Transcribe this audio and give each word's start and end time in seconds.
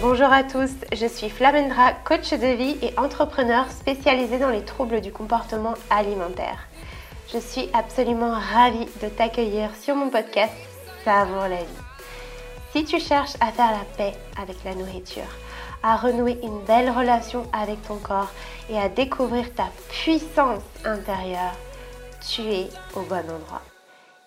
Bonjour 0.00 0.32
à 0.32 0.44
tous, 0.44 0.70
je 0.92 1.06
suis 1.06 1.30
Flamendra, 1.30 1.92
coach 2.04 2.30
de 2.32 2.54
vie 2.54 2.76
et 2.82 2.98
entrepreneur 2.98 3.70
spécialisée 3.70 4.38
dans 4.38 4.50
les 4.50 4.64
troubles 4.64 5.00
du 5.00 5.12
comportement 5.12 5.74
alimentaire. 5.90 6.68
Je 7.32 7.38
suis 7.38 7.68
absolument 7.72 8.32
ravie 8.32 8.86
de 9.02 9.08
t'accueillir 9.08 9.70
sur 9.74 9.96
mon 9.96 10.10
podcast 10.10 10.52
Savoure 11.04 11.48
la 11.48 11.62
vie. 11.62 11.82
Si 12.72 12.84
tu 12.84 13.00
cherches 13.00 13.36
à 13.40 13.52
faire 13.52 13.72
la 13.72 13.84
paix 13.96 14.12
avec 14.40 14.62
la 14.64 14.74
nourriture, 14.74 15.22
à 15.82 15.96
renouer 15.96 16.38
une 16.42 16.60
belle 16.64 16.90
relation 16.90 17.50
avec 17.52 17.80
ton 17.86 17.96
corps 17.96 18.30
et 18.68 18.78
à 18.78 18.88
découvrir 18.88 19.52
ta 19.54 19.68
puissance 19.88 20.62
intérieure, 20.84 21.54
tu 22.28 22.42
es 22.42 22.68
au 22.94 23.00
bon 23.00 23.18
endroit. 23.18 23.62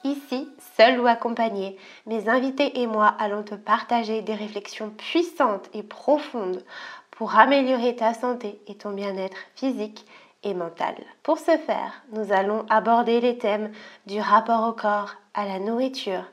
Ici, 0.03 0.49
seul 0.79 1.01
ou 1.01 1.07
accompagné, 1.07 1.75
mes 2.05 2.29
invités 2.29 2.79
et 2.79 2.87
moi 2.87 3.07
allons 3.19 3.43
te 3.43 3.55
partager 3.55 4.21
des 4.21 4.33
réflexions 4.33 4.91
puissantes 4.91 5.69
et 5.73 5.83
profondes 5.83 6.63
pour 7.11 7.37
améliorer 7.37 7.97
ta 7.97 8.13
santé 8.13 8.61
et 8.65 8.75
ton 8.75 8.91
bien-être 8.91 9.35
physique 9.55 10.05
et 10.43 10.53
mental. 10.53 10.95
Pour 11.21 11.37
ce 11.37 11.57
faire, 11.57 12.01
nous 12.13 12.31
allons 12.31 12.65
aborder 12.69 13.19
les 13.19 13.37
thèmes 13.37 13.73
du 14.05 14.21
rapport 14.21 14.69
au 14.69 14.71
corps, 14.71 15.15
à 15.33 15.45
la 15.45 15.59
nourriture, 15.59 16.23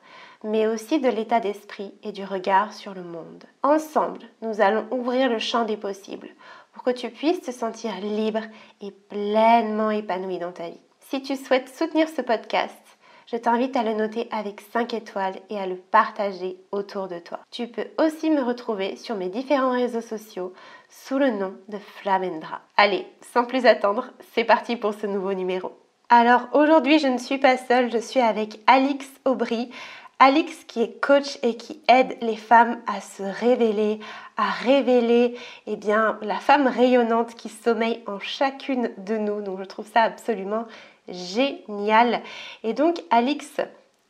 mais 0.45 0.69
aussi 0.69 1.01
de 1.01 1.09
l'état 1.09 1.41
d'esprit 1.41 1.93
et 2.05 2.13
du 2.13 2.25
regard 2.25 2.73
sur 2.73 2.95
le 2.95 3.03
monde. 3.03 3.43
Ensemble, 3.65 4.21
nous 4.43 4.61
allons 4.61 4.87
ouvrir 4.93 5.29
le 5.29 5.41
champ 5.41 5.65
des 5.65 5.77
possibles 5.77 6.29
pour 6.73 6.85
que 6.85 6.91
tu 6.91 7.11
puisses 7.11 7.41
te 7.41 7.51
sentir 7.51 7.91
libre 8.01 8.43
et 8.81 8.93
pleinement 8.93 9.91
épanoui 9.91 10.39
dans 10.39 10.53
ta 10.53 10.69
vie. 10.69 10.81
Si 11.01 11.21
tu 11.21 11.35
souhaites 11.35 11.69
soutenir 11.69 12.09
ce 12.09 12.23
podcast, 12.23 12.86
je 13.27 13.37
t'invite 13.37 13.77
à 13.77 13.83
le 13.83 13.95
noter 13.95 14.29
avec 14.31 14.61
5 14.73 14.95
étoiles 14.95 15.37
et 15.51 15.59
à 15.59 15.67
le 15.67 15.77
partager 15.77 16.57
autour 16.71 17.09
de 17.09 17.19
toi. 17.19 17.41
Tu 17.51 17.67
peux 17.67 17.89
aussi 17.99 18.31
me 18.31 18.43
retrouver 18.43 18.97
sur 18.97 19.17
mes 19.17 19.29
différents 19.29 19.73
réseaux 19.73 20.01
sociaux 20.01 20.53
sous 20.89 21.19
le 21.19 21.31
nom 21.31 21.55
de 21.69 21.79
Flamendra. 21.79 22.61
Allez, 22.77 23.07
sans 23.33 23.45
plus 23.45 23.67
attendre, 23.67 24.07
c'est 24.33 24.45
parti 24.45 24.77
pour 24.77 24.95
ce 24.95 25.07
nouveau 25.07 25.35
numéro. 25.35 25.73
Alors 26.09 26.49
aujourd'hui, 26.53 27.01
je 27.01 27.09
ne 27.09 27.19
suis 27.19 27.39
pas 27.39 27.57
seule, 27.57 27.91
je 27.91 27.99
suis 27.99 28.21
avec 28.21 28.61
Alix 28.69 29.11
Aubry. 29.25 29.71
Alix 30.19 30.65
qui 30.65 30.81
est 30.81 30.99
coach 31.01 31.39
et 31.43 31.57
qui 31.57 31.83
aide 31.89 32.17
les 32.23 32.37
femmes 32.37 32.81
à 32.87 33.01
se 33.03 33.23
révéler, 33.23 33.99
à 34.39 34.49
révéler 34.49 35.35
eh 35.67 35.77
bien, 35.77 36.19
la 36.23 36.37
femme 36.37 36.69
rayonnante 36.69 37.35
qui 37.35 37.51
sommeille 37.51 38.03
en 38.07 38.19
chacune 38.19 38.93
de 38.97 39.19
nous. 39.19 39.43
Donc 39.43 39.59
je 39.59 39.65
trouve 39.65 39.87
ça 39.93 40.03
absolument 40.03 40.67
génial. 41.09 42.23
Et 42.63 42.73
donc 42.75 43.03
Alix 43.11 43.61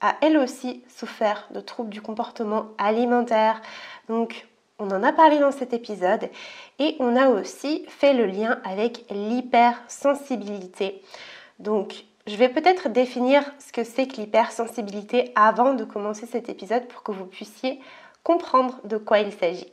a 0.00 0.16
elle 0.20 0.36
aussi 0.38 0.82
souffert 0.88 1.48
de 1.52 1.60
troubles 1.60 1.90
du 1.90 2.02
comportement 2.02 2.66
alimentaire. 2.78 3.60
Donc 4.08 4.46
on 4.78 4.90
en 4.90 5.02
a 5.02 5.12
parlé 5.12 5.38
dans 5.38 5.52
cet 5.52 5.72
épisode 5.72 6.28
et 6.78 6.96
on 7.00 7.16
a 7.16 7.28
aussi 7.28 7.84
fait 7.88 8.12
le 8.12 8.26
lien 8.26 8.60
avec 8.64 9.04
l'hypersensibilité. 9.10 11.02
Donc 11.58 12.04
je 12.26 12.36
vais 12.36 12.48
peut-être 12.48 12.88
définir 12.88 13.42
ce 13.58 13.72
que 13.72 13.84
c'est 13.84 14.06
que 14.06 14.16
l'hypersensibilité 14.16 15.32
avant 15.34 15.74
de 15.74 15.84
commencer 15.84 16.26
cet 16.26 16.48
épisode 16.48 16.86
pour 16.88 17.02
que 17.02 17.12
vous 17.12 17.26
puissiez 17.26 17.80
comprendre 18.22 18.80
de 18.84 18.96
quoi 18.96 19.20
il 19.20 19.32
s'agit. 19.32 19.72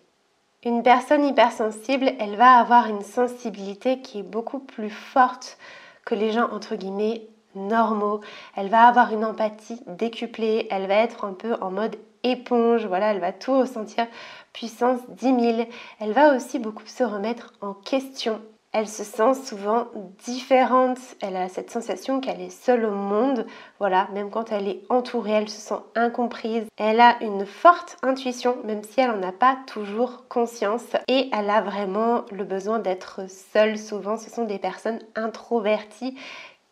Une 0.64 0.84
personne 0.84 1.26
hypersensible, 1.26 2.14
elle 2.20 2.38
va 2.38 2.60
avoir 2.60 2.88
une 2.88 3.02
sensibilité 3.02 4.00
qui 4.00 4.20
est 4.20 4.24
beaucoup 4.24 4.60
plus 4.60 4.92
forte 4.92 5.58
que 6.06 6.16
les 6.16 6.32
gens 6.32 6.50
entre 6.52 6.76
guillemets 6.76 7.28
normaux. 7.56 8.22
Elle 8.56 8.70
va 8.70 8.88
avoir 8.88 9.14
une 9.14 9.26
empathie 9.26 9.82
décuplée, 9.88 10.68
elle 10.72 10.88
va 10.88 10.96
être 10.96 11.26
un 11.26 11.34
peu 11.34 11.56
en 11.62 11.72
mode 11.72 11.98
éponge, 12.24 12.86
voilà, 12.86 13.12
elle 13.12 13.20
va 13.20 13.32
tout 13.32 13.60
ressentir 13.60 14.08
puissance 14.54 15.00
10 15.10 15.26
000. 15.56 15.68
Elle 16.00 16.14
va 16.14 16.36
aussi 16.36 16.60
beaucoup 16.60 16.88
se 16.88 17.04
remettre 17.04 17.54
en 17.62 17.74
question 17.74 18.42
elle 18.74 18.88
se 18.88 19.04
sent 19.04 19.36
souvent 19.46 19.88
différente. 20.26 20.98
Elle 21.22 21.36
a 21.36 21.48
cette 21.48 21.70
sensation 21.70 22.20
qu'elle 22.20 22.42
est 22.42 22.50
seule 22.50 22.86
au 22.86 22.92
monde. 22.92 23.46
Voilà, 23.80 24.08
même 24.14 24.32
quand 24.32 24.52
elle 24.52 24.68
est 24.68 24.82
entourée, 24.90 25.32
elle 25.32 25.50
se 25.50 25.62
sent 25.62 25.82
incomprise. 25.96 26.66
Elle 26.78 27.00
a 27.00 27.18
une 27.22 27.46
forte 27.46 27.98
intuition, 28.02 28.58
même 28.66 28.84
si 28.84 29.00
elle 29.00 29.12
n'en 29.12 29.28
a 29.28 29.32
pas 29.32 29.58
toujours 29.68 30.28
conscience. 30.28 30.96
Et 31.08 31.30
elle 31.32 31.52
a 31.52 31.62
vraiment 31.62 32.26
le 32.32 32.44
besoin 32.44 32.80
d'être 32.80 33.30
seule. 33.30 33.78
Souvent, 33.78 34.18
ce 34.18 34.32
sont 34.32 34.46
des 34.46 34.60
personnes 34.60 35.00
introverties 35.16 36.18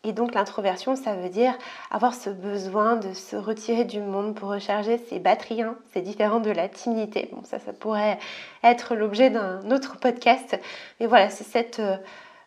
et 0.04 0.12
donc 0.12 0.34
l'introversion, 0.34 0.96
ça 0.96 1.14
veut 1.14 1.28
dire 1.28 1.54
avoir 1.90 2.14
ce 2.14 2.28
besoin 2.28 2.96
de 2.96 3.12
se 3.12 3.36
retirer 3.36 3.84
du 3.84 4.00
monde 4.00 4.34
pour 4.34 4.48
recharger 4.48 4.98
ses 4.98 5.20
batteries. 5.20 5.62
Hein. 5.62 5.76
C'est 5.92 6.00
différent 6.00 6.40
de 6.40 6.50
la 6.50 6.68
timidité. 6.68 7.28
Bon, 7.32 7.42
ça, 7.44 7.60
ça 7.60 7.72
pourrait 7.72 8.18
être 8.64 8.96
l'objet 8.96 9.30
d'un 9.30 9.70
autre 9.70 9.98
podcast. 9.98 10.58
Mais 10.98 11.06
voilà, 11.06 11.30
c'est 11.30 11.78
euh, 11.78 11.96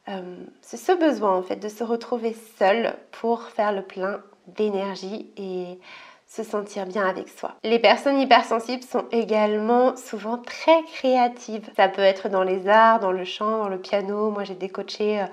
euh, 0.10 0.36
c'est 0.62 0.78
ce 0.78 0.92
besoin 0.92 1.36
en 1.36 1.44
fait 1.44 1.56
de 1.56 1.70
se 1.70 1.84
retrouver 1.84 2.36
seul 2.60 2.94
pour 3.12 3.44
faire 3.44 3.72
le 3.72 3.82
plein 3.82 4.20
d'énergie 4.48 5.32
et 5.38 5.80
se 6.28 6.44
sentir 6.44 6.86
bien 6.86 7.08
avec 7.08 7.30
soi. 7.30 7.56
Les 7.64 7.80
personnes 7.80 8.20
hypersensibles 8.20 8.84
sont 8.84 9.06
également 9.12 9.96
souvent 9.96 10.38
très 10.38 10.84
créatives. 10.84 11.70
Ça 11.78 11.88
peut 11.88 12.02
être 12.02 12.28
dans 12.28 12.44
les 12.44 12.68
arts, 12.68 13.00
dans 13.00 13.14
le 13.14 13.24
chant, 13.24 13.60
dans 13.60 13.70
le 13.70 13.80
piano. 13.80 14.30
Moi, 14.32 14.44
j'ai 14.44 14.56
décoaché 14.56 15.22
euh, 15.22 15.26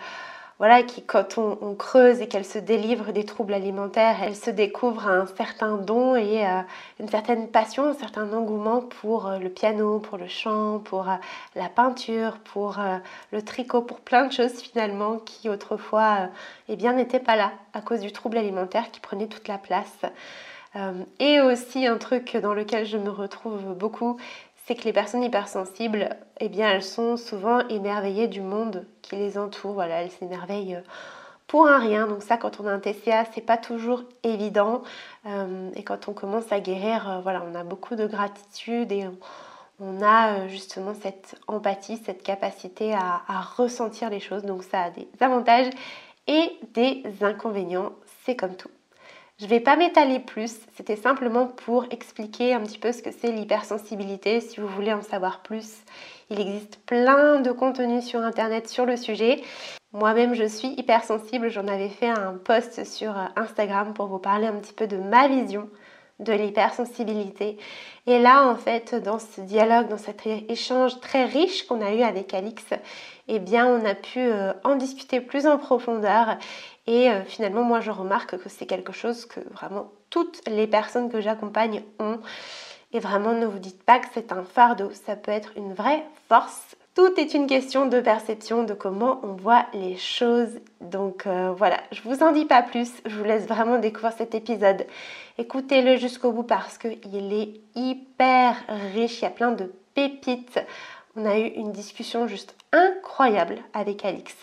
voilà, 0.62 0.84
qui 0.84 1.02
quand 1.02 1.38
on, 1.38 1.74
creuse 1.74 2.20
et 2.20 2.28
qu'elle 2.28 2.44
se 2.44 2.60
délivre 2.60 3.10
des 3.10 3.24
troubles 3.24 3.52
alimentaires, 3.52 4.18
elle 4.22 4.36
se 4.36 4.48
découvre 4.48 5.08
un 5.08 5.26
certain 5.26 5.76
don 5.76 6.14
et 6.14 6.46
euh, 6.46 6.60
une 7.00 7.08
certaine 7.08 7.48
passion, 7.48 7.88
un 7.88 7.94
certain 7.94 8.32
engouement 8.32 8.80
pour 8.80 9.26
euh, 9.26 9.38
le 9.38 9.48
piano, 9.48 9.98
pour 9.98 10.18
le 10.18 10.28
chant, 10.28 10.78
pour 10.78 11.10
euh, 11.10 11.14
la 11.56 11.68
peinture, 11.68 12.38
pour 12.44 12.78
le 13.32 13.42
tricot, 13.42 13.82
pour 13.82 13.98
plein 13.98 14.24
de 14.28 14.32
choses 14.32 14.52
finalement 14.52 15.18
qui 15.18 15.48
autrefois 15.48 16.28
eh 16.68 16.76
n'étaient 16.76 17.18
pas 17.18 17.34
là 17.34 17.50
à 17.72 17.80
cause 17.80 17.98
du 17.98 18.12
trouble 18.12 18.38
alimentaire 18.38 18.92
qui 18.92 19.00
prenait 19.00 19.26
toute 19.26 19.48
la 19.48 19.58
place. 19.58 20.02
et 21.18 21.40
aussi 21.40 21.88
un 21.88 21.98
truc 21.98 22.36
dans 22.36 22.54
lequel 22.54 22.86
je 22.86 22.98
me 22.98 23.10
retrouve 23.10 23.74
beaucoup, 23.74 24.16
que 24.74 24.84
les 24.84 24.92
personnes 24.92 25.22
hypersensibles, 25.22 26.10
eh 26.40 26.48
bien, 26.48 26.70
elles 26.70 26.82
sont 26.82 27.16
souvent 27.16 27.66
émerveillées 27.68 28.28
du 28.28 28.40
monde 28.40 28.86
qui 29.02 29.16
les 29.16 29.38
entoure. 29.38 29.72
Voilà, 29.72 30.02
elles 30.02 30.10
s'émerveillent 30.10 30.76
euh, 30.76 30.82
pour 31.46 31.66
un 31.66 31.78
rien. 31.78 32.06
Donc 32.06 32.22
ça, 32.22 32.36
quand 32.36 32.60
on 32.60 32.66
a 32.66 32.72
un 32.72 32.78
TCA, 32.78 33.24
c'est 33.32 33.40
pas 33.44 33.56
toujours 33.56 34.02
évident. 34.22 34.82
Euh, 35.26 35.70
et 35.74 35.82
quand 35.82 36.08
on 36.08 36.12
commence 36.12 36.50
à 36.52 36.60
guérir, 36.60 37.10
euh, 37.10 37.20
voilà, 37.20 37.42
on 37.50 37.54
a 37.54 37.64
beaucoup 37.64 37.96
de 37.96 38.06
gratitude 38.06 38.92
et 38.92 39.06
on, 39.80 40.02
a 40.02 40.46
justement 40.46 40.94
cette 40.94 41.34
empathie, 41.48 41.96
cette 41.96 42.22
capacité 42.22 42.94
à 42.94 43.40
ressentir 43.56 44.10
les 44.10 44.20
choses. 44.20 44.44
Donc 44.44 44.62
ça 44.62 44.84
a 44.84 44.90
des 44.90 45.08
avantages 45.20 45.70
et 46.28 46.56
des 46.74 47.02
inconvénients. 47.20 47.92
C'est 48.24 48.36
comme 48.36 48.54
tout. 48.54 48.70
Je 49.42 49.46
ne 49.48 49.50
vais 49.50 49.58
pas 49.58 49.74
m'étaler 49.74 50.20
plus, 50.20 50.60
c'était 50.76 50.94
simplement 50.94 51.48
pour 51.48 51.86
expliquer 51.90 52.54
un 52.54 52.60
petit 52.60 52.78
peu 52.78 52.92
ce 52.92 53.02
que 53.02 53.10
c'est 53.10 53.32
l'hypersensibilité. 53.32 54.40
Si 54.40 54.60
vous 54.60 54.68
voulez 54.68 54.92
en 54.92 55.02
savoir 55.02 55.40
plus, 55.42 55.78
il 56.30 56.38
existe 56.38 56.78
plein 56.86 57.40
de 57.40 57.50
contenus 57.50 58.04
sur 58.04 58.20
Internet 58.20 58.68
sur 58.68 58.86
le 58.86 58.96
sujet. 58.96 59.42
Moi-même, 59.92 60.34
je 60.34 60.44
suis 60.44 60.68
hypersensible, 60.78 61.48
j'en 61.48 61.66
avais 61.66 61.88
fait 61.88 62.08
un 62.08 62.34
post 62.34 62.84
sur 62.84 63.16
Instagram 63.34 63.94
pour 63.94 64.06
vous 64.06 64.20
parler 64.20 64.46
un 64.46 64.60
petit 64.60 64.74
peu 64.74 64.86
de 64.86 64.96
ma 64.96 65.26
vision 65.26 65.68
de 66.22 66.32
l'hypersensibilité. 66.32 67.58
Et 68.06 68.18
là, 68.18 68.48
en 68.48 68.56
fait, 68.56 68.94
dans 68.94 69.18
ce 69.18 69.40
dialogue, 69.40 69.88
dans 69.88 69.98
cet 69.98 70.26
échange 70.26 71.00
très 71.00 71.24
riche 71.24 71.66
qu'on 71.66 71.80
a 71.80 71.92
eu 71.92 72.02
avec 72.02 72.34
Alix, 72.34 72.64
eh 73.28 73.38
bien, 73.38 73.66
on 73.66 73.84
a 73.84 73.94
pu 73.94 74.18
euh, 74.18 74.52
en 74.64 74.76
discuter 74.76 75.20
plus 75.20 75.46
en 75.46 75.58
profondeur. 75.58 76.36
Et 76.86 77.10
euh, 77.10 77.22
finalement, 77.24 77.62
moi, 77.62 77.80
je 77.80 77.90
remarque 77.90 78.36
que 78.38 78.48
c'est 78.48 78.66
quelque 78.66 78.92
chose 78.92 79.26
que 79.26 79.40
vraiment 79.52 79.92
toutes 80.10 80.40
les 80.48 80.66
personnes 80.66 81.10
que 81.10 81.20
j'accompagne 81.20 81.82
ont. 82.00 82.18
Et 82.92 82.98
vraiment, 82.98 83.32
ne 83.32 83.46
vous 83.46 83.58
dites 83.58 83.82
pas 83.82 83.98
que 84.00 84.06
c'est 84.12 84.32
un 84.32 84.42
fardeau, 84.42 84.90
ça 85.06 85.16
peut 85.16 85.30
être 85.30 85.52
une 85.56 85.72
vraie 85.72 86.04
force 86.28 86.76
tout 86.94 87.18
est 87.18 87.32
une 87.32 87.46
question 87.46 87.86
de 87.86 88.00
perception, 88.00 88.64
de 88.64 88.74
comment 88.74 89.20
on 89.22 89.32
voit 89.32 89.64
les 89.72 89.96
choses. 89.96 90.60
Donc 90.82 91.26
euh, 91.26 91.52
voilà, 91.56 91.80
je 91.90 92.02
vous 92.02 92.22
en 92.22 92.32
dis 92.32 92.44
pas 92.44 92.62
plus, 92.62 92.90
je 93.06 93.16
vous 93.16 93.24
laisse 93.24 93.46
vraiment 93.46 93.78
découvrir 93.78 94.12
cet 94.12 94.34
épisode. 94.34 94.84
Écoutez-le 95.38 95.96
jusqu'au 95.96 96.32
bout 96.32 96.42
parce 96.42 96.78
qu'il 96.78 97.32
est 97.32 97.60
hyper 97.74 98.56
riche, 98.94 99.20
il 99.20 99.22
y 99.22 99.26
a 99.26 99.30
plein 99.30 99.52
de 99.52 99.72
pépites. 99.94 100.60
On 101.16 101.26
a 101.26 101.38
eu 101.38 101.46
une 101.46 101.72
discussion 101.72 102.26
juste 102.26 102.56
incroyable 102.72 103.58
avec 103.72 104.04
Alix. 104.04 104.34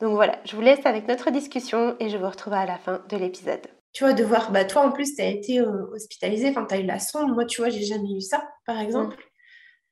Donc 0.00 0.14
voilà, 0.14 0.38
je 0.44 0.56
vous 0.56 0.62
laisse 0.62 0.84
avec 0.84 1.06
notre 1.08 1.30
discussion 1.30 1.96
et 2.00 2.08
je 2.08 2.16
vous 2.16 2.28
retrouve 2.28 2.54
à 2.54 2.66
la 2.66 2.78
fin 2.78 3.02
de 3.08 3.16
l'épisode. 3.16 3.66
Tu 3.92 4.04
vois, 4.04 4.14
de 4.14 4.24
voir, 4.24 4.50
bah 4.52 4.64
toi 4.64 4.82
en 4.82 4.90
plus, 4.90 5.14
tu 5.14 5.22
as 5.22 5.28
été 5.28 5.60
euh, 5.60 5.86
hospitalisée, 5.94 6.50
enfin 6.50 6.64
tu 6.66 6.74
as 6.74 6.78
eu 6.78 6.86
la 6.86 6.98
sonde. 6.98 7.32
Moi, 7.34 7.44
tu 7.44 7.60
vois, 7.60 7.70
j'ai 7.70 7.84
jamais 7.84 8.12
eu 8.12 8.20
ça, 8.20 8.48
par 8.66 8.80
exemple. 8.80 9.16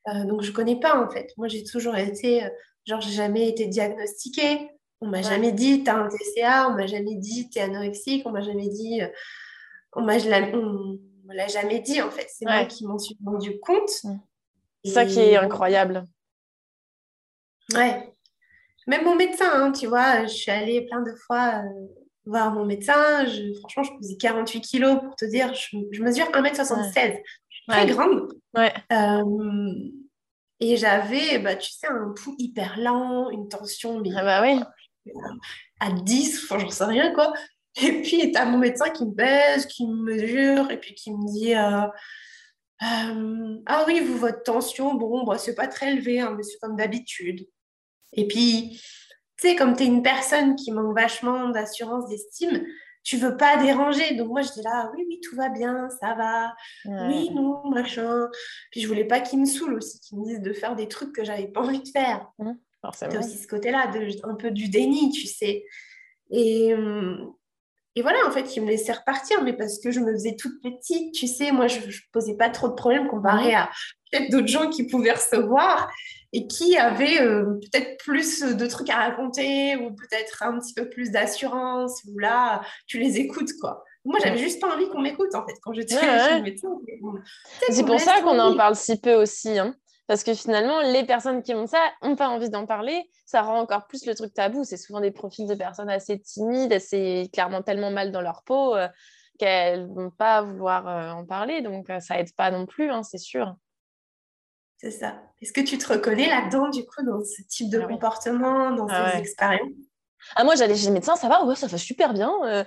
Euh, 0.08 0.24
donc 0.24 0.42
je 0.42 0.52
connais 0.52 0.78
pas 0.78 1.00
en 1.00 1.10
fait. 1.10 1.28
Moi 1.36 1.48
j'ai 1.48 1.62
toujours 1.64 1.96
été, 1.96 2.44
euh, 2.44 2.48
genre 2.86 3.00
j'ai 3.00 3.12
jamais 3.12 3.48
été 3.48 3.66
diagnostiquée. 3.66 4.70
On 5.02 5.08
m'a 5.08 5.22
jamais 5.22 5.52
dit 5.52 5.82
t'as 5.84 5.96
un 5.96 6.08
TCA, 6.08 6.68
on 6.68 6.74
m'a 6.74 6.86
jamais 6.86 7.14
dit 7.16 7.48
t'es 7.50 7.60
anorexique, 7.60 8.22
on 8.26 8.30
m'a 8.30 8.42
jamais 8.42 8.68
dit, 8.68 9.00
euh, 9.02 9.08
on 9.94 10.02
m'a 10.02 10.18
me 10.18 11.34
l'a 11.34 11.46
jamais 11.46 11.80
dit 11.80 12.02
en 12.02 12.10
fait. 12.10 12.28
C'est 12.28 12.44
moi 12.44 12.64
qui 12.64 12.86
m'en 12.86 12.98
suis 12.98 13.16
rendu 13.24 13.58
compte. 13.60 13.90
Mm. 14.04 14.18
C'est 14.84 14.92
ça 14.92 15.04
qui 15.04 15.20
est 15.20 15.36
incroyable. 15.36 16.04
Ouais. 17.74 18.12
Même 18.86 19.04
mon 19.04 19.14
médecin, 19.14 19.48
hein, 19.52 19.72
tu 19.72 19.86
vois, 19.86 20.22
je 20.22 20.32
suis 20.34 20.50
allée 20.50 20.86
plein 20.86 21.02
de 21.02 21.12
fois 21.26 21.62
euh, 21.62 21.86
voir 22.24 22.52
mon 22.52 22.64
médecin. 22.64 23.26
Je, 23.26 23.52
franchement, 23.60 23.82
je 23.84 23.92
pesais 23.98 24.16
48 24.16 24.60
kilos 24.62 25.00
pour 25.00 25.14
te 25.16 25.24
dire. 25.26 25.52
Je, 25.54 25.76
mesure 26.02 26.26
1m76. 26.30 26.94
Je 27.48 27.56
suis 27.56 27.64
très 27.68 27.86
grande. 27.86 28.32
Ouais. 28.56 28.72
Euh, 28.90 29.90
et 30.60 30.76
j'avais, 30.76 31.38
bah, 31.38 31.56
tu 31.56 31.70
sais, 31.70 31.86
un 31.86 32.12
pouls 32.16 32.34
hyper 32.38 32.78
lent, 32.78 33.30
une 33.30 33.48
tension 33.48 34.02
ah 34.16 34.22
bah 34.22 34.42
oui. 34.42 34.60
à 35.80 35.90
10, 35.90 36.44
enfin, 36.44 36.58
j'en 36.58 36.70
sais 36.70 36.84
rien 36.84 37.14
quoi. 37.14 37.32
Et 37.76 38.02
puis, 38.02 38.32
tu 38.32 38.38
as 38.38 38.44
mon 38.44 38.58
médecin 38.58 38.90
qui 38.90 39.06
me 39.06 39.14
pèse, 39.14 39.66
qui 39.66 39.86
me 39.86 39.94
mesure, 39.94 40.70
et 40.70 40.78
puis 40.78 40.94
qui 40.94 41.12
me 41.12 41.24
dit 41.26 41.54
euh, 41.54 41.86
euh, 42.82 43.62
Ah 43.66 43.84
oui, 43.86 44.00
vous, 44.00 44.16
votre 44.16 44.42
tension, 44.42 44.94
bon, 44.94 45.24
bah, 45.24 45.38
c'est 45.38 45.54
pas 45.54 45.68
très 45.68 45.92
élevé, 45.92 46.20
hein, 46.20 46.34
mais 46.36 46.42
c'est 46.42 46.58
comme 46.60 46.76
d'habitude. 46.76 47.46
Et 48.12 48.26
puis, 48.26 48.80
tu 49.36 49.48
sais, 49.48 49.56
comme 49.56 49.76
tu 49.76 49.84
es 49.84 49.86
une 49.86 50.02
personne 50.02 50.56
qui 50.56 50.72
manque 50.72 50.96
vachement 50.96 51.48
d'assurance, 51.50 52.08
d'estime, 52.08 52.64
tu 53.02 53.16
veux 53.16 53.36
pas 53.36 53.56
déranger. 53.56 54.14
Donc 54.16 54.28
moi, 54.28 54.42
je 54.42 54.52
dis 54.52 54.62
là, 54.62 54.90
oui, 54.94 55.04
oui, 55.08 55.20
tout 55.22 55.36
va 55.36 55.48
bien, 55.48 55.88
ça 56.00 56.14
va. 56.14 56.54
Oui, 56.84 57.30
non, 57.30 57.68
machin. 57.70 58.28
Puis 58.70 58.80
je 58.80 58.88
voulais 58.88 59.06
pas 59.06 59.20
qu'ils 59.20 59.40
me 59.40 59.46
saoulent 59.46 59.74
aussi, 59.74 60.00
qu'ils 60.00 60.18
me 60.18 60.24
disent 60.24 60.42
de 60.42 60.52
faire 60.52 60.76
des 60.76 60.88
trucs 60.88 61.14
que 61.14 61.24
j'avais 61.24 61.48
pas 61.48 61.60
envie 61.62 61.82
de 61.82 61.88
faire. 61.88 62.30
Mmh, 62.38 62.52
C'est 62.92 63.16
aussi 63.16 63.38
ce 63.38 63.46
côté-là, 63.46 63.90
un 64.24 64.34
peu 64.34 64.50
du 64.50 64.68
déni, 64.68 65.10
tu 65.12 65.26
sais. 65.26 65.64
Et, 66.30 66.74
hum, 66.74 67.32
et 67.96 68.02
voilà, 68.02 68.18
en 68.26 68.30
fait, 68.30 68.56
ils 68.56 68.62
me 68.62 68.68
laissaient 68.68 68.92
repartir, 68.92 69.42
mais 69.42 69.52
parce 69.52 69.80
que 69.80 69.90
je 69.90 69.98
me 70.00 70.12
faisais 70.12 70.36
toute 70.36 70.62
petite, 70.62 71.12
tu 71.12 71.26
sais, 71.26 71.50
moi, 71.50 71.66
je 71.66 71.80
ne 71.80 71.92
posais 72.12 72.36
pas 72.36 72.48
trop 72.48 72.68
de 72.68 72.74
problèmes 72.74 73.08
comparé 73.08 73.54
à 73.54 73.68
peut-être 74.10 74.30
d'autres 74.30 74.46
gens 74.46 74.70
qui 74.70 74.86
pouvaient 74.86 75.12
recevoir 75.12 75.90
et 76.32 76.46
qui 76.46 76.76
avaient 76.76 77.20
euh, 77.20 77.58
peut-être 77.72 77.98
plus 77.98 78.42
de 78.42 78.66
trucs 78.66 78.90
à 78.90 78.96
raconter 78.96 79.76
ou 79.76 79.90
peut-être 79.90 80.44
un 80.44 80.58
petit 80.60 80.72
peu 80.72 80.88
plus 80.88 81.10
d'assurance, 81.10 82.02
ou 82.08 82.18
là, 82.20 82.60
tu 82.86 82.98
les 82.98 83.18
écoutes, 83.18 83.50
quoi. 83.60 83.84
Moi, 84.04 84.18
j'avais 84.22 84.38
juste 84.38 84.60
pas 84.60 84.72
envie 84.72 84.88
qu'on 84.88 85.00
m'écoute, 85.00 85.34
en 85.34 85.44
fait, 85.44 85.54
quand 85.60 85.72
j'étais 85.72 85.94
chez 86.00 86.36
le 86.36 86.42
médecin. 86.42 86.68
C'est 87.70 87.84
pour 87.84 87.98
ça 87.98 88.20
qu'on 88.22 88.38
en 88.38 88.56
parle 88.56 88.76
si 88.76 89.00
peu 89.00 89.14
aussi. 89.14 89.58
Hein. 89.58 89.74
Parce 90.10 90.24
que 90.24 90.34
finalement, 90.34 90.80
les 90.80 91.04
personnes 91.04 91.40
qui 91.40 91.54
ont 91.54 91.68
ça 91.68 91.78
n'ont 92.02 92.16
pas 92.16 92.28
envie 92.28 92.50
d'en 92.50 92.66
parler. 92.66 93.08
Ça 93.26 93.42
rend 93.42 93.60
encore 93.60 93.86
plus 93.86 94.06
le 94.06 94.16
truc 94.16 94.34
tabou. 94.34 94.64
C'est 94.64 94.76
souvent 94.76 95.00
des 95.00 95.12
profils 95.12 95.46
de 95.46 95.54
personnes 95.54 95.88
assez 95.88 96.18
timides, 96.18 96.72
assez 96.72 97.30
clairement 97.32 97.62
tellement 97.62 97.92
mal 97.92 98.10
dans 98.10 98.20
leur 98.20 98.42
peau 98.42 98.74
euh, 98.74 98.88
qu'elles 99.38 99.86
ne 99.86 99.94
vont 99.94 100.10
pas 100.10 100.42
vouloir 100.42 100.88
euh, 100.88 101.12
en 101.12 101.24
parler. 101.24 101.62
Donc, 101.62 101.90
euh, 101.90 102.00
ça 102.00 102.18
aide 102.18 102.34
pas 102.34 102.50
non 102.50 102.66
plus, 102.66 102.90
hein, 102.90 103.04
c'est 103.04 103.18
sûr. 103.18 103.54
C'est 104.78 104.90
ça. 104.90 105.22
Est-ce 105.40 105.52
que 105.52 105.60
tu 105.60 105.78
te 105.78 105.86
reconnais 105.86 106.26
là-dedans, 106.26 106.70
du 106.70 106.84
coup, 106.84 107.04
dans 107.06 107.22
ce 107.22 107.42
type 107.42 107.70
de 107.70 107.78
ah 107.78 107.86
comportement, 107.86 108.72
dans 108.72 108.88
ah 108.90 109.12
ces 109.12 109.18
expériences? 109.18 109.70
Ah, 110.36 110.44
moi, 110.44 110.54
j'allais 110.54 110.76
chez 110.76 110.86
le 110.86 110.92
médecin, 110.92 111.16
ça 111.16 111.28
va, 111.28 111.44
ouais, 111.44 111.56
ça 111.56 111.66
va 111.66 111.78
super 111.78 112.12
bien, 112.12 112.32
euh, 112.44 112.64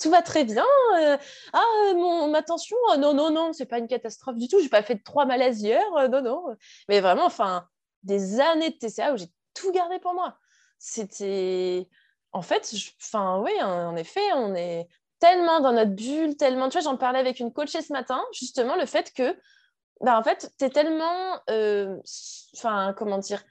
tout 0.00 0.10
va 0.10 0.22
très 0.22 0.44
bien. 0.44 0.64
Euh, 0.98 1.16
ah, 1.52 1.64
mon, 1.94 2.28
ma 2.28 2.42
tension, 2.42 2.76
euh, 2.92 2.96
non, 2.96 3.14
non, 3.14 3.30
non, 3.30 3.52
c'est 3.52 3.66
pas 3.66 3.78
une 3.78 3.88
catastrophe 3.88 4.36
du 4.36 4.48
tout, 4.48 4.60
j'ai 4.60 4.68
pas 4.68 4.82
fait 4.82 4.98
trois 4.98 5.24
malaises 5.24 5.62
hier, 5.62 5.82
non, 6.10 6.22
non. 6.22 6.44
Mais 6.88 7.00
vraiment, 7.00 7.24
enfin, 7.24 7.66
des 8.02 8.40
années 8.40 8.70
de 8.70 8.76
TCA 8.76 9.12
où 9.14 9.16
j'ai 9.16 9.30
tout 9.54 9.72
gardé 9.72 9.98
pour 9.98 10.14
moi. 10.14 10.38
C'était. 10.78 11.88
En 12.32 12.42
fait, 12.42 12.70
enfin, 13.00 13.40
oui, 13.40 13.52
en, 13.62 13.96
effet, 13.96 14.32
on 14.34 14.54
est 14.54 14.88
tellement 15.20 15.60
dans 15.60 15.72
notre 15.72 15.92
bulle, 15.92 16.36
tellement. 16.36 16.68
Tu 16.68 16.78
vois, 16.78 16.82
j'en 16.82 16.98
parlais 16.98 17.18
avec 17.18 17.40
une 17.40 17.52
coachée 17.52 17.80
ce 17.80 17.92
matin, 17.92 18.22
justement, 18.32 18.76
le 18.76 18.84
fait 18.84 19.12
que, 19.14 19.34
bah, 20.02 20.18
en 20.18 20.22
fait, 20.22 20.52
tu 20.58 20.66
es 20.66 20.70
tellement. 20.70 21.40
Enfin, 22.54 22.94
comment 22.96 23.18
dire 23.18 23.42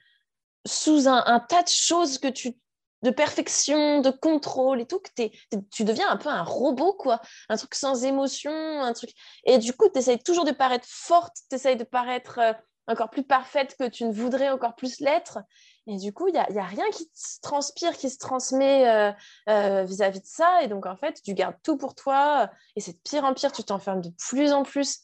sous 0.66 1.08
un, 1.08 1.22
un, 1.26 1.40
tas 1.40 1.62
de 1.62 1.68
choses 1.68 2.18
que 2.18 2.28
tu 2.28 2.56
de 3.02 3.10
perfection, 3.10 4.00
de 4.00 4.10
contrôle 4.10 4.80
et 4.80 4.86
tout, 4.86 5.00
que 5.00 5.26
tu 5.70 5.84
deviens 5.84 6.08
un 6.08 6.16
peu 6.16 6.28
un 6.28 6.42
robot, 6.42 6.94
quoi. 6.94 7.20
Un 7.48 7.56
truc 7.56 7.74
sans 7.74 8.04
émotion, 8.04 8.52
un 8.52 8.92
truc... 8.92 9.10
Et 9.44 9.58
du 9.58 9.72
coup, 9.72 9.88
tu 9.88 9.98
essayes 9.98 10.18
toujours 10.18 10.44
de 10.44 10.52
paraître 10.52 10.86
forte, 10.88 11.36
tu 11.50 11.56
essayes 11.56 11.76
de 11.76 11.84
paraître 11.84 12.38
euh, 12.38 12.52
encore 12.88 13.10
plus 13.10 13.22
parfaite 13.22 13.76
que 13.78 13.88
tu 13.88 14.04
ne 14.04 14.12
voudrais 14.12 14.48
encore 14.48 14.74
plus 14.76 15.00
l'être. 15.00 15.38
Et 15.86 15.96
du 15.96 16.12
coup, 16.12 16.28
il 16.28 16.32
n'y 16.32 16.38
a, 16.38 16.50
y 16.50 16.58
a, 16.58 16.64
rien 16.64 16.88
qui 16.90 17.08
se 17.14 17.40
transpire, 17.40 17.96
qui 17.96 18.10
se 18.10 18.18
transmet 18.18 18.88
euh, 18.88 19.12
euh, 19.48 19.84
vis-à-vis 19.84 20.20
de 20.20 20.26
ça. 20.26 20.62
Et 20.62 20.68
donc, 20.68 20.86
en 20.86 20.96
fait, 20.96 21.20
tu 21.22 21.34
gardes 21.34 21.56
tout 21.62 21.76
pour 21.76 21.94
toi. 21.94 22.50
Et 22.76 22.80
c'est 22.80 22.92
de 22.92 23.00
pire 23.04 23.24
en 23.24 23.34
pire, 23.34 23.52
tu 23.52 23.62
t'enfermes 23.62 24.00
de 24.00 24.10
plus 24.18 24.52
en 24.52 24.62
plus. 24.62 25.00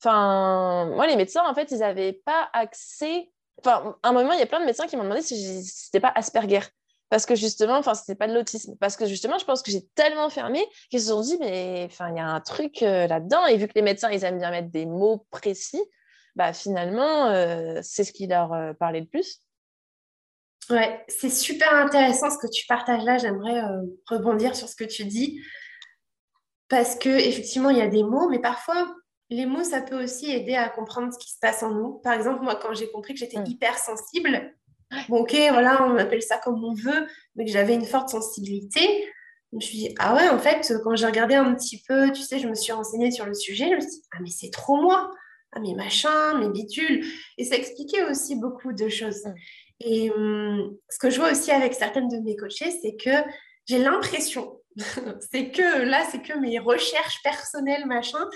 Enfin, 0.00 0.86
moi, 0.86 1.06
les 1.06 1.16
médecins, 1.16 1.44
en 1.46 1.54
fait, 1.54 1.70
ils 1.70 1.78
n'avaient 1.78 2.20
pas 2.24 2.48
accès... 2.52 3.30
Enfin, 3.58 3.96
à 4.02 4.08
un 4.08 4.12
moment, 4.12 4.32
il 4.32 4.40
y 4.40 4.42
a 4.42 4.46
plein 4.46 4.60
de 4.60 4.64
médecins 4.64 4.86
qui 4.86 4.96
m'ont 4.96 5.04
demandé 5.04 5.22
si 5.22 5.62
c'était 5.62 6.00
pas 6.00 6.12
Asperger 6.14 6.60
parce 7.12 7.26
que 7.26 7.34
justement, 7.34 7.76
enfin, 7.76 7.92
c'était 7.92 8.14
pas 8.14 8.26
de 8.26 8.32
l'autisme, 8.32 8.74
parce 8.80 8.96
que 8.96 9.04
justement, 9.04 9.36
je 9.36 9.44
pense 9.44 9.60
que 9.60 9.70
j'ai 9.70 9.86
tellement 9.88 10.30
fermé 10.30 10.66
qu'ils 10.90 11.02
se 11.02 11.08
sont 11.08 11.20
dit, 11.20 11.36
mais 11.40 11.86
enfin, 11.90 12.08
il 12.08 12.16
y 12.16 12.20
a 12.20 12.26
un 12.26 12.40
truc 12.40 12.82
euh, 12.82 13.06
là-dedans, 13.06 13.44
et 13.44 13.58
vu 13.58 13.68
que 13.68 13.74
les 13.74 13.82
médecins, 13.82 14.10
ils 14.10 14.24
aiment 14.24 14.38
bien 14.38 14.50
mettre 14.50 14.70
des 14.70 14.86
mots 14.86 15.26
précis, 15.30 15.82
bah 16.36 16.54
finalement, 16.54 17.26
euh, 17.26 17.80
c'est 17.82 18.04
ce 18.04 18.14
qui 18.14 18.26
leur 18.28 18.54
euh, 18.54 18.72
parlait 18.72 19.00
le 19.00 19.06
plus. 19.06 19.40
Ouais, 20.70 21.04
c'est 21.06 21.28
super 21.28 21.74
intéressant 21.74 22.30
ce 22.30 22.38
que 22.38 22.50
tu 22.50 22.64
partages 22.66 23.04
là. 23.04 23.18
J'aimerais 23.18 23.60
rebondir 24.06 24.56
sur 24.56 24.66
ce 24.66 24.74
que 24.74 24.84
tu 24.84 25.04
dis, 25.04 25.38
parce 26.70 26.94
que 26.94 27.10
effectivement, 27.10 27.68
il 27.68 27.76
y 27.76 27.82
a 27.82 27.88
des 27.88 28.04
mots, 28.04 28.30
mais 28.30 28.38
parfois, 28.38 28.90
les 29.28 29.44
mots, 29.44 29.64
ça 29.64 29.82
peut 29.82 30.02
aussi 30.02 30.30
aider 30.30 30.54
à 30.54 30.70
comprendre 30.70 31.12
ce 31.12 31.18
qui 31.18 31.30
se 31.30 31.38
passe 31.38 31.62
en 31.62 31.72
nous. 31.72 32.00
Par 32.02 32.14
exemple, 32.14 32.42
moi, 32.42 32.56
quand 32.56 32.72
j'ai 32.72 32.90
compris 32.90 33.12
que 33.12 33.20
j'étais 33.20 33.38
mmh. 33.38 33.48
hypersensible, 33.48 34.54
Bon, 35.08 35.20
ok, 35.20 35.34
voilà, 35.50 35.86
on 35.86 35.96
appelle 35.96 36.22
ça 36.22 36.38
comme 36.38 36.62
on 36.64 36.74
veut, 36.74 37.06
mais 37.36 37.44
que 37.44 37.50
j'avais 37.50 37.74
une 37.74 37.84
forte 37.84 38.10
sensibilité. 38.10 39.04
Je 39.50 39.56
me 39.56 39.60
suis 39.60 39.78
dit, 39.78 39.94
ah 39.98 40.14
ouais, 40.14 40.28
en 40.28 40.38
fait, 40.38 40.72
quand 40.82 40.96
j'ai 40.96 41.06
regardé 41.06 41.34
un 41.34 41.54
petit 41.54 41.82
peu, 41.86 42.10
tu 42.12 42.22
sais, 42.22 42.38
je 42.38 42.48
me 42.48 42.54
suis 42.54 42.72
renseignée 42.72 43.10
sur 43.10 43.26
le 43.26 43.34
sujet, 43.34 43.68
je 43.70 43.74
me 43.76 43.80
suis 43.80 43.90
dit, 43.90 44.02
ah 44.12 44.18
mais 44.22 44.30
c'est 44.30 44.50
trop 44.50 44.76
moi, 44.80 45.10
ah 45.52 45.60
mais 45.60 45.74
machin, 45.74 46.38
mes 46.38 46.48
bitules. 46.48 47.04
Et 47.38 47.44
ça 47.44 47.56
expliquait 47.56 48.04
aussi 48.04 48.36
beaucoup 48.36 48.72
de 48.72 48.88
choses. 48.88 49.24
Mm. 49.24 49.34
Et 49.80 50.10
hum, 50.10 50.76
ce 50.88 50.98
que 50.98 51.10
je 51.10 51.18
vois 51.18 51.32
aussi 51.32 51.50
avec 51.50 51.74
certaines 51.74 52.08
de 52.08 52.18
mes 52.18 52.36
coachées, 52.36 52.70
c'est 52.82 52.96
que 52.96 53.28
j'ai 53.66 53.78
l'impression, 53.78 54.60
c'est 55.32 55.50
que 55.50 55.82
là, 55.82 56.04
c'est 56.10 56.22
que 56.22 56.38
mes 56.38 56.58
recherches 56.58 57.22
personnelles, 57.22 57.86
machin, 57.86 58.26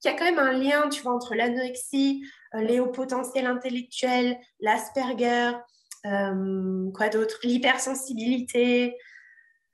qu'il 0.00 0.10
y 0.10 0.14
a 0.14 0.18
quand 0.18 0.24
même 0.24 0.38
un 0.38 0.52
lien, 0.52 0.88
tu 0.88 1.02
vois, 1.02 1.14
entre 1.14 1.34
l'anorexie, 1.34 2.22
euh, 2.54 2.60
les 2.60 2.80
hauts 2.80 2.90
potentiels 2.92 3.46
intellectuels, 3.46 4.38
l'Asperger, 4.60 5.52
euh, 6.06 6.90
quoi 6.92 7.08
d'autre? 7.08 7.38
L'hypersensibilité, 7.42 8.96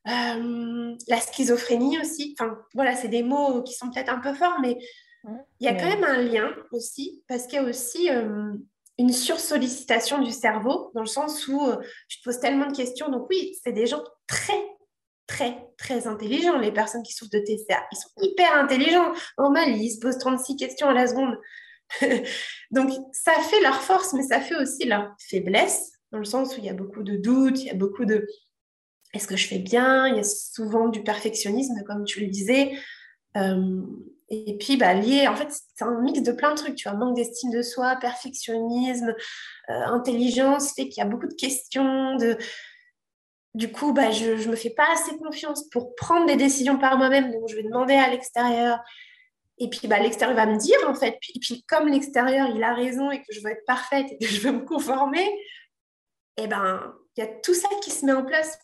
euh, 0.09 0.95
la 1.09 1.21
schizophrénie 1.21 2.01
aussi. 2.01 2.35
Enfin, 2.39 2.59
voilà, 2.75 2.95
c'est 2.97 3.09
des 3.09 3.23
mots 3.23 3.63
qui 3.63 3.75
sont 3.75 3.91
peut-être 3.91 4.09
un 4.09 4.19
peu 4.19 4.35
forts, 4.35 4.59
mais 4.61 4.79
il 5.61 5.67
y 5.67 5.69
a 5.69 5.75
quand 5.75 5.89
même 5.89 6.05
un 6.05 6.21
lien 6.21 6.53
aussi, 6.73 7.23
parce 7.29 7.47
qu'il 7.47 7.55
y 7.55 7.65
a 7.65 7.69
aussi 7.69 8.11
euh, 8.11 8.53
une 8.99 9.13
sursollicitation 9.13 10.21
du 10.21 10.33
cerveau, 10.33 10.91
dans 10.95 11.03
le 11.03 11.07
sens 11.07 11.47
où 11.47 11.61
tu 12.09 12.19
te 12.19 12.25
poses 12.25 12.41
tellement 12.41 12.67
de 12.67 12.77
questions. 12.77 13.09
Donc 13.09 13.29
oui, 13.31 13.57
c'est 13.63 13.73
des 13.73 13.87
gens 13.87 14.03
très, 14.27 14.61
très, 15.29 15.69
très 15.79 16.09
intelligents, 16.09 16.59
les 16.59 16.73
personnes 16.73 17.05
qui 17.05 17.13
souffrent 17.13 17.31
de 17.31 17.39
TCA. 17.39 17.87
Ils 17.93 17.97
sont 17.97 18.11
hyper 18.21 18.57
intelligents. 18.57 19.13
Normal, 19.39 19.77
ils 19.77 19.93
se 19.93 20.01
posent 20.01 20.19
36 20.19 20.57
questions 20.57 20.89
à 20.89 20.93
la 20.93 21.07
seconde. 21.07 21.39
Donc 22.73 22.91
ça 23.13 23.33
fait 23.35 23.61
leur 23.61 23.81
force, 23.81 24.15
mais 24.15 24.23
ça 24.23 24.41
fait 24.41 24.57
aussi 24.57 24.87
leur 24.87 25.15
faiblesse 25.21 25.93
dans 26.13 26.19
le 26.19 26.25
sens 26.25 26.57
où 26.57 26.61
il 26.61 26.67
y 26.67 26.71
a 26.71 26.75
beaucoup 26.75 27.03
de 27.03 27.17
doutes, 27.17 27.61
il 27.61 27.67
y 27.67 27.71
a 27.71 27.75
beaucoup 27.75 28.05
de 28.05 28.29
est-ce 29.15 29.27
que 29.27 29.37
je 29.37 29.47
fais 29.47 29.59
bien? 29.59 30.07
Il 30.09 30.17
y 30.17 30.21
a 30.21 30.25
souvent 30.25 30.89
du 30.89 31.03
perfectionnisme, 31.03 31.83
comme 31.87 32.05
tu 32.05 32.21
le 32.21 32.29
disais. 32.29 32.73
Euh, 33.37 33.83
et 34.31 34.57
puis, 34.57 34.79
bah, 34.79 34.95
lié, 34.95 35.29
en 35.29 35.37
fait, 35.37 35.49
c'est 35.51 35.85
un 35.85 36.01
mix 36.01 36.23
de 36.23 36.33
plein 36.33 36.53
de 36.53 36.57
trucs, 36.57 36.77
tu 36.77 36.89
vois, 36.89 36.97
manque 36.97 37.17
d'estime 37.17 37.51
de 37.51 37.61
soi, 37.61 37.97
perfectionnisme, 37.97 39.15
euh, 39.69 39.85
intelligence, 39.87 40.73
fait 40.75 40.89
qu'il 40.89 41.03
y 41.03 41.07
a 41.07 41.09
beaucoup 41.11 41.29
de 41.29 41.35
questions. 41.35 42.17
Du 43.55 43.71
coup, 43.71 43.93
bah, 43.93 44.11
je 44.11 44.31
ne 44.31 44.51
me 44.51 44.57
fais 44.57 44.71
pas 44.71 44.87
assez 44.95 45.19
confiance 45.19 45.69
pour 45.69 45.95
prendre 45.95 46.27
des 46.27 46.37
décisions 46.37 46.79
par 46.79 46.97
moi-même, 46.97 47.31
donc 47.31 47.49
je 47.49 47.57
vais 47.57 47.63
demander 47.63 47.95
à 47.95 48.09
l'extérieur. 48.09 48.79
Et 49.59 49.69
puis, 49.69 49.87
bah, 49.89 49.99
l'extérieur 49.99 50.35
va 50.35 50.47
me 50.47 50.57
dire, 50.57 50.79
en 50.89 50.95
fait. 50.95 51.19
Et 51.35 51.39
puis, 51.39 51.63
comme 51.69 51.89
l'extérieur, 51.89 52.49
il 52.55 52.63
a 52.63 52.73
raison 52.73 53.11
et 53.11 53.19
que 53.19 53.33
je 53.35 53.41
veux 53.41 53.51
être 53.51 53.67
parfaite 53.67 54.07
et 54.11 54.17
que 54.17 54.27
je 54.27 54.41
veux 54.41 54.53
me 54.53 54.65
conformer, 54.65 55.29
eh 56.37 56.47
ben, 56.47 56.95
il 57.17 57.25
y 57.25 57.27
a 57.27 57.31
tout 57.43 57.55
ça 57.55 57.69
qui 57.83 57.91
se 57.91 58.05
met 58.05 58.13
en 58.13 58.25
place. 58.25 58.59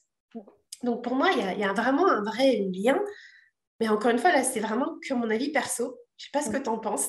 Donc 0.83 1.03
pour 1.03 1.15
moi, 1.15 1.31
il 1.33 1.59
y, 1.59 1.65
a, 1.65 1.73
vraiment 1.73 2.09
un 2.09 2.23
vrai 2.23 2.69
lien. 2.73 2.99
Mais 3.81 3.89
encore 3.89 4.11
une 4.11 4.19
fois, 4.19 4.33
là, 4.33 4.45
c'est 4.45 4.61
vraiment 4.61 4.97
que 5.07 5.15
mon 5.15 5.29
avis 5.31 5.51
perso. 5.51 5.99
Je 6.17 6.25
sais 6.25 6.31
pas 6.33 6.43
ce 6.43 6.51
que 6.51 6.57
tu 6.57 6.69
en 6.69 6.79
penses. 6.79 7.09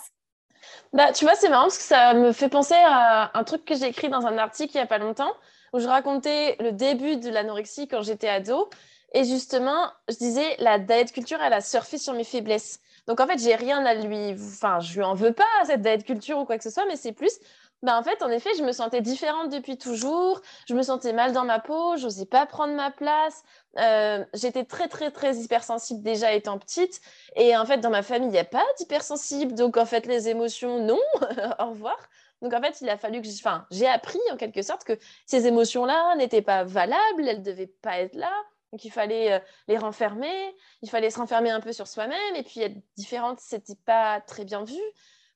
Bah, 0.94 1.14
tu 1.14 1.26
vois, 1.26 1.36
c'est 1.36 1.50
marrant 1.50 1.64
parce 1.64 1.78
que 1.78 1.84
ça 1.84 2.14
me 2.14 2.32
fait 2.32 2.50
penser 2.50 2.76
à 2.76 3.38
un 3.38 3.44
truc 3.44 3.66
que 3.66 3.76
j'ai 3.76 3.88
écrit 3.88 4.10
dans 4.10 4.26
un 4.26 4.38
article 4.38 4.72
il 4.76 4.78
n'y 4.78 4.84
a 4.84 4.88
pas 4.88 4.98
longtemps 4.98 5.34
où 5.74 5.80
je 5.80 5.88
racontais 5.88 6.56
le 6.60 6.72
début 6.72 7.18
de 7.18 7.30
l'anorexie 7.30 7.88
quand 7.88 8.02
j'étais 8.02 8.28
ado. 8.28 8.70
Et 9.14 9.24
justement, 9.24 9.92
je 10.08 10.16
disais, 10.16 10.56
la 10.60 10.78
diet 10.78 11.12
culture, 11.12 11.42
elle 11.42 11.54
a 11.54 11.62
surfé 11.62 11.98
sur 11.98 12.14
mes 12.14 12.24
faiblesses. 12.24 12.80
Donc 13.08 13.20
en 13.20 13.28
fait, 13.28 13.40
j'ai 13.40 13.56
rien 13.56 13.84
à 13.86 13.96
lui. 13.96 14.34
Enfin, 14.34 14.80
je 14.80 14.96
lui 14.96 15.04
en 15.04 15.16
veux 15.16 15.34
pas 15.34 15.48
à 15.62 15.66
cette 15.66 15.82
diet 15.82 16.04
culture 16.04 16.38
ou 16.38 16.46
quoi 16.46 16.58
que 16.58 16.64
ce 16.64 16.70
soit, 16.70 16.86
mais 16.86 16.96
c'est 16.96 17.14
plus. 17.14 17.40
Ben, 17.82 17.98
en 17.98 18.04
fait, 18.04 18.22
en 18.22 18.30
effet, 18.30 18.50
je 18.58 18.64
me 18.64 18.74
sentais 18.74 19.02
différente 19.02 19.50
depuis 19.50 19.78
toujours. 19.78 20.42
Je 20.68 20.74
me 20.74 20.82
sentais 20.84 21.14
mal 21.14 21.32
dans 21.32 21.46
ma 21.46 21.60
peau. 21.60 21.96
Je 21.96 22.06
n'osais 22.06 22.26
pas 22.26 22.46
prendre 22.46 22.74
ma 22.74 22.92
place. 22.92 23.44
Euh, 23.78 24.26
j'étais 24.34 24.66
très, 24.66 24.90
très, 24.90 25.12
très 25.12 25.38
hypersensible 25.38 26.02
déjà 26.04 26.34
étant 26.34 26.60
petite. 26.60 27.00
Et 27.38 27.56
en 27.56 27.66
fait, 27.66 27.78
dans 27.78 27.90
ma 27.90 28.02
famille, 28.04 28.28
il 28.28 28.34
n'y 28.34 28.38
a 28.38 28.44
pas 28.44 28.66
d'hypersensible. 28.78 29.54
Donc, 29.54 29.78
en 29.78 29.86
fait, 29.86 30.06
les 30.08 30.28
émotions, 30.28 30.84
non. 30.84 31.00
Au 31.60 31.70
revoir. 31.70 31.98
Donc, 32.42 32.54
en 32.54 32.62
fait, 32.62 32.82
il 32.82 32.90
a 32.90 32.98
fallu 32.98 33.22
que. 33.22 33.28
Enfin, 33.28 33.66
j'ai 33.72 33.88
appris 33.88 34.20
en 34.32 34.36
quelque 34.36 34.62
sorte 34.62 34.84
que 34.84 34.98
ces 35.26 35.48
émotions-là 35.48 36.16
n'étaient 36.18 36.42
pas 36.42 36.66
valables. 36.66 37.28
Elles 37.28 37.40
ne 37.40 37.44
devaient 37.44 37.74
pas 37.82 38.00
être 38.00 38.16
là. 38.16 38.32
Donc 38.72 38.86
il 38.86 38.92
fallait 38.92 39.34
euh, 39.34 39.40
les 39.68 39.78
renfermer, 39.78 40.56
il 40.84 40.90
fallait 40.92 41.10
se 41.10 41.18
renfermer 41.18 41.50
un 41.50 41.60
peu 41.60 41.74
sur 41.74 41.88
soi-même, 41.88 42.36
et 42.36 42.44
puis 42.44 42.62
être 42.62 42.78
différente, 42.96 43.40
c'était 43.40 43.74
pas 43.84 44.22
très 44.22 44.46
bien 44.46 44.64
vu. 44.64 44.80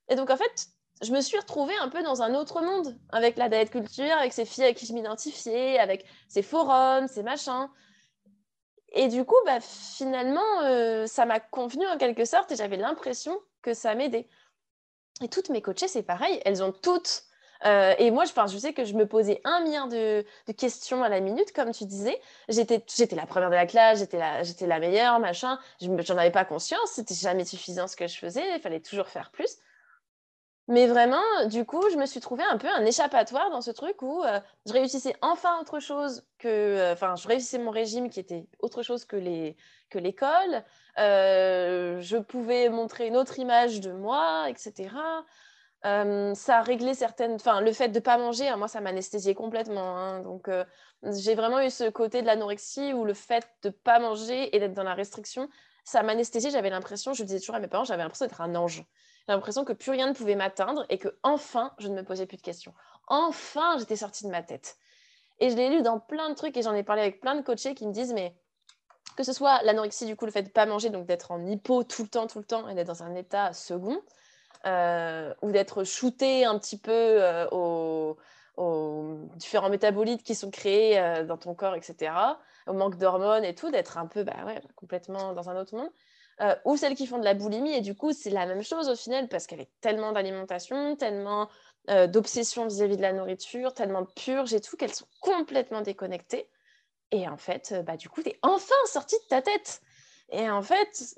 Et 0.09 0.15
donc 0.15 0.29
en 0.29 0.37
fait, 0.37 0.67
je 1.01 1.11
me 1.11 1.21
suis 1.21 1.37
retrouvée 1.37 1.75
un 1.77 1.89
peu 1.89 2.03
dans 2.03 2.21
un 2.21 2.35
autre 2.35 2.61
monde 2.61 2.97
avec 3.11 3.37
la 3.37 3.49
diet 3.49 3.69
culture, 3.69 4.13
avec 4.19 4.33
ces 4.33 4.45
filles 4.45 4.65
avec 4.65 4.77
qui 4.77 4.85
je 4.85 4.93
m'identifiais, 4.93 5.79
avec 5.79 6.05
ces 6.27 6.41
forums, 6.41 7.07
ces 7.07 7.23
machins. 7.23 7.69
Et 8.93 9.07
du 9.07 9.25
coup, 9.25 9.35
bah, 9.45 9.59
finalement, 9.59 10.61
euh, 10.63 11.07
ça 11.07 11.25
m'a 11.25 11.39
convenu 11.39 11.85
en 11.87 11.97
quelque 11.97 12.25
sorte 12.25 12.51
et 12.51 12.55
j'avais 12.55 12.77
l'impression 12.77 13.37
que 13.61 13.73
ça 13.73 13.95
m'aidait. 13.95 14.27
Et 15.21 15.29
toutes 15.29 15.49
mes 15.49 15.61
coachées, 15.61 15.87
c'est 15.87 16.03
pareil, 16.03 16.39
elles 16.45 16.63
ont 16.63 16.71
toutes 16.71 17.25
euh, 17.65 17.93
et 17.97 18.11
moi, 18.11 18.25
je, 18.25 18.31
je 18.51 18.57
sais 18.57 18.73
que 18.73 18.83
je 18.83 18.93
me 18.93 19.07
posais 19.07 19.39
un 19.43 19.61
milliard 19.61 19.87
de, 19.87 20.25
questions 20.57 21.03
à 21.03 21.09
la 21.09 21.19
minute, 21.19 21.53
comme 21.53 21.71
tu 21.71 21.85
disais. 21.85 22.19
J'étais, 22.49 22.83
la 23.15 23.25
première 23.25 23.49
de 23.49 23.55
la 23.55 23.65
classe, 23.65 23.99
j'étais 23.99 24.17
la, 24.17 24.41
la 24.43 24.79
meilleure, 24.79 25.19
machin. 25.19 25.57
Je 25.81 25.87
n'en 25.87 26.17
avais 26.17 26.31
pas 26.31 26.45
conscience, 26.45 26.91
c'était 26.91 27.15
jamais 27.15 27.45
suffisant 27.45 27.87
ce 27.87 27.95
que 27.95 28.07
je 28.07 28.17
faisais, 28.17 28.43
il 28.55 28.61
fallait 28.61 28.81
toujours 28.81 29.07
faire 29.07 29.31
plus. 29.31 29.57
Mais 30.69 30.87
vraiment, 30.87 31.45
du 31.47 31.65
coup, 31.65 31.83
je 31.91 31.97
me 31.97 32.05
suis 32.05 32.21
trouvé 32.21 32.43
un 32.49 32.57
peu 32.57 32.69
un 32.69 32.85
échappatoire 32.85 33.49
dans 33.49 33.61
ce 33.61 33.71
truc 33.71 34.01
où 34.01 34.23
euh, 34.23 34.39
je 34.65 34.73
réussissais 34.73 35.13
enfin 35.21 35.59
autre 35.59 35.79
chose 35.79 36.23
que. 36.37 36.47
Euh, 36.47 36.93
enfin, 36.93 37.15
je 37.15 37.27
réussissais 37.27 37.59
mon 37.59 37.71
régime 37.71 38.09
qui 38.09 38.19
était 38.19 38.47
autre 38.59 38.81
chose 38.81 39.03
que, 39.03 39.17
les, 39.17 39.57
que 39.89 39.99
l'école. 39.99 40.63
je 40.97 42.17
pouvais 42.19 42.69
montrer 42.69 43.07
une 43.07 43.17
autre 43.17 43.39
image 43.39 43.81
de 43.81 43.91
moi, 43.91 44.49
etc. 44.49 44.89
Euh, 45.85 46.33
ça 46.33 46.61
réglé 46.61 46.93
certaines. 46.93 47.33
Enfin, 47.33 47.59
le 47.59 47.73
fait 47.73 47.89
de 47.89 47.95
ne 47.95 47.99
pas 47.99 48.17
manger, 48.17 48.47
hein, 48.47 48.55
moi, 48.55 48.67
ça 48.67 48.79
m'anesthésiait 48.79 49.35
complètement. 49.35 49.97
Hein. 49.97 50.19
donc, 50.21 50.47
euh, 50.47 50.63
j'ai 51.03 51.35
vraiment 51.35 51.59
eu 51.61 51.69
ce 51.69 51.89
côté 51.89 52.21
de 52.21 52.27
l'anorexie 52.27 52.93
où 52.93 53.03
le 53.03 53.13
fait 53.13 53.45
de 53.63 53.69
ne 53.69 53.73
pas 53.73 53.99
manger 53.99 54.55
et 54.55 54.59
d'être 54.59 54.73
dans 54.73 54.83
la 54.83 54.93
restriction, 54.93 55.49
ça 55.83 56.01
m'anesthésiait. 56.01 56.51
J'avais 56.51 56.69
l'impression, 56.69 57.13
je 57.13 57.23
disais 57.23 57.39
toujours 57.39 57.55
à 57.55 57.59
mes 57.59 57.67
parents, 57.67 57.83
j'avais 57.83 58.03
l'impression 58.03 58.25
d'être 58.25 58.39
un 58.41 58.55
ange. 58.55 58.85
J'ai 59.27 59.33
l'impression 59.33 59.63
que 59.63 59.73
plus 59.73 59.91
rien 59.91 60.07
ne 60.07 60.13
pouvait 60.13 60.35
m'atteindre 60.35 60.85
et 60.89 60.97
que 60.97 61.17
enfin, 61.23 61.73
je 61.79 61.87
ne 61.87 61.95
me 61.95 62.03
posais 62.03 62.25
plus 62.25 62.37
de 62.37 62.41
questions. 62.41 62.73
Enfin, 63.07 63.77
j'étais 63.77 63.95
sortie 63.95 64.25
de 64.25 64.29
ma 64.29 64.43
tête. 64.43 64.77
Et 65.39 65.49
je 65.49 65.55
l'ai 65.55 65.69
lu 65.69 65.81
dans 65.81 65.99
plein 65.99 66.29
de 66.29 66.35
trucs 66.35 66.55
et 66.57 66.61
j'en 66.61 66.73
ai 66.73 66.83
parlé 66.83 67.01
avec 67.01 67.21
plein 67.21 67.35
de 67.35 67.41
coachés 67.41 67.73
qui 67.73 67.87
me 67.87 67.93
disent, 67.93 68.13
mais 68.13 68.35
que 69.15 69.23
ce 69.23 69.33
soit 69.33 69.61
l'anorexie, 69.63 70.05
du 70.05 70.15
coup, 70.15 70.25
le 70.25 70.31
fait 70.31 70.43
de 70.43 70.49
pas 70.49 70.65
manger, 70.65 70.89
donc 70.89 71.05
d'être 71.05 71.31
en 71.31 71.45
hypo 71.45 71.83
tout 71.83 72.03
le 72.03 72.09
temps, 72.09 72.27
tout 72.27 72.39
le 72.39 72.45
temps, 72.45 72.67
et 72.67 72.75
d'être 72.75 72.87
dans 72.87 73.03
un 73.03 73.15
état 73.15 73.53
second, 73.53 74.01
euh, 74.65 75.33
ou 75.41 75.51
d'être 75.51 75.83
shooté 75.83 76.45
un 76.45 76.57
petit 76.57 76.77
peu 76.77 76.91
euh, 76.91 77.47
aux, 77.51 78.17
différents 79.35 79.69
métabolites 79.69 80.23
qui 80.23 80.35
sont 80.35 80.51
créés 80.51 80.99
euh, 80.99 81.23
dans 81.23 81.37
ton 81.37 81.53
corps, 81.53 81.75
etc., 81.75 82.13
au 82.67 82.73
manque 82.73 82.97
d'hormones 82.97 83.43
et 83.43 83.55
tout, 83.55 83.71
d'être 83.71 83.97
un 83.97 84.05
peu 84.05 84.23
bah 84.23 84.33
complètement 84.75 85.33
dans 85.33 85.49
un 85.49 85.59
autre 85.59 85.75
monde. 85.75 85.89
Ou 86.65 86.77
celles 86.77 86.95
qui 86.95 87.07
font 87.07 87.19
de 87.19 87.23
la 87.23 87.33
boulimie, 87.33 87.73
et 87.73 87.81
du 87.81 87.95
coup, 87.95 88.11
c'est 88.11 88.29
la 88.29 88.45
même 88.45 88.63
chose 88.63 88.89
au 88.89 88.95
final, 88.95 89.27
parce 89.27 89.47
qu'avec 89.47 89.69
tellement 89.81 90.11
d'alimentation, 90.11 90.95
tellement 90.95 91.49
d'obsession 92.07 92.65
vis-à-vis 92.65 92.97
de 92.97 93.01
la 93.01 93.13
nourriture, 93.13 93.73
tellement 93.73 94.01
de 94.01 94.09
purges 94.15 94.53
et 94.53 94.61
tout, 94.61 94.77
qu'elles 94.77 94.93
sont 94.93 95.07
complètement 95.19 95.81
déconnectées. 95.81 96.49
Et 97.11 97.27
en 97.27 97.37
fait, 97.37 97.75
bah, 97.85 97.97
du 97.97 98.09
coup, 98.09 98.23
tu 98.23 98.29
es 98.29 98.39
enfin 98.41 98.73
sorti 98.85 99.15
de 99.15 99.27
ta 99.29 99.41
tête. 99.41 99.81
Et 100.29 100.49
en 100.49 100.61
fait, 100.61 101.15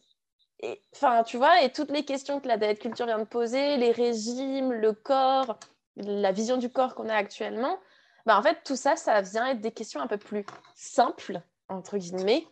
enfin, 0.94 1.24
tu 1.24 1.38
vois, 1.38 1.62
et 1.62 1.72
toutes 1.72 1.92
les 1.92 2.04
questions 2.04 2.40
que 2.40 2.48
la 2.48 2.58
diet 2.58 2.76
culture 2.76 3.06
vient 3.06 3.20
de 3.20 3.24
poser, 3.24 3.78
les 3.78 3.92
régimes, 3.92 4.74
le 4.74 4.94
corps, 4.94 5.58
la 5.96 6.32
vision 6.32 6.58
du 6.58 6.70
corps 6.70 6.96
qu'on 6.96 7.08
a 7.08 7.16
actuellement, 7.16 7.80
bah, 8.26 8.38
en 8.38 8.42
fait, 8.42 8.58
tout 8.66 8.76
ça, 8.76 8.96
ça 8.96 9.22
vient 9.22 9.52
être 9.52 9.62
des 9.62 9.72
questions 9.72 10.02
un 10.02 10.08
peu 10.08 10.18
plus 10.18 10.46
simples, 10.74 11.42
entre 11.70 11.98
guillemets, 11.98 12.46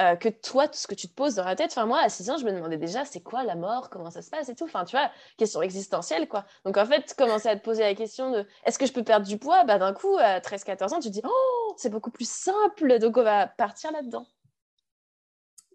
euh, 0.00 0.16
que 0.16 0.28
toi, 0.28 0.66
tout 0.66 0.78
ce 0.78 0.86
que 0.86 0.94
tu 0.94 1.08
te 1.08 1.14
poses 1.14 1.34
dans 1.34 1.44
la 1.44 1.56
tête. 1.56 1.72
Enfin, 1.72 1.84
moi, 1.84 2.00
à 2.00 2.08
6 2.08 2.30
ans, 2.30 2.38
je 2.38 2.44
me 2.44 2.52
demandais 2.52 2.78
déjà, 2.78 3.04
c'est 3.04 3.20
quoi 3.20 3.44
la 3.44 3.54
mort, 3.54 3.90
comment 3.90 4.10
ça 4.10 4.22
se 4.22 4.30
passe 4.30 4.48
et 4.48 4.54
tout? 4.54 4.64
Enfin, 4.64 4.84
tu 4.84 4.96
vois, 4.96 5.10
question 5.36 5.60
existentielle, 5.60 6.26
quoi. 6.26 6.46
Donc, 6.64 6.78
en 6.78 6.86
fait, 6.86 7.14
commencer 7.18 7.48
à 7.48 7.56
te 7.56 7.62
poser 7.62 7.82
la 7.82 7.94
question 7.94 8.30
de 8.30 8.46
est-ce 8.64 8.78
que 8.78 8.86
je 8.86 8.92
peux 8.92 9.04
perdre 9.04 9.26
du 9.26 9.36
poids? 9.36 9.64
Bah, 9.64 9.78
D'un 9.78 9.92
coup, 9.92 10.16
à 10.18 10.40
13-14 10.40 10.94
ans, 10.94 11.00
tu 11.00 11.08
te 11.08 11.12
dis, 11.12 11.22
oh, 11.24 11.74
c'est 11.76 11.90
beaucoup 11.90 12.10
plus 12.10 12.28
simple. 12.28 12.98
Donc, 12.98 13.18
on 13.18 13.22
va 13.22 13.46
partir 13.46 13.92
là-dedans. 13.92 14.26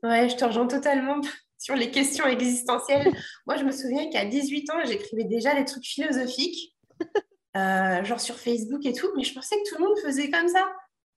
Ouais, 0.01 0.27
je 0.27 0.35
te 0.35 0.45
rejoins 0.45 0.67
totalement 0.67 1.21
sur 1.59 1.75
les 1.75 1.91
questions 1.91 2.25
existentielles. 2.25 3.11
Moi, 3.45 3.57
je 3.57 3.63
me 3.63 3.71
souviens 3.71 4.09
qu'à 4.09 4.25
18 4.25 4.69
ans, 4.71 4.79
j'écrivais 4.85 5.25
déjà 5.25 5.53
des 5.53 5.65
trucs 5.65 5.85
philosophiques, 5.85 6.75
euh, 7.57 8.03
genre 8.03 8.19
sur 8.19 8.35
Facebook 8.35 8.85
et 8.85 8.93
tout, 8.93 9.09
mais 9.15 9.23
je 9.23 9.35
pensais 9.35 9.55
que 9.57 9.69
tout 9.69 9.75
le 9.77 9.87
monde 9.87 9.97
faisait 9.99 10.31
comme 10.31 10.47
ça. 10.47 10.65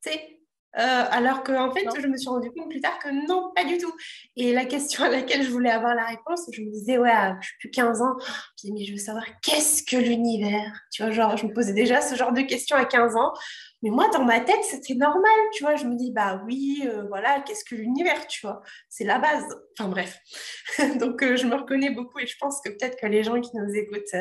Tu 0.02 0.10
sais, 0.10 0.38
euh, 0.76 1.04
alors 1.10 1.42
qu'en 1.42 1.68
en 1.68 1.72
fait, 1.72 1.87
je 1.98 2.06
me 2.06 2.16
suis 2.16 2.28
rendu 2.28 2.50
compte 2.50 2.68
plus 2.68 2.80
tard 2.80 2.98
que 2.98 3.08
non, 3.26 3.50
pas 3.56 3.64
du 3.64 3.78
tout. 3.78 3.92
Et 4.37 4.52
la 4.52 4.66
question 4.66 5.04
à 5.04 5.08
laquelle 5.08 5.42
je 5.42 5.50
voulais 5.50 5.70
avoir 5.70 5.94
la 5.94 6.04
réponse, 6.04 6.48
je 6.52 6.60
me 6.60 6.70
disais, 6.70 6.98
ouais, 6.98 7.10
je 7.40 7.46
suis 7.46 7.56
plus 7.58 7.70
15 7.70 8.02
ans, 8.02 8.16
je 8.62 8.70
mais 8.70 8.84
je 8.84 8.92
veux 8.92 8.98
savoir 8.98 9.25
qu'est-ce 9.40 9.82
que 9.82 9.96
l'univers? 9.96 10.72
Tu 10.92 11.02
vois, 11.02 11.10
genre, 11.10 11.37
je 11.37 11.46
me 11.46 11.54
posais 11.54 11.72
déjà 11.72 12.00
ce 12.02 12.14
genre 12.14 12.32
de 12.32 12.42
questions 12.42 12.76
à 12.76 12.84
15 12.84 13.16
ans. 13.16 13.32
Mais 13.82 13.90
moi, 13.90 14.08
dans 14.10 14.25
ma 14.25 14.40
tête, 14.40 14.62
c'était 14.62 14.94
normal, 14.94 15.38
tu 15.52 15.62
vois. 15.62 15.76
Je 15.76 15.84
me 15.84 15.96
dis, 15.96 16.12
bah 16.12 16.42
oui, 16.46 16.82
euh, 16.84 17.04
voilà, 17.08 17.40
qu'est-ce 17.40 17.64
que 17.64 17.75
l'univers, 17.75 18.26
tu 18.26 18.46
vois? 18.46 18.60
C'est 18.88 19.04
la 19.04 19.18
base. 19.18 19.44
Enfin 19.78 19.88
bref. 19.88 20.18
Donc, 21.00 21.22
euh, 21.22 21.37
je 21.37 21.46
me 21.46 21.54
reconnais 21.54 21.90
beaucoup 21.90 22.18
et 22.18 22.26
je 22.26 22.37
pense 22.38 22.60
que 22.60 22.68
peut-être 22.70 23.00
que 23.00 23.06
les 23.06 23.22
gens 23.22 23.40
qui 23.40 23.56
nous 23.56 23.75
écoutent 23.75 24.14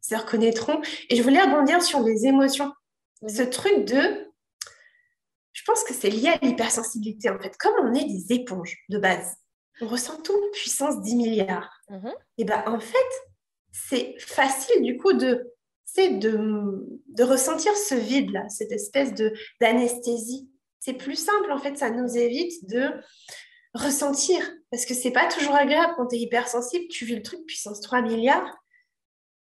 se 0.00 0.14
reconnaîtront. 0.14 0.80
Et 1.10 1.16
je 1.16 1.22
voulais 1.22 1.42
rebondir 1.42 1.82
sur 1.82 2.02
les 2.02 2.26
émotions. 2.26 2.72
Ce 3.26 3.42
truc 3.42 3.84
de 3.86 4.25
pense 5.66 5.84
que 5.84 5.94
c'est 5.94 6.10
lié 6.10 6.28
à 6.28 6.44
l'hypersensibilité 6.44 7.30
en 7.30 7.38
fait. 7.38 7.56
Comme 7.58 7.74
on 7.82 7.94
est 7.94 8.04
des 8.04 8.34
éponges 8.34 8.76
de 8.88 8.98
base, 8.98 9.36
on 9.80 9.88
ressent 9.88 10.20
tout 10.22 10.38
puissance 10.52 11.00
10 11.02 11.16
milliards. 11.16 11.80
Mhm. 11.90 12.12
Et 12.38 12.44
bien 12.44 12.64
en 12.66 12.80
fait, 12.80 12.96
c'est 13.72 14.14
facile 14.18 14.82
du 14.82 14.96
coup 14.96 15.12
de, 15.12 15.52
de, 15.96 17.00
de 17.08 17.22
ressentir 17.22 17.76
ce 17.76 17.94
vide-là, 17.94 18.48
cette 18.48 18.72
espèce 18.72 19.14
de, 19.14 19.32
d'anesthésie. 19.60 20.50
C'est 20.80 20.94
plus 20.94 21.16
simple 21.16 21.50
en 21.50 21.58
fait, 21.58 21.76
ça 21.76 21.90
nous 21.90 22.16
évite 22.16 22.68
de 22.68 22.90
ressentir. 23.74 24.40
Parce 24.70 24.86
que 24.86 24.94
c'est 24.94 25.10
pas 25.10 25.28
toujours 25.28 25.54
agréable 25.54 25.94
quand 25.96 26.08
tu 26.08 26.16
es 26.16 26.20
hypersensible, 26.20 26.86
tu 26.88 27.04
vis 27.04 27.16
le 27.16 27.22
truc 27.22 27.44
puissance 27.46 27.80
3 27.80 28.02
milliards. 28.02 28.56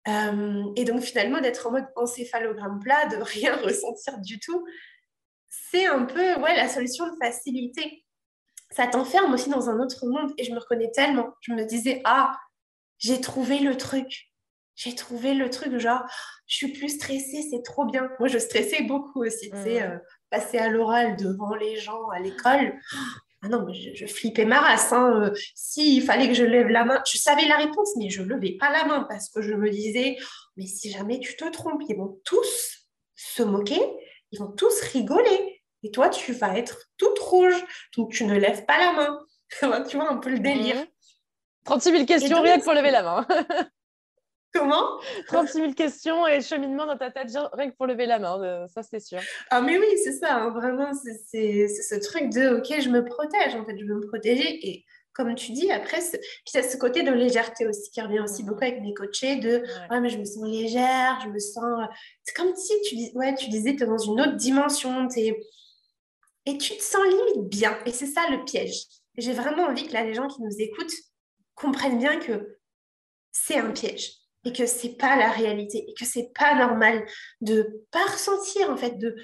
Euh, 0.08 0.64
et 0.76 0.84
donc 0.84 1.02
finalement 1.02 1.40
d'être 1.40 1.66
en 1.66 1.72
mode 1.72 1.86
encéphalogramme 1.96 2.80
plat, 2.80 3.06
de 3.06 3.16
rien 3.22 3.56
ressentir 3.56 4.18
du 4.18 4.38
tout, 4.38 4.64
c'est 5.50 5.86
un 5.86 6.04
peu 6.04 6.40
ouais, 6.40 6.56
la 6.56 6.68
solution 6.68 7.06
de 7.06 7.16
facilité. 7.20 8.04
Ça 8.70 8.86
t'enferme 8.86 9.34
aussi 9.34 9.50
dans 9.50 9.68
un 9.68 9.80
autre 9.80 10.06
monde 10.06 10.32
et 10.38 10.44
je 10.44 10.52
me 10.52 10.60
reconnais 10.60 10.90
tellement. 10.92 11.34
Je 11.40 11.52
me 11.52 11.64
disais, 11.64 12.00
ah, 12.04 12.38
j'ai 12.98 13.20
trouvé 13.20 13.58
le 13.58 13.76
truc. 13.76 14.28
J'ai 14.76 14.94
trouvé 14.94 15.34
le 15.34 15.50
truc, 15.50 15.76
genre, 15.78 16.02
je 16.46 16.56
suis 16.56 16.72
plus 16.72 16.88
stressée, 16.88 17.42
c'est 17.50 17.62
trop 17.62 17.84
bien. 17.84 18.08
Moi, 18.18 18.28
je 18.28 18.38
stressais 18.38 18.82
beaucoup 18.84 19.24
aussi, 19.24 19.50
tu 19.50 19.56
sais, 19.56 19.80
mmh. 19.80 19.92
euh, 19.92 19.98
passer 20.30 20.56
à 20.56 20.68
l'oral 20.68 21.16
devant 21.16 21.54
les 21.54 21.76
gens 21.76 22.08
à 22.08 22.20
l'école. 22.20 22.80
Ah 23.42 23.48
non, 23.48 23.66
mais 23.66 23.74
je, 23.74 24.06
flippais 24.06 24.44
ma 24.44 24.60
race. 24.60 24.92
Hein. 24.92 25.22
Euh, 25.22 25.34
s'il 25.54 26.02
fallait 26.02 26.28
que 26.28 26.34
je 26.34 26.44
lève 26.44 26.68
la 26.68 26.84
main, 26.84 27.02
je 27.10 27.18
savais 27.18 27.46
la 27.46 27.56
réponse, 27.56 27.94
mais 27.96 28.08
je 28.08 28.22
ne 28.22 28.28
levais 28.28 28.56
pas 28.58 28.70
la 28.70 28.84
main 28.84 29.06
parce 29.08 29.28
que 29.28 29.42
je 29.42 29.52
me 29.52 29.68
disais, 29.68 30.16
mais 30.56 30.66
si 30.66 30.90
jamais 30.90 31.18
tu 31.20 31.36
te 31.36 31.48
trompes, 31.50 31.82
ils 31.88 31.96
vont 31.96 32.18
tous 32.24 32.86
se 33.16 33.42
moquer 33.42 33.80
ils 34.32 34.38
vont 34.38 34.52
tous 34.52 34.80
rigoler. 34.92 35.62
Et 35.82 35.90
toi, 35.90 36.08
tu 36.08 36.32
vas 36.32 36.58
être 36.58 36.86
toute 36.98 37.18
rouge, 37.18 37.64
donc 37.96 38.12
tu 38.12 38.24
ne 38.24 38.38
lèves 38.38 38.64
pas 38.66 38.78
la 38.78 38.92
main. 38.92 39.18
tu 39.88 39.96
vois 39.96 40.10
un 40.10 40.18
peu 40.18 40.30
le 40.30 40.38
délire. 40.38 40.86
36 41.64 41.90
000 41.90 42.06
questions, 42.06 42.42
rien 42.42 42.58
que 42.58 42.64
pour 42.64 42.72
lever 42.72 42.90
la 42.90 43.02
main. 43.02 43.26
Comment? 44.52 44.98
36 45.28 45.58
000 45.58 45.72
questions 45.74 46.26
et 46.26 46.40
cheminement 46.40 46.84
dans 46.84 46.96
ta 46.96 47.10
tête, 47.10 47.28
rien 47.52 47.70
que 47.70 47.76
pour 47.76 47.86
lever 47.86 48.06
la 48.06 48.18
main, 48.18 48.42
euh, 48.42 48.66
ça 48.66 48.82
c'est 48.82 48.98
sûr. 48.98 49.20
Ah 49.48 49.60
mais 49.60 49.78
oui, 49.78 49.86
c'est 50.02 50.12
ça, 50.12 50.36
hein, 50.36 50.50
vraiment, 50.50 50.92
c'est 50.92 51.68
ce 51.68 51.94
truc 52.00 52.30
de, 52.30 52.56
ok, 52.56 52.80
je 52.80 52.88
me 52.88 53.04
protège, 53.04 53.54
en 53.54 53.64
fait, 53.64 53.78
je 53.78 53.84
veux 53.84 53.94
me 53.94 54.06
protéger. 54.08 54.68
Et 54.68 54.84
comme 55.20 55.34
tu 55.34 55.52
dis, 55.52 55.70
après, 55.70 55.98
puis 55.98 56.20
c'est 56.46 56.62
ce 56.62 56.78
côté 56.78 57.02
de 57.02 57.10
légèreté 57.10 57.66
aussi 57.66 57.90
qui 57.90 58.00
revient 58.00 58.20
aussi 58.20 58.42
beaucoup 58.42 58.62
avec 58.62 58.80
mes 58.80 58.94
coachés 58.94 59.36
de 59.36 59.62
ouais. 59.90 60.00
mais 60.00 60.08
je 60.08 60.18
me 60.18 60.24
sens 60.24 60.44
légère, 60.44 61.20
je 61.22 61.28
me 61.28 61.38
sens. 61.38 61.88
C'est 62.24 62.34
comme 62.34 62.54
si 62.56 62.72
tu, 62.88 62.96
dis... 62.96 63.12
ouais, 63.14 63.34
tu 63.34 63.50
disais, 63.50 63.76
tu 63.76 63.82
es 63.82 63.86
dans 63.86 63.98
une 63.98 64.20
autre 64.20 64.36
dimension, 64.36 65.08
es... 65.16 65.38
et 66.46 66.56
tu 66.56 66.74
te 66.74 66.82
sens 66.82 67.02
limite 67.04 67.50
bien. 67.50 67.78
Et 67.84 67.92
c'est 67.92 68.06
ça 68.06 68.22
le 68.30 68.44
piège. 68.44 68.84
J'ai 69.18 69.32
vraiment 69.32 69.64
envie 69.64 69.86
que 69.86 69.92
là, 69.92 70.04
les 70.04 70.14
gens 70.14 70.26
qui 70.26 70.40
nous 70.40 70.54
écoutent 70.58 70.94
comprennent 71.54 71.98
bien 71.98 72.18
que 72.18 72.58
c'est 73.32 73.58
un 73.58 73.72
piège 73.72 74.12
et 74.44 74.52
que 74.52 74.64
c'est 74.64 74.96
pas 74.96 75.16
la 75.16 75.30
réalité 75.30 75.84
et 75.86 75.94
que 75.94 76.06
c'est 76.06 76.32
pas 76.34 76.54
normal 76.54 77.04
de 77.42 77.84
pas 77.90 78.04
ressentir 78.04 78.70
en 78.70 78.76
fait 78.76 78.96
de 78.96 79.14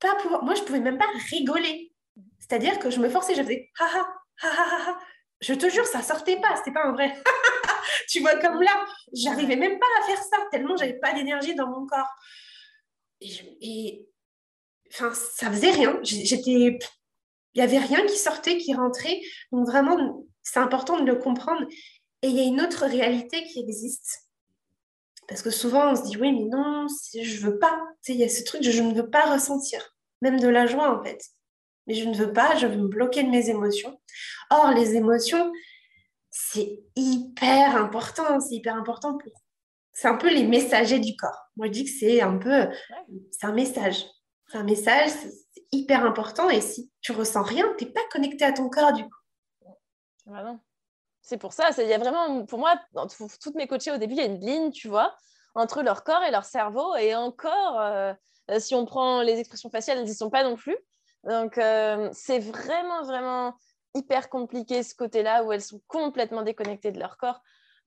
pas 0.00 0.16
pouvoir 0.16 0.42
moi 0.42 0.54
je 0.54 0.62
pouvais 0.62 0.80
même 0.80 0.98
pas 0.98 1.06
rigoler 1.30 1.92
c'est-à-dire 2.40 2.78
que 2.78 2.90
je 2.90 2.98
me 2.98 3.08
forçais 3.08 3.34
je 3.34 3.42
faisais 3.42 3.70
ha 3.78 3.84
ha 3.84 4.08
ha 4.42 4.48
ha 4.48 4.90
ha 4.90 4.98
je 5.40 5.54
te 5.54 5.68
jure 5.68 5.86
ça 5.86 6.02
sortait 6.02 6.40
pas 6.40 6.56
c'était 6.56 6.72
pas 6.72 6.84
un 6.84 6.92
vrai. 6.92 7.14
Tu 8.08 8.20
vois 8.20 8.36
comme 8.36 8.60
là 8.62 8.84
j'arrivais 9.12 9.56
même 9.56 9.78
pas 9.78 9.86
à 10.00 10.06
faire 10.06 10.22
ça 10.22 10.36
tellement 10.50 10.76
j'avais 10.76 10.98
pas 10.98 11.12
d'énergie 11.12 11.54
dans 11.54 11.68
mon 11.68 11.86
corps. 11.86 12.08
Et, 13.20 14.06
enfin 14.90 15.12
ça 15.14 15.50
faisait 15.50 15.70
rien. 15.70 15.98
J'étais 16.02 16.78
il 17.54 17.60
y 17.60 17.62
avait 17.62 17.78
rien 17.78 18.04
qui 18.06 18.16
sortait 18.16 18.58
qui 18.58 18.74
rentrait. 18.74 19.20
Donc 19.52 19.66
vraiment 19.66 20.24
c'est 20.42 20.58
important 20.58 20.98
de 20.98 21.06
le 21.06 21.16
comprendre. 21.16 21.66
Et 22.22 22.28
il 22.28 22.36
y 22.36 22.40
a 22.40 22.44
une 22.44 22.60
autre 22.60 22.86
réalité 22.86 23.44
qui 23.44 23.60
existe. 23.60 24.24
Parce 25.28 25.42
que 25.42 25.50
souvent, 25.50 25.92
on 25.92 25.96
se 25.96 26.02
dit, 26.02 26.16
oui, 26.16 26.32
mais 26.32 26.44
non, 26.44 26.86
je 27.14 27.46
veux 27.46 27.58
pas. 27.58 27.80
Il 28.08 28.16
y 28.16 28.24
a 28.24 28.28
ce 28.28 28.42
truc, 28.44 28.62
je, 28.62 28.70
je 28.70 28.82
ne 28.82 28.94
veux 28.94 29.08
pas 29.08 29.32
ressentir, 29.32 29.96
même 30.20 30.38
de 30.38 30.48
la 30.48 30.66
joie, 30.66 30.98
en 30.98 31.02
fait. 31.02 31.22
Mais 31.86 31.94
je 31.94 32.08
ne 32.08 32.14
veux 32.14 32.32
pas, 32.32 32.56
je 32.56 32.66
veux 32.66 32.76
me 32.76 32.88
bloquer 32.88 33.22
de 33.22 33.30
mes 33.30 33.50
émotions. 33.50 34.00
Or, 34.50 34.70
les 34.70 34.96
émotions, 34.96 35.52
c'est 36.30 36.80
hyper 36.96 37.76
important. 37.76 38.40
C'est 38.40 38.54
hyper 38.54 38.76
important 38.76 39.16
pour. 39.18 39.32
C'est 39.92 40.08
un 40.08 40.16
peu 40.16 40.28
les 40.28 40.44
messagers 40.44 40.98
du 40.98 41.14
corps. 41.14 41.50
Moi, 41.56 41.66
je 41.66 41.72
dis 41.72 41.84
que 41.84 41.90
c'est 41.90 42.20
un 42.20 42.36
peu. 42.38 42.68
C'est 43.30 43.46
un 43.46 43.52
message. 43.52 44.06
C'est 44.48 44.58
un 44.58 44.64
message, 44.64 45.10
c'est 45.10 45.62
hyper 45.72 46.04
important. 46.04 46.50
Et 46.50 46.60
si 46.60 46.90
tu 47.00 47.12
ressens 47.12 47.42
rien, 47.42 47.66
tu 47.78 47.84
n'es 47.84 47.90
pas 47.90 48.00
connecté 48.10 48.44
à 48.44 48.52
ton 48.52 48.68
corps, 48.68 48.92
du 48.92 49.04
coup. 49.04 49.74
Vraiment. 50.26 50.60
C'est 51.22 51.38
pour 51.38 51.54
ça, 51.54 51.70
il 51.78 51.88
y 51.88 51.94
a 51.94 51.98
vraiment, 51.98 52.44
pour 52.44 52.58
moi, 52.58 52.74
dans 52.92 53.06
toutes 53.06 53.54
mes 53.54 53.66
coachées 53.66 53.90
au 53.90 53.96
début, 53.96 54.12
il 54.12 54.18
y 54.18 54.22
a 54.22 54.26
une 54.26 54.40
ligne, 54.40 54.70
tu 54.70 54.88
vois, 54.88 55.16
entre 55.54 55.82
leur 55.82 56.04
corps 56.04 56.22
et 56.22 56.30
leur 56.30 56.44
cerveau. 56.44 56.94
Et 56.96 57.14
encore, 57.14 57.80
euh, 57.80 58.12
si 58.58 58.74
on 58.74 58.84
prend 58.84 59.22
les 59.22 59.38
expressions 59.38 59.70
faciales, 59.70 59.98
elles 59.98 60.04
n'y 60.04 60.14
sont 60.14 60.30
pas 60.30 60.44
non 60.44 60.56
plus. 60.56 60.76
Donc, 61.26 61.58
euh, 61.58 62.10
c'est 62.12 62.38
vraiment, 62.38 63.02
vraiment 63.02 63.54
hyper 63.94 64.28
compliqué 64.28 64.82
ce 64.82 64.94
côté-là 64.94 65.44
où 65.44 65.52
elles 65.52 65.62
sont 65.62 65.80
complètement 65.86 66.42
déconnectées 66.42 66.92
de 66.92 66.98
leur 66.98 67.16
corps. 67.16 67.40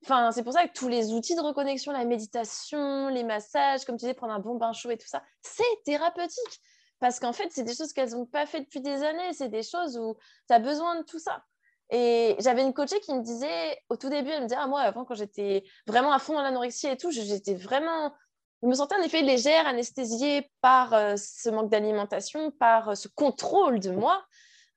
Enfin, 0.04 0.30
c'est 0.32 0.42
pour 0.42 0.52
ça 0.52 0.66
que 0.66 0.72
tous 0.72 0.88
les 0.88 1.12
outils 1.12 1.34
de 1.34 1.40
reconnexion, 1.40 1.92
la 1.92 2.04
méditation, 2.04 3.08
les 3.08 3.24
massages, 3.24 3.84
comme 3.84 3.96
tu 3.96 4.04
disais, 4.04 4.14
prendre 4.14 4.32
un 4.32 4.38
bon 4.38 4.54
bain 4.54 4.72
chaud 4.72 4.90
et 4.90 4.96
tout 4.96 5.08
ça, 5.08 5.22
c'est 5.42 5.64
thérapeutique. 5.84 6.62
Parce 7.00 7.20
qu'en 7.20 7.32
fait, 7.32 7.48
c'est 7.50 7.62
des 7.62 7.74
choses 7.74 7.92
qu'elles 7.92 8.10
n'ont 8.10 8.26
pas 8.26 8.46
fait 8.46 8.60
depuis 8.60 8.80
des 8.80 9.02
années. 9.02 9.32
C'est 9.32 9.48
des 9.48 9.62
choses 9.62 9.96
où 9.98 10.16
tu 10.48 10.54
as 10.54 10.58
besoin 10.58 10.98
de 10.98 11.04
tout 11.04 11.18
ça. 11.18 11.44
Et 11.90 12.36
j'avais 12.40 12.62
une 12.62 12.74
coachée 12.74 13.00
qui 13.00 13.14
me 13.14 13.22
disait, 13.22 13.78
au 13.88 13.96
tout 13.96 14.08
début, 14.08 14.30
elle 14.30 14.42
me 14.42 14.46
disait, 14.46 14.60
ah, 14.60 14.66
moi, 14.66 14.80
avant, 14.80 15.04
quand 15.04 15.14
j'étais 15.14 15.64
vraiment 15.86 16.12
à 16.12 16.18
fond 16.18 16.34
dans 16.34 16.42
l'anorexie 16.42 16.88
et 16.88 16.96
tout, 16.96 17.10
j'étais 17.10 17.54
vraiment. 17.54 18.12
Je 18.62 18.66
me 18.66 18.74
sentais 18.74 18.96
en 18.96 19.02
effet 19.02 19.22
légère, 19.22 19.66
anesthésiée 19.66 20.50
par 20.60 20.92
euh, 20.92 21.14
ce 21.16 21.48
manque 21.48 21.70
d'alimentation, 21.70 22.50
par 22.50 22.90
euh, 22.90 22.94
ce 22.94 23.08
contrôle 23.08 23.78
de 23.78 23.90
moi. 23.90 24.24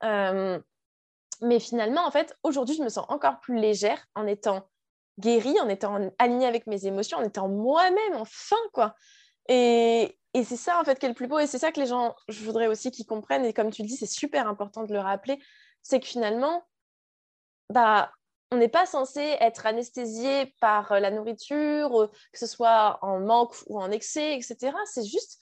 Euh, 0.04 0.60
mais 1.42 1.60
finalement, 1.60 2.06
en 2.06 2.12
fait, 2.12 2.36
aujourd'hui, 2.44 2.76
je 2.76 2.84
me 2.84 2.90
sens 2.90 3.06
encore 3.10 3.40
plus 3.40 3.58
légère 3.58 4.06
en 4.14 4.28
étant 4.28 4.70
guérie, 5.20 5.60
en 5.62 5.70
étant 5.70 6.12
alignée 6.20 6.46
avec 6.46 6.68
mes 6.68 6.86
émotions, 6.86 7.18
en 7.18 7.24
étant 7.24 7.48
moi-même, 7.48 8.16
enfin, 8.16 8.56
quoi. 8.74 8.94
Et, 9.48 10.18
c'est 10.34 10.58
ça, 10.58 10.80
en 10.80 10.84
fait, 10.84 11.00
qui 11.00 11.08
est 11.08 11.10
le 11.10 11.16
plus 11.16 11.28
beau. 11.28 11.40
Et 11.40 11.48
c'est 11.48 11.58
ça 11.58 11.72
que 11.72 11.80
les 11.80 11.88
gens, 11.88 12.16
je 12.30 12.46
voudrais 12.46 12.68
aussi 12.68 12.92
qu'ils 12.92 13.06
comprennent. 13.06 13.46
Et 13.46 13.54
comme 13.54 13.72
tu 13.72 13.82
le 13.82 13.88
dis, 13.88 13.98
c'est 13.98 14.06
super 14.06 14.48
important 14.48 14.84
de 14.84 14.94
le 14.94 15.00
rappeler. 15.00 15.40
C'est 15.82 16.00
que 16.00 16.06
finalement, 16.06 16.64
bah, 17.70 18.12
on 18.52 18.58
n'est 18.58 18.70
pas 18.70 18.86
censé 18.86 19.22
être 19.40 19.66
anesthésié 19.66 20.54
par 20.60 20.92
euh, 20.92 21.00
la 21.00 21.10
nourriture, 21.10 22.02
euh, 22.02 22.08
que 22.34 22.40
ce 22.40 22.48
soit 22.48 23.00
en 23.02 23.20
manque 23.20 23.56
ou 23.68 23.80
en 23.80 23.92
excès, 23.92 24.36
etc. 24.36 24.74
C'est 24.86 25.06
juste, 25.06 25.40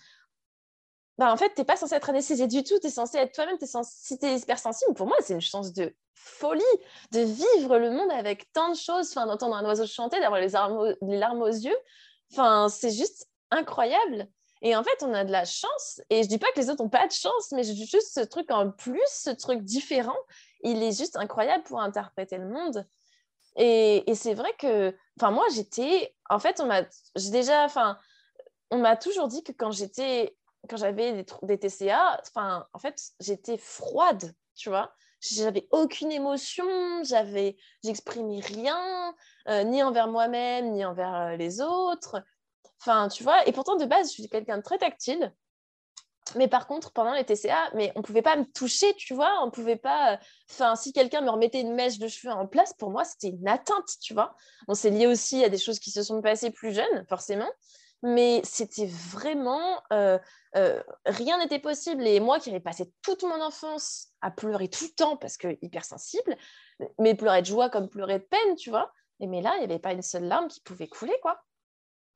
bah, 1.17 1.33
en 1.33 1.37
fait, 1.37 1.53
tu 1.55 1.61
n'es 1.61 1.65
pas 1.65 1.75
censé 1.75 1.95
être 1.95 2.09
anesthésié 2.09 2.47
du 2.47 2.63
tout, 2.63 2.79
tu 2.79 2.87
es 2.87 2.91
censé 2.91 3.17
être 3.17 3.33
toi-même, 3.33 3.57
si 3.83 4.19
tu 4.19 4.25
es 4.25 4.37
hypersensible, 4.37 4.93
pour 4.93 5.07
moi, 5.07 5.17
c'est 5.21 5.33
une 5.33 5.41
chance 5.41 5.73
de 5.73 5.95
folie 6.13 6.61
de 7.11 7.21
vivre 7.21 7.79
le 7.79 7.89
monde 7.89 8.11
avec 8.11 8.51
tant 8.53 8.69
de 8.69 8.77
choses, 8.77 9.09
enfin, 9.09 9.25
d'entendre 9.25 9.55
un 9.55 9.65
oiseau 9.65 9.87
chanter, 9.87 10.19
d'avoir 10.19 10.39
les, 10.39 10.49
les, 11.01 11.17
larmes 11.17 11.41
aux 11.41 11.47
yeux, 11.47 11.77
enfin, 12.31 12.69
c'est 12.69 12.91
juste 12.91 13.27
incroyable. 13.49 14.27
Et 14.61 14.75
en 14.75 14.83
fait, 14.83 15.01
on 15.01 15.13
a 15.13 15.23
de 15.23 15.31
la 15.31 15.45
chance. 15.45 16.01
Et 16.09 16.21
je 16.21 16.27
dis 16.27 16.37
pas 16.37 16.51
que 16.53 16.59
les 16.59 16.69
autres 16.69 16.83
n'ont 16.83 16.89
pas 16.89 17.07
de 17.07 17.13
chance, 17.13 17.53
mais 17.53 17.63
juste 17.63 18.13
ce 18.13 18.19
truc 18.19 18.51
en 18.51 18.69
plus, 18.69 19.01
ce 19.07 19.29
truc 19.29 19.63
différent 19.63 20.17
il 20.61 20.83
est 20.83 20.97
juste 20.97 21.15
incroyable 21.15 21.63
pour 21.63 21.81
interpréter 21.81 22.37
le 22.37 22.47
monde. 22.47 22.85
Et, 23.55 24.03
c'est 24.15 24.33
vrai 24.33 24.53
que, 24.57 24.95
enfin, 25.19 25.31
moi, 25.31 25.45
j'étais, 25.53 26.15
en 26.29 26.39
fait, 26.39 26.59
on 26.59 26.65
m'a, 26.65 26.83
déjà, 27.15 27.65
enfin, 27.65 27.97
on 28.71 28.77
m'a 28.77 28.95
toujours 28.95 29.27
dit 29.27 29.43
que 29.43 29.51
quand 29.51 29.71
j'étais, 29.71 30.35
quand 30.69 30.77
j'avais 30.77 31.23
des, 31.23 31.25
des 31.43 31.57
TCA, 31.57 32.21
enfin, 32.21 32.67
en 32.73 32.79
fait, 32.79 33.01
j'étais 33.19 33.57
froide, 33.57 34.33
tu 34.55 34.69
vois. 34.69 34.93
J'avais 35.21 35.67
aucune 35.71 36.11
émotion, 36.11 36.65
j'avais, 37.03 37.57
j'exprimais 37.83 38.39
rien, 38.39 39.13
euh, 39.49 39.63
ni 39.63 39.83
envers 39.83 40.07
moi-même, 40.07 40.71
ni 40.71 40.85
envers 40.85 41.13
euh, 41.13 41.35
les 41.35 41.59
autres. 41.59 42.23
Enfin, 42.79 43.09
tu 43.09 43.23
vois, 43.23 43.45
et 43.45 43.51
pourtant, 43.51 43.75
de 43.75 43.85
base, 43.85 44.07
je 44.09 44.13
suis 44.13 44.29
quelqu'un 44.29 44.57
de 44.57 44.63
très 44.63 44.77
tactile. 44.77 45.33
Mais 46.35 46.47
par 46.47 46.67
contre, 46.67 46.91
pendant 46.91 47.13
les 47.13 47.23
TCA, 47.23 47.71
mais 47.73 47.91
on 47.95 48.01
pouvait 48.01 48.21
pas 48.21 48.35
me 48.35 48.45
toucher, 48.45 48.93
tu 48.95 49.13
vois, 49.13 49.43
on 49.43 49.51
pouvait 49.51 49.75
pas. 49.75 50.13
Euh, 50.13 50.17
enfin, 50.49 50.75
si 50.75 50.93
quelqu'un 50.93 51.21
me 51.21 51.29
remettait 51.29 51.61
une 51.61 51.73
mèche 51.73 51.99
de 51.99 52.07
cheveux 52.07 52.33
en 52.33 52.47
place, 52.47 52.73
pour 52.73 52.91
moi, 52.91 53.03
c'était 53.03 53.29
une 53.29 53.47
atteinte, 53.47 53.89
tu 54.01 54.13
vois. 54.13 54.35
On 54.67 54.73
s'est 54.73 54.89
lié 54.89 55.07
aussi 55.07 55.43
à 55.43 55.49
des 55.49 55.57
choses 55.57 55.79
qui 55.79 55.91
se 55.91 56.03
sont 56.03 56.21
passées 56.21 56.51
plus 56.51 56.73
jeunes, 56.73 57.05
forcément. 57.07 57.49
Mais 58.01 58.41
c'était 58.43 58.87
vraiment. 58.87 59.81
Euh, 59.91 60.17
euh, 60.55 60.81
rien 61.05 61.37
n'était 61.37 61.59
possible. 61.59 62.07
Et 62.07 62.19
moi 62.19 62.39
qui 62.39 62.49
avais 62.49 62.59
passé 62.59 62.91
toute 63.01 63.23
mon 63.23 63.41
enfance 63.41 64.07
à 64.21 64.31
pleurer 64.31 64.69
tout 64.69 64.85
le 64.85 64.91
temps 64.91 65.17
parce 65.17 65.37
que 65.37 65.57
hypersensible, 65.61 66.35
mais 66.97 67.15
pleurer 67.15 67.41
de 67.41 67.47
joie 67.47 67.69
comme 67.69 67.89
pleurer 67.89 68.19
de 68.19 68.23
peine, 68.23 68.55
tu 68.55 68.69
vois. 68.69 68.91
Et 69.19 69.27
mais 69.27 69.41
là, 69.41 69.53
il 69.55 69.59
n'y 69.59 69.65
avait 69.65 69.79
pas 69.79 69.91
une 69.91 70.01
seule 70.01 70.25
larme 70.25 70.47
qui 70.47 70.61
pouvait 70.61 70.87
couler, 70.87 71.15
quoi. 71.21 71.41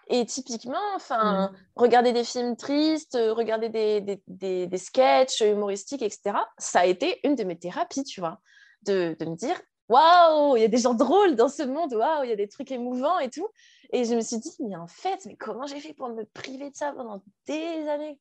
Et 0.08 0.26
typiquement, 0.26 0.82
enfin, 0.96 1.48
mmh. 1.48 1.56
regarder 1.76 2.14
des 2.14 2.24
films 2.24 2.56
tristes, 2.56 3.18
regarder 3.32 3.70
des, 3.70 4.02
des, 4.28 4.68
des, 4.68 4.78
sketchs 4.78 5.42
humoristiques, 5.42 6.02
etc., 6.02 6.36
ça 6.58 6.82
a 6.82 6.86
été 6.86 7.20
une 7.24 7.36
de 7.36 7.44
mes 7.44 7.58
thérapies, 7.58 8.04
tu 8.04 8.20
vois, 8.20 8.40
de, 8.84 9.16
de 9.20 9.26
me 9.26 9.36
dire 9.36 9.60
waouh, 9.90 10.56
il 10.58 10.62
y 10.62 10.66
a 10.66 10.70
des 10.70 10.78
gens 10.78 10.94
drôles 10.94 11.36
dans 11.36 11.50
ce 11.50 11.64
monde, 11.64 11.94
waouh, 11.94 12.24
il 12.24 12.30
y 12.30 12.34
a 12.34 12.36
des 12.36 12.48
trucs 12.48 12.72
émouvants 12.72 13.20
et 13.20 13.30
tout. 13.30 13.48
Et 13.92 14.06
je 14.06 14.16
me 14.16 14.22
suis 14.22 14.38
dit, 14.38 14.52
mais 14.60 14.76
en 14.76 14.88
fait, 14.88 15.26
mais 15.26 15.36
comment 15.36 15.68
j'ai 15.68 15.80
fait 15.80 15.94
pour 15.94 16.10
me 16.10 16.24
priver 16.34 16.70
de 16.70 16.76
ça 16.76 16.94
pendant 16.94 17.24
des 17.48 17.88
années? 17.88 18.20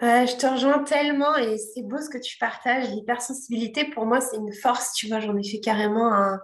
Je 0.00 0.36
te 0.36 0.46
rejoins 0.46 0.82
tellement 0.82 1.36
et 1.36 1.58
c'est 1.58 1.82
beau 1.82 1.98
ce 1.98 2.08
que 2.08 2.18
tu 2.18 2.38
partages. 2.38 2.88
L'hypersensibilité, 2.90 3.84
pour 3.90 4.06
moi, 4.06 4.20
c'est 4.20 4.36
une 4.36 4.52
force. 4.52 4.94
Tu 4.94 5.06
vois, 5.06 5.20
j'en 5.20 5.36
ai 5.36 5.44
fait 5.44 5.60
carrément 5.60 6.12
un, 6.12 6.40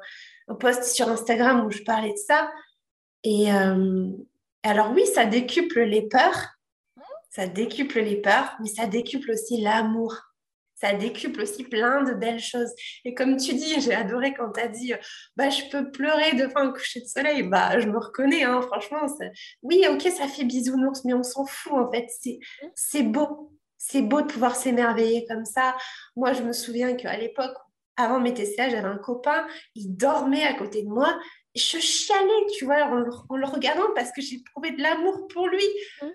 un 0.49 0.55
post 0.55 0.85
sur 0.85 1.09
Instagram 1.09 1.67
où 1.67 1.71
je 1.71 1.83
parlais 1.83 2.13
de 2.13 2.19
ça. 2.19 2.51
Et 3.25 3.53
euh, 3.53 4.11
alors 4.63 4.93
oui, 4.93 5.07
ça 5.07 5.25
décuple 5.25 5.81
les 5.81 6.03
peurs, 6.03 6.59
ça 7.31 7.47
décuple 7.47 8.01
les 8.01 8.17
peurs, 8.17 8.57
mais 8.61 8.69
ça 8.69 8.87
décuple 8.87 9.33
aussi 9.33 9.61
l'amour. 9.61 10.15
Ça 10.81 10.93
décuple 10.93 11.43
aussi 11.43 11.65
plein 11.65 12.05
de 12.05 12.13
belles 12.13 12.39
choses. 12.39 12.71
Et 13.05 13.13
comme 13.13 13.37
tu 13.37 13.55
dis, 13.55 13.81
j'ai 13.81 13.95
adoré 13.95 14.33
quand 14.33 14.53
tu 14.53 14.61
as 14.61 14.69
dit 14.69 14.93
bah, 15.35 15.51
je 15.51 15.63
peux 15.73 15.91
pleurer 15.91 16.37
devant 16.37 16.61
un 16.61 16.73
coucher 16.73 17.01
de 17.01 17.07
soleil. 17.07 17.43
Bah, 17.43 17.81
je 17.81 17.89
me 17.89 17.99
reconnais, 17.99 18.45
hein, 18.45 18.63
franchement. 18.63 19.07
Oui, 19.63 19.85
ok, 19.91 20.03
ça 20.03 20.29
fait 20.29 20.45
bisounours, 20.45 21.05
mais 21.05 21.15
on 21.15 21.25
s'en 21.25 21.47
fout 21.47 21.73
en 21.73 21.91
fait. 21.91 22.07
C'est 22.77 23.03
beau. 23.03 23.53
C'est 23.77 24.03
beau 24.03 24.23
de 24.23 24.27
pouvoir 24.27 24.55
s'émerveiller 24.55 25.27
comme 25.27 25.45
ça. 25.45 25.77
Moi, 26.15 26.33
je 26.33 26.43
me 26.43 26.53
souviens 26.53 26.95
qu'à 26.95 27.17
l'époque, 27.17 27.57
avant 27.97 28.21
mes 28.21 28.33
TCA, 28.33 28.69
j'avais 28.69 28.89
un 28.89 28.99
copain, 28.99 29.47
il 29.75 29.97
dormait 29.97 30.45
à 30.45 30.55
côté 30.55 30.83
de 30.83 30.89
moi 30.89 31.19
je 31.59 31.79
chialais, 31.79 32.47
tu 32.57 32.65
vois, 32.65 32.85
en, 32.85 33.37
le 33.37 33.47
regardant 33.47 33.93
parce 33.95 34.13
que 34.13 34.21
j'ai 34.21 34.43
trouvé 34.45 34.71
de 34.71 34.83
l'amour 34.83 35.29
pour 35.29 35.49
lui. 35.49 35.65
Mmh. 36.03 36.07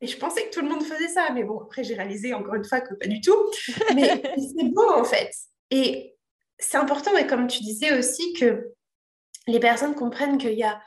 Et 0.00 0.06
je 0.06 0.18
pensais 0.18 0.48
que 0.48 0.54
tout 0.54 0.60
le 0.60 0.68
monde 0.68 0.82
faisait 0.82 1.08
ça. 1.08 1.30
Mais 1.32 1.44
bon, 1.44 1.60
après, 1.60 1.84
j'ai 1.84 1.94
réalisé 1.94 2.34
encore 2.34 2.54
une 2.54 2.64
fois 2.64 2.80
que 2.80 2.94
pas 2.94 3.06
du 3.06 3.20
tout. 3.20 3.36
Mais, 3.94 4.22
c'est 4.36 4.68
beau, 4.68 4.88
en 4.90 5.04
fait. 5.04 5.30
Et 5.70 6.14
c'est 6.58 6.76
important, 6.76 7.10
mais 7.14 7.26
comme 7.26 7.46
tu 7.48 7.60
disais 7.62 7.98
aussi, 7.98 8.32
que 8.34 8.72
les 9.46 9.58
personnes 9.58 9.94
comprennent 9.94 10.38
qu'il 10.38 10.52
y 10.52 10.62
a 10.62 10.80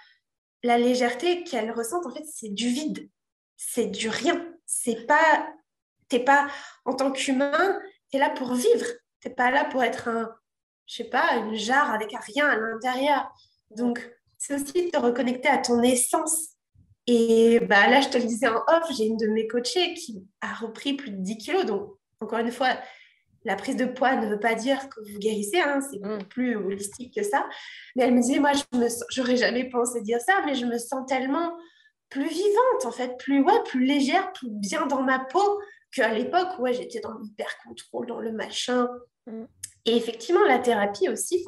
la 0.63 0.77
légèreté 0.77 1.43
qu'elles 1.43 1.71
ressentent, 1.71 2.05
en 2.05 2.13
fait, 2.13 2.25
c'est 2.25 2.53
du 2.53 2.69
vide. 2.69 3.09
C'est 3.57 3.87
du 3.87 4.09
rien. 4.09 4.45
C'est 4.65 5.07
pas... 5.07 5.47
T'es 6.09 6.19
pas, 6.19 6.47
en 6.85 6.93
tant 6.93 7.11
qu'humain, 7.11 7.81
tu 8.09 8.17
es 8.17 8.19
là 8.19 8.29
pour 8.29 8.53
vivre. 8.53 8.85
T'es 9.19 9.29
pas 9.29 9.51
là 9.51 9.65
pour 9.65 9.83
être 9.83 10.07
un, 10.07 10.33
je 10.85 10.95
sais 10.95 11.09
pas, 11.09 11.35
une 11.35 11.55
jarre 11.55 11.93
avec 11.93 12.11
rien 12.11 12.47
à 12.47 12.55
l'intérieur. 12.55 13.29
Donc, 13.71 14.09
c'est 14.37 14.55
aussi 14.55 14.85
de 14.85 14.89
te 14.89 14.97
reconnecter 14.97 15.49
à 15.49 15.57
ton 15.57 15.81
essence. 15.81 16.49
Et 17.07 17.59
bah, 17.61 17.87
là, 17.89 18.01
je 18.01 18.09
te 18.09 18.17
le 18.17 18.25
disais 18.25 18.47
en 18.47 18.57
off, 18.67 18.91
j'ai 18.97 19.05
une 19.05 19.17
de 19.17 19.27
mes 19.27 19.47
coachées 19.47 19.93
qui 19.93 20.23
a 20.41 20.53
repris 20.53 20.93
plus 20.93 21.11
de 21.11 21.17
10 21.17 21.37
kilos. 21.37 21.65
Donc, 21.65 21.93
encore 22.19 22.39
une 22.39 22.51
fois, 22.51 22.77
la 23.45 23.55
prise 23.55 23.77
de 23.77 23.85
poids 23.85 24.15
ne 24.15 24.27
veut 24.27 24.39
pas 24.39 24.55
dire 24.55 24.89
que 24.89 24.99
vous 24.99 25.19
guérissez, 25.19 25.59
hein, 25.59 25.79
c'est 25.79 25.99
beaucoup 25.99 26.23
mm. 26.23 26.27
plus 26.27 26.55
holistique 26.57 27.15
que 27.15 27.23
ça. 27.23 27.47
Mais 27.95 28.03
elle 28.03 28.13
me 28.13 28.21
disait, 28.21 28.39
moi, 28.39 28.51
je 28.53 29.21
n'aurais 29.21 29.37
jamais 29.37 29.69
pensé 29.69 30.01
dire 30.01 30.19
ça, 30.19 30.41
mais 30.45 30.55
je 30.55 30.65
me 30.65 30.77
sens 30.77 31.05
tellement 31.07 31.57
plus 32.09 32.27
vivante, 32.27 32.85
en 32.85 32.91
fait, 32.91 33.17
plus, 33.17 33.41
ouais, 33.41 33.63
plus 33.65 33.85
légère, 33.85 34.31
plus 34.33 34.49
bien 34.49 34.85
dans 34.87 35.01
ma 35.01 35.19
peau 35.19 35.61
qu'à 35.93 36.13
l'époque, 36.13 36.59
ouais, 36.59 36.73
j'étais 36.73 36.99
dans 36.99 37.17
l'hyper-contrôle, 37.17 38.07
dans 38.07 38.19
le 38.19 38.33
machin. 38.33 38.87
Mm. 39.27 39.45
Et 39.85 39.95
effectivement, 39.95 40.43
la 40.43 40.59
thérapie 40.59 41.07
aussi, 41.07 41.43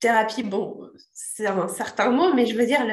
thérapie, 0.00 0.42
bon, 0.42 0.90
c'est 1.12 1.46
un 1.46 1.68
certain 1.68 2.10
mot, 2.10 2.32
mais 2.34 2.46
je 2.46 2.56
veux 2.56 2.66
dire, 2.66 2.84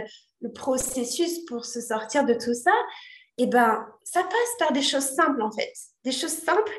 le, 0.42 0.52
processus 0.54 1.44
pour 1.46 1.66
se 1.66 1.82
sortir 1.82 2.24
de 2.24 2.34
tout 2.34 2.54
ça, 2.54 2.72
eh 3.40 3.48
ben, 3.48 3.84
ça 4.04 4.22
passe 4.22 4.56
par 4.60 4.72
des 4.74 4.84
choses 4.84 5.16
simples, 5.16 5.42
en 5.42 5.52
fait. 5.52 5.74
Des 6.04 6.12
choses 6.12 6.38
simples 6.38 6.72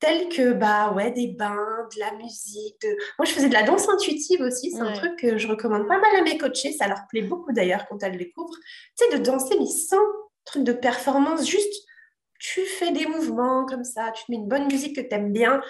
telles 0.00 0.28
que 0.28 0.52
bah 0.52 0.92
ouais 0.92 1.10
des 1.10 1.28
bains, 1.28 1.88
de 1.94 2.00
la 2.00 2.12
musique. 2.12 2.86
Moi, 3.18 3.26
je 3.26 3.32
faisais 3.32 3.48
de 3.48 3.54
la 3.54 3.62
danse 3.62 3.88
intuitive 3.88 4.40
aussi. 4.42 4.70
C'est 4.70 4.80
un 4.80 4.92
truc 4.92 5.18
que 5.18 5.38
je 5.38 5.48
recommande 5.48 5.88
pas 5.88 5.98
mal 5.98 6.16
à 6.16 6.22
mes 6.22 6.38
coachés. 6.38 6.72
Ça 6.72 6.86
leur 6.86 7.06
plaît 7.08 7.22
beaucoup 7.22 7.52
d'ailleurs 7.52 7.86
quand 7.88 8.02
elles 8.02 8.12
le 8.12 8.18
découvrent. 8.18 8.56
Tu 8.96 9.04
sais, 9.04 9.18
de 9.18 9.22
danser 9.22 9.56
mais 9.58 9.66
sans 9.66 9.96
truc 10.44 10.64
de 10.64 10.72
performance, 10.72 11.46
juste 11.46 11.84
tu 12.38 12.60
fais 12.62 12.92
des 12.92 13.06
mouvements 13.06 13.66
comme 13.66 13.84
ça, 13.84 14.12
tu 14.12 14.24
te 14.24 14.30
mets 14.30 14.36
une 14.36 14.48
bonne 14.48 14.66
musique 14.66 14.96
que 14.96 15.00
tu 15.00 15.14
aimes 15.14 15.32
bien. 15.32 15.60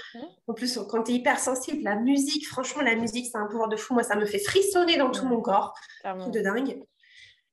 En 0.46 0.54
plus, 0.54 0.78
quand 0.88 1.04
tu 1.04 1.12
es 1.12 1.14
hypersensible, 1.16 1.82
la 1.82 1.96
musique, 1.96 2.46
franchement, 2.46 2.82
la 2.82 2.94
musique, 2.94 3.26
c'est 3.30 3.38
un 3.38 3.46
pouvoir 3.46 3.68
de 3.68 3.76
fou. 3.76 3.94
Moi, 3.94 4.02
ça 4.02 4.16
me 4.16 4.26
fait 4.26 4.38
frissonner 4.38 4.96
dans 4.98 5.10
tout 5.10 5.26
mon 5.26 5.40
corps. 5.40 5.74
De 6.04 6.40
dingue. 6.40 6.82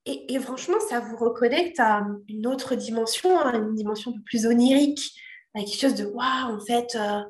Et, 0.05 0.33
et, 0.33 0.39
franchement, 0.39 0.77
ça 0.87 0.99
vous 0.99 1.17
reconnecte 1.17 1.79
à 1.79 2.05
une 2.29 2.45
autre 2.45 2.75
dimension, 2.75 3.39
à 3.39 3.55
une 3.55 3.73
dimension 3.73 4.11
un 4.11 4.13
peu 4.13 4.23
plus 4.23 4.45
onirique 4.45 5.19
quelque 5.63 5.79
chose 5.79 5.95
de 5.95 6.05
waouh, 6.05 6.55
en 6.55 6.59
fait, 6.59 6.95
euh, 6.95 7.21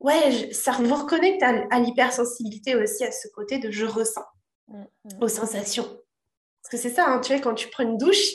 ouais, 0.00 0.52
ça 0.52 0.72
vous 0.72 0.94
reconnecte 0.94 1.42
à, 1.42 1.80
l'hypersensibilité 1.80 2.76
aussi, 2.76 3.04
à 3.04 3.10
ce 3.10 3.28
côté 3.28 3.58
de 3.58 3.70
je 3.70 3.86
ressens, 3.86 4.24
mm, 4.68 4.80
mm. 5.04 5.22
aux 5.22 5.28
sensations. 5.28 5.84
Parce 5.84 6.70
que 6.70 6.76
c'est 6.76 6.94
ça, 6.94 7.06
hein, 7.08 7.20
tu 7.20 7.32
vois, 7.32 7.42
quand 7.42 7.54
tu 7.54 7.68
prends 7.68 7.84
une 7.84 7.98
douche, 7.98 8.32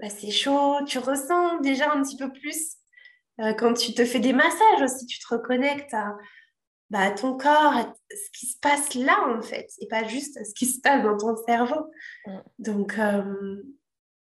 bah, 0.00 0.08
c'est 0.10 0.30
chaud, 0.30 0.76
tu 0.86 0.98
ressens 0.98 1.60
déjà 1.60 1.92
un 1.92 2.02
petit 2.02 2.16
peu 2.16 2.30
plus. 2.30 2.76
Euh, 3.40 3.52
quand 3.54 3.74
tu 3.74 3.94
te 3.94 4.04
fais 4.04 4.18
des 4.18 4.32
massages 4.32 4.82
aussi, 4.82 5.06
tu 5.06 5.18
te 5.18 5.28
reconnectes 5.28 5.92
à, 5.94 6.16
bah, 6.90 7.10
ton 7.10 7.36
corps, 7.36 7.76
à 7.76 7.94
ce 8.10 8.38
qui 8.38 8.46
se 8.46 8.58
passe 8.58 8.94
là, 8.94 9.18
en 9.28 9.42
fait, 9.42 9.68
et 9.80 9.88
pas 9.88 10.04
juste 10.04 10.42
ce 10.44 10.54
qui 10.54 10.66
se 10.66 10.80
passe 10.80 11.02
dans 11.02 11.16
ton 11.16 11.36
cerveau. 11.46 11.90
Mm. 12.26 12.38
Donc, 12.58 12.98
euh, 12.98 13.62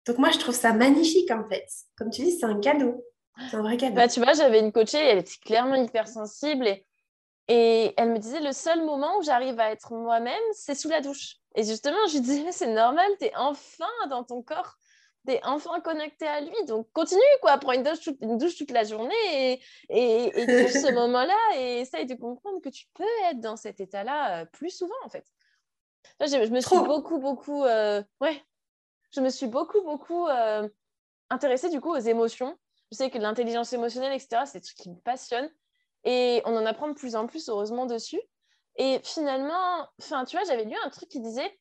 donc, 0.07 0.19
moi, 0.19 0.31
je 0.31 0.39
trouve 0.39 0.55
ça 0.55 0.73
magnifique, 0.73 1.31
en 1.31 1.47
fait. 1.49 1.67
Comme 1.97 2.11
tu 2.11 2.23
dis, 2.23 2.39
c'est 2.39 2.47
un 2.47 2.61
cadeau. 2.61 3.05
C'est 3.51 3.57
un 3.57 3.63
vrai 3.63 3.77
cadeau. 3.77 3.97
Bah, 3.97 4.09
tu 4.09 4.21
vois, 4.21 4.33
j'avais 4.33 4.61
une 4.61 4.73
coachée, 4.73 4.99
elle 4.99 5.19
était 5.19 5.39
clairement 5.45 5.75
hypersensible 5.75 6.67
et, 6.67 6.87
et 7.49 7.93
elle 7.97 8.13
me 8.13 8.19
disait 8.19 8.41
le 8.41 8.53
seul 8.53 8.85
moment 8.85 9.19
où 9.19 9.23
j'arrive 9.23 9.59
à 9.61 9.71
être 9.71 9.93
moi-même, 9.93 10.35
c'est 10.53 10.75
sous 10.75 10.89
la 10.89 11.01
douche. 11.01 11.37
Et 11.55 11.65
justement, 11.65 11.99
je 12.09 12.15
lui 12.15 12.21
disais, 12.21 12.53
c'est 12.53 12.73
normal, 12.73 13.11
tu 13.19 13.27
es 13.27 13.33
enfin 13.37 13.85
dans 14.09 14.25
ton 14.25 14.43
corps, 14.43 14.77
tu 15.27 15.33
es 15.33 15.41
enfin 15.45 15.81
connecté 15.81 16.27
à 16.27 16.41
lui. 16.41 16.55
Donc 16.67 16.91
continue, 16.93 17.21
quoi, 17.43 17.59
prends 17.59 17.73
une 17.73 17.83
douche, 17.83 18.09
une 18.21 18.39
douche 18.39 18.57
toute 18.57 18.71
la 18.71 18.85
journée 18.85 19.15
et, 19.33 19.61
et, 19.89 20.41
et 20.41 20.69
ce 20.69 20.93
moment-là 20.95 21.37
et 21.57 21.81
essaye 21.81 22.07
de 22.07 22.15
comprendre 22.15 22.61
que 22.61 22.69
tu 22.69 22.87
peux 22.95 23.05
être 23.31 23.41
dans 23.41 23.57
cet 23.57 23.81
état-là 23.81 24.43
euh, 24.43 24.45
plus 24.47 24.71
souvent, 24.71 24.95
en 25.05 25.09
fait. 25.09 25.27
je, 26.21 26.51
me 26.51 26.61
suis 26.61 26.79
beaucoup, 26.79 27.19
beaucoup, 27.19 27.65
euh, 27.65 28.03
ouais, 28.21 28.43
je 29.11 29.21
me 29.21 29.29
suis 29.29 29.47
beaucoup, 29.47 29.83
beaucoup 29.83 30.27
euh, 30.27 30.69
intéressée 31.31 31.69
du 31.69 31.81
coup 31.81 31.91
aux 31.91 31.99
émotions 31.99 32.57
je 32.91 32.97
sais 32.97 33.11
que 33.11 33.19
l'intelligence 33.19 33.73
émotionnelle, 33.73 34.13
etc., 34.13 34.43
c'est 34.47 34.65
ce 34.65 34.75
qui 34.75 34.91
me 34.91 34.97
passionne. 34.97 35.51
Et 36.05 36.41
on 36.45 36.57
en 36.57 36.67
apprend 36.67 36.89
de 36.89 36.95
plus 36.95 37.17
en 37.17 37.27
plus, 37.27 37.49
heureusement, 37.49 37.87
dessus. 37.87 38.21
Et 38.77 39.01
finalement, 39.03 39.89
enfin, 40.01 40.25
tu 40.25 40.37
vois, 40.37 40.45
j'avais 40.47 40.65
lu 40.65 40.77
un 40.85 40.91
truc 40.91 41.09
qui 41.09 41.21
disait, 41.21 41.59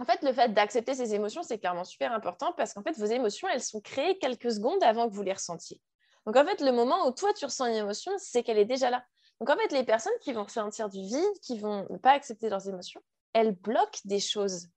en 0.00 0.04
fait, 0.04 0.22
le 0.22 0.32
fait 0.32 0.52
d'accepter 0.52 0.94
ses 0.94 1.14
émotions, 1.14 1.42
c'est 1.42 1.58
clairement 1.58 1.84
super 1.84 2.12
important 2.12 2.52
parce 2.56 2.74
qu'en 2.74 2.82
fait, 2.82 2.96
vos 2.98 3.06
émotions, 3.06 3.48
elles 3.48 3.62
sont 3.62 3.80
créées 3.80 4.18
quelques 4.18 4.52
secondes 4.52 4.82
avant 4.82 5.08
que 5.08 5.14
vous 5.14 5.22
les 5.22 5.32
ressentiez. 5.32 5.80
Donc, 6.26 6.36
en 6.36 6.44
fait, 6.44 6.60
le 6.60 6.72
moment 6.72 7.06
où 7.06 7.12
toi, 7.12 7.32
tu 7.32 7.44
ressens 7.44 7.66
une 7.66 7.76
émotion, 7.76 8.12
c'est 8.18 8.42
qu'elle 8.42 8.58
est 8.58 8.64
déjà 8.64 8.90
là. 8.90 9.04
Donc, 9.40 9.50
en 9.50 9.56
fait, 9.56 9.72
les 9.72 9.84
personnes 9.84 10.12
qui 10.20 10.32
vont 10.32 10.44
ressentir 10.44 10.88
du 10.88 11.00
vide, 11.00 11.40
qui 11.42 11.58
vont 11.58 11.86
ne 11.90 11.98
pas 11.98 12.12
accepter 12.12 12.48
leurs 12.48 12.68
émotions, 12.68 13.00
elles 13.32 13.52
bloquent 13.52 14.00
des 14.04 14.20
choses. 14.20 14.68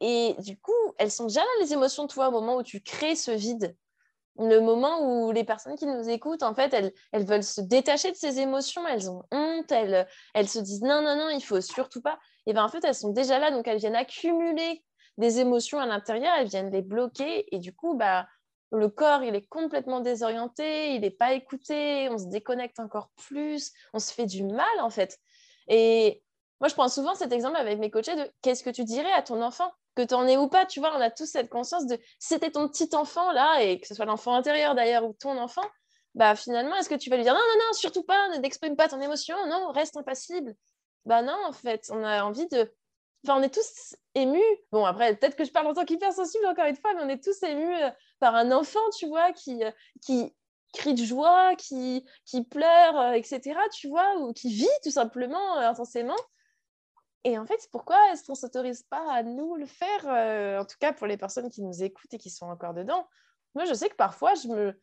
Et 0.00 0.34
du 0.38 0.58
coup, 0.58 0.72
elles 0.98 1.10
sont 1.10 1.26
déjà 1.26 1.40
là, 1.40 1.50
les 1.60 1.72
émotions, 1.72 2.06
toi, 2.06 2.28
au 2.28 2.32
moment 2.32 2.56
où 2.56 2.62
tu 2.62 2.80
crées 2.80 3.16
ce 3.16 3.30
vide 3.30 3.76
le 4.38 4.60
moment 4.60 5.00
où 5.00 5.32
les 5.32 5.44
personnes 5.44 5.76
qui 5.76 5.86
nous 5.86 6.08
écoutent, 6.08 6.42
en 6.42 6.54
fait, 6.54 6.74
elles, 6.74 7.24
veulent 7.24 7.42
se 7.42 7.60
détacher 7.60 8.10
de 8.10 8.16
ces 8.16 8.40
émotions, 8.40 8.86
elles 8.86 9.10
ont 9.10 9.22
honte, 9.32 9.70
elles, 9.72 10.06
elles 10.34 10.48
se 10.48 10.58
disent 10.58 10.82
non, 10.82 11.02
non, 11.02 11.16
non, 11.16 11.30
il 11.30 11.42
faut 11.42 11.60
surtout 11.60 12.02
pas. 12.02 12.18
Et 12.46 12.52
bien 12.52 12.64
en 12.64 12.68
fait, 12.68 12.84
elles 12.84 12.94
sont 12.94 13.12
déjà 13.12 13.38
là, 13.38 13.50
donc 13.50 13.66
elles 13.66 13.78
viennent 13.78 13.96
accumuler 13.96 14.84
des 15.18 15.40
émotions 15.40 15.78
à 15.78 15.86
l'intérieur, 15.86 16.34
elles 16.38 16.48
viennent 16.48 16.70
les 16.70 16.82
bloquer, 16.82 17.54
et 17.54 17.58
du 17.58 17.74
coup, 17.74 17.94
bah, 17.94 18.26
le 18.72 18.88
corps, 18.88 19.22
il 19.22 19.34
est 19.34 19.46
complètement 19.46 20.00
désorienté, 20.00 20.94
il 20.94 21.00
n'est 21.00 21.10
pas 21.10 21.32
écouté, 21.32 22.08
on 22.10 22.18
se 22.18 22.26
déconnecte 22.26 22.80
encore 22.80 23.10
plus, 23.16 23.72
on 23.94 23.98
se 23.98 24.12
fait 24.12 24.26
du 24.26 24.44
mal, 24.44 24.80
en 24.80 24.90
fait. 24.90 25.18
Et 25.68 26.22
moi, 26.60 26.68
je 26.68 26.74
prends 26.74 26.88
souvent 26.88 27.14
cet 27.14 27.32
exemple 27.32 27.56
avec 27.56 27.78
mes 27.78 27.90
coachés 27.90 28.16
de 28.16 28.30
qu'est-ce 28.42 28.62
que 28.62 28.70
tu 28.70 28.84
dirais 28.84 29.12
à 29.12 29.22
ton 29.22 29.42
enfant? 29.42 29.70
Que 29.96 30.02
tu 30.02 30.14
en 30.14 30.28
es 30.28 30.36
ou 30.36 30.48
pas, 30.48 30.66
tu 30.66 30.78
vois, 30.78 30.94
on 30.94 31.00
a 31.00 31.10
tous 31.10 31.26
cette 31.26 31.48
conscience 31.48 31.86
de 31.86 31.98
c'était 32.18 32.50
ton 32.50 32.68
petit 32.68 32.94
enfant 32.94 33.32
là, 33.32 33.62
et 33.62 33.80
que 33.80 33.86
ce 33.88 33.94
soit 33.94 34.04
l'enfant 34.04 34.34
intérieur 34.34 34.74
d'ailleurs 34.74 35.04
ou 35.04 35.14
ton 35.14 35.36
enfant, 35.38 35.64
bah 36.14 36.36
finalement, 36.36 36.76
est-ce 36.76 36.88
que 36.88 36.94
tu 36.94 37.10
vas 37.10 37.16
lui 37.16 37.24
dire 37.24 37.34
non, 37.34 37.40
non, 37.40 37.64
non, 37.66 37.72
surtout 37.72 38.02
pas, 38.02 38.38
n'exprime 38.38 38.76
pas 38.76 38.88
ton 38.88 39.00
émotion, 39.00 39.36
non, 39.48 39.72
reste 39.72 39.96
impassible 39.96 40.54
Bah 41.06 41.22
non, 41.22 41.36
en 41.46 41.52
fait, 41.52 41.88
on 41.90 42.04
a 42.04 42.22
envie 42.22 42.46
de. 42.48 42.72
Enfin, 43.24 43.40
on 43.40 43.42
est 43.42 43.52
tous 43.52 43.96
émus. 44.14 44.40
Bon, 44.70 44.84
après, 44.84 45.16
peut-être 45.16 45.36
que 45.36 45.44
je 45.44 45.50
parle 45.50 45.66
en 45.66 45.74
tant 45.74 45.84
qu'hypersensible 45.84 46.46
encore 46.46 46.66
une 46.66 46.76
fois, 46.76 46.94
mais 46.94 47.02
on 47.02 47.08
est 47.08 47.22
tous 47.22 47.42
émus 47.42 47.74
euh, 47.82 47.90
par 48.20 48.34
un 48.34 48.52
enfant, 48.52 48.80
tu 48.98 49.06
vois, 49.08 49.32
qui, 49.32 49.64
euh, 49.64 49.70
qui 50.02 50.34
crie 50.72 50.94
de 50.94 51.04
joie, 51.04 51.54
qui, 51.56 52.06
qui 52.24 52.44
pleure, 52.44 52.98
euh, 52.98 53.12
etc., 53.12 53.58
tu 53.74 53.88
vois, 53.88 54.16
ou 54.18 54.32
qui 54.32 54.50
vit 54.50 54.68
tout 54.84 54.90
simplement 54.90 55.56
intensément. 55.56 56.16
Et 57.26 57.36
en 57.38 57.44
fait, 57.44 57.58
pourquoi 57.72 57.96
est-ce 58.12 58.22
qu'on 58.22 58.34
ne 58.34 58.38
s'autorise 58.38 58.84
pas 58.84 59.02
à 59.12 59.24
nous 59.24 59.56
le 59.56 59.66
faire 59.66 60.06
euh, 60.06 60.60
En 60.60 60.64
tout 60.64 60.76
cas, 60.78 60.92
pour 60.92 61.08
les 61.08 61.16
personnes 61.16 61.50
qui 61.50 61.60
nous 61.60 61.82
écoutent 61.82 62.14
et 62.14 62.18
qui 62.18 62.30
sont 62.30 62.46
encore 62.46 62.72
dedans? 62.72 63.04
Moi, 63.56 63.64
je 63.64 63.74
sais 63.74 63.88
que 63.88 63.96
parfois, 63.96 64.34
je 64.34 64.46
me... 64.46 64.80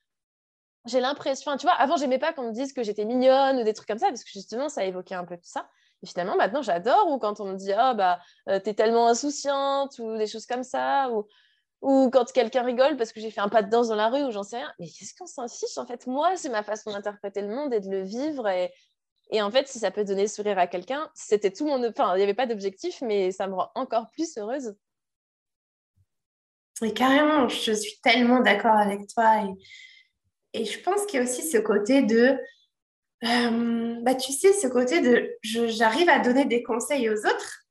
j'ai 0.86 1.00
l'impression, 1.00 1.56
tu 1.56 1.66
vois, 1.66 1.76
avant, 1.76 1.96
j'aimais 1.96 2.20
pas 2.20 2.34
qu'on 2.34 2.50
me 2.50 2.52
dise 2.52 2.74
que 2.74 2.84
j'étais 2.84 3.06
mignonne 3.06 3.60
ou 3.60 3.64
des 3.64 3.72
trucs 3.72 3.88
comme 3.88 3.98
ça, 3.98 4.10
parce 4.10 4.26
que 4.26 4.30
justement, 4.30 4.68
ça 4.68 4.84
évoquait 4.84 5.16
un 5.16 5.24
peu 5.24 5.38
tout 5.38 5.48
ça. 5.48 5.70
Et 6.02 6.06
finalement, 6.06 6.36
maintenant, 6.36 6.62
j'adore, 6.62 7.10
ou 7.10 7.18
quand 7.18 7.40
on 7.40 7.46
me 7.46 7.56
dit, 7.56 7.72
oh, 7.72 7.94
bah, 7.96 8.20
euh, 8.50 8.60
t'es 8.60 8.74
tellement 8.74 9.08
insouciante, 9.08 9.98
ou 10.00 10.18
des 10.18 10.28
choses 10.28 10.46
comme 10.46 10.64
ça, 10.64 11.12
ou, 11.12 11.26
ou 11.80 12.10
quand 12.10 12.30
quelqu'un 12.30 12.64
rigole 12.64 12.98
parce 12.98 13.14
que 13.14 13.22
j'ai 13.22 13.32
fait 13.32 13.40
un 13.40 13.48
pas 13.48 13.64
de 13.64 13.70
danse 13.70 13.88
dans 13.88 13.96
la 13.96 14.10
rue, 14.10 14.26
ou 14.26 14.32
j'en 14.32 14.44
sais 14.44 14.58
rien. 14.58 14.74
Mais 14.80 14.88
qu'est-ce 14.88 15.16
qu'on 15.18 15.28
s'en 15.28 15.48
fiche 15.48 15.78
En 15.78 15.86
fait, 15.86 16.08
moi, 16.08 16.36
c'est 16.36 16.50
ma 16.50 16.64
façon 16.64 16.92
d'interpréter 16.92 17.42
le 17.42 17.56
monde 17.56 17.74
et 17.74 17.80
de 17.80 17.90
le 17.90 18.02
vivre, 18.02 18.50
et 19.32 19.42
en 19.42 19.50
fait, 19.50 19.68
si 19.68 19.80
ça 19.80 19.92
peut 19.92 20.04
donner 20.04 20.28
sourire 20.28 20.60
à 20.60 20.68
quelqu'un, 20.68 21.10
c'était 21.14 21.52
tout 21.52 21.66
mon. 21.66 21.84
Enfin, 21.88 22.14
il 22.16 22.18
n'y 22.18 22.24
avait 22.24 22.34
pas 22.34 22.46
d'objectif, 22.46 23.02
mais 23.02 23.32
ça 23.32 23.48
me 23.48 23.56
rend 23.56 23.72
encore 23.76 24.10
plus 24.12 24.38
heureuse. 24.38 24.76
Et 26.82 26.94
carrément, 26.94 27.48
je 27.48 27.72
suis 27.72 28.00
tellement 28.02 28.42
d'accord 28.42 28.76
avec 28.76 29.08
toi. 29.08 29.44
Et, 30.54 30.62
et 30.62 30.66
je 30.66 30.80
pense 30.82 31.06
qu'il 31.06 31.20
y 31.20 31.22
a 31.22 31.26
aussi 31.26 31.48
ce 31.48 31.58
côté 31.58 32.02
de. 32.02 32.38
Euh, 33.24 33.96
bah, 34.02 34.16
tu 34.16 34.34
sais, 34.34 34.52
ce 34.54 34.68
côté 34.68 35.02
de 35.02 35.38
j'arrive 35.42 36.10
à 36.10 36.20
donner 36.20 36.46
des 36.46 36.62
conseils 36.62 37.10
aux 37.10 37.26
autres, 37.26 37.64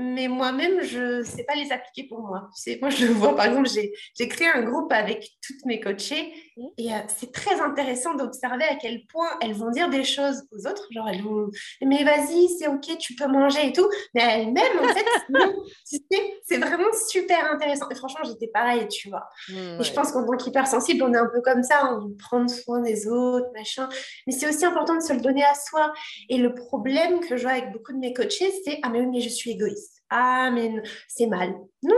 mais 0.00 0.28
moi-même, 0.28 0.82
je 0.82 1.18
ne 1.18 1.22
sais 1.22 1.44
pas 1.44 1.54
les 1.54 1.70
appliquer 1.72 2.08
pour 2.08 2.20
moi. 2.20 2.50
Moi, 2.80 2.90
je 2.90 3.06
vois, 3.06 3.36
par 3.36 3.46
exemple, 3.46 3.68
j'ai 3.68 4.28
créé 4.28 4.48
un 4.48 4.62
groupe 4.62 4.90
avec 4.92 5.30
toutes 5.46 5.64
mes 5.66 5.78
coachées 5.78 6.32
et 6.76 6.92
euh, 6.92 6.98
c'est 7.08 7.32
très 7.32 7.60
intéressant 7.60 8.14
d'observer 8.14 8.64
à 8.64 8.76
quel 8.76 9.06
point 9.06 9.28
elles 9.40 9.54
vont 9.54 9.70
dire 9.70 9.88
des 9.88 10.04
choses 10.04 10.42
aux 10.52 10.66
autres. 10.66 10.86
Genre, 10.90 11.08
elles 11.08 11.22
vont, 11.22 11.50
mais 11.82 12.04
vas-y, 12.04 12.48
c'est 12.48 12.68
OK, 12.68 12.96
tu 12.98 13.14
peux 13.14 13.26
manger 13.26 13.68
et 13.68 13.72
tout. 13.72 13.88
Mais 14.14 14.22
elles-mêmes, 14.22 14.78
en 14.80 14.88
fait, 14.88 15.06
non. 15.30 15.52
Tu 15.88 15.96
sais, 16.10 16.34
c'est 16.44 16.58
vraiment 16.58 16.92
super 17.08 17.50
intéressant. 17.52 17.88
Et 17.90 17.94
franchement, 17.94 18.24
j'étais 18.24 18.48
pareil, 18.48 18.86
tu 18.88 19.08
vois. 19.08 19.28
Mmh, 19.48 19.80
et 19.80 19.84
je 19.84 19.92
pense 19.92 20.12
qu'en 20.12 20.24
tant 20.24 20.36
qu'hypersensible, 20.36 21.02
on 21.02 21.12
est 21.12 21.18
un 21.18 21.30
peu 21.32 21.40
comme 21.40 21.62
ça, 21.62 21.92
on 21.94 22.10
prend 22.16 22.46
soin 22.48 22.80
des 22.80 23.08
autres, 23.08 23.48
machin. 23.54 23.88
Mais 24.26 24.32
c'est 24.32 24.48
aussi 24.48 24.64
important 24.64 24.96
de 24.96 25.02
se 25.02 25.12
le 25.12 25.20
donner 25.20 25.44
à 25.44 25.54
soi. 25.54 25.92
Et 26.28 26.38
le 26.38 26.54
problème 26.54 27.20
que 27.20 27.36
je 27.36 27.42
vois 27.42 27.52
avec 27.52 27.72
beaucoup 27.72 27.92
de 27.92 27.98
mes 27.98 28.12
coachés, 28.12 28.52
c'est 28.64 28.78
Ah, 28.82 28.90
mais 28.90 29.00
oui, 29.00 29.06
mais 29.06 29.20
je 29.20 29.28
suis 29.28 29.52
égoïste. 29.52 30.02
Ah, 30.10 30.50
mais 30.52 30.72
c'est 31.08 31.26
mal. 31.26 31.54
Non, 31.82 31.94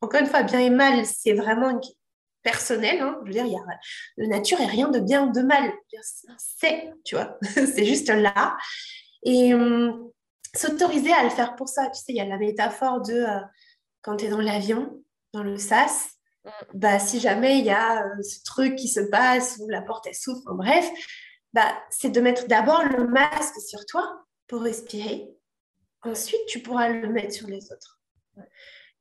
encore 0.00 0.20
une 0.20 0.26
fois, 0.26 0.42
bien 0.42 0.60
et 0.60 0.70
mal, 0.70 1.06
c'est 1.06 1.32
vraiment 1.32 1.78
personnel. 2.42 3.00
Hein. 3.00 3.18
Je 3.22 3.28
veux 3.28 3.32
dire, 3.32 3.46
il 3.46 3.52
y 3.52 3.56
a 3.56 3.62
de 4.18 4.26
nature 4.26 4.60
et 4.60 4.66
rien 4.66 4.88
de 4.88 5.00
bien 5.00 5.28
ou 5.28 5.32
de 5.32 5.42
mal. 5.42 5.72
C'est, 6.38 6.92
tu 7.04 7.14
vois, 7.14 7.38
c'est 7.42 7.84
juste 7.84 8.08
là. 8.08 8.56
Et 9.24 9.54
hum, 9.54 10.10
s'autoriser 10.54 11.12
à 11.12 11.22
le 11.22 11.30
faire 11.30 11.56
pour 11.56 11.68
ça. 11.68 11.88
Tu 11.88 11.98
sais, 11.98 12.12
il 12.12 12.16
y 12.16 12.20
a 12.20 12.26
la 12.26 12.38
métaphore 12.38 13.00
de 13.02 13.14
euh, 13.14 13.40
quand 14.02 14.16
tu 14.16 14.26
es 14.26 14.28
dans 14.28 14.40
l'avion, 14.40 15.02
dans 15.32 15.42
le 15.42 15.56
sas, 15.56 16.10
mm. 16.44 16.50
bah, 16.74 16.98
si 16.98 17.20
jamais 17.20 17.58
il 17.58 17.64
y 17.64 17.70
a 17.70 18.04
euh, 18.04 18.22
ce 18.22 18.42
truc 18.44 18.76
qui 18.76 18.88
se 18.88 19.00
passe 19.00 19.58
ou 19.60 19.68
la 19.68 19.82
porte 19.82 20.06
elle 20.06 20.14
s'ouvre, 20.14 20.54
bref, 20.54 20.88
bah, 21.52 21.72
c'est 21.90 22.10
de 22.10 22.20
mettre 22.20 22.46
d'abord 22.46 22.84
le 22.84 23.06
masque 23.06 23.60
sur 23.60 23.84
toi 23.86 24.24
pour 24.48 24.62
respirer. 24.62 25.28
Ensuite, 26.02 26.44
tu 26.48 26.60
pourras 26.60 26.88
le 26.88 27.08
mettre 27.08 27.32
sur 27.32 27.46
les 27.46 27.70
autres. 27.72 28.00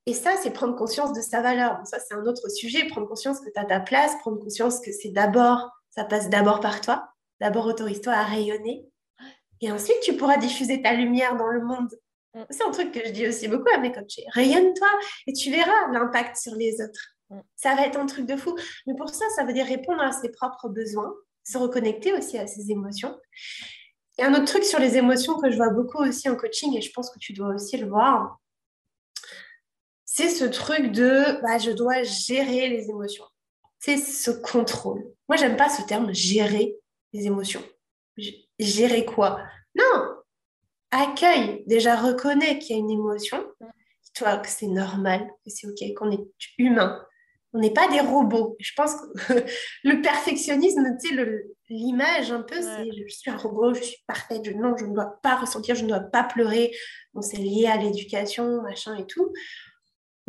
Et 0.08 0.14
ça, 0.14 0.36
c'est 0.42 0.52
prendre 0.52 0.76
conscience 0.76 1.14
de 1.14 1.22
sa 1.22 1.42
valeur. 1.42 1.80
ça, 1.86 2.00
c'est 2.00 2.16
un 2.16 2.26
autre 2.26 2.50
sujet. 2.50 2.88
Prendre 2.88 3.08
conscience 3.08 3.40
que 3.40 3.50
tu 3.50 3.60
as 3.60 3.66
ta 3.66 3.80
place, 3.80 4.16
prendre 4.22 4.40
conscience 4.40 4.80
que 4.80 4.92
c'est 4.92 5.10
d'abord, 5.10 5.70
ça 5.90 6.06
passe 6.06 6.30
d'abord 6.30 6.60
par 6.60 6.82
toi. 6.82 7.10
D'abord, 7.40 7.66
autorise-toi 7.68 8.14
à 8.14 8.24
rayonner. 8.24 8.86
Et 9.62 9.72
ensuite, 9.72 10.00
tu 10.02 10.16
pourras 10.18 10.38
diffuser 10.38 10.82
ta 10.82 10.94
lumière 10.94 11.38
dans 11.38 11.48
le 11.48 11.62
monde. 11.62 11.90
Mm. 12.34 12.42
C'est 12.50 12.64
un 12.64 12.72
truc 12.72 12.92
que 12.92 13.06
je 13.06 13.12
dis 13.12 13.28
aussi 13.28 13.48
beaucoup 13.48 13.70
à 13.74 13.78
mes 13.78 13.92
coachs. 13.92 14.22
Rayonne-toi 14.34 14.88
et 15.28 15.34
tu 15.34 15.52
verras 15.52 15.92
l'impact 15.92 16.38
sur 16.38 16.56
les 16.56 16.82
autres. 16.82 17.16
Mm. 17.30 17.40
Ça 17.56 17.76
va 17.76 17.86
être 17.86 18.00
un 18.00 18.08
truc 18.08 18.26
de 18.26 18.36
fou. 18.36 18.56
Mais 18.88 18.96
pour 18.96 19.10
ça, 19.10 19.26
ça 19.36 19.44
veut 19.44 19.54
dire 19.54 19.66
répondre 19.66 20.02
à 20.02 20.12
ses 20.12 20.30
propres 20.30 20.70
besoins, 20.70 21.14
se 21.44 21.58
reconnecter 21.58 22.14
aussi 22.14 22.40
à 22.40 22.48
ses 22.48 22.72
émotions. 22.72 23.16
Et 24.18 24.24
un 24.24 24.34
autre 24.34 24.46
truc 24.46 24.64
sur 24.64 24.80
les 24.80 24.98
émotions 24.98 25.40
que 25.40 25.52
je 25.52 25.58
vois 25.58 25.70
beaucoup 25.70 26.04
aussi 26.04 26.30
en 26.30 26.36
coaching, 26.36 26.76
et 26.78 26.82
je 26.82 26.92
pense 26.92 27.10
que 27.10 27.20
tu 27.20 27.34
dois 27.34 27.54
aussi 27.56 27.78
le 27.78 27.88
voir, 27.88 28.41
c'est 30.14 30.28
ce 30.28 30.44
truc 30.44 30.92
de 30.92 31.42
bah, 31.42 31.58
je 31.58 31.72
dois 31.72 32.04
gérer 32.04 32.68
les 32.68 32.90
émotions. 32.90 33.24
C'est 33.80 33.96
ce 33.96 34.30
contrôle. 34.30 35.06
Moi, 35.30 35.38
j'aime 35.38 35.56
pas 35.56 35.70
ce 35.70 35.84
terme 35.84 36.14
gérer 36.14 36.76
les 37.14 37.28
émotions. 37.28 37.64
Gérer 38.60 39.06
quoi? 39.06 39.40
Non, 39.74 40.18
accueille, 40.92 41.64
déjà 41.66 41.96
reconnais 41.96 42.60
qu'il 42.60 42.76
y 42.76 42.80
a 42.80 42.82
une 42.82 42.92
émotion, 42.92 43.42
toi 44.14 44.36
que 44.40 44.50
c'est 44.50 44.68
normal, 44.68 45.30
que 45.46 45.50
c'est 45.50 45.68
ok, 45.68 45.94
qu'on 45.96 46.12
est 46.12 46.28
humain. 46.58 47.02
On 47.54 47.60
n'est 47.60 47.74
pas 47.74 47.88
des 47.88 48.02
robots. 48.02 48.58
Je 48.60 48.72
pense 48.76 48.96
que 48.96 49.34
le 49.86 50.02
perfectionnisme, 50.02 50.98
tu 51.02 51.16
sais, 51.16 51.26
l'image 51.70 52.34
un 52.34 52.42
peu, 52.42 52.62
c'est 52.62 52.90
je 52.92 53.16
suis 53.16 53.32
un 53.32 53.38
robot, 53.38 53.74
je 53.76 53.82
suis 53.82 54.04
parfaite, 54.08 54.44
je, 54.44 54.52
non, 54.52 54.76
je 54.78 54.86
ne 54.86 54.94
dois 54.94 55.20
pas 55.24 55.38
ressentir, 55.38 55.76
je 55.76 55.84
ne 55.84 55.90
dois 55.90 56.02
pas 56.02 56.26
pleurer. 56.26 56.76
Bon, 57.14 57.22
c'est 57.22 57.38
lié 57.38 57.68
à 57.68 57.78
l'éducation, 57.78 58.62
machin 58.62 58.98
et 58.98 59.08
tout. 59.08 59.32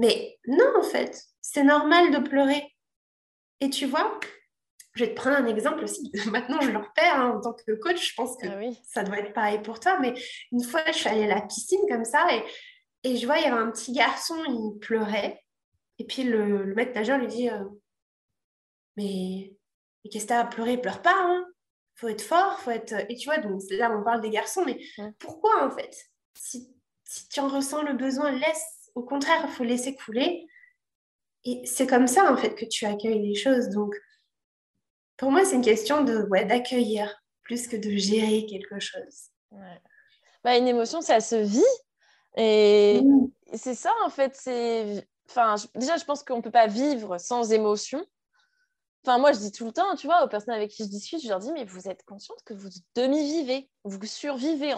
Mais 0.02 0.36
non, 0.48 0.66
en 0.80 0.82
fait, 0.82 1.22
c'est 1.40 1.62
normal 1.62 2.10
de 2.10 2.18
pleurer. 2.18 2.74
Et 3.60 3.70
tu 3.70 3.86
vois, 3.86 4.18
je 4.94 5.04
vais 5.04 5.10
te 5.10 5.14
prendre 5.14 5.36
un 5.36 5.46
exemple 5.46 5.84
aussi. 5.84 6.10
Maintenant, 6.26 6.60
je 6.60 6.70
le 6.70 6.78
repère 6.78 7.20
hein, 7.20 7.36
en 7.36 7.40
tant 7.40 7.52
que 7.52 7.70
coach. 7.74 8.10
Je 8.10 8.14
pense 8.16 8.36
que 8.36 8.48
ah 8.48 8.74
ça 8.84 9.04
doit 9.04 9.20
être 9.20 9.32
pareil 9.32 9.62
pour 9.62 9.78
toi. 9.78 10.00
Mais 10.00 10.14
une 10.50 10.64
fois, 10.64 10.82
je 10.88 10.92
suis 10.94 11.08
allée 11.08 11.30
à 11.30 11.36
la 11.36 11.42
piscine 11.42 11.86
comme 11.88 12.04
ça 12.04 12.26
et, 12.34 12.42
et 13.04 13.16
je 13.16 13.24
vois, 13.26 13.38
il 13.38 13.44
y 13.44 13.46
avait 13.46 13.60
un 13.60 13.70
petit 13.70 13.92
garçon, 13.92 14.42
il 14.44 14.76
pleurait. 14.80 15.40
Et 16.00 16.04
puis 16.04 16.24
le, 16.24 16.64
le 16.64 16.74
maître 16.74 16.96
nageur 16.96 17.18
lui 17.18 17.28
dit 17.28 17.48
euh, 17.48 17.62
Mais, 18.96 19.54
qu'est-ce 20.10 20.24
que 20.24 20.28
tu 20.30 20.34
as 20.34 20.40
à 20.40 20.46
pleurer? 20.46 20.78
Pleure 20.78 21.00
pas. 21.00 21.14
Hein 21.14 21.46
faut 21.94 22.08
être 22.08 22.22
fort. 22.22 22.58
faut 22.58 22.72
être. 22.72 22.92
Et 23.08 23.14
tu 23.14 23.26
vois, 23.26 23.38
donc 23.38 23.60
là, 23.70 23.96
on 23.96 24.02
parle 24.02 24.20
des 24.20 24.30
garçons. 24.30 24.64
Mais 24.64 24.80
pourquoi 25.20 25.64
en 25.64 25.70
fait? 25.70 25.96
Si, 26.34 26.74
si 27.04 27.28
tu 27.28 27.38
en 27.38 27.46
ressens 27.46 27.84
le 27.84 27.92
besoin, 27.92 28.32
laisse. 28.32 28.81
Au 28.94 29.02
contraire, 29.02 29.42
il 29.44 29.50
faut 29.50 29.64
laisser 29.64 29.94
couler. 29.94 30.46
Et 31.44 31.64
c'est 31.66 31.86
comme 31.86 32.06
ça 32.06 32.32
en 32.32 32.36
fait 32.36 32.54
que 32.54 32.64
tu 32.64 32.86
accueilles 32.86 33.26
les 33.26 33.34
choses. 33.34 33.68
Donc, 33.68 33.94
pour 35.16 35.30
moi, 35.30 35.44
c'est 35.44 35.56
une 35.56 35.62
question 35.62 36.04
de 36.04 36.22
ouais, 36.28 36.44
d'accueillir 36.44 37.22
plus 37.42 37.68
que 37.68 37.76
de 37.76 37.90
gérer 37.96 38.46
quelque 38.46 38.80
chose. 38.80 39.30
Bah, 40.44 40.56
une 40.56 40.66
émotion, 40.66 41.00
ça 41.00 41.20
se 41.20 41.36
vit. 41.36 41.62
Et 42.36 43.00
c'est 43.54 43.74
ça, 43.74 43.92
en 44.04 44.10
fait. 44.10 44.34
C'est... 44.34 45.06
Enfin, 45.28 45.54
déjà, 45.74 45.96
je 45.96 46.04
pense 46.04 46.22
qu'on 46.22 46.38
ne 46.38 46.42
peut 46.42 46.50
pas 46.50 46.66
vivre 46.66 47.18
sans 47.18 47.52
émotion. 47.52 48.04
Enfin, 49.04 49.18
moi, 49.18 49.32
je 49.32 49.38
dis 49.38 49.52
tout 49.52 49.66
le 49.66 49.72
temps, 49.72 49.96
tu 49.96 50.06
vois, 50.06 50.24
aux 50.24 50.28
personnes 50.28 50.54
avec 50.54 50.70
qui 50.70 50.84
je 50.84 50.88
discute, 50.88 51.20
je 51.22 51.28
leur 51.28 51.40
dis, 51.40 51.52
mais 51.52 51.64
vous 51.64 51.88
êtes 51.88 52.04
consciente 52.04 52.42
que 52.44 52.54
vous 52.54 52.68
demi-vivez, 52.94 53.68
vous 53.84 53.98
survivez. 54.04 54.74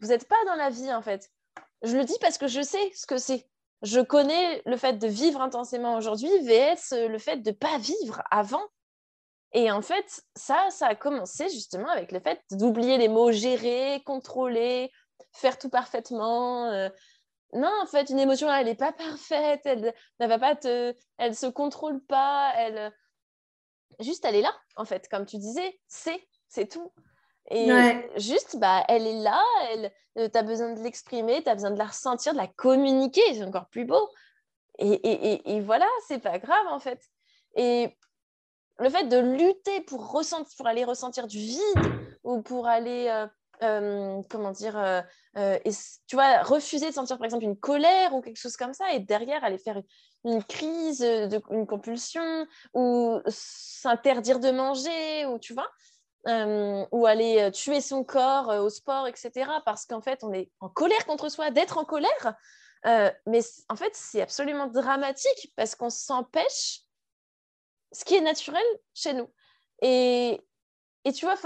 Vous 0.00 0.08
n'êtes 0.08 0.28
pas 0.28 0.44
dans 0.46 0.54
la 0.54 0.70
vie, 0.70 0.92
en 0.92 1.02
fait. 1.02 1.30
Je 1.82 1.96
le 1.96 2.04
dis 2.04 2.16
parce 2.20 2.38
que 2.38 2.48
je 2.48 2.60
sais 2.60 2.90
ce 2.94 3.06
que 3.06 3.18
c'est. 3.18 3.48
Je 3.82 4.00
connais 4.00 4.62
le 4.66 4.76
fait 4.76 4.94
de 4.94 5.06
vivre 5.06 5.40
intensément 5.40 5.96
aujourd'hui, 5.96 6.30
vs 6.42 7.08
le 7.08 7.18
fait 7.18 7.36
de 7.36 7.50
ne 7.50 7.54
pas 7.54 7.78
vivre 7.78 8.22
avant. 8.30 8.64
Et 9.52 9.70
en 9.70 9.80
fait, 9.80 10.22
ça, 10.34 10.68
ça 10.70 10.88
a 10.88 10.94
commencé 10.94 11.48
justement 11.48 11.88
avec 11.88 12.12
le 12.12 12.20
fait 12.20 12.40
d'oublier 12.50 12.98
les 12.98 13.08
mots 13.08 13.32
gérer, 13.32 14.02
contrôler, 14.04 14.90
faire 15.32 15.58
tout 15.58 15.70
parfaitement. 15.70 16.66
Euh. 16.66 16.88
Non, 17.54 17.72
en 17.82 17.86
fait, 17.86 18.10
une 18.10 18.18
émotion, 18.18 18.52
elle 18.52 18.66
n'est 18.66 18.74
pas 18.74 18.92
parfaite, 18.92 19.62
elle 19.64 19.94
ne 20.20 20.26
va 20.26 20.38
pas 20.38 20.56
te, 20.56 20.94
elle 21.16 21.34
se 21.34 21.46
contrôle 21.46 22.04
pas, 22.04 22.52
elle, 22.56 22.92
juste, 24.00 24.24
elle 24.24 24.36
est 24.36 24.42
là, 24.42 24.54
en 24.76 24.84
fait, 24.84 25.08
comme 25.08 25.24
tu 25.24 25.38
disais, 25.38 25.80
c'est, 25.86 26.28
c'est 26.48 26.68
tout. 26.68 26.92
Et 27.50 27.68
juste, 28.16 28.58
bah, 28.58 28.84
elle 28.88 29.06
est 29.06 29.20
là, 29.20 29.42
elle, 29.70 29.92
euh, 30.18 30.28
tu 30.28 30.38
as 30.38 30.42
besoin 30.42 30.74
de 30.74 30.82
l'exprimer, 30.82 31.42
tu 31.42 31.48
as 31.48 31.54
besoin 31.54 31.70
de 31.70 31.78
la 31.78 31.86
ressentir, 31.86 32.32
de 32.32 32.38
la 32.38 32.46
communiquer, 32.46 33.22
c'est 33.32 33.44
encore 33.44 33.68
plus 33.68 33.84
beau. 33.84 34.08
Et, 34.78 34.92
et, 34.92 35.32
et, 35.32 35.56
et 35.56 35.60
voilà, 35.60 35.86
c'est 36.06 36.18
pas 36.18 36.38
grave, 36.38 36.66
en 36.68 36.78
fait. 36.78 37.00
Et 37.56 37.96
le 38.78 38.90
fait 38.90 39.04
de 39.04 39.18
lutter 39.18 39.80
pour, 39.82 40.10
ressentir, 40.10 40.56
pour 40.56 40.66
aller 40.66 40.84
ressentir 40.84 41.26
du 41.26 41.38
vide 41.38 41.60
ou 42.22 42.42
pour 42.42 42.66
aller, 42.66 43.08
euh, 43.08 43.26
euh, 43.62 44.22
comment 44.28 44.52
dire, 44.52 44.78
euh, 44.78 45.58
tu 46.06 46.16
vois, 46.16 46.42
refuser 46.42 46.88
de 46.88 46.94
sentir 46.94 47.16
par 47.18 47.24
exemple 47.24 47.44
une 47.44 47.58
colère 47.58 48.14
ou 48.14 48.20
quelque 48.20 48.38
chose 48.38 48.56
comme 48.56 48.74
ça 48.74 48.92
et 48.92 49.00
derrière 49.00 49.42
aller 49.42 49.58
faire 49.58 49.80
une, 50.24 50.44
crise, 50.44 51.00
de, 51.00 51.40
une 51.50 51.66
compulsion 51.66 52.46
ou 52.74 53.20
s'interdire 53.26 54.38
de 54.38 54.50
manger 54.50 55.26
ou 55.26 55.38
tu 55.38 55.54
vois, 55.54 55.68
ou 56.26 57.06
aller 57.06 57.50
tuer 57.52 57.80
son 57.80 58.04
corps 58.04 58.48
au 58.48 58.70
sport, 58.70 59.06
etc. 59.06 59.50
Parce 59.64 59.86
qu'en 59.86 60.00
fait, 60.00 60.22
on 60.22 60.32
est 60.32 60.50
en 60.60 60.68
colère 60.68 61.06
contre 61.06 61.28
soi, 61.28 61.50
d'être 61.50 61.78
en 61.78 61.84
colère. 61.84 62.34
mais 62.84 63.40
en 63.68 63.76
fait, 63.76 63.94
c'est 63.94 64.22
absolument 64.22 64.66
dramatique 64.66 65.52
parce 65.56 65.74
qu'on 65.74 65.90
s'empêche 65.90 66.82
ce 67.92 68.04
qui 68.04 68.14
est 68.14 68.20
naturel 68.20 68.62
chez 68.94 69.14
nous. 69.14 69.30
Et, 69.82 70.40
et 71.04 71.12
tu 71.12 71.24
vois, 71.24 71.36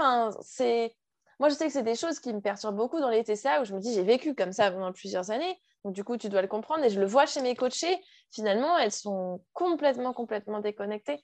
c'est. 0.41 0.95
Moi, 1.39 1.49
je 1.49 1.55
sais 1.55 1.65
que 1.65 1.73
c'est 1.73 1.83
des 1.83 1.95
choses 1.95 2.19
qui 2.19 2.33
me 2.33 2.41
perturbent 2.41 2.77
beaucoup 2.77 2.99
dans 2.99 3.09
les 3.09 3.23
TCA 3.23 3.61
où 3.61 3.65
je 3.65 3.73
me 3.73 3.79
dis, 3.79 3.93
j'ai 3.93 4.03
vécu 4.03 4.35
comme 4.35 4.53
ça 4.53 4.71
pendant 4.71 4.93
plusieurs 4.93 5.31
années. 5.31 5.59
Donc, 5.83 5.93
du 5.93 6.03
coup, 6.03 6.15
tu 6.15 6.29
dois 6.29 6.41
le 6.41 6.47
comprendre. 6.47 6.83
Et 6.83 6.89
je 6.89 6.99
le 6.99 7.05
vois 7.05 7.25
chez 7.25 7.41
mes 7.41 7.55
coachés. 7.55 7.99
Finalement, 8.31 8.77
elles 8.77 8.91
sont 8.91 9.43
complètement, 9.51 10.13
complètement 10.13 10.59
déconnectées. 10.59 11.21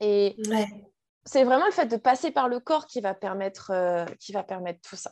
Et 0.00 0.36
c'est 1.26 1.44
vraiment 1.44 1.66
le 1.66 1.72
fait 1.72 1.86
de 1.86 1.96
passer 1.96 2.30
par 2.30 2.48
le 2.48 2.60
corps 2.60 2.86
qui 2.86 3.00
va 3.00 3.12
permettre, 3.12 3.70
euh, 3.72 4.06
qui 4.20 4.32
va 4.32 4.42
permettre 4.44 4.80
tout 4.88 4.96
ça. 4.96 5.10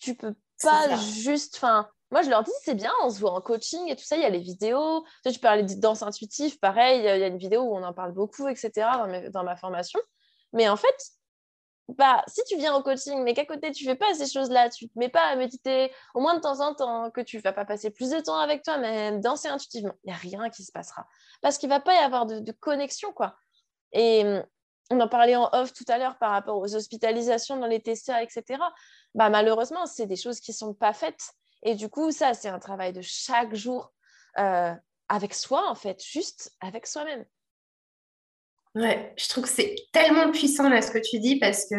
Tu 0.00 0.14
peux 0.14 0.34
pas 0.62 0.96
juste. 0.96 1.56
Enfin, 1.56 1.88
moi, 2.10 2.22
je 2.22 2.30
leur 2.30 2.42
dis, 2.42 2.52
c'est 2.62 2.74
bien, 2.74 2.92
on 3.02 3.10
se 3.10 3.20
voit 3.20 3.32
en 3.32 3.40
coaching 3.40 3.88
et 3.88 3.96
tout 3.96 4.04
ça, 4.04 4.16
il 4.16 4.22
y 4.22 4.26
a 4.26 4.28
les 4.30 4.40
vidéos. 4.40 5.04
Tu, 5.24 5.32
tu 5.32 5.38
parlais 5.38 5.62
de 5.62 5.74
danse 5.74 6.02
intuitive, 6.02 6.58
pareil, 6.58 7.00
il 7.00 7.04
y 7.04 7.08
a 7.08 7.26
une 7.26 7.38
vidéo 7.38 7.62
où 7.62 7.76
on 7.76 7.82
en 7.82 7.92
parle 7.92 8.12
beaucoup, 8.12 8.48
etc., 8.48 8.70
dans, 9.32 9.44
ma 9.44 9.56
formation. 9.56 10.00
Mais 10.52 10.68
en 10.68 10.76
fait, 10.76 10.96
bah, 11.88 12.24
si 12.28 12.42
tu 12.48 12.56
viens 12.56 12.74
au 12.74 12.82
coaching, 12.82 13.22
mais 13.22 13.34
qu'à 13.34 13.44
côté, 13.44 13.70
tu 13.72 13.84
fais 13.84 13.94
pas 13.94 14.12
ces 14.14 14.30
choses-là, 14.30 14.70
tu 14.70 14.88
te 14.88 14.98
mets 14.98 15.08
pas 15.08 15.24
à 15.26 15.36
méditer, 15.36 15.92
au 16.14 16.20
moins 16.20 16.34
de 16.34 16.40
temps 16.40 16.60
en 16.60 16.74
temps, 16.74 17.10
que 17.10 17.20
tu 17.20 17.38
vas 17.38 17.52
pas 17.52 17.64
passer 17.64 17.90
plus 17.90 18.10
de 18.10 18.20
temps 18.20 18.38
avec 18.38 18.62
toi, 18.62 18.78
mais 18.78 19.18
danser 19.18 19.48
intuitivement, 19.48 19.94
il 20.04 20.08
n'y 20.08 20.14
a 20.14 20.16
rien 20.16 20.50
qui 20.50 20.64
se 20.64 20.72
passera. 20.72 21.06
Parce 21.42 21.58
qu'il 21.58 21.68
va 21.68 21.80
pas 21.80 21.94
y 21.94 21.98
avoir 21.98 22.26
de, 22.26 22.52
connexion, 22.52 23.12
quoi. 23.12 23.36
Et 23.92 24.24
on 24.90 25.00
en 25.00 25.08
parlait 25.08 25.36
en 25.36 25.48
off 25.52 25.72
tout 25.72 25.84
à 25.88 25.98
l'heure 25.98 26.18
par 26.18 26.30
rapport 26.30 26.58
aux 26.58 26.74
hospitalisations 26.74 27.56
dans 27.56 27.66
les 27.66 27.80
TCA, 27.80 28.22
etc. 28.22 28.60
Bah, 29.14 29.30
malheureusement, 29.30 29.86
c'est 29.86 30.06
des 30.06 30.16
choses 30.16 30.40
qui 30.40 30.52
sont 30.52 30.74
pas 30.74 30.92
faites. 30.92 31.30
Et 31.62 31.74
du 31.74 31.88
coup, 31.88 32.10
ça, 32.10 32.34
c'est 32.34 32.48
un 32.48 32.58
travail 32.58 32.92
de 32.92 33.00
chaque 33.00 33.54
jour 33.54 33.92
euh, 34.38 34.74
avec 35.08 35.34
soi, 35.34 35.68
en 35.68 35.74
fait, 35.74 36.02
juste 36.04 36.52
avec 36.60 36.86
soi-même. 36.86 37.24
Ouais, 38.74 39.14
je 39.16 39.28
trouve 39.28 39.44
que 39.44 39.50
c'est 39.50 39.76
tellement 39.92 40.30
puissant 40.32 40.68
là 40.68 40.82
ce 40.82 40.90
que 40.90 40.98
tu 40.98 41.20
dis 41.20 41.38
parce 41.38 41.66
que 41.68 41.76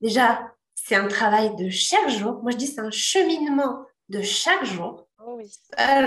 déjà, 0.00 0.46
c'est 0.74 0.94
un 0.94 1.08
travail 1.08 1.56
de 1.56 1.70
chaque 1.70 2.08
jour. 2.10 2.42
Moi, 2.42 2.52
je 2.52 2.56
dis 2.58 2.66
c'est 2.66 2.80
un 2.80 2.90
cheminement 2.90 3.84
de 4.08 4.22
chaque 4.22 4.64
jour. 4.64 5.06
Oh 5.24 5.34
oui. 5.36 5.50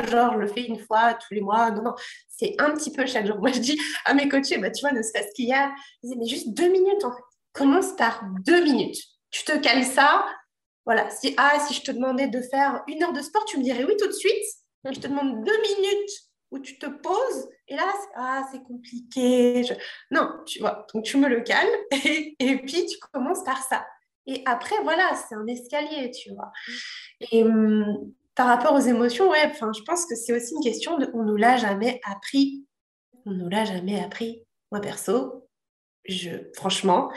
genre, 0.10 0.34
je 0.34 0.40
le 0.40 0.48
fais 0.48 0.66
une 0.66 0.80
fois 0.80 1.14
tous 1.14 1.34
les 1.34 1.42
mois. 1.42 1.72
Non, 1.72 1.84
non, 1.84 1.94
c'est 2.28 2.56
un 2.60 2.72
petit 2.72 2.92
peu 2.92 3.06
chaque 3.06 3.28
jour. 3.28 3.38
Moi, 3.40 3.52
je 3.52 3.60
dis 3.60 3.80
à 4.06 4.14
mes 4.14 4.28
coachés, 4.30 4.58
bah, 4.58 4.72
tu 4.72 4.82
vois, 4.82 4.92
ne 4.92 5.02
serait-ce 5.02 5.34
qu'hier, 5.36 5.72
je 6.02 6.08
disais, 6.08 6.20
mais 6.20 6.28
juste 6.28 6.54
deux 6.54 6.70
minutes 6.70 7.04
en 7.04 7.12
fait. 7.12 7.24
Commence 7.54 7.96
par 7.96 8.24
deux 8.46 8.64
minutes. 8.64 8.98
Tu 9.30 9.44
te 9.44 9.58
cales 9.58 9.86
ça, 9.86 10.26
voilà, 10.86 11.10
si, 11.10 11.34
ah, 11.38 11.60
si 11.60 11.74
je 11.74 11.82
te 11.82 11.92
demandais 11.92 12.28
de 12.28 12.42
faire 12.42 12.84
une 12.88 13.04
heure 13.04 13.14
de 13.14 13.22
sport, 13.22 13.46
tu 13.46 13.58
me 13.58 13.64
dirais 13.64 13.84
oui 13.84 13.96
tout 13.98 14.08
de 14.08 14.14
suite. 14.14 14.44
Je 14.86 15.00
te 15.00 15.08
demande 15.08 15.44
deux 15.44 15.62
minutes 15.62 16.10
où 16.50 16.60
tu 16.60 16.80
te 16.80 16.88
poses 16.88 17.50
et 17.68 17.76
là, 17.76 17.94
ah, 18.16 18.44
c'est 18.52 18.64
compliqué. 18.64 19.64
Non, 20.10 20.30
tu 20.46 20.60
vois, 20.60 20.86
donc 20.94 21.06
tu 21.06 21.18
me 21.18 21.28
le 21.28 21.42
calmes 21.42 21.70
et, 21.92 22.58
puis 22.58 22.86
tu 22.86 22.98
commences 23.14 23.44
par 23.44 23.62
ça. 23.64 23.86
Et 24.28 24.44
après, 24.46 24.76
voilà, 24.84 25.16
c'est 25.16 25.36
un 25.36 25.48
escalier, 25.48 26.12
tu 26.12 26.34
vois. 26.34 26.52
Et 27.32 27.44
hum, 27.44 28.14
par 28.36 28.48
rapport 28.48 28.74
aux 28.74 28.80
émotions, 28.80 29.30
ouais, 29.30 29.52
je 29.54 29.82
pense 29.84 30.06
que 30.06 30.16
c'est 30.16 30.34
aussi 30.34 30.54
une 30.56 30.64
question 30.64 30.98
de 30.98 31.10
on 31.14 31.24
nous 31.24 31.36
l'a 31.36 31.58
jamais 31.58 32.00
appris. 32.10 32.66
On 33.26 33.32
nous 33.32 33.50
l'a 33.50 33.66
jamais 33.66 34.02
appris. 34.02 34.44
Moi, 34.72 34.82
perso, 34.82 35.48
franchement, 36.56 37.12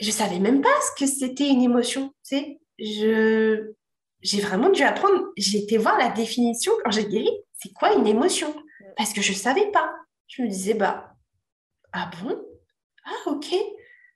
je 0.00 0.10
savais 0.10 0.38
même 0.38 0.62
pas 0.62 0.80
ce 0.82 1.04
que 1.04 1.10
c'était 1.10 1.48
une 1.48 1.62
émotion. 1.62 2.12
J'ai 2.78 4.40
vraiment 4.40 4.70
dû 4.70 4.82
apprendre. 4.82 5.28
J'ai 5.36 5.58
été 5.58 5.78
voir 5.78 5.96
la 5.98 6.08
définition 6.08 6.72
quand 6.84 6.90
j'ai 6.90 7.06
guéri. 7.06 7.30
C'est 7.58 7.72
quoi 7.72 7.94
une 7.94 8.06
émotion? 8.06 8.54
Parce 8.96 9.12
que 9.12 9.22
je 9.22 9.32
savais 9.32 9.70
pas. 9.70 9.94
Je 10.26 10.42
me 10.42 10.48
disais, 10.48 10.74
bah, 10.74 11.14
ah 11.92 12.10
bon? 12.22 12.38
Ah, 13.04 13.30
ok. 13.30 13.54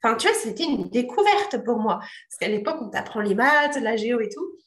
Enfin, 0.04 0.16
tu 0.16 0.28
vois, 0.28 0.36
c'était 0.36 0.64
une 0.64 0.88
découverte 0.90 1.64
pour 1.64 1.78
moi. 1.78 1.98
Parce 1.98 2.38
qu'à 2.38 2.48
l'époque, 2.48 2.76
on 2.80 2.90
t'apprend 2.90 3.20
les 3.20 3.34
maths, 3.34 3.76
la 3.80 3.96
géo 3.96 4.20
et 4.20 4.28
tout. 4.28 4.58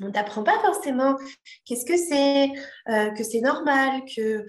On 0.00 0.10
t'apprend 0.10 0.42
pas 0.42 0.58
forcément 0.60 1.16
qu'est-ce 1.64 1.84
que 1.84 1.96
c'est, 1.96 2.50
euh, 2.88 3.10
que 3.10 3.22
c'est 3.22 3.40
normal, 3.40 4.02
que 4.14 4.44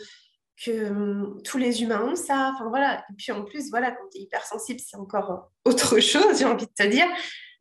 que 0.63 0.89
hum, 0.89 1.41
tous 1.43 1.57
les 1.57 1.83
humains 1.83 2.03
ont 2.03 2.15
ça. 2.15 2.51
Enfin 2.53 2.67
voilà. 2.69 3.05
Et 3.09 3.13
puis 3.17 3.31
en 3.31 3.43
plus, 3.45 3.69
voilà, 3.69 3.91
quand 3.91 4.03
tu 4.11 4.19
es 4.19 4.21
hypersensible, 4.23 4.79
c'est 4.79 4.97
encore 4.97 5.51
autre 5.65 5.99
chose, 5.99 6.39
j'ai 6.39 6.45
envie 6.45 6.65
de 6.65 6.71
te 6.71 6.87
dire. 6.87 7.07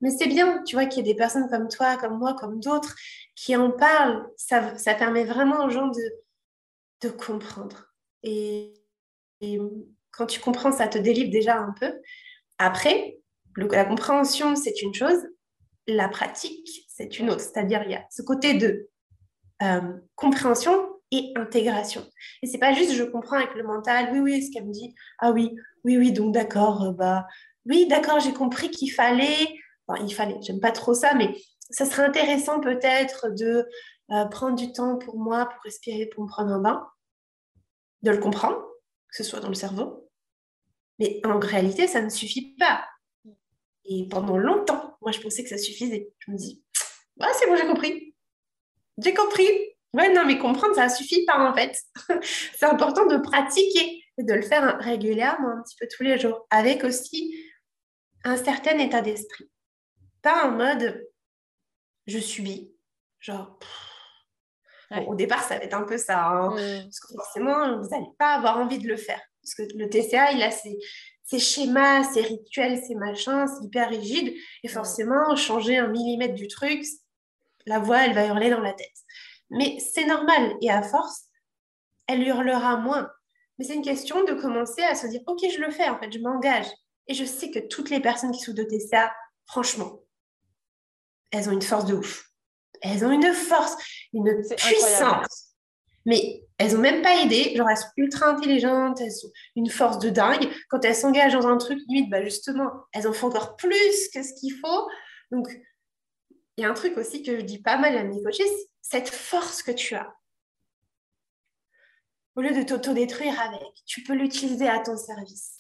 Mais 0.01 0.11
c'est 0.11 0.29
bien, 0.29 0.63
tu 0.65 0.77
vois, 0.77 0.87
qu'il 0.87 1.05
y 1.05 1.11
ait 1.11 1.13
des 1.13 1.19
personnes 1.19 1.49
comme 1.49 1.69
toi, 1.69 1.97
comme 1.97 2.19
moi, 2.19 2.35
comme 2.35 2.61
d'autres, 2.61 2.95
qui 3.35 3.57
en 3.57 3.71
parlent. 3.71 4.27
Ça, 4.37 4.77
ça 4.77 4.95
permet 4.95 5.25
vraiment 5.25 5.65
aux 5.65 5.71
gens 5.71 5.89
de, 5.89 6.13
de 7.03 7.09
comprendre. 7.09 7.93
Et, 8.23 8.75
quand 10.11 10.27
tu 10.27 10.41
comprends, 10.41 10.73
ça 10.73 10.89
te 10.89 10.99
délivre 10.99 11.31
déjà 11.31 11.57
un 11.59 11.73
peu. 11.79 11.93
Après, 12.59 13.18
la 13.57 13.85
compréhension, 13.85 14.57
c'est 14.57 14.83
une 14.83 14.94
chose. 14.94 15.27
La 15.87 16.09
pratique, 16.09 16.85
c'est 16.88 17.18
une 17.18 17.31
autre. 17.31 17.40
C'est-à-dire, 17.40 17.83
il 17.85 17.92
y 17.92 17.94
a 17.94 18.05
ce 18.11 18.23
côté 18.23 18.55
de 18.55 18.88
euh, 19.62 19.92
compréhension 20.14 20.88
et 21.11 21.33
intégration. 21.37 22.07
Et 22.42 22.47
c'est 22.47 22.59
pas 22.59 22.73
juste 22.73 22.92
je 22.92 23.05
comprends 23.05 23.37
avec 23.37 23.55
le 23.55 23.64
mental, 23.64 24.11
oui, 24.12 24.21
oui, 24.21 24.42
ce 24.42 24.53
qu'elle 24.53 24.66
me 24.66 24.73
dit, 24.73 24.94
ah 25.18 25.33
oui, 25.33 25.57
oui, 25.85 25.97
oui, 25.97 26.12
donc 26.12 26.35
d'accord, 26.35 26.83
euh, 26.83 26.92
bah 26.92 27.27
oui, 27.64 27.87
d'accord, 27.88 28.21
j'ai 28.21 28.33
compris 28.33 28.71
qu'il 28.71 28.92
fallait, 28.92 29.49
enfin, 29.87 30.05
il 30.05 30.14
fallait, 30.14 30.37
j'aime 30.42 30.61
pas 30.61 30.71
trop 30.71 30.94
ça, 30.94 31.14
mais 31.14 31.35
ça 31.71 31.87
serait 31.87 32.05
intéressant 32.05 32.61
peut-être 32.61 33.31
de 33.31 33.66
euh, 34.11 34.25
prendre 34.27 34.57
du 34.57 34.73
temps 34.73 34.97
pour 34.97 35.18
moi, 35.18 35.47
pour 35.47 35.62
respirer, 35.64 36.07
pour 36.07 36.25
me 36.25 36.29
prendre 36.29 36.53
un 36.53 36.61
bain, 36.61 36.87
de 38.03 38.11
le 38.11 38.18
comprendre, 38.18 38.59
que 39.09 39.16
ce 39.16 39.25
soit 39.25 39.40
dans 39.40 39.49
le 39.49 39.55
cerveau. 39.55 40.08
Mais 40.99 41.21
en 41.25 41.39
réalité, 41.39 41.87
ça 41.87 42.03
ne 42.03 42.09
suffit 42.09 42.55
pas. 42.59 42.85
Et 43.85 44.07
pendant 44.09 44.37
longtemps, 44.37 44.97
moi, 45.01 45.13
je 45.13 45.21
pensais 45.21 45.43
que 45.43 45.49
ça 45.49 45.59
suffisait. 45.59 46.13
Je 46.19 46.31
me 46.31 46.37
dis, 46.37 46.63
ouais, 47.21 47.29
c'est 47.35 47.47
bon, 47.47 47.57
j'ai 47.57 47.67
compris. 47.67 48.15
J'ai 48.99 49.15
compris. 49.15 49.49
Ouais, 49.95 50.13
non, 50.13 50.25
mais 50.27 50.39
comprendre, 50.39 50.75
ça 50.75 50.87
ne 50.87 50.93
suffit 50.93 51.25
pas 51.25 51.39
en 51.39 51.55
fait. 51.55 51.75
c'est 52.57 52.67
important 52.67 53.07
de 53.07 53.17
pratiquer 53.17 54.05
et 54.19 54.23
de 54.23 54.35
le 54.35 54.43
faire 54.43 54.79
régulièrement, 54.81 55.49
un 55.49 55.63
petit 55.63 55.77
peu 55.77 55.89
tous 55.91 56.03
les 56.03 56.19
jours, 56.19 56.47
avec 56.51 56.85
aussi 56.85 57.35
un 58.25 58.37
certain 58.37 58.79
état 58.79 59.01
d'esprit. 59.01 59.49
Pas 60.21 60.47
en 60.47 60.51
mode 60.51 61.09
je 62.09 62.19
subis, 62.19 62.75
genre. 63.21 63.59
au 65.07 65.15
départ, 65.15 65.43
ça 65.43 65.59
va 65.59 65.65
être 65.65 65.75
un 65.75 65.85
peu 65.85 65.99
ça, 65.99 66.27
hein, 66.27 66.51
mm. 66.51 66.85
parce 66.85 67.01
que 67.01 67.15
forcément, 67.15 67.79
vous 67.79 67.89
n'allez 67.91 68.11
pas 68.19 68.35
avoir 68.35 68.59
envie 68.59 68.79
de 68.79 68.89
le 68.89 68.97
faire. 68.97 69.21
Parce 69.49 69.69
que 69.69 69.77
le 69.77 69.89
TCA, 69.89 70.33
il 70.33 70.43
a 70.43 70.51
ses, 70.51 70.79
ses 71.25 71.39
schémas, 71.39 72.05
ses 72.05 72.23
rituels, 72.23 72.83
ses 72.83 72.95
machins, 72.95 73.47
c'est 73.47 73.65
hyper 73.65 73.89
rigide. 73.89 74.35
Et 74.63 74.69
forcément, 74.69 75.35
changer 75.37 75.79
un 75.79 75.89
millimètre 75.89 76.35
du 76.35 76.49
truc, 76.49 76.85
la 77.67 77.79
voix, 77.79 78.05
elle 78.05 78.15
va 78.15 78.27
hurler 78.27 78.51
dans 78.51 78.61
la 78.61 78.73
tête. 78.73 78.87
Mais 79.51 79.79
c'est 79.79 80.07
normal. 80.07 80.57
Et 80.61 80.71
à 80.71 80.83
force, 80.83 81.25
elle 82.07 82.27
hurlera 82.27 82.77
moins. 82.77 83.11
Mais 83.59 83.65
c'est 83.65 83.75
une 83.75 83.83
question 83.83 84.25
de 84.25 84.35
commencer 84.35 84.83
à 84.83 84.95
se 84.95 85.07
dire, 85.07 85.21
OK, 85.27 85.41
je 85.41 85.61
le 85.61 85.71
fais, 85.71 85.89
en 85.89 85.99
fait, 85.99 86.13
je 86.13 86.19
m'engage. 86.19 86.67
Et 87.07 87.15
je 87.15 87.25
sais 87.25 87.51
que 87.51 87.59
toutes 87.59 87.91
les 87.91 88.01
personnes 88.01 88.33
qui 88.33 88.41
sont 88.41 88.53
dotées 88.53 88.81
ça, 88.81 89.13
franchement, 89.47 90.01
elles 91.31 91.49
ont 91.49 91.53
une 91.53 91.63
force 91.63 91.87
de 91.87 91.95
ouf. 91.95 92.31
Elles 92.83 93.05
ont 93.05 93.11
une 93.11 93.33
force, 93.33 93.77
une 94.13 94.43
puissance. 94.57 95.55
Mais 96.07 96.48
elles 96.59 96.75
n'ont 96.75 96.81
même 96.81 97.03
pas 97.03 97.23
aidé. 97.23 97.55
Genre, 97.57 97.68
elles 97.71 97.77
sont 97.77 97.88
ultra 97.97 98.27
intelligentes, 98.27 99.01
elles 99.01 99.25
ont 99.25 99.31
une 99.57 99.71
force 99.71 99.99
de 99.99 100.11
dingue. 100.11 100.49
Quand 100.68 100.85
elles 100.85 100.94
s'engagent 100.94 101.35
dans 101.35 101.47
un 101.47 101.57
truc, 101.57 101.79
limite, 101.88 102.11
bah 102.11 102.23
justement, 102.23 102.71
elles 102.92 103.09
en 103.09 103.12
font 103.12 103.29
encore 103.29 103.57
plus 103.57 104.09
que 104.12 104.23
ce 104.23 104.35
qu'il 104.35 104.55
faut. 104.55 104.88
Donc, 105.31 105.49
il 106.57 106.62
y 106.62 106.64
a 106.64 106.71
un 106.71 106.75
truc 106.75 106.97
aussi 106.97 107.23
que 107.23 107.38
je 107.38 107.42
dis 107.42 107.62
pas 107.62 107.79
mal 107.79 107.97
à 107.97 108.03
mes 108.03 108.23
coachés, 108.23 108.42
cette 108.83 109.09
force 109.09 109.62
que 109.62 109.71
tu 109.71 109.94
as, 109.94 110.12
au 112.35 112.40
lieu 112.40 112.53
de 112.53 112.62
t'autodétruire 112.62 113.40
avec, 113.40 113.75
tu 113.85 114.03
peux 114.03 114.14
l'utiliser 114.14 114.68
à 114.68 114.79
ton 114.79 114.97
service. 114.97 115.59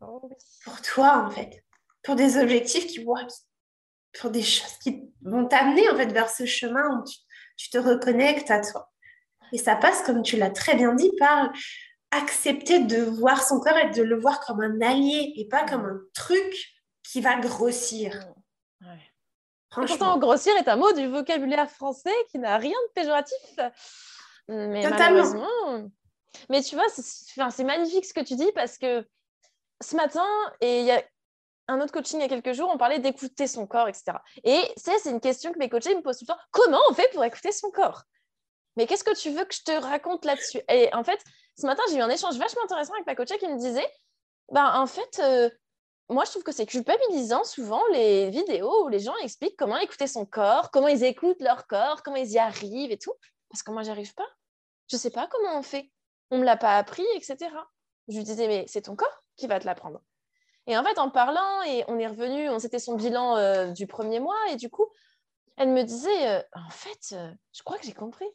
Oh 0.00 0.28
pour 0.64 0.82
toi, 0.82 1.24
en 1.24 1.30
fait. 1.30 1.64
Pour 2.02 2.16
des 2.16 2.36
objectifs 2.36 2.86
qui, 2.86 3.02
vont, 3.02 3.14
pour 4.20 4.30
des 4.30 4.42
choses 4.42 4.76
qui 4.82 5.02
vont 5.22 5.46
t'amener, 5.46 5.88
en 5.88 5.96
fait, 5.96 6.12
vers 6.12 6.28
ce 6.28 6.44
chemin 6.44 6.98
où 6.98 7.04
tu, 7.56 7.70
te 7.70 7.78
reconnectes 7.78 8.50
à 8.50 8.60
toi. 8.60 8.92
Et 9.52 9.58
ça 9.58 9.76
passe, 9.76 10.02
comme 10.02 10.22
tu 10.22 10.36
l'as 10.36 10.50
très 10.50 10.74
bien 10.74 10.94
dit, 10.94 11.10
par 11.18 11.50
accepter 12.10 12.80
de 12.80 13.02
voir 13.02 13.42
son 13.42 13.60
corps 13.60 13.76
et 13.76 13.90
de 13.90 14.02
le 14.02 14.18
voir 14.18 14.40
comme 14.40 14.60
un 14.60 14.80
allié 14.80 15.32
et 15.36 15.48
pas 15.48 15.64
comme 15.64 15.84
un 15.84 16.00
truc 16.14 16.72
qui 17.02 17.20
va 17.20 17.36
grossir. 17.36 18.18
Pourtant, 19.70 20.16
grossir 20.18 20.56
est 20.56 20.68
un 20.68 20.76
mot 20.76 20.92
du 20.92 21.06
vocabulaire 21.08 21.70
français 21.70 22.14
qui 22.30 22.38
n'a 22.38 22.56
rien 22.56 22.70
de 22.88 22.92
péjoratif. 22.94 23.58
Mais 24.48 24.88
malheureusement. 24.88 25.90
Mais 26.48 26.62
tu 26.62 26.76
vois, 26.76 26.86
c'est 27.50 27.64
magnifique 27.64 28.04
ce 28.04 28.14
que 28.14 28.20
tu 28.20 28.36
dis 28.36 28.50
parce 28.54 28.78
que 28.78 29.06
ce 29.82 29.96
matin, 29.96 30.26
et 30.60 30.80
il 30.80 30.86
y 30.86 30.92
a 30.92 31.02
un 31.68 31.80
autre 31.80 31.92
coaching 31.92 32.20
il 32.20 32.22
y 32.22 32.26
a 32.26 32.28
quelques 32.28 32.52
jours, 32.52 32.70
on 32.72 32.78
parlait 32.78 33.00
d'écouter 33.00 33.46
son 33.46 33.66
corps, 33.66 33.88
etc. 33.88 34.12
Et 34.44 34.62
c'est 34.76 35.10
une 35.10 35.20
question 35.20 35.52
que 35.52 35.58
mes 35.58 35.68
coachés 35.68 35.94
me 35.94 36.00
posent 36.00 36.18
tout 36.18 36.24
le 36.28 36.34
temps. 36.34 36.40
Comment 36.52 36.80
on 36.88 36.94
fait 36.94 37.10
pour 37.12 37.24
écouter 37.24 37.52
son 37.52 37.70
corps? 37.70 38.04
Mais 38.76 38.86
qu'est-ce 38.86 39.04
que 39.04 39.16
tu 39.16 39.30
veux 39.30 39.44
que 39.44 39.54
je 39.54 39.62
te 39.62 39.72
raconte 39.72 40.24
là-dessus? 40.24 40.60
Et 40.68 40.92
en 40.94 41.02
fait, 41.02 41.18
ce 41.58 41.66
matin, 41.66 41.82
j'ai 41.90 41.96
eu 41.96 42.02
un 42.02 42.10
échange 42.10 42.36
vachement 42.36 42.62
intéressant 42.64 42.92
avec 42.94 43.06
ma 43.06 43.14
coachée 43.14 43.38
qui 43.38 43.48
me 43.48 43.58
disait, 43.58 43.86
ben, 44.52 44.70
en 44.74 44.86
fait, 44.86 45.18
euh, 45.20 45.50
moi, 46.08 46.24
je 46.24 46.30
trouve 46.30 46.42
que 46.42 46.52
c'est 46.52 46.66
culpabilisant 46.66 47.44
souvent 47.44 47.82
les 47.92 48.30
vidéos 48.30 48.84
où 48.84 48.88
les 48.88 49.00
gens 49.00 49.16
expliquent 49.22 49.56
comment 49.56 49.78
écouter 49.78 50.06
son 50.06 50.26
corps, 50.26 50.70
comment 50.70 50.88
ils 50.88 51.04
écoutent 51.04 51.40
leur 51.40 51.66
corps, 51.66 52.02
comment 52.02 52.16
ils 52.16 52.30
y 52.32 52.38
arrivent 52.38 52.92
et 52.92 52.98
tout. 52.98 53.14
Parce 53.50 53.62
que 53.62 53.70
moi, 53.72 53.82
j'y 53.82 53.90
arrive 53.90 54.14
pas. 54.14 54.28
Je 54.88 54.96
sais 54.96 55.10
pas 55.10 55.26
comment 55.26 55.58
on 55.58 55.62
fait. 55.62 55.90
On 56.30 56.38
me 56.38 56.44
l'a 56.44 56.56
pas 56.56 56.76
appris, 56.76 57.06
etc. 57.14 57.36
Je 58.08 58.16
lui 58.16 58.24
disais, 58.24 58.46
mais 58.46 58.66
c'est 58.68 58.82
ton 58.82 58.94
corps 58.94 59.24
qui 59.36 59.46
va 59.46 59.58
te 59.58 59.66
l'apprendre. 59.66 60.00
Et 60.68 60.76
en 60.76 60.84
fait, 60.84 60.98
en 60.98 61.10
parlant, 61.10 61.62
et 61.62 61.84
on 61.88 61.98
est 61.98 62.06
revenu, 62.06 62.48
on 62.50 62.58
c'était 62.58 62.78
son 62.78 62.94
bilan 62.94 63.36
euh, 63.36 63.70
du 63.70 63.86
premier 63.86 64.20
mois, 64.20 64.38
et 64.50 64.56
du 64.56 64.68
coup, 64.68 64.86
elle 65.56 65.70
me 65.70 65.82
disait, 65.82 66.28
euh, 66.28 66.42
en 66.54 66.70
fait, 66.70 67.14
je 67.52 67.62
crois 67.62 67.78
que 67.78 67.86
j'ai 67.86 67.94
compris. 67.94 68.26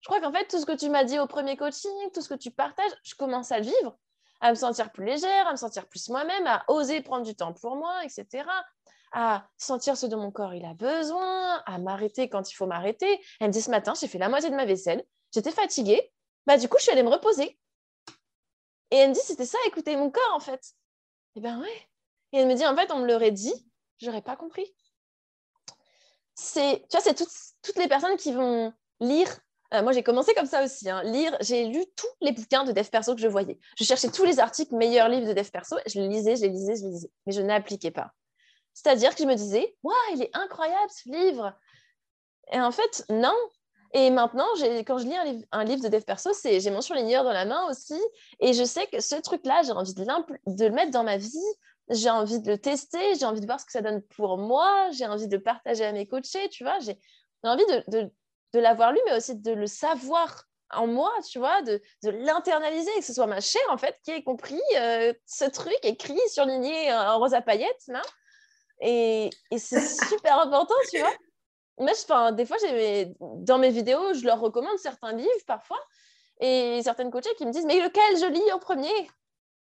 Je 0.00 0.08
crois 0.08 0.20
qu'en 0.20 0.32
fait, 0.32 0.46
tout 0.46 0.58
ce 0.58 0.66
que 0.66 0.76
tu 0.76 0.88
m'as 0.88 1.04
dit 1.04 1.18
au 1.18 1.26
premier 1.26 1.56
coaching, 1.56 1.92
tout 2.14 2.22
ce 2.22 2.28
que 2.28 2.34
tu 2.34 2.50
partages, 2.50 2.92
je 3.02 3.14
commence 3.14 3.52
à 3.52 3.58
le 3.58 3.64
vivre 3.64 3.98
à 4.40 4.50
me 4.50 4.54
sentir 4.54 4.90
plus 4.90 5.04
légère, 5.04 5.46
à 5.46 5.52
me 5.52 5.56
sentir 5.56 5.86
plus 5.86 6.08
moi-même, 6.08 6.46
à 6.46 6.64
oser 6.68 7.02
prendre 7.02 7.24
du 7.24 7.34
temps 7.34 7.52
pour 7.52 7.76
moi, 7.76 8.04
etc. 8.04 8.44
À 9.12 9.46
sentir 9.56 9.96
ce 9.96 10.06
dont 10.06 10.18
mon 10.18 10.30
corps 10.30 10.54
il 10.54 10.64
a 10.64 10.74
besoin, 10.74 11.62
à 11.66 11.78
m'arrêter 11.78 12.28
quand 12.28 12.50
il 12.50 12.54
faut 12.54 12.66
m'arrêter. 12.66 13.20
Elle 13.40 13.48
me 13.48 13.52
dit 13.52 13.60
ce 13.60 13.70
matin, 13.70 13.92
j'ai 14.00 14.08
fait 14.08 14.18
la 14.18 14.28
moitié 14.28 14.50
de 14.50 14.54
ma 14.54 14.64
vaisselle, 14.64 15.04
j'étais 15.32 15.50
fatiguée, 15.50 16.12
bah 16.46 16.56
du 16.56 16.68
coup 16.68 16.76
je 16.78 16.84
suis 16.84 16.92
allée 16.92 17.02
me 17.02 17.10
reposer. 17.10 17.58
Et 18.90 18.96
elle 18.96 19.10
me 19.10 19.14
dit 19.14 19.20
c'était 19.20 19.46
ça, 19.46 19.58
écouter 19.66 19.96
mon 19.96 20.10
corps 20.10 20.34
en 20.34 20.40
fait. 20.40 20.74
Et 21.34 21.38
eh 21.38 21.40
ben 21.40 21.60
ouais. 21.60 21.88
Et 22.32 22.38
elle 22.38 22.48
me 22.48 22.54
dit 22.54 22.66
en 22.66 22.74
fait 22.74 22.90
on 22.92 23.00
me 23.00 23.06
l'aurait 23.06 23.30
dit, 23.32 23.54
j'aurais 23.98 24.22
pas 24.22 24.36
compris. 24.36 24.66
C'est, 26.34 26.86
tu 26.88 26.96
vois, 26.96 27.00
c'est 27.00 27.14
toutes, 27.14 27.28
toutes 27.62 27.76
les 27.76 27.88
personnes 27.88 28.16
qui 28.16 28.32
vont 28.32 28.72
lire 29.00 29.28
euh, 29.72 29.82
moi, 29.82 29.92
j'ai 29.92 30.02
commencé 30.02 30.34
comme 30.34 30.46
ça 30.46 30.64
aussi. 30.64 30.90
Hein. 30.90 31.02
Lire, 31.04 31.36
j'ai 31.40 31.66
lu 31.66 31.84
tous 31.96 32.08
les 32.20 32.32
bouquins 32.32 32.64
de 32.64 32.72
dev 32.72 32.88
perso 32.88 33.14
que 33.14 33.20
je 33.20 33.28
voyais. 33.28 33.58
Je 33.78 33.84
cherchais 33.84 34.08
tous 34.10 34.24
les 34.24 34.40
articles 34.40 34.74
meilleurs 34.74 35.08
livres 35.08 35.28
de 35.28 35.32
dev 35.32 35.48
perso. 35.50 35.76
Je 35.86 36.00
les 36.00 36.08
lisais, 36.08 36.36
je 36.36 36.42
les 36.42 36.48
lisais, 36.48 36.76
je 36.76 36.82
les 36.82 36.90
lisais. 36.90 37.10
Mais 37.26 37.32
je 37.32 37.40
n'appliquais 37.40 37.92
pas. 37.92 38.12
C'est-à-dire 38.74 39.14
que 39.14 39.22
je 39.22 39.28
me 39.28 39.34
disais, 39.34 39.76
waouh, 39.82 39.94
il 40.14 40.22
est 40.22 40.30
incroyable 40.32 40.90
ce 40.90 41.08
livre. 41.08 41.54
Et 42.52 42.60
en 42.60 42.72
fait, 42.72 43.04
non. 43.10 43.34
Et 43.92 44.10
maintenant, 44.10 44.46
quand 44.86 44.98
je 44.98 45.04
lis 45.04 45.46
un 45.50 45.64
livre, 45.64 45.82
de 45.82 45.88
dev 45.88 46.02
perso, 46.02 46.30
j'ai 46.44 46.70
mon 46.70 46.80
surligneur 46.80 47.24
dans 47.24 47.32
la 47.32 47.44
main 47.44 47.68
aussi. 47.68 48.00
Et 48.40 48.52
je 48.52 48.64
sais 48.64 48.86
que 48.86 49.00
ce 49.00 49.16
truc-là, 49.16 49.62
j'ai 49.64 49.72
envie 49.72 49.94
de, 49.94 50.04
de 50.04 50.64
le 50.64 50.70
mettre 50.72 50.90
dans 50.90 51.04
ma 51.04 51.16
vie. 51.16 51.30
J'ai 51.90 52.10
envie 52.10 52.40
de 52.40 52.52
le 52.52 52.58
tester. 52.58 53.14
J'ai 53.18 53.26
envie 53.26 53.40
de 53.40 53.46
voir 53.46 53.60
ce 53.60 53.66
que 53.66 53.72
ça 53.72 53.82
donne 53.82 54.02
pour 54.02 54.38
moi. 54.38 54.90
J'ai 54.92 55.06
envie 55.06 55.28
de 55.28 55.36
partager 55.36 55.84
à 55.84 55.92
mes 55.92 56.06
coachés. 56.06 56.48
Tu 56.50 56.62
vois, 56.64 56.78
j'ai 56.80 56.96
envie 57.42 57.64
de, 57.88 58.10
de 58.52 58.60
l'avoir 58.60 58.92
lu, 58.92 59.00
mais 59.06 59.16
aussi 59.16 59.36
de 59.36 59.52
le 59.52 59.66
savoir 59.66 60.44
en 60.72 60.86
moi, 60.86 61.12
tu 61.28 61.38
vois, 61.38 61.62
de, 61.62 61.82
de 62.04 62.10
l'internaliser, 62.10 62.90
que 62.98 63.04
ce 63.04 63.12
soit 63.12 63.26
ma 63.26 63.40
chair, 63.40 63.62
en 63.70 63.76
fait, 63.76 63.98
qui 64.04 64.12
ait 64.12 64.22
compris 64.22 64.60
euh, 64.76 65.12
ce 65.26 65.44
truc 65.44 65.76
écrit, 65.82 66.18
surligné 66.28 66.92
en 66.92 67.18
rose 67.18 67.34
à 67.34 67.42
paillettes, 67.42 67.84
là. 67.88 68.02
Et, 68.80 69.30
et 69.50 69.58
c'est 69.58 69.80
super 70.08 70.38
important, 70.40 70.74
tu 70.90 70.98
vois. 71.00 71.12
Mais 71.78 71.92
je, 71.94 72.30
des 72.32 72.46
fois, 72.46 72.56
dans 73.20 73.58
mes 73.58 73.70
vidéos, 73.70 74.12
je 74.14 74.24
leur 74.24 74.38
recommande 74.38 74.78
certains 74.78 75.12
livres, 75.12 75.44
parfois, 75.46 75.80
et 76.40 76.80
certaines 76.82 77.10
coachées 77.10 77.34
qui 77.36 77.46
me 77.46 77.52
disent, 77.52 77.66
mais 77.66 77.80
lequel 77.80 78.18
je 78.18 78.26
lis 78.26 78.52
en 78.52 78.58
premier? 78.58 79.10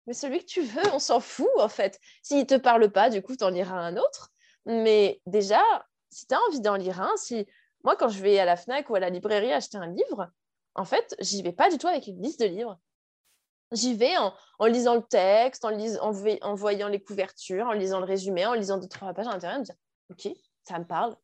Mais 0.07 0.14
celui 0.14 0.41
que 0.41 0.45
tu 0.45 0.62
veux, 0.62 0.93
on 0.93 0.99
s'en 0.99 1.20
fout 1.20 1.49
en 1.59 1.68
fait. 1.68 1.99
S'il 2.22 2.39
ne 2.39 2.45
te 2.45 2.57
parle 2.57 2.91
pas, 2.91 3.11
du 3.11 3.22
coup, 3.22 3.37
tu 3.37 3.45
en 3.45 3.49
liras 3.49 3.76
un 3.76 3.97
autre. 3.97 4.30
Mais 4.66 5.20
déjà, 5.26 5.62
si 6.11 6.26
tu 6.26 6.35
as 6.35 6.41
envie 6.49 6.61
d'en 6.61 6.74
lire 6.74 7.01
un, 7.01 7.16
si 7.16 7.47
moi, 7.85 7.97
quand 7.97 8.09
je 8.09 8.20
vais 8.20 8.39
à 8.39 8.45
la 8.45 8.57
FNAC 8.57 8.89
ou 8.91 8.95
à 8.95 9.01
la 9.01 9.11
librairie 9.11 9.53
acheter 9.53 9.76
un 9.76 9.87
livre, 9.87 10.30
en 10.74 10.85
fait, 10.85 11.14
j'y 11.20 11.43
vais 11.43 11.53
pas 11.53 11.70
du 11.70 11.78
tout 11.78 11.87
avec 11.87 12.07
une 12.07 12.20
liste 12.20 12.41
de 12.41 12.47
livres. 12.47 12.78
J'y 13.72 13.95
vais 13.95 14.14
en, 14.16 14.66
lisant 14.66 14.95
le 14.95 15.03
texte, 15.03 15.64
en, 15.64 16.55
voyant 16.55 16.89
les 16.89 17.03
couvertures, 17.03 17.66
en 17.66 17.72
lisant 17.72 18.01
le 18.01 18.07
résumé, 18.07 18.47
en 18.47 18.55
lisant 18.55 18.78
deux, 18.78 18.89
trois 18.89 19.12
pages 19.12 19.26
à 19.26 19.32
l'intérieur, 19.32 19.61
me 19.61 19.64
dire 19.64 19.74
Ok, 20.11 20.28
ça 20.66 20.78
me 20.78 20.85
parle. 20.87 21.16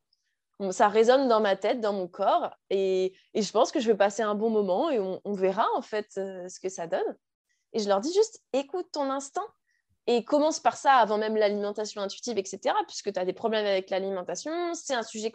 ça 0.70 0.88
résonne 0.88 1.28
dans 1.28 1.40
ma 1.40 1.56
tête, 1.56 1.80
dans 1.80 1.92
mon 1.92 2.08
corps, 2.08 2.50
et, 2.70 3.14
je 3.34 3.50
pense 3.50 3.72
que 3.72 3.80
je 3.80 3.90
vais 3.90 3.96
passer 3.96 4.22
un 4.22 4.34
bon 4.34 4.50
moment 4.50 4.90
et 4.90 4.98
on, 4.98 5.32
verra 5.32 5.66
en 5.76 5.82
fait 5.82 6.08
euh, 6.18 6.48
ce 6.48 6.60
que 6.60 6.68
ça 6.68 6.86
donne. 6.86 7.16
Et 7.72 7.78
je 7.78 7.88
leur 7.88 8.00
dis 8.00 8.12
juste 8.12 8.42
écoute 8.52 8.88
ton 8.92 9.10
instinct 9.10 9.46
et 10.06 10.24
commence 10.24 10.58
par 10.58 10.76
ça 10.76 10.94
avant 10.94 11.18
même 11.18 11.36
l'alimentation 11.36 12.02
intuitive, 12.02 12.36
etc. 12.36 12.74
Puisque 12.86 13.12
tu 13.12 13.20
as 13.20 13.24
des 13.24 13.32
problèmes 13.32 13.66
avec 13.66 13.90
l'alimentation, 13.90 14.74
c'est 14.74 14.94
un 14.94 15.04
sujet 15.04 15.30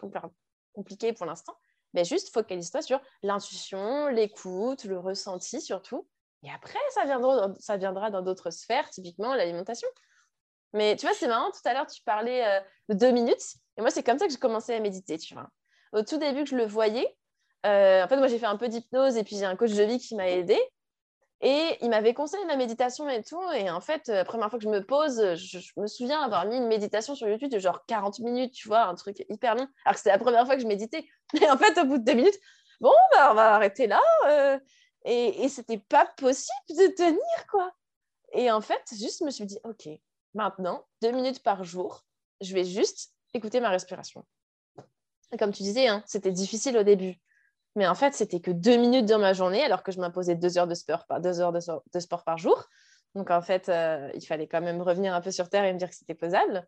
compliqué 0.76 1.12
pour 1.12 1.26
l'instant. 1.26 1.56
Mais 1.94 2.04
juste 2.04 2.32
focalise-toi 2.32 2.82
sur 2.82 3.00
l'intuition, 3.22 4.06
l'écoute, 4.08 4.84
le 4.84 4.98
ressenti 4.98 5.60
surtout. 5.60 6.06
Et 6.42 6.50
après, 6.50 6.78
ça 6.90 7.04
viendra, 7.04 7.52
ça 7.58 7.76
viendra 7.76 8.10
dans 8.10 8.22
d'autres 8.22 8.50
sphères, 8.50 8.88
typiquement 8.90 9.34
l'alimentation. 9.34 9.88
Mais 10.74 10.94
tu 10.96 11.06
vois, 11.06 11.14
c'est 11.14 11.26
marrant, 11.26 11.50
tout 11.50 11.66
à 11.66 11.72
l'heure, 11.72 11.86
tu 11.86 12.02
parlais 12.02 12.44
euh, 12.44 12.60
de 12.90 12.94
deux 12.94 13.10
minutes. 13.10 13.56
Et 13.76 13.80
moi, 13.80 13.90
c'est 13.90 14.02
comme 14.02 14.18
ça 14.18 14.26
que 14.26 14.32
j'ai 14.32 14.38
commencé 14.38 14.74
à 14.74 14.80
méditer, 14.80 15.18
tu 15.18 15.34
vois. 15.34 15.48
Au 15.92 16.02
tout 16.02 16.18
début 16.18 16.44
que 16.44 16.50
je 16.50 16.56
le 16.56 16.66
voyais, 16.66 17.16
euh, 17.64 18.04
en 18.04 18.08
fait, 18.08 18.16
moi, 18.16 18.28
j'ai 18.28 18.38
fait 18.38 18.46
un 18.46 18.56
peu 18.56 18.68
d'hypnose 18.68 19.16
et 19.16 19.24
puis 19.24 19.36
j'ai 19.36 19.44
un 19.44 19.56
coach 19.56 19.72
de 19.72 19.82
vie 19.82 19.98
qui 19.98 20.14
m'a 20.14 20.28
aidé. 20.28 20.58
Et 21.42 21.76
il 21.82 21.90
m'avait 21.90 22.14
conseillé 22.14 22.44
la 22.46 22.56
méditation 22.56 23.08
et 23.08 23.22
tout. 23.22 23.42
Et 23.52 23.68
en 23.70 23.80
fait, 23.80 24.08
la 24.08 24.24
première 24.24 24.48
fois 24.48 24.58
que 24.58 24.64
je 24.64 24.70
me 24.70 24.84
pose, 24.84 25.34
je, 25.34 25.58
me 25.76 25.86
souviens 25.86 26.22
avoir 26.22 26.46
mis 26.46 26.56
une 26.56 26.66
méditation 26.66 27.14
sur 27.14 27.28
YouTube 27.28 27.50
de 27.50 27.58
genre 27.58 27.84
40 27.86 28.20
minutes, 28.20 28.52
tu 28.52 28.68
vois, 28.68 28.84
un 28.84 28.94
truc 28.94 29.24
hyper 29.28 29.54
long. 29.54 29.68
Alors 29.84 29.94
que 29.94 29.98
c'était 29.98 30.10
la 30.10 30.18
première 30.18 30.46
fois 30.46 30.56
que 30.56 30.62
je 30.62 30.66
méditais. 30.66 31.06
Et 31.40 31.50
en 31.50 31.58
fait, 31.58 31.78
au 31.78 31.84
bout 31.84 31.98
de 31.98 32.04
deux 32.04 32.14
minutes, 32.14 32.38
bon, 32.80 32.92
bah, 33.12 33.32
on 33.32 33.34
va 33.34 33.54
arrêter 33.54 33.86
là. 33.86 34.00
Euh, 34.28 34.58
et, 35.04 35.44
et 35.44 35.48
c'était 35.48 35.78
pas 35.78 36.06
possible 36.16 36.68
de 36.70 36.94
tenir, 36.96 37.46
quoi. 37.50 37.70
Et 38.32 38.50
en 38.50 38.60
fait, 38.60 38.82
juste, 38.98 39.20
je 39.20 39.24
me 39.24 39.30
suis 39.30 39.46
dit, 39.46 39.58
OK, 39.62 39.88
maintenant, 40.34 40.84
deux 41.00 41.12
minutes 41.12 41.42
par 41.42 41.62
jour, 41.64 42.04
je 42.40 42.52
vais 42.54 42.64
juste 42.64 43.12
écouter 43.34 43.60
ma 43.60 43.70
respiration. 43.70 44.24
Et 45.32 45.36
comme 45.36 45.52
tu 45.52 45.62
disais, 45.62 45.86
hein, 45.86 46.02
c'était 46.06 46.32
difficile 46.32 46.76
au 46.76 46.82
début. 46.82 47.20
Mais 47.76 47.86
en 47.86 47.94
fait, 47.94 48.14
c'était 48.14 48.40
que 48.40 48.50
deux 48.50 48.76
minutes 48.76 49.04
dans 49.04 49.18
ma 49.18 49.34
journée, 49.34 49.62
alors 49.62 49.82
que 49.82 49.92
je 49.92 50.00
m'imposais 50.00 50.34
deux 50.34 50.56
heures 50.58 50.66
de 50.66 50.74
sport 50.74 51.06
par, 51.06 51.20
deux 51.20 51.40
heures 51.40 51.52
de, 51.52 52.00
sport 52.00 52.24
par 52.24 52.38
jour. 52.38 52.64
Donc, 53.14 53.30
en 53.30 53.42
fait, 53.42 53.68
euh, 53.68 54.10
il 54.14 54.26
fallait 54.26 54.48
quand 54.48 54.62
même 54.62 54.80
revenir 54.80 55.14
un 55.14 55.20
peu 55.20 55.30
sur 55.30 55.48
Terre 55.50 55.64
et 55.64 55.72
me 55.72 55.78
dire 55.78 55.90
que 55.90 55.94
c'était 55.94 56.14
posable. 56.14 56.66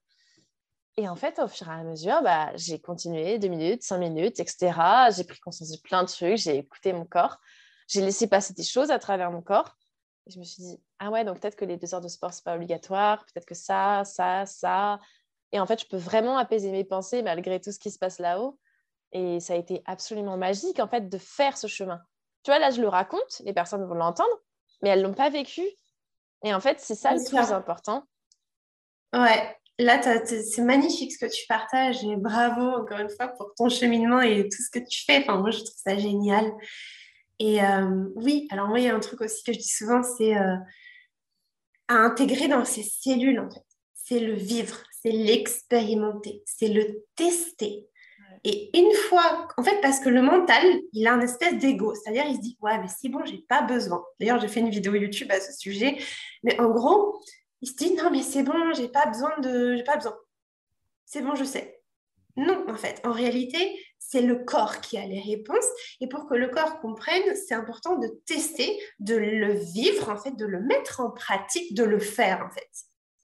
Et 0.99 1.09
en 1.09 1.17
fait, 1.17 1.39
au 1.39 1.49
fur 1.49 1.67
et 1.69 1.73
à 1.73 1.83
mesure, 1.83 2.23
bah, 2.23 2.51
j'ai 2.57 2.79
continué 2.79 3.39
deux 3.39 3.49
minutes, 3.49 3.83
cinq 3.83 3.99
minutes, 3.99 4.39
etc. 4.39 4.73
J'ai 5.17 5.25
pris 5.25 5.39
conscience 5.39 5.71
de 5.71 5.81
plein 5.81 6.03
de 6.03 6.09
trucs, 6.09 6.37
j'ai 6.37 6.59
écouté 6.59 6.93
mon 6.93 7.07
corps, 7.07 7.39
j'ai 7.87 8.03
laissé 8.03 8.27
passer 8.27 8.53
des 8.53 8.65
choses 8.65 8.91
à 8.91 8.99
travers 8.99 9.31
mon 9.31 9.41
corps. 9.41 9.77
Et 10.27 10.33
je 10.33 10.39
me 10.39 10.45
suis 10.45 10.63
dit, 10.63 10.83
ah 10.99 11.11
ouais, 11.11 11.25
donc 11.25 11.41
peut-être 11.41 11.57
que 11.57 11.65
les 11.65 11.79
deux 11.79 11.95
heures 11.95 12.01
de 12.01 12.09
sport, 12.09 12.35
ce 12.35 12.41
n'est 12.41 12.45
pas 12.45 12.57
obligatoire, 12.57 13.25
peut-être 13.25 13.47
que 13.47 13.55
ça, 13.55 14.03
ça, 14.05 14.45
ça. 14.45 14.99
Et 15.53 15.61
en 15.61 15.67
fait, 15.67 15.81
je 15.81 15.87
peux 15.87 15.97
vraiment 15.97 16.37
apaiser 16.37 16.71
mes 16.71 16.85
pensées 16.85 17.23
malgré 17.23 17.61
tout 17.61 17.73
ce 17.73 17.79
qui 17.79 17.91
se 17.91 17.99
passe 17.99 18.19
là-haut. 18.19 18.59
Et 19.13 19.41
ça 19.41 19.55
a 19.55 19.57
été 19.57 19.83
absolument 19.87 20.37
magique, 20.37 20.81
en 20.81 20.89
fait, 20.89 21.09
de 21.09 21.19
faire 21.19 21.57
ce 21.57 21.67
chemin. 21.67 22.01
Tu 22.43 22.51
vois, 22.51 22.59
là, 22.59 22.71
je 22.71 22.81
le 22.81 22.89
raconte, 22.89 23.43
les 23.45 23.53
personnes 23.53 23.85
vont 23.85 23.95
l'entendre, 23.95 24.37
mais 24.83 24.91
elles 24.91 25.03
ne 25.03 25.09
l'ont 25.09 25.15
pas 25.15 25.31
vécu. 25.31 25.63
Et 26.45 26.55
en 26.55 26.61
fait, 26.61 26.79
c'est 26.81 26.95
ça 26.95 27.15
le 27.15 27.25
plus 27.25 27.53
important. 27.53 28.05
Ouais, 29.13 29.57
là, 29.79 30.01
c'est 30.03 30.63
magnifique 30.63 31.13
ce 31.13 31.19
que 31.19 31.31
tu 31.31 31.47
partages 31.49 32.05
et 32.05 32.17
bravo 32.17 32.63
encore 32.63 32.99
une 32.99 33.11
fois 33.11 33.29
pour 33.29 33.55
ton 33.57 33.69
cheminement 33.69 34.21
et 34.21 34.49
tout 34.49 34.63
ce 34.63 34.71
que 34.71 34.85
tu 34.85 35.05
fais. 35.05 35.23
Enfin, 35.23 35.39
moi, 35.39 35.51
je 35.51 35.59
trouve 35.59 35.77
ça 35.77 35.97
génial. 35.97 36.53
Et 37.39 37.63
euh, 37.63 38.05
oui, 38.17 38.47
alors 38.51 38.69
moi, 38.69 38.79
il 38.79 38.85
y 38.85 38.89
a 38.89 38.95
un 38.95 39.01
truc 39.01 39.21
aussi 39.21 39.43
que 39.45 39.53
je 39.53 39.59
dis 39.59 39.69
souvent, 39.69 40.03
c'est 40.03 40.37
euh, 40.37 40.57
à 41.89 41.95
intégrer 41.95 42.49
dans 42.49 42.65
ces 42.65 42.83
cellules, 42.83 43.41
en 43.41 43.51
fait. 43.51 43.65
C'est 43.95 44.21
le 44.21 44.35
vivre, 44.35 44.79
c'est 45.03 45.13
l'expérimenter, 45.13 46.43
c'est 46.47 46.69
le 46.69 47.05
tester. 47.15 47.89
Et 48.45 48.77
une 48.79 48.93
fois, 49.09 49.49
en 49.57 49.63
fait, 49.63 49.81
parce 49.81 50.01
que 50.01 50.09
le 50.09 50.23
mental, 50.23 50.63
il 50.93 51.07
a 51.07 51.15
un 51.15 51.21
espèce 51.21 51.59
d'ego, 51.59 51.95
c'est-à-dire 51.95 52.25
il 52.27 52.37
se 52.37 52.41
dit 52.41 52.59
ouais, 52.61 52.79
mais 52.79 52.89
c'est 52.89 53.09
bon, 53.09 53.25
j'ai 53.25 53.45
pas 53.49 53.63
besoin. 53.63 54.05
D'ailleurs, 54.21 54.41
j'ai 54.41 54.49
fait 54.49 54.61
une 54.61 54.71
vidéo 54.71 54.95
YouTube 54.95 55.31
à 55.31 55.41
ce 55.41 55.53
sujet, 55.53 55.99
mais 56.43 56.59
en 56.61 56.71
gros, 56.71 57.21
il 57.63 57.69
se 57.69 57.75
dit 57.75 57.95
non, 57.95 58.11
mais 58.11 58.23
c'est 58.23 58.43
bon, 58.43 58.73
j'ai 58.75 58.89
pas 58.89 59.07
besoin 59.07 59.39
de, 59.41 59.77
j'ai 59.77 59.85
pas 59.85 59.97
besoin. 59.97 60.15
C'est 61.05 61.23
bon, 61.23 61.35
je 61.35 61.45
sais. 61.45 61.81
Non, 62.37 62.65
en 62.69 62.77
fait, 62.77 63.01
en 63.05 63.11
réalité, 63.11 63.77
c'est 63.99 64.23
le 64.23 64.37
corps 64.37 64.81
qui 64.81 64.97
a 64.97 65.05
les 65.07 65.21
réponses. 65.21 65.67
Et 66.01 66.09
pour 66.09 66.29
que 66.29 66.35
le 66.35 66.49
corps 66.49 66.79
comprenne, 66.81 67.35
c'est 67.35 67.55
important 67.55 67.97
de 67.97 68.07
tester, 68.27 68.81
de 69.01 69.17
le 69.17 69.55
vivre, 69.55 70.09
en 70.09 70.17
fait, 70.17 70.37
de 70.37 70.47
le 70.47 70.61
mettre 70.61 71.01
en 71.01 71.11
pratique, 71.11 71.75
de 71.75 71.83
le 71.83 71.99
faire, 71.99 72.47
en 72.47 72.51
fait 72.51 72.69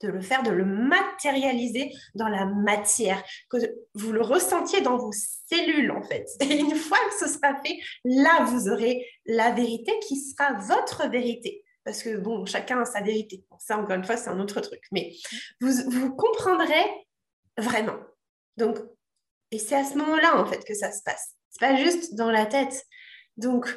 de 0.05 0.11
le 0.11 0.21
faire, 0.21 0.43
de 0.43 0.51
le 0.51 0.65
matérialiser 0.65 1.91
dans 2.13 2.27
la 2.27 2.45
matière, 2.45 3.23
que 3.49 3.57
vous 3.93 4.11
le 4.11 4.21
ressentiez 4.21 4.81
dans 4.81 4.97
vos 4.97 5.11
cellules 5.11 5.91
en 5.91 6.01
fait. 6.03 6.25
Et 6.41 6.59
une 6.59 6.75
fois 6.75 6.97
que 7.09 7.25
ce 7.25 7.33
sera 7.33 7.55
fait, 7.63 7.77
là, 8.03 8.43
vous 8.45 8.69
aurez 8.69 9.05
la 9.25 9.51
vérité 9.51 9.91
qui 10.07 10.17
sera 10.17 10.53
votre 10.53 11.09
vérité. 11.09 11.63
Parce 11.83 12.01
que 12.01 12.17
bon, 12.17 12.45
chacun 12.45 12.81
a 12.81 12.85
sa 12.85 13.01
vérité. 13.01 13.45
ça, 13.59 13.77
encore 13.77 13.95
une 13.95 14.03
fois, 14.03 14.17
c'est 14.17 14.29
un 14.29 14.39
autre 14.39 14.59
truc. 14.59 14.81
Mais 14.91 15.13
vous, 15.61 15.71
vous 15.87 16.15
comprendrez 16.15 16.83
vraiment. 17.57 17.97
Donc, 18.57 18.77
et 19.51 19.59
c'est 19.59 19.75
à 19.75 19.83
ce 19.83 19.95
moment-là, 19.97 20.39
en 20.39 20.45
fait, 20.45 20.63
que 20.65 20.73
ça 20.73 20.91
se 20.91 21.03
passe. 21.03 21.35
C'est 21.51 21.59
pas 21.59 21.75
juste 21.75 22.15
dans 22.15 22.31
la 22.31 22.45
tête. 22.45 22.85
Donc, 23.37 23.67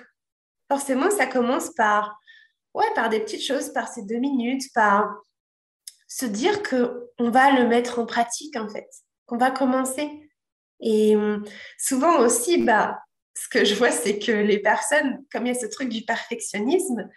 forcément, 0.71 1.11
ça 1.11 1.27
commence 1.27 1.71
par, 1.75 2.19
ouais, 2.75 2.91
par 2.95 3.11
des 3.11 3.21
petites 3.21 3.45
choses, 3.45 3.73
par 3.73 3.89
ces 3.89 4.03
deux 4.03 4.19
minutes, 4.19 4.73
par 4.75 5.09
se 6.09 6.27
dire 6.27 6.63
qu'on 6.63 7.31
va 7.31 7.53
le 7.53 7.69
mettre 7.69 7.99
en 7.99 8.07
pratique, 8.07 8.57
en 8.57 8.69
fait, 8.69 8.89
qu'on 9.27 9.37
va 9.37 9.51
commencer. 9.51 10.11
Et 10.81 11.15
hum, 11.15 11.45
souvent 11.79 12.19
aussi, 12.21 12.63
bah, 12.65 12.99
ce 13.35 13.49
que 13.49 13.65
je 13.65 13.75
vois, 13.75 13.91
c'est 13.91 14.19
que 14.19 14.33
les 14.33 14.59
personnes, 14.59 15.25
comme 15.31 15.47
il 15.47 15.55
y 15.55 15.57
a 15.57 15.59
ce 15.59 15.67
truc 15.67 15.91
du 15.91 16.03
perfectionnisme, 16.03 17.09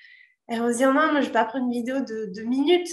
elles 0.48 0.60
vont 0.60 0.72
se 0.72 0.78
dire 0.78 0.94
non, 0.94 1.12
moi, 1.12 1.22
je 1.22 1.28
vais 1.28 1.32
pas 1.32 1.46
prendre 1.46 1.66
une 1.66 1.72
vidéo 1.72 2.02
de 2.02 2.32
deux 2.36 2.44
minutes. 2.44 2.90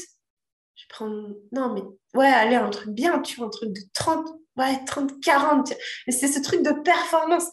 Je 0.77 0.85
prends, 0.89 1.11
non, 1.51 1.75
mais 1.75 1.83
ouais, 2.15 2.29
allez, 2.29 2.55
un 2.55 2.71
truc 2.71 2.91
bien, 2.91 3.21
tu 3.21 3.37
vois, 3.37 3.47
un 3.47 3.51
truc 3.51 3.73
de 3.73 3.81
30, 3.95 4.29
ouais, 4.57 4.85
30, 4.87 5.21
40. 5.21 5.73
c'est 6.09 6.29
ce 6.29 6.41
truc 6.41 6.63
de 6.63 6.71
performance. 6.83 7.47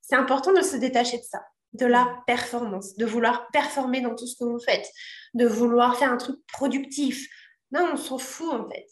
C'est 0.00 0.16
important 0.16 0.52
de 0.52 0.60
se 0.60 0.76
détacher 0.76 1.18
de 1.18 1.22
ça, 1.22 1.40
de 1.72 1.86
la 1.86 2.18
performance, 2.26 2.96
de 2.96 3.06
vouloir 3.06 3.48
performer 3.52 4.00
dans 4.00 4.16
tout 4.16 4.26
ce 4.26 4.36
que 4.36 4.44
vous 4.44 4.58
faites, 4.58 4.90
de 5.34 5.46
vouloir 5.46 5.96
faire 5.96 6.10
un 6.10 6.16
truc 6.16 6.36
productif, 6.48 7.28
non, 7.74 7.90
on 7.92 7.96
s'en 7.96 8.18
fout 8.18 8.52
en 8.52 8.68
fait. 8.68 8.86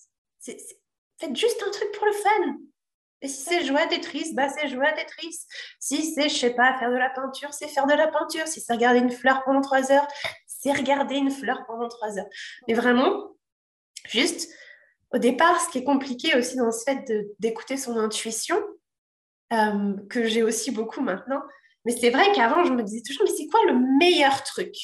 Faites 1.18 1.36
juste 1.36 1.62
un 1.66 1.70
truc 1.70 1.92
pour 1.92 2.06
le 2.06 2.12
fun. 2.12 2.56
Et 3.20 3.28
si 3.28 3.42
c'est 3.42 3.64
jouer 3.64 3.80
à 3.80 3.86
Tetris, 3.86 4.34
bah 4.34 4.48
c'est 4.48 4.68
jouer 4.68 4.86
à 4.86 4.92
Tetris. 4.92 5.38
Si 5.78 6.12
c'est, 6.12 6.28
je 6.28 6.36
sais 6.36 6.54
pas, 6.54 6.76
faire 6.80 6.90
de 6.90 6.96
la 6.96 7.10
peinture, 7.10 7.54
c'est 7.54 7.68
faire 7.68 7.86
de 7.86 7.94
la 7.94 8.08
peinture. 8.08 8.48
Si 8.48 8.60
c'est 8.60 8.72
regarder 8.72 8.98
une 8.98 9.12
fleur 9.12 9.44
pendant 9.44 9.60
trois 9.60 9.92
heures, 9.92 10.08
c'est 10.48 10.72
regarder 10.72 11.14
une 11.14 11.30
fleur 11.30 11.64
pendant 11.66 11.88
trois 11.88 12.18
heures. 12.18 12.26
Mais 12.66 12.74
vraiment, 12.74 13.36
juste, 14.08 14.52
au 15.12 15.18
départ, 15.18 15.60
ce 15.60 15.68
qui 15.70 15.78
est 15.78 15.84
compliqué 15.84 16.36
aussi 16.36 16.56
dans 16.56 16.72
ce 16.72 16.82
fait 16.82 17.12
d'écouter 17.38 17.76
son 17.76 17.96
intuition, 17.96 18.60
euh, 19.52 19.94
que 20.10 20.24
j'ai 20.24 20.42
aussi 20.42 20.72
beaucoup 20.72 21.00
maintenant, 21.00 21.42
mais 21.84 21.92
c'est 21.92 22.10
vrai 22.10 22.32
qu'avant, 22.32 22.64
je 22.64 22.72
me 22.72 22.82
disais 22.82 23.02
toujours, 23.02 23.24
mais 23.24 23.36
c'est 23.36 23.46
quoi 23.46 23.60
le 23.66 23.74
meilleur 23.98 24.42
truc? 24.42 24.74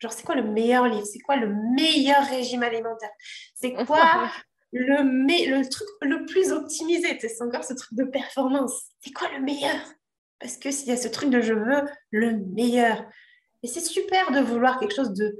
Genre, 0.00 0.12
c'est 0.12 0.24
quoi 0.24 0.36
le 0.36 0.44
meilleur 0.44 0.86
livre? 0.86 1.06
C'est 1.06 1.18
quoi 1.18 1.36
le 1.36 1.52
meilleur 1.74 2.24
régime 2.26 2.62
alimentaire? 2.62 3.10
C'est 3.54 3.72
quoi 3.86 4.30
le, 4.72 5.02
le 5.02 5.68
truc 5.68 5.88
le 6.02 6.24
plus 6.26 6.52
optimisé? 6.52 7.18
C'est 7.20 7.42
encore 7.42 7.64
ce 7.64 7.74
truc 7.74 7.94
de 7.94 8.04
performance. 8.04 8.84
C'est 9.00 9.12
quoi 9.12 9.28
le 9.30 9.40
meilleur? 9.40 9.80
Parce 10.40 10.56
que 10.56 10.70
s'il 10.70 10.88
y 10.88 10.92
a 10.92 10.96
ce 10.96 11.08
truc 11.08 11.30
de 11.30 11.40
je 11.40 11.52
veux 11.52 11.82
le 12.10 12.36
meilleur. 12.54 13.04
Et 13.62 13.66
c'est 13.66 13.80
super 13.80 14.30
de 14.30 14.40
vouloir 14.40 14.78
quelque 14.78 14.94
chose 14.94 15.12
de 15.12 15.36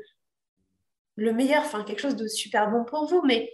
le 1.16 1.32
meilleur, 1.32 1.64
enfin 1.64 1.84
quelque 1.84 2.00
chose 2.00 2.16
de 2.16 2.28
super 2.28 2.70
bon 2.70 2.84
pour 2.84 3.06
vous, 3.06 3.22
mais 3.22 3.52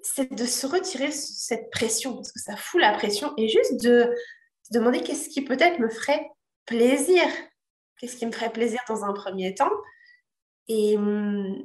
c'est 0.00 0.32
de 0.32 0.44
se 0.44 0.66
retirer 0.66 1.10
cette 1.10 1.70
pression, 1.70 2.14
parce 2.14 2.30
que 2.30 2.40
ça 2.40 2.56
fout 2.56 2.80
la 2.80 2.92
pression, 2.92 3.32
et 3.36 3.48
juste 3.48 3.82
de 3.82 4.14
se 4.62 4.78
demander 4.78 5.00
qu'est-ce 5.00 5.28
qui 5.28 5.42
peut-être 5.42 5.78
me 5.78 5.88
ferait 5.88 6.30
plaisir 6.66 7.24
qu'est-ce 7.98 8.16
qui 8.16 8.26
me 8.26 8.32
ferait 8.32 8.52
plaisir 8.52 8.80
dans 8.88 9.04
un 9.04 9.12
premier 9.12 9.54
temps, 9.54 9.70
et, 10.68 10.96
hum, 10.96 11.56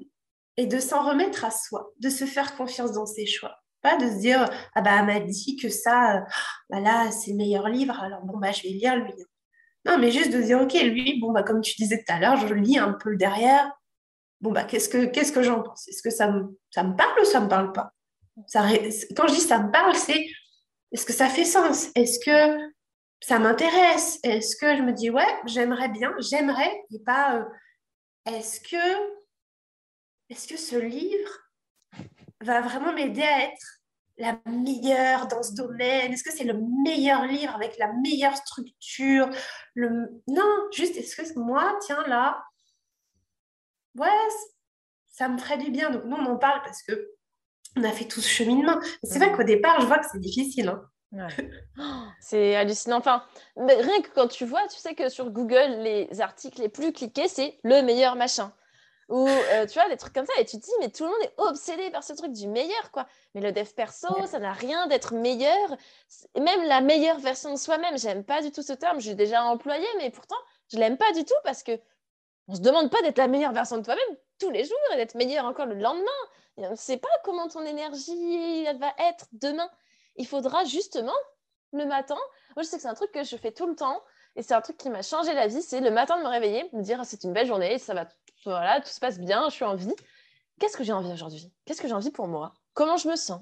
et 0.58 0.66
de 0.68 0.80
s'en 0.80 1.04
remettre 1.08 1.46
à 1.46 1.52
soi, 1.52 1.92
de 2.00 2.10
se 2.10 2.26
faire 2.26 2.56
confiance 2.56 2.92
dans 2.94 3.06
ses 3.06 3.26
choix. 3.26 3.58
Pas 3.82 3.98
de 3.98 4.08
se 4.10 4.20
dire, 4.20 4.46
ah 4.76 4.82
bah, 4.82 4.92
elle 5.00 5.06
m'a 5.08 5.20
dit 5.20 5.58
que 5.58 5.68
ça, 5.70 6.24
bah 6.70 6.80
là, 6.80 7.12
c'est 7.12 7.32
le 7.32 7.38
meilleur 7.38 7.68
livre, 7.68 8.00
alors 8.02 8.22
bon, 8.22 8.38
bah, 8.38 8.52
je 8.52 8.64
vais 8.64 8.70
lire 8.70 8.96
lui. 8.96 9.14
Non, 9.86 9.98
mais 9.98 10.12
juste 10.12 10.32
de 10.32 10.42
dire, 10.42 10.62
ok, 10.62 10.74
lui, 10.84 11.20
bon, 11.20 11.34
bah, 11.34 11.44
comme 11.44 11.62
tu 11.62 11.76
disais 11.76 11.98
tout 11.98 12.14
à 12.14 12.20
l'heure, 12.20 12.38
je 12.38 12.54
lis 12.54 12.78
un 12.78 12.94
peu 12.94 13.18
derrière. 13.18 13.70
bon, 14.42 14.52
bah, 14.52 14.64
qu'est-ce 14.64 14.90
que, 14.90 15.06
qu'est-ce 15.06 15.32
que 15.34 15.44
j'en 15.44 15.62
pense? 15.62 15.88
Est-ce 15.90 16.02
que 16.02 16.10
ça 16.10 16.32
me, 16.32 16.58
ça 16.70 16.84
me 16.84 16.96
parle 16.96 17.20
ou 17.22 17.26
ça 17.26 17.42
me 17.42 17.50
parle 17.50 17.74
pas? 17.74 17.92
Ça, 18.48 18.68
Quand 19.16 19.28
je 19.28 19.36
dis 19.36 19.42
ça 19.42 19.60
me 19.60 19.72
parle, 19.72 19.96
c'est 19.96 20.26
est-ce 20.92 21.06
que 21.06 21.14
ça 21.14 21.28
fait 21.28 21.46
sens? 21.46 21.90
Est-ce 21.96 22.20
que 22.24 22.58
ça 23.26 23.40
m'intéresse 23.40 24.20
Est-ce 24.24 24.56
que 24.58 24.76
je 24.76 24.82
me 24.82 24.92
dis, 24.92 25.10
ouais, 25.10 25.40
j'aimerais 25.46 25.90
bien, 25.90 26.14
j'aimerais, 26.20 26.84
et 26.92 27.00
pas 27.00 27.38
euh, 27.38 27.46
est-ce 28.26 28.60
que, 28.60 29.14
est-ce 30.30 30.48
que 30.48 30.58
ce 30.58 30.76
livre 30.76 31.32
va 32.42 32.62
vraiment 32.62 32.92
m'aider 32.94 33.24
à 33.24 33.46
être 33.46 33.82
la 34.18 34.40
meilleure 34.46 35.28
dans 35.28 35.42
ce 35.42 35.54
domaine? 35.54 36.12
Est-ce 36.12 36.24
que 36.24 36.34
c'est 36.34 36.44
le 36.44 36.60
meilleur 36.84 37.26
livre 37.26 37.56
avec 37.56 37.78
la 37.78 37.92
meilleure 37.94 38.36
structure? 38.36 39.30
Le... 39.74 40.22
Non, 40.28 40.68
juste 40.72 40.98
est-ce 40.98 41.16
que 41.16 41.40
moi, 41.40 41.78
tiens 41.86 42.04
là, 42.08 42.44
ouais, 43.96 44.10
ça 45.08 45.30
me 45.30 45.38
ferait 45.38 45.58
du 45.58 45.72
bien. 45.72 45.92
Donc 45.92 46.04
nous, 46.06 46.18
on 46.18 46.26
en 46.26 46.38
parle 46.38 46.62
parce 46.64 46.84
que 46.84 47.12
on 47.76 47.84
a 47.84 47.92
fait 47.92 48.06
tout 48.06 48.22
ce 48.22 48.28
cheminement. 48.28 48.80
C'est 49.04 49.18
vrai 49.18 49.32
qu'au 49.32 49.44
départ, 49.44 49.82
je 49.82 49.88
vois 49.88 49.98
que 49.98 50.06
c'est 50.12 50.20
difficile. 50.20 50.68
Hein. 50.68 50.84
c'est 52.20 52.56
hallucinant. 52.56 52.98
Enfin, 52.98 53.24
rien 53.56 54.02
que 54.02 54.10
quand 54.14 54.28
tu 54.28 54.46
vois, 54.46 54.68
tu 54.68 54.78
sais 54.80 54.96
que 54.96 55.10
sur 55.10 55.30
Google, 55.30 55.82
les 55.82 56.22
articles 56.22 56.62
les 56.62 56.70
plus 56.70 56.94
cliqués, 56.94 57.28
c'est 57.28 57.58
le 57.64 57.82
meilleur 57.82 58.16
machin. 58.16 58.54
Ou 59.10 59.28
euh, 59.28 59.66
tu 59.68 59.74
vois, 59.74 59.90
des 59.90 59.98
trucs 59.98 60.14
comme 60.14 60.26
ça. 60.26 60.34
Et 60.40 60.46
tu 60.46 60.58
te 60.58 60.64
dis, 60.64 60.72
mais 60.80 60.90
tout 60.90 61.04
le 61.04 61.10
monde 61.10 61.22
est 61.24 61.34
obsédé 61.38 61.92
par 61.92 62.04
ce 62.04 62.14
truc 62.14 62.32
du 62.32 62.48
meilleur, 62.48 62.92
quoi. 62.92 63.06
Mais 63.36 63.42
le 63.42 63.52
dev 63.52 63.68
perso, 63.76 64.08
ça 64.26 64.40
n'a 64.40 64.54
rien 64.54 64.88
d'être 64.88 65.14
meilleur. 65.14 65.78
Même 66.36 66.64
la 66.64 66.82
meilleure 66.82 67.20
version 67.20 67.52
de 67.54 67.60
soi-même, 67.60 67.98
j'aime 67.98 68.24
pas 68.24 68.42
du 68.42 68.52
tout 68.52 68.64
ce 68.64 68.74
terme. 68.74 69.00
J'ai 69.00 69.16
déjà 69.16 69.44
employé, 69.44 69.86
mais 69.98 70.10
pourtant, 70.10 70.38
je 70.72 70.78
l'aime 70.78 70.98
pas 70.98 71.12
du 71.14 71.26
tout 71.26 71.36
parce 71.44 71.64
que 71.64 71.80
on 72.48 72.56
se 72.56 72.62
demande 72.62 72.90
pas 72.90 73.02
d'être 73.02 73.18
la 73.18 73.28
meilleure 73.28 73.54
version 73.54 73.78
de 73.78 73.84
toi-même 73.84 74.18
tous 74.40 74.50
les 74.50 74.64
jours 74.66 74.78
et 74.94 74.98
d'être 74.98 75.16
meilleur 75.16 75.46
encore 75.46 75.66
le 75.66 75.76
lendemain. 75.76 76.04
on 76.58 76.72
ne 76.72 76.76
sait 76.76 76.98
pas 76.98 77.08
comment 77.24 77.48
ton 77.48 77.66
énergie 77.66 78.64
va 78.78 78.94
être 79.10 79.28
demain. 79.32 79.70
Il 80.16 80.28
faudra 80.28 80.64
justement 80.64 81.16
le 81.72 81.86
matin. 81.86 82.18
Moi, 82.56 82.64
je 82.64 82.68
sais 82.68 82.78
que 82.78 82.82
c'est 82.82 82.88
un 82.88 82.94
truc 82.94 83.12
que 83.12 83.24
je 83.24 83.36
fais 83.36 83.52
tout 83.52 83.68
le 83.68 83.76
temps 83.76 84.02
et 84.36 84.44
c'est 84.44 84.54
un 84.54 84.62
truc 84.62 84.78
qui 84.78 84.90
m'a 84.90 85.02
changé 85.02 85.34
la 85.34 85.48
vie. 85.48 85.62
C'est 85.62 85.82
le 85.82 85.92
matin 85.92 86.18
de 86.18 86.24
me 86.24 86.30
réveiller, 86.30 86.70
me 86.74 86.82
dire 86.82 87.02
c'est 87.04 87.24
une 87.24 87.34
belle 87.34 87.48
journée, 87.48 87.80
ça 87.80 87.94
va, 87.94 88.08
voilà, 88.46 88.82
tout 88.82 88.90
se 88.90 89.00
passe 89.00 89.20
bien, 89.20 89.50
je 89.50 89.56
suis 89.56 89.66
en 89.66 89.76
vie. 89.76 89.96
Qu'est-ce 90.60 90.78
que 90.78 90.84
j'ai 90.84 90.94
envie 90.94 91.12
aujourd'hui? 91.12 91.52
Qu'est-ce 91.66 91.82
que 91.82 91.88
j'ai 91.88 91.94
envie 91.94 92.12
pour 92.12 92.28
moi? 92.28 92.54
Comment 92.74 92.98
je 92.98 93.08
me 93.08 93.16
sens? 93.16 93.42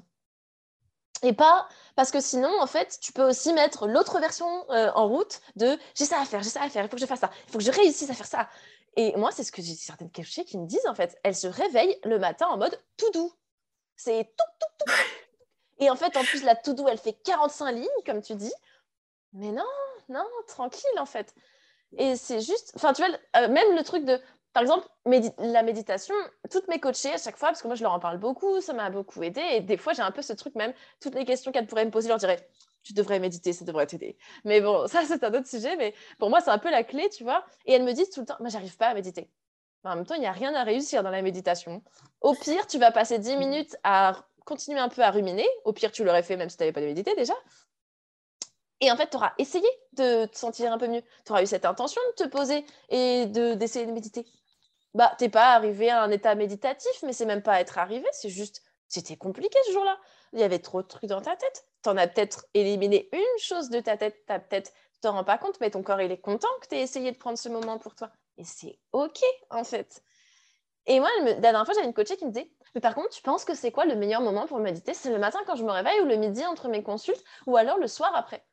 Et 1.23 1.33
pas 1.33 1.67
parce 1.95 2.09
que 2.09 2.19
sinon, 2.19 2.49
en 2.59 2.67
fait, 2.67 2.97
tu 2.99 3.13
peux 3.13 3.27
aussi 3.27 3.53
mettre 3.53 3.87
l'autre 3.87 4.19
version 4.19 4.47
euh, 4.71 4.91
en 4.95 5.07
route 5.07 5.39
de 5.55 5.77
j'ai 5.93 6.05
ça 6.05 6.19
à 6.19 6.25
faire, 6.25 6.41
j'ai 6.41 6.49
ça 6.49 6.63
à 6.63 6.69
faire, 6.69 6.83
il 6.83 6.89
faut 6.89 6.95
que 6.95 7.01
je 7.01 7.05
fasse 7.05 7.19
ça, 7.19 7.29
il 7.47 7.51
faut 7.51 7.57
que 7.59 7.63
je 7.63 7.71
réussisse 7.71 8.09
à 8.09 8.13
faire 8.13 8.25
ça. 8.25 8.49
Et 8.95 9.15
moi, 9.17 9.31
c'est 9.31 9.43
ce 9.43 9.51
que 9.51 9.61
j'ai 9.61 9.75
certaines 9.75 10.11
coachées 10.11 10.45
qui 10.45 10.57
me 10.57 10.65
disent 10.65 10.85
en 10.87 10.95
fait. 10.95 11.17
Elles 11.23 11.35
se 11.35 11.47
réveillent 11.47 11.97
le 12.03 12.19
matin 12.19 12.47
en 12.47 12.57
mode 12.57 12.77
tout 12.97 13.09
doux. 13.11 13.31
C'est 13.95 14.23
tout, 14.23 14.45
tout, 14.59 14.85
tout. 14.85 14.93
Et 15.81 15.89
en 15.89 15.95
fait, 15.95 16.15
en 16.15 16.23
plus, 16.23 16.43
la 16.43 16.55
tout 16.55 16.73
doux, 16.73 16.87
elle 16.87 16.97
fait 16.97 17.13
45 17.23 17.71
lignes, 17.71 17.87
comme 18.05 18.21
tu 18.21 18.35
dis. 18.35 18.53
Mais 19.33 19.51
non, 19.51 19.65
non, 20.09 20.25
tranquille 20.47 20.99
en 20.99 21.05
fait. 21.05 21.33
Et 21.97 22.15
c'est 22.15 22.41
juste, 22.41 22.71
enfin, 22.75 22.93
tu 22.93 23.03
vois, 23.03 23.13
euh, 23.37 23.49
même 23.49 23.75
le 23.75 23.83
truc 23.83 24.05
de, 24.05 24.19
par 24.53 24.63
exemple, 24.63 24.87
la 25.37 25.63
méditation, 25.63 26.15
toutes 26.49 26.67
mes 26.67 26.79
coachées 26.79 27.13
à 27.13 27.17
chaque 27.17 27.37
fois, 27.37 27.49
parce 27.49 27.61
que 27.61 27.67
moi 27.67 27.75
je 27.75 27.83
leur 27.83 27.93
en 27.93 27.99
parle 27.99 28.17
beaucoup, 28.17 28.61
ça 28.61 28.73
m'a 28.73 28.89
beaucoup 28.89 29.23
aidé. 29.23 29.41
Et 29.53 29.61
des 29.61 29.77
fois, 29.77 29.93
j'ai 29.93 30.01
un 30.01 30.11
peu 30.11 30.21
ce 30.21 30.33
truc 30.33 30.55
même, 30.55 30.73
toutes 31.01 31.15
les 31.15 31.25
questions 31.25 31.51
qu'elles 31.51 31.67
pourraient 31.67 31.85
me 31.85 31.91
poser, 31.91 32.07
je 32.07 32.09
leur 32.09 32.19
dirais 32.19 32.47
tu 32.83 32.93
devrais 32.93 33.19
méditer, 33.19 33.53
ça 33.53 33.65
devrait 33.65 33.87
t'aider. 33.87 34.17
Mais 34.43 34.61
bon, 34.61 34.87
ça, 34.87 35.03
c'est 35.05 35.23
un 35.23 35.33
autre 35.33 35.47
sujet. 35.47 35.75
Mais 35.77 35.93
pour 36.19 36.29
moi, 36.29 36.41
c'est 36.41 36.49
un 36.49 36.57
peu 36.57 36.71
la 36.71 36.83
clé, 36.83 37.09
tu 37.09 37.23
vois. 37.23 37.45
Et 37.65 37.73
elles 37.73 37.83
me 37.83 37.93
disent 37.93 38.09
tout 38.09 38.21
le 38.21 38.25
temps, 38.25 38.37
moi, 38.39 38.49
j'arrive 38.49 38.75
pas 38.77 38.87
à 38.87 38.93
méditer. 38.93 39.29
en 39.83 39.95
même 39.95 40.05
temps, 40.05 40.15
il 40.15 40.21
n'y 40.21 40.27
a 40.27 40.31
rien 40.31 40.53
à 40.55 40.63
réussir 40.63 41.03
dans 41.03 41.09
la 41.09 41.21
méditation. 41.21 41.83
Au 42.21 42.33
pire, 42.33 42.67
tu 42.67 42.77
vas 42.77 42.91
passer 42.91 43.19
10 43.19 43.37
minutes 43.37 43.75
à 43.83 44.25
continuer 44.45 44.79
un 44.79 44.89
peu 44.89 45.01
à 45.01 45.11
ruminer. 45.11 45.47
Au 45.65 45.73
pire, 45.73 45.91
tu 45.91 46.03
l'aurais 46.03 46.23
fait 46.23 46.37
même 46.37 46.49
si 46.49 46.57
tu 46.57 46.63
n'avais 46.63 46.73
pas 46.73 46.81
médité 46.81 47.15
déjà. 47.15 47.33
Et 48.79 48.91
en 48.91 48.97
fait, 48.97 49.09
tu 49.09 49.17
auras 49.17 49.33
essayé 49.37 49.67
de 49.93 50.25
te 50.25 50.37
sentir 50.37 50.71
un 50.71 50.77
peu 50.77 50.87
mieux. 50.87 51.03
Tu 51.25 51.31
auras 51.31 51.43
eu 51.43 51.47
cette 51.47 51.65
intention 51.65 52.01
de 52.17 52.23
te 52.23 52.29
poser 52.29 52.65
et 52.89 53.27
d'essayer 53.27 53.85
de, 53.85 53.91
méditer. 53.91 54.25
Bah, 54.93 55.13
t'es 55.17 55.29
pas 55.29 55.53
arrivé 55.53 55.89
à 55.89 56.01
un 56.01 56.11
état 56.11 56.35
méditatif, 56.35 57.03
mais 57.03 57.13
c'est 57.13 57.25
même 57.25 57.43
pas 57.43 57.61
être 57.61 57.77
arrivé, 57.77 58.05
c'est 58.11 58.29
juste, 58.29 58.63
c'était 58.87 59.15
compliqué 59.15 59.57
ce 59.67 59.71
jour-là. 59.71 59.97
Il 60.33 60.39
y 60.39 60.43
avait 60.43 60.59
trop 60.59 60.81
de 60.81 60.87
trucs 60.87 61.05
dans 61.05 61.21
ta 61.21 61.35
tête 61.35 61.65
tu 61.83 61.89
en 61.89 61.97
as 61.97 62.07
peut-être 62.07 62.45
éliminé 62.53 63.09
une 63.11 63.39
chose 63.39 63.69
de 63.69 63.79
ta 63.79 63.97
tête, 63.97 64.23
tu 64.27 64.33
peut-être, 64.33 64.71
t'en 65.01 65.13
rends 65.13 65.23
pas 65.23 65.37
compte, 65.37 65.59
mais 65.59 65.71
ton 65.71 65.81
corps, 65.83 66.01
il 66.01 66.11
est 66.11 66.21
content 66.21 66.47
que 66.61 66.67
tu 66.67 66.75
aies 66.75 66.81
essayé 66.81 67.11
de 67.11 67.17
prendre 67.17 67.37
ce 67.37 67.49
moment 67.49 67.79
pour 67.79 67.95
toi. 67.95 68.11
Et 68.37 68.43
c'est 68.43 68.79
OK, 68.91 69.19
en 69.49 69.63
fait. 69.63 70.03
Et 70.87 70.99
moi, 70.99 71.09
la 71.23 71.33
dernière 71.35 71.65
fois, 71.65 71.73
j'avais 71.73 71.87
une 71.87 71.93
coachée 71.93 72.17
qui 72.17 72.25
me 72.25 72.31
disait 72.31 72.49
Mais 72.75 72.81
par 72.81 72.95
contre, 72.95 73.09
tu 73.09 73.21
penses 73.21 73.45
que 73.45 73.53
c'est 73.53 73.71
quoi 73.71 73.85
le 73.85 73.95
meilleur 73.95 74.21
moment 74.21 74.47
pour 74.47 74.59
méditer? 74.59 74.93
C'est 74.93 75.11
le 75.11 75.19
matin 75.19 75.39
quand 75.45 75.55
je 75.55 75.63
me 75.63 75.71
réveille 75.71 75.99
ou 76.01 76.05
le 76.05 76.15
midi 76.15 76.45
entre 76.45 76.67
mes 76.69 76.83
consultes 76.83 77.23
ou 77.45 77.57
alors 77.57 77.77
le 77.77 77.87
soir 77.87 78.11
après? 78.15 78.43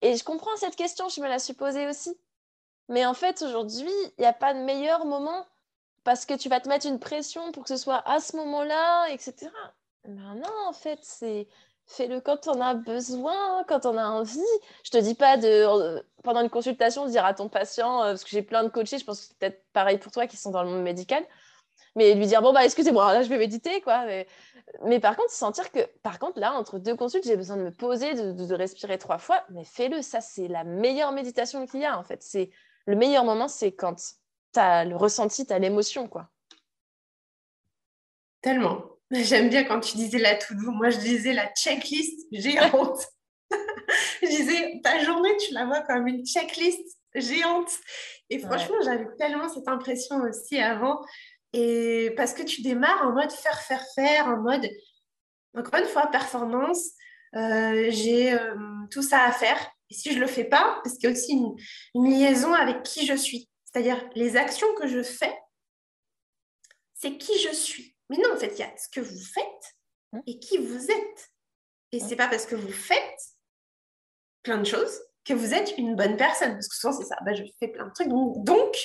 Et 0.00 0.16
je 0.16 0.24
comprends 0.24 0.56
cette 0.56 0.76
question, 0.76 1.08
je 1.08 1.20
me 1.20 1.28
la 1.28 1.38
suis 1.38 1.54
posée 1.54 1.86
aussi. 1.86 2.18
Mais 2.88 3.06
en 3.06 3.14
fait, 3.14 3.42
aujourd'hui, 3.42 3.92
il 4.18 4.20
n'y 4.20 4.26
a 4.26 4.32
pas 4.32 4.54
de 4.54 4.58
meilleur 4.60 5.04
moment 5.04 5.46
parce 6.04 6.26
que 6.26 6.34
tu 6.34 6.48
vas 6.48 6.60
te 6.60 6.68
mettre 6.68 6.86
une 6.86 6.98
pression 6.98 7.52
pour 7.52 7.62
que 7.62 7.68
ce 7.68 7.76
soit 7.76 8.02
à 8.08 8.18
ce 8.18 8.36
moment-là, 8.36 9.06
etc. 9.10 9.50
Ben 10.04 10.34
non, 10.34 10.68
en 10.68 10.72
fait, 10.72 10.98
c'est 11.02 11.46
fais-le 11.86 12.20
quand 12.20 12.48
on 12.48 12.60
a 12.60 12.74
besoin, 12.74 13.64
quand 13.68 13.86
on 13.86 13.96
a 13.96 14.06
envie. 14.06 14.40
Je 14.84 14.90
te 14.90 14.98
dis 14.98 15.14
pas 15.14 15.36
de 15.36 15.46
euh, 15.48 16.02
pendant 16.24 16.40
une 16.40 16.50
consultation 16.50 17.06
dire 17.06 17.24
à 17.24 17.34
ton 17.34 17.48
patient, 17.48 18.02
euh, 18.02 18.10
parce 18.10 18.24
que 18.24 18.30
j'ai 18.30 18.42
plein 18.42 18.64
de 18.64 18.68
coachés, 18.68 18.98
je 18.98 19.04
pense 19.04 19.20
que 19.20 19.26
c'est 19.28 19.38
peut-être 19.38 19.64
pareil 19.72 19.98
pour 19.98 20.12
toi 20.12 20.26
qui 20.26 20.36
sont 20.36 20.50
dans 20.50 20.62
le 20.62 20.70
monde 20.70 20.82
médical, 20.82 21.24
mais 21.96 22.14
lui 22.14 22.26
dire 22.26 22.42
bon 22.42 22.52
bah 22.52 22.64
excusez-moi, 22.64 23.12
là 23.12 23.22
je 23.22 23.28
vais 23.28 23.38
méditer 23.38 23.80
quoi. 23.80 24.04
Mais, 24.84 25.00
par 25.00 25.16
contre, 25.16 25.30
sentir 25.30 25.70
que 25.70 25.80
par 26.02 26.18
contre 26.18 26.38
là 26.38 26.52
entre 26.52 26.78
deux 26.78 26.96
consultes, 26.96 27.24
j'ai 27.26 27.36
besoin 27.36 27.56
de 27.56 27.62
me 27.62 27.70
poser, 27.70 28.14
de, 28.14 28.54
respirer 28.54 28.98
trois 28.98 29.18
fois, 29.18 29.44
mais 29.50 29.64
fais-le, 29.64 30.02
ça 30.02 30.20
c'est 30.20 30.48
la 30.48 30.64
meilleure 30.64 31.12
méditation 31.12 31.66
qu'il 31.66 31.80
y 31.80 31.84
a 31.84 31.98
en 31.98 32.04
fait. 32.04 32.22
C'est 32.22 32.50
le 32.86 32.96
meilleur 32.96 33.24
moment, 33.24 33.48
c'est 33.48 33.72
quand 33.72 33.94
tu 34.52 34.60
as 34.60 34.84
le 34.84 34.96
ressenti, 34.96 35.46
tu 35.46 35.52
as 35.52 35.58
l'émotion 35.58 36.08
quoi. 36.08 36.28
Tellement. 38.40 38.92
J'aime 39.12 39.48
bien 39.48 39.64
quand 39.64 39.80
tu 39.80 39.96
disais 39.96 40.18
la 40.18 40.34
to-do. 40.36 40.70
Moi, 40.72 40.90
je 40.90 40.98
disais 40.98 41.32
la 41.32 41.46
checklist 41.54 42.26
géante. 42.32 43.06
je 44.22 44.26
disais, 44.26 44.80
ta 44.82 44.98
journée, 45.04 45.36
tu 45.36 45.52
la 45.52 45.66
vois 45.66 45.82
comme 45.82 46.06
une 46.06 46.24
checklist 46.26 46.98
géante. 47.14 47.70
Et 48.30 48.38
franchement, 48.38 48.76
j'avais 48.84 49.06
tellement 49.18 49.48
cette 49.48 49.68
impression 49.68 50.16
aussi 50.22 50.58
avant. 50.58 51.02
Et 51.52 52.12
parce 52.16 52.32
que 52.32 52.42
tu 52.42 52.62
démarres 52.62 53.06
en 53.06 53.12
mode 53.12 53.30
faire, 53.30 53.60
faire, 53.60 53.84
faire, 53.94 54.26
en 54.26 54.38
mode, 54.38 54.66
encore 55.56 55.80
une 55.80 55.86
fois, 55.86 56.06
performance. 56.08 56.92
Euh, 57.34 57.90
j'ai 57.90 58.32
euh, 58.32 58.54
tout 58.90 59.02
ça 59.02 59.24
à 59.24 59.32
faire. 59.32 59.58
Et 59.90 59.94
si 59.94 60.10
je 60.10 60.16
ne 60.16 60.20
le 60.20 60.26
fais 60.26 60.44
pas, 60.44 60.80
parce 60.82 60.96
qu'il 60.96 61.08
y 61.08 61.12
a 61.12 61.14
aussi 61.14 61.38
une 61.94 62.10
liaison 62.10 62.52
avec 62.54 62.82
qui 62.82 63.06
je 63.06 63.14
suis. 63.14 63.50
C'est-à-dire 63.64 64.02
les 64.14 64.36
actions 64.36 64.66
que 64.78 64.86
je 64.86 65.02
fais, 65.02 65.34
c'est 66.94 67.16
qui 67.16 67.38
je 67.38 67.54
suis. 67.54 67.96
Mais 68.08 68.16
non, 68.18 68.34
en 68.34 68.36
fait, 68.36 68.52
il 68.54 68.58
y 68.58 68.62
a 68.62 68.76
ce 68.76 68.88
que 68.88 69.00
vous 69.00 69.24
faites 69.24 69.76
hein? 70.12 70.22
et 70.26 70.38
qui 70.38 70.58
vous 70.58 70.90
êtes. 70.90 71.32
Et 71.92 72.00
ce 72.00 72.06
n'est 72.06 72.16
pas 72.16 72.28
parce 72.28 72.46
que 72.46 72.54
vous 72.54 72.72
faites 72.72 73.20
plein 74.42 74.58
de 74.58 74.66
choses 74.66 75.00
que 75.24 75.34
vous 75.34 75.54
êtes 75.54 75.76
une 75.78 75.96
bonne 75.96 76.16
personne. 76.16 76.52
Parce 76.52 76.68
que 76.68 76.76
souvent, 76.76 76.92
c'est 76.92 77.06
ça. 77.06 77.16
Bah, 77.24 77.34
je 77.34 77.44
fais 77.58 77.68
plein 77.68 77.86
de 77.86 77.92
trucs. 77.92 78.08
Donc, 78.08 78.76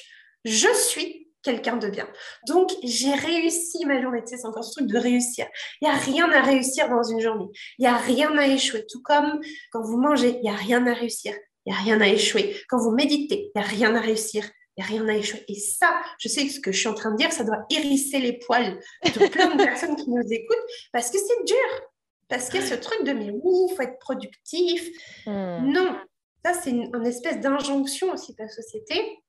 je 0.45 0.73
suis 0.73 1.26
quelqu'un 1.43 1.77
de 1.77 1.89
bien. 1.89 2.07
Donc, 2.47 2.71
j'ai 2.83 3.13
réussi 3.13 3.85
ma 3.85 4.01
journée. 4.01 4.21
Tu 4.23 4.35
sais, 4.35 4.37
c'est 4.37 4.47
encore 4.47 4.63
ce 4.63 4.73
truc 4.73 4.87
de 4.87 4.97
réussir. 4.97 5.45
Il 5.81 5.87
n'y 5.87 5.93
a 5.93 5.97
rien 5.97 6.31
à 6.31 6.41
réussir 6.41 6.89
dans 6.89 7.03
une 7.03 7.19
journée. 7.19 7.47
Il 7.77 7.83
n'y 7.83 7.87
a 7.87 7.97
rien 7.97 8.37
à 8.37 8.47
échouer. 8.47 8.85
Tout 8.89 9.01
comme 9.01 9.39
quand 9.71 9.81
vous 9.81 9.97
mangez, 9.97 10.37
il 10.37 10.41
n'y 10.41 10.49
a 10.49 10.55
rien 10.55 10.85
à 10.87 10.93
réussir. 10.93 11.33
Il 11.65 11.73
n'y 11.73 11.77
a 11.77 11.81
rien 11.81 12.01
à 12.01 12.07
échouer. 12.07 12.55
Quand 12.69 12.79
vous 12.79 12.91
méditez, 12.91 13.51
il 13.53 13.59
n'y 13.59 13.65
a 13.65 13.67
rien 13.67 13.95
à 13.95 13.99
réussir. 13.99 14.49
Il 14.75 14.83
n'y 14.83 14.83
a 14.83 14.87
rien 14.87 15.07
à 15.09 15.17
échouer. 15.17 15.43
Et 15.47 15.55
ça, 15.55 15.99
je 16.19 16.27
sais 16.27 16.45
que 16.45 16.53
ce 16.53 16.59
que 16.59 16.71
je 16.71 16.79
suis 16.79 16.87
en 16.87 16.93
train 16.93 17.11
de 17.11 17.17
dire, 17.17 17.31
ça 17.31 17.43
doit 17.43 17.65
hérisser 17.71 18.19
les 18.19 18.33
poils 18.33 18.79
de 19.03 19.27
plein 19.27 19.55
de 19.55 19.63
personnes 19.63 19.95
qui 19.95 20.09
nous 20.09 20.31
écoutent 20.31 20.57
parce 20.91 21.09
que 21.09 21.17
c'est 21.17 21.45
dur. 21.45 21.87
Parce 22.29 22.49
qu'il 22.49 22.59
y 22.59 22.63
a 22.63 22.67
ce 22.67 22.75
truc 22.75 23.03
de 23.03 23.13
mais 23.13 23.31
oui, 23.31 23.67
il 23.69 23.73
faut 23.75 23.81
être 23.81 23.99
productif. 23.99 24.89
Hmm. 25.25 25.71
Non, 25.71 25.97
ça, 26.45 26.53
c'est 26.53 26.71
une, 26.71 27.05
espèce 27.05 27.39
d'injonction 27.39 28.11
aussi 28.13 28.33
de 28.33 28.43
la 28.43 28.49
société. 28.49 29.19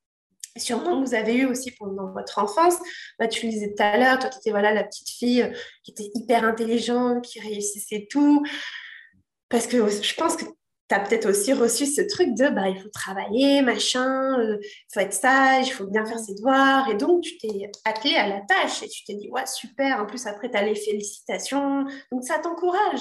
Sûrement 0.59 1.01
que 1.01 1.09
vous 1.09 1.15
avez 1.15 1.35
eu 1.35 1.47
aussi 1.47 1.71
pendant 1.73 2.13
votre 2.13 2.39
enfance. 2.39 2.77
Bah, 3.19 3.29
tu 3.29 3.47
le 3.47 3.53
disais 3.53 3.75
tout 3.75 3.83
à 3.83 3.97
l'heure, 3.97 4.19
toi, 4.19 4.31
tu 4.31 4.39
étais 4.39 4.51
voilà, 4.51 4.73
la 4.73 4.85
petite 4.85 5.09
fille 5.09 5.43
euh, 5.43 5.53
qui 5.85 5.93
était 5.93 6.11
hyper 6.15 6.45
intelligente, 6.45 7.25
qui 7.25 7.41
réussissait 7.41 8.07
tout. 8.11 8.45
Parce 9.49 9.67
que 9.67 9.89
je 9.89 10.15
pense 10.15 10.37
que 10.37 10.45
tu 10.89 10.95
as 10.95 11.01
peut-être 11.01 11.29
aussi 11.29 11.53
reçu 11.53 11.87
ce 11.87 12.01
truc 12.01 12.35
de 12.35 12.49
bah, 12.49 12.69
il 12.69 12.81
faut 12.81 12.89
travailler, 12.89 13.61
machin, 13.63 14.39
euh, 14.41 14.59
il 14.63 14.93
faut 14.93 15.01
être 15.01 15.13
sage, 15.13 15.69
il 15.69 15.73
faut 15.73 15.87
bien 15.87 16.05
faire 16.07 16.19
ses 16.19 16.35
devoirs. 16.35 16.89
Et 16.91 16.95
donc, 16.95 17.23
tu 17.23 17.37
t'es 17.39 17.71
attelé 17.85 18.17
à 18.17 18.27
la 18.27 18.41
tâche 18.41 18.83
et 18.83 18.89
tu 18.89 19.05
t'es 19.05 19.15
dit, 19.15 19.29
ouais, 19.31 19.47
super. 19.47 20.01
En 20.01 20.07
plus, 20.07 20.27
après, 20.27 20.51
tu 20.51 20.57
as 20.57 20.63
les 20.63 20.75
félicitations. 20.75 21.85
Donc, 22.11 22.25
ça 22.25 22.39
t'encourage. 22.39 23.01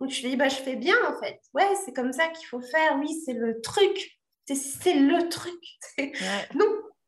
Donc, 0.00 0.10
tu 0.10 0.22
te 0.22 0.28
dis, 0.28 0.36
bah, 0.36 0.48
je 0.48 0.56
fais 0.56 0.76
bien, 0.76 0.96
en 1.08 1.18
fait. 1.20 1.40
Ouais, 1.54 1.68
c'est 1.84 1.92
comme 1.92 2.12
ça 2.12 2.28
qu'il 2.28 2.46
faut 2.46 2.60
faire. 2.60 2.96
Oui, 3.00 3.08
c'est 3.24 3.34
le 3.34 3.60
truc. 3.60 4.12
C'est 4.48 4.94
le 4.94 5.28
truc. 5.28 5.60
Non, 6.54 6.66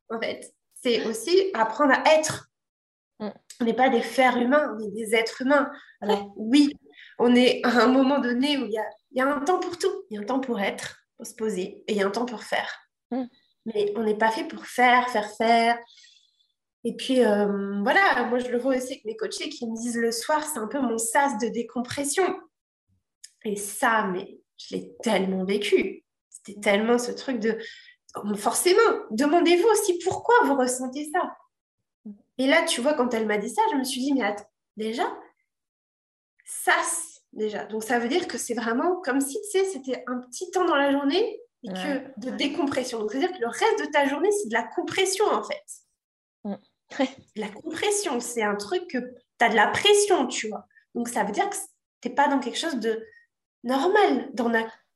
en 0.09 0.19
fait, 0.19 0.53
c'est 0.75 1.05
aussi 1.05 1.51
apprendre 1.53 1.93
à 1.93 2.15
être 2.15 2.49
Mm. 3.19 3.29
On 3.61 3.65
n'est 3.65 3.73
pas 3.73 3.89
des 3.89 4.01
fers 4.01 4.37
humains, 4.37 4.75
on 4.75 4.79
est 4.79 4.91
des 4.91 5.15
êtres 5.15 5.41
humains. 5.41 5.69
Alors 6.01 6.33
oui, 6.37 6.73
on 7.17 7.35
est 7.35 7.61
à 7.63 7.83
un 7.83 7.87
moment 7.87 8.19
donné 8.19 8.57
où 8.57 8.65
il 8.65 8.71
y 8.71 8.77
a, 8.77 8.89
y 9.11 9.21
a, 9.21 9.27
un 9.27 9.41
temps 9.41 9.59
pour 9.59 9.77
tout. 9.77 10.05
Il 10.09 10.15
y 10.15 10.17
a 10.17 10.21
un 10.21 10.25
temps 10.25 10.39
pour 10.39 10.59
être, 10.59 10.97
pour 11.17 11.27
se 11.27 11.35
poser, 11.35 11.83
et 11.87 11.93
il 11.93 11.97
y 11.97 12.01
a 12.01 12.07
un 12.07 12.11
temps 12.11 12.25
pour 12.25 12.43
faire. 12.43 12.71
Mm. 13.11 13.25
Mais 13.65 13.93
on 13.95 14.03
n'est 14.03 14.17
pas 14.17 14.31
fait 14.31 14.45
pour 14.45 14.65
faire, 14.65 15.09
faire, 15.09 15.29
faire. 15.31 15.77
Et 16.85 16.95
puis 16.95 17.23
euh, 17.25 17.81
voilà, 17.83 18.23
moi 18.29 18.39
je 18.39 18.47
le 18.47 18.57
vois 18.57 18.77
aussi 18.77 18.93
avec 18.93 19.05
mes 19.05 19.17
coachés 19.17 19.49
qui 19.49 19.69
me 19.69 19.75
disent 19.75 19.97
le 19.97 20.13
soir, 20.13 20.43
c'est 20.43 20.59
un 20.59 20.67
peu 20.67 20.79
mon 20.79 20.97
sas 20.97 21.37
de 21.41 21.49
décompression. 21.49 22.39
Et 23.43 23.57
ça, 23.57 24.05
mais 24.05 24.39
je 24.57 24.75
l'ai 24.75 24.93
tellement 25.03 25.43
vécu. 25.43 26.05
C'était 26.29 26.59
tellement 26.61 26.97
ce 26.97 27.11
truc 27.11 27.39
de 27.39 27.57
forcément, 28.35 28.79
demandez-vous 29.11 29.67
aussi 29.67 29.99
pourquoi 29.99 30.35
vous 30.45 30.55
ressentez 30.55 31.09
ça. 31.13 31.35
Et 32.37 32.47
là, 32.47 32.63
tu 32.63 32.81
vois, 32.81 32.93
quand 32.93 33.13
elle 33.13 33.27
m'a 33.27 33.37
dit 33.37 33.49
ça, 33.49 33.61
je 33.71 33.77
me 33.77 33.83
suis 33.83 34.01
dit, 34.01 34.13
mais 34.13 34.23
attends, 34.23 34.49
déjà, 34.77 35.11
ça, 36.45 36.73
déjà. 37.33 37.65
Donc, 37.65 37.83
ça 37.83 37.99
veut 37.99 38.07
dire 38.07 38.27
que 38.27 38.37
c'est 38.37 38.53
vraiment 38.53 38.95
comme 39.01 39.21
si, 39.21 39.39
tu 39.41 39.49
sais, 39.49 39.65
c'était 39.65 40.03
un 40.07 40.19
petit 40.19 40.49
temps 40.51 40.65
dans 40.65 40.75
la 40.75 40.91
journée 40.91 41.39
et 41.63 41.67
que 41.67 42.19
de 42.19 42.29
décompression. 42.31 42.99
Donc, 42.99 43.11
c'est-à-dire 43.11 43.33
que 43.33 43.41
le 43.41 43.47
reste 43.47 43.79
de 43.85 43.91
ta 43.91 44.07
journée, 44.07 44.31
c'est 44.31 44.47
de 44.47 44.53
la 44.53 44.63
compression, 44.63 45.25
en 45.25 45.43
fait. 45.43 45.63
Mm. 46.45 46.55
la 47.35 47.49
compression, 47.49 48.19
c'est 48.19 48.41
un 48.41 48.55
truc 48.55 48.87
que 48.87 48.97
tu 48.97 49.45
as 49.45 49.49
de 49.49 49.55
la 49.55 49.67
pression, 49.67 50.27
tu 50.27 50.47
vois. 50.47 50.65
Donc, 50.95 51.09
ça 51.09 51.23
veut 51.23 51.33
dire 51.33 51.49
que 51.49 51.55
tu 52.01 52.07
n'es 52.07 52.15
pas 52.15 52.27
dans 52.27 52.39
quelque 52.39 52.57
chose 52.57 52.77
de 52.77 53.05
normal, 53.63 54.29
dans 54.33 54.51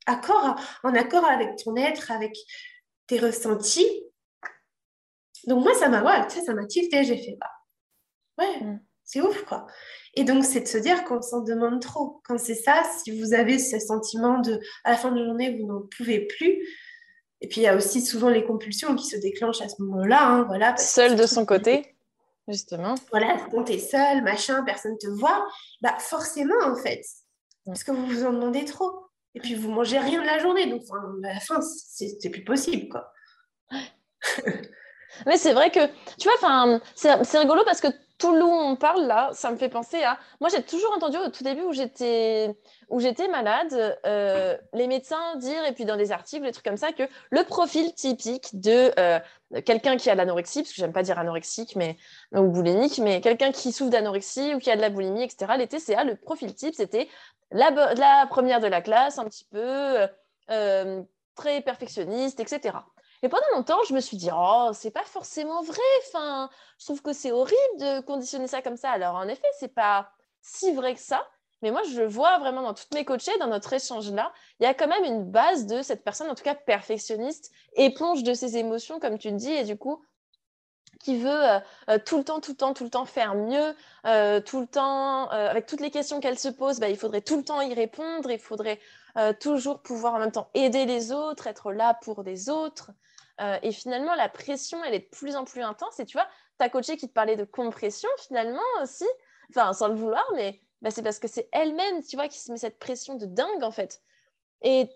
accord, 0.06 0.56
en 0.82 0.94
accord 0.94 1.24
avec 1.24 1.56
ton 1.62 1.76
être, 1.76 2.10
avec 2.10 2.36
tes 3.06 3.18
ressentis. 3.18 4.04
Donc 5.46 5.62
moi, 5.62 5.74
ça 5.74 5.88
m'a 5.88 6.02
ouais, 6.02 6.28
ça 6.28 6.54
m'a 6.54 6.66
tilté. 6.66 7.04
J'ai 7.04 7.18
fait, 7.18 7.36
bah, 7.38 7.50
ouais, 8.38 8.60
mm. 8.60 8.80
c'est 9.04 9.20
ouf, 9.20 9.44
quoi. 9.44 9.66
Et 10.14 10.24
donc, 10.24 10.44
c'est 10.44 10.60
de 10.60 10.68
se 10.68 10.78
dire 10.78 11.04
qu'on 11.04 11.20
s'en 11.20 11.40
demande 11.40 11.80
trop. 11.80 12.20
Quand 12.24 12.38
c'est 12.38 12.54
ça, 12.54 12.82
si 13.02 13.18
vous 13.18 13.34
avez 13.34 13.58
ce 13.58 13.78
sentiment 13.78 14.38
de, 14.40 14.60
à 14.84 14.92
la 14.92 14.96
fin 14.96 15.10
de 15.10 15.18
la 15.18 15.26
journée, 15.26 15.58
vous 15.58 15.66
n'en 15.66 15.82
pouvez 15.96 16.20
plus. 16.20 16.66
Et 17.40 17.48
puis, 17.48 17.60
il 17.60 17.64
y 17.64 17.68
a 17.68 17.76
aussi 17.76 18.00
souvent 18.00 18.30
les 18.30 18.44
compulsions 18.44 18.94
qui 18.94 19.06
se 19.06 19.16
déclenchent 19.16 19.60
à 19.60 19.68
ce 19.68 19.82
moment-là. 19.82 20.26
Hein, 20.26 20.44
voilà, 20.44 20.76
Seul 20.76 21.16
de 21.16 21.26
son 21.26 21.44
côté, 21.44 21.96
justement. 22.48 22.94
Voilà, 23.10 23.36
quand 23.50 23.64
tu 23.64 23.72
es 23.72 23.78
seul, 23.78 24.22
machin, 24.22 24.62
personne 24.64 24.96
te 24.98 25.08
voit, 25.08 25.46
bah 25.80 25.96
forcément, 25.98 26.62
en 26.64 26.76
fait. 26.76 27.02
Mm. 27.66 27.72
Parce 27.72 27.84
que 27.84 27.92
vous 27.92 28.06
vous 28.06 28.24
en 28.24 28.32
demandez 28.32 28.64
trop. 28.64 29.03
Et 29.34 29.40
puis, 29.40 29.54
vous 29.54 29.70
mangez 29.70 29.98
rien 29.98 30.20
de 30.20 30.26
la 30.26 30.38
journée. 30.38 30.66
Donc, 30.66 30.82
à 31.24 31.34
la 31.34 31.40
fin, 31.40 31.60
c'est 31.60 32.30
plus 32.30 32.44
possible, 32.44 32.88
quoi. 32.88 33.12
Mais 35.26 35.36
c'est 35.36 35.52
vrai 35.52 35.70
que, 35.70 35.86
tu 36.18 36.28
vois, 36.28 36.80
c'est 36.94 37.38
rigolo 37.38 37.62
parce 37.64 37.80
que 37.80 37.88
tout 38.18 38.32
le 38.32 38.38
long 38.38 38.52
on 38.52 38.76
parle 38.76 39.06
là, 39.06 39.30
ça 39.32 39.50
me 39.50 39.56
fait 39.56 39.68
penser 39.68 40.02
à. 40.02 40.18
Moi, 40.40 40.48
j'ai 40.48 40.62
toujours 40.62 40.92
entendu 40.94 41.16
au 41.16 41.30
tout 41.30 41.42
début 41.42 41.62
où 41.62 41.72
j'étais 41.72 43.28
malade, 43.28 43.98
euh, 44.06 44.56
les 44.72 44.86
médecins 44.86 45.36
dire, 45.36 45.64
et 45.64 45.72
puis 45.72 45.84
dans 45.84 45.96
des 45.96 46.12
articles, 46.12 46.44
des 46.44 46.52
trucs 46.52 46.64
comme 46.64 46.76
ça, 46.76 46.92
que 46.92 47.02
le 47.30 47.42
profil 47.44 47.92
typique 47.94 48.60
de 48.60 48.92
euh, 48.98 49.18
quelqu'un 49.64 49.96
qui 49.96 50.10
a 50.10 50.12
de 50.12 50.18
l'anorexie, 50.18 50.62
parce 50.62 50.72
que 50.72 50.76
j'aime 50.76 50.92
pas 50.92 51.02
dire 51.02 51.18
anorexique, 51.18 51.74
mais 51.76 51.96
ou 52.32 52.48
boulimique, 52.48 52.98
mais 52.98 53.20
quelqu'un 53.20 53.50
qui 53.50 53.72
souffre 53.72 53.90
d'anorexie 53.90 54.54
ou 54.54 54.58
qui 54.58 54.70
a 54.70 54.76
de 54.76 54.80
la 54.80 54.90
boulimie, 54.90 55.24
etc. 55.24 55.52
Les 55.58 55.66
TCA, 55.66 56.04
le 56.04 56.16
profil 56.16 56.54
type, 56.54 56.74
c'était 56.74 57.08
la, 57.54 57.70
la, 57.94 58.26
première 58.26 58.60
de 58.60 58.66
la 58.66 58.82
classe, 58.82 59.18
un 59.18 59.24
petit 59.24 59.46
peu 59.46 60.06
euh, 60.50 61.02
très 61.34 61.62
perfectionniste, 61.62 62.40
etc. 62.40 62.76
Et 63.22 63.28
pendant 63.28 63.46
longtemps, 63.54 63.82
je 63.88 63.94
me 63.94 64.00
suis 64.00 64.16
dit, 64.16 64.28
oh, 64.34 64.70
c'est 64.74 64.90
pas 64.90 65.04
forcément 65.04 65.62
vrai. 65.62 65.78
Enfin, 66.06 66.50
je 66.78 66.84
trouve 66.84 67.00
que 67.00 67.12
c'est 67.12 67.32
horrible 67.32 67.78
de 67.78 68.00
conditionner 68.00 68.48
ça 68.48 68.60
comme 68.60 68.76
ça. 68.76 68.90
Alors, 68.90 69.14
en 69.14 69.28
effet, 69.28 69.48
c'est 69.58 69.72
pas 69.72 70.10
si 70.42 70.72
vrai 70.74 70.94
que 70.94 71.00
ça. 71.00 71.26
Mais 71.62 71.70
moi, 71.70 71.80
je 71.90 71.98
le 71.98 72.06
vois 72.06 72.38
vraiment 72.38 72.60
dans 72.60 72.74
toutes 72.74 72.92
mes 72.92 73.06
coachées, 73.06 73.36
dans 73.38 73.46
notre 73.46 73.72
échange-là, 73.72 74.32
il 74.60 74.64
y 74.64 74.66
a 74.66 74.74
quand 74.74 74.88
même 74.88 75.04
une 75.04 75.24
base 75.24 75.64
de 75.64 75.80
cette 75.80 76.04
personne, 76.04 76.28
en 76.28 76.34
tout 76.34 76.44
cas 76.44 76.54
perfectionniste, 76.54 77.50
éponge 77.76 78.22
de 78.22 78.34
ses 78.34 78.58
émotions, 78.58 79.00
comme 79.00 79.16
tu 79.16 79.32
dis, 79.32 79.52
et 79.52 79.64
du 79.64 79.78
coup, 79.78 80.04
qui 81.00 81.18
veut 81.18 81.30
euh, 81.30 81.58
euh, 81.90 81.98
tout 82.04 82.18
le 82.18 82.24
temps, 82.24 82.40
tout 82.40 82.52
le 82.52 82.56
temps, 82.56 82.74
tout 82.74 82.84
le 82.84 82.90
temps 82.90 83.04
faire 83.04 83.34
mieux, 83.34 83.74
euh, 84.06 84.40
tout 84.40 84.60
le 84.60 84.66
temps, 84.66 85.28
avec 85.28 85.66
toutes 85.66 85.80
les 85.80 85.90
questions 85.90 86.20
qu'elle 86.20 86.38
se 86.38 86.48
pose, 86.48 86.80
bah, 86.80 86.88
il 86.88 86.96
faudrait 86.96 87.20
tout 87.20 87.36
le 87.36 87.44
temps 87.44 87.60
y 87.60 87.74
répondre, 87.74 88.30
il 88.30 88.38
faudrait 88.38 88.80
toujours 89.38 89.80
pouvoir 89.80 90.14
en 90.14 90.18
même 90.18 90.32
temps 90.32 90.50
aider 90.54 90.86
les 90.86 91.12
autres, 91.12 91.46
être 91.46 91.72
là 91.72 91.94
pour 92.02 92.24
des 92.24 92.48
autres. 92.50 92.90
Et 93.62 93.70
finalement, 93.70 94.14
la 94.16 94.28
pression, 94.28 94.82
elle 94.84 94.94
est 94.94 95.00
de 95.00 95.16
plus 95.16 95.36
en 95.36 95.44
plus 95.44 95.62
intense. 95.62 96.00
Et 96.00 96.04
tu 96.04 96.16
vois, 96.16 96.26
ta 96.58 96.68
coachée 96.68 96.96
qui 96.96 97.08
te 97.08 97.12
parlait 97.12 97.36
de 97.36 97.44
compression, 97.44 98.08
finalement 98.18 98.60
aussi, 98.82 99.06
enfin, 99.50 99.72
sans 99.72 99.86
le 99.86 99.94
vouloir, 99.94 100.24
mais 100.34 100.60
bah, 100.82 100.90
c'est 100.90 101.02
parce 101.02 101.20
que 101.20 101.28
c'est 101.28 101.48
elle-même, 101.52 102.02
tu 102.02 102.16
vois, 102.16 102.26
qui 102.26 102.40
se 102.40 102.50
met 102.50 102.58
cette 102.58 102.80
pression 102.80 103.14
de 103.14 103.26
dingue, 103.26 103.62
en 103.62 103.70
fait. 103.70 104.02
Et 104.62 104.88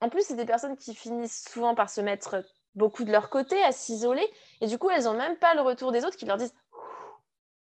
en 0.00 0.08
plus, 0.10 0.22
c'est 0.26 0.36
des 0.36 0.44
personnes 0.44 0.76
qui 0.76 0.94
finissent 0.94 1.44
souvent 1.48 1.74
par 1.74 1.88
se 1.88 2.00
mettre 2.00 2.44
beaucoup 2.76 3.04
de 3.04 3.10
leur 3.10 3.30
côté, 3.30 3.60
à 3.64 3.72
s'isoler. 3.72 4.28
Et 4.60 4.66
du 4.66 4.78
coup, 4.78 4.90
elles 4.90 5.04
n'ont 5.04 5.14
même 5.14 5.36
pas 5.36 5.54
le 5.54 5.62
retour 5.62 5.92
des 5.92 6.04
autres 6.04 6.16
qui 6.16 6.26
leur 6.26 6.36
disent 6.36 6.54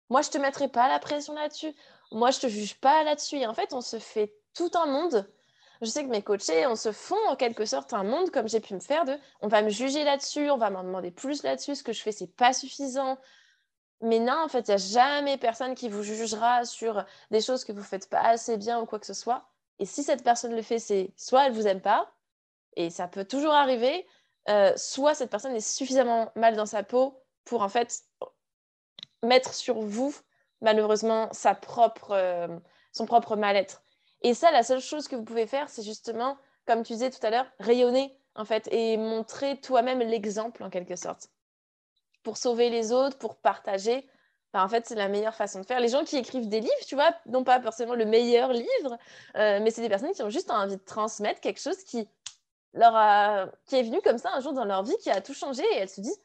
Moi, 0.09 0.21
je 0.21 0.29
te 0.29 0.37
mettrai 0.37 0.67
pas 0.67 0.87
la 0.87 0.99
pression 0.99 1.33
là-dessus. 1.33 1.73
Moi, 2.11 2.31
je 2.31 2.39
te 2.39 2.47
juge 2.47 2.79
pas 2.79 3.03
là-dessus. 3.03 3.37
Et 3.37 3.47
en 3.47 3.53
fait, 3.53 3.73
on 3.73 3.81
se 3.81 3.99
fait 3.99 4.33
tout 4.53 4.71
un 4.73 4.87
monde 4.87 5.27
je 5.83 5.89
sais 5.89 6.03
que 6.03 6.09
mes 6.09 6.21
coachés, 6.21 6.65
on 6.65 6.75
se 6.75 6.91
font 6.91 7.19
en 7.27 7.35
quelque 7.35 7.65
sorte 7.65 7.93
un 7.93 8.03
monde 8.03 8.31
comme 8.31 8.47
j'ai 8.47 8.59
pu 8.59 8.73
me 8.73 8.79
faire 8.79 9.05
de 9.05 9.17
on 9.41 9.47
va 9.47 9.61
me 9.61 9.69
juger 9.69 10.03
là-dessus, 10.03 10.49
on 10.49 10.57
va 10.57 10.69
m'en 10.69 10.83
demander 10.83 11.11
plus 11.11 11.43
là-dessus, 11.43 11.75
ce 11.75 11.83
que 11.83 11.93
je 11.93 12.01
fais, 12.01 12.11
c'est 12.11 12.33
pas 12.35 12.53
suffisant. 12.53 13.17
Mais 14.01 14.19
non, 14.19 14.37
en 14.43 14.47
fait, 14.47 14.67
il 14.67 14.71
n'y 14.71 14.75
a 14.75 14.77
jamais 14.77 15.37
personne 15.37 15.75
qui 15.75 15.89
vous 15.89 16.03
jugera 16.03 16.65
sur 16.65 17.05
des 17.31 17.41
choses 17.41 17.63
que 17.63 17.71
vous 17.71 17.83
faites 17.83 18.09
pas 18.09 18.21
assez 18.21 18.57
bien 18.57 18.79
ou 18.81 18.85
quoi 18.85 18.99
que 18.99 19.05
ce 19.05 19.13
soit. 19.13 19.49
Et 19.79 19.85
si 19.85 20.03
cette 20.03 20.23
personne 20.23 20.55
le 20.55 20.61
fait, 20.61 20.79
c'est 20.79 21.13
soit 21.17 21.47
elle 21.47 21.53
vous 21.53 21.67
aime 21.67 21.81
pas, 21.81 22.11
et 22.75 22.89
ça 22.89 23.07
peut 23.07 23.25
toujours 23.25 23.53
arriver, 23.53 24.05
euh, 24.49 24.73
soit 24.75 25.15
cette 25.15 25.29
personne 25.29 25.55
est 25.55 25.59
suffisamment 25.61 26.31
mal 26.35 26.55
dans 26.55 26.65
sa 26.65 26.83
peau 26.83 27.23
pour 27.45 27.61
en 27.61 27.69
fait 27.69 28.03
mettre 29.21 29.53
sur 29.53 29.79
vous 29.79 30.13
malheureusement 30.63 31.29
sa 31.31 31.53
propre, 31.53 32.11
euh, 32.11 32.47
son 32.91 33.05
propre 33.05 33.35
mal-être. 33.35 33.83
Et 34.21 34.33
ça, 34.33 34.49
la 34.51 34.63
seule 34.63 34.79
chose 34.79 35.07
que 35.07 35.15
vous 35.15 35.23
pouvez 35.23 35.45
faire, 35.45 35.69
c'est 35.69 35.83
justement, 35.83 36.37
comme 36.65 36.83
tu 36.83 36.93
disais 36.93 37.11
tout 37.11 37.23
à 37.23 37.29
l'heure, 37.29 37.45
rayonner, 37.59 38.17
en 38.35 38.45
fait, 38.45 38.67
et 38.71 38.97
montrer 38.97 39.59
toi-même 39.59 39.99
l'exemple, 39.99 40.63
en 40.63 40.69
quelque 40.69 40.95
sorte. 40.95 41.27
Pour 42.23 42.37
sauver 42.37 42.69
les 42.69 42.93
autres, 42.93 43.17
pour 43.17 43.35
partager. 43.35 44.07
en 44.53 44.69
fait, 44.69 44.87
c'est 44.87 44.95
la 44.95 45.09
meilleure 45.09 45.35
façon 45.35 45.59
de 45.59 45.65
faire. 45.65 45.81
Les 45.81 45.89
gens 45.89 46.05
qui 46.05 46.15
écrivent 46.15 46.47
des 46.47 46.61
livres, 46.61 46.85
tu 46.87 46.95
vois, 46.95 47.13
non 47.25 47.43
pas 47.43 47.61
forcément 47.61 47.95
le 47.95 48.05
meilleur 48.05 48.53
livre, 48.53 48.97
euh, 49.35 49.59
mais 49.61 49.71
c'est 49.71 49.81
des 49.81 49.89
personnes 49.89 50.13
qui 50.13 50.23
ont 50.23 50.29
juste 50.29 50.49
envie 50.49 50.77
de 50.77 50.83
transmettre 50.83 51.41
quelque 51.41 51.59
chose 51.59 51.83
qui 51.83 52.07
leur 52.73 53.51
qui 53.65 53.75
est 53.75 53.83
venu 53.83 54.01
comme 54.01 54.17
ça 54.17 54.31
un 54.33 54.39
jour 54.39 54.53
dans 54.53 54.65
leur 54.65 54.83
vie, 54.83 54.95
qui 55.01 55.09
a 55.09 55.21
tout 55.21 55.33
changé, 55.33 55.63
et 55.73 55.77
elles 55.77 55.89
se 55.89 56.01
disent, 56.01 56.19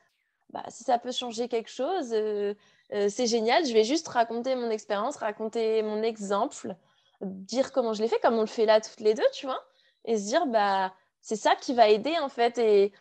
bah, 0.50 0.64
si 0.68 0.84
ça 0.84 0.98
peut 0.98 1.12
changer 1.12 1.48
quelque 1.48 1.70
chose, 1.70 2.12
euh, 2.12 2.54
euh, 2.92 3.08
c'est 3.10 3.26
génial, 3.26 3.66
je 3.66 3.72
vais 3.72 3.84
juste 3.84 4.08
raconter 4.08 4.54
mon 4.56 4.70
expérience, 4.70 5.16
raconter 5.16 5.82
mon 5.82 6.02
exemple, 6.02 6.74
dire 7.20 7.72
comment 7.72 7.92
je 7.92 8.02
l'ai 8.02 8.08
fait, 8.08 8.20
comme 8.20 8.34
on 8.34 8.42
le 8.42 8.46
fait 8.46 8.64
là 8.64 8.80
toutes 8.80 9.00
les 9.00 9.14
deux, 9.14 9.26
tu 9.32 9.46
vois, 9.46 9.62
et 10.04 10.16
se 10.16 10.24
dire, 10.24 10.46
bah, 10.46 10.94
c'est 11.20 11.36
ça 11.36 11.54
qui 11.56 11.74
va 11.74 11.88
aider 11.88 12.16
en 12.18 12.28
fait. 12.28 12.56
Et 12.58 12.92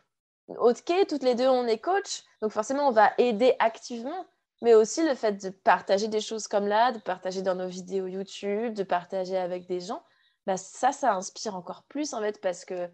ok, 0.49 0.91
toutes 1.07 1.23
les 1.23 1.35
deux, 1.35 1.47
on 1.47 1.67
est 1.67 1.79
coach, 1.79 2.23
donc 2.41 2.51
forcément, 2.51 2.87
on 2.89 2.91
va 2.91 3.13
aider 3.17 3.55
activement, 3.59 4.25
mais 4.61 4.73
aussi 4.73 5.03
le 5.05 5.15
fait 5.15 5.41
de 5.41 5.49
partager 5.49 6.09
des 6.09 6.21
choses 6.21 6.47
comme 6.47 6.67
là, 6.67 6.91
de 6.91 6.99
partager 6.99 7.41
dans 7.41 7.55
nos 7.55 7.67
vidéos 7.67 8.07
YouTube, 8.07 8.73
de 8.73 8.83
partager 8.83 9.37
avec 9.37 9.67
des 9.67 9.79
gens, 9.79 10.03
bah, 10.45 10.57
ça, 10.57 10.91
ça 10.91 11.13
inspire 11.13 11.55
encore 11.55 11.83
plus 11.83 12.13
en 12.13 12.19
fait, 12.21 12.41
parce 12.41 12.65
que 12.65 12.89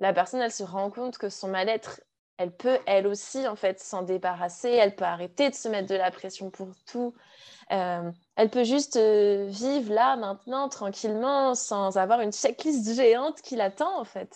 la 0.00 0.12
personne, 0.12 0.40
elle 0.40 0.52
se 0.52 0.62
rend 0.62 0.90
compte 0.90 1.18
que 1.18 1.28
son 1.28 1.48
mal-être, 1.48 2.00
elle 2.38 2.54
peut 2.54 2.78
elle 2.86 3.06
aussi 3.06 3.46
en 3.48 3.56
fait 3.56 3.80
s'en 3.80 4.02
débarrasser, 4.02 4.70
elle 4.70 4.94
peut 4.94 5.04
arrêter 5.04 5.48
de 5.50 5.54
se 5.54 5.68
mettre 5.68 5.88
de 5.88 5.94
la 5.94 6.10
pression 6.10 6.50
pour 6.50 6.68
tout, 6.86 7.14
euh, 7.72 8.10
elle 8.36 8.50
peut 8.50 8.64
juste 8.64 8.96
euh, 8.96 9.48
vivre 9.48 9.92
là, 9.92 10.16
maintenant, 10.16 10.68
tranquillement, 10.68 11.54
sans 11.54 11.96
avoir 11.96 12.20
une 12.20 12.32
checklist 12.32 12.94
géante 12.94 13.40
qui 13.42 13.56
l'attend, 13.56 13.98
en 13.98 14.04
fait. 14.04 14.34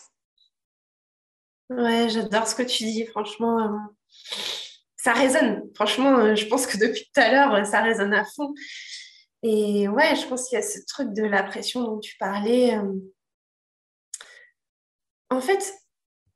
Ouais, 1.68 2.08
j'adore 2.08 2.48
ce 2.48 2.56
que 2.56 2.62
tu 2.62 2.84
dis, 2.84 3.06
franchement. 3.06 3.60
Euh, 3.60 3.78
ça 4.96 5.12
résonne. 5.12 5.62
Franchement, 5.74 6.34
je 6.34 6.46
pense 6.46 6.66
que 6.66 6.76
depuis 6.76 7.04
tout 7.14 7.20
à 7.20 7.30
l'heure, 7.30 7.66
ça 7.66 7.80
résonne 7.80 8.12
à 8.12 8.24
fond. 8.24 8.52
Et 9.42 9.88
ouais, 9.88 10.16
je 10.16 10.26
pense 10.26 10.48
qu'il 10.48 10.56
y 10.56 10.62
a 10.62 10.66
ce 10.66 10.78
truc 10.86 11.14
de 11.14 11.22
la 11.22 11.42
pression 11.42 11.82
dont 11.82 11.98
tu 11.98 12.16
parlais. 12.18 12.76
En 15.30 15.40
fait, 15.40 15.74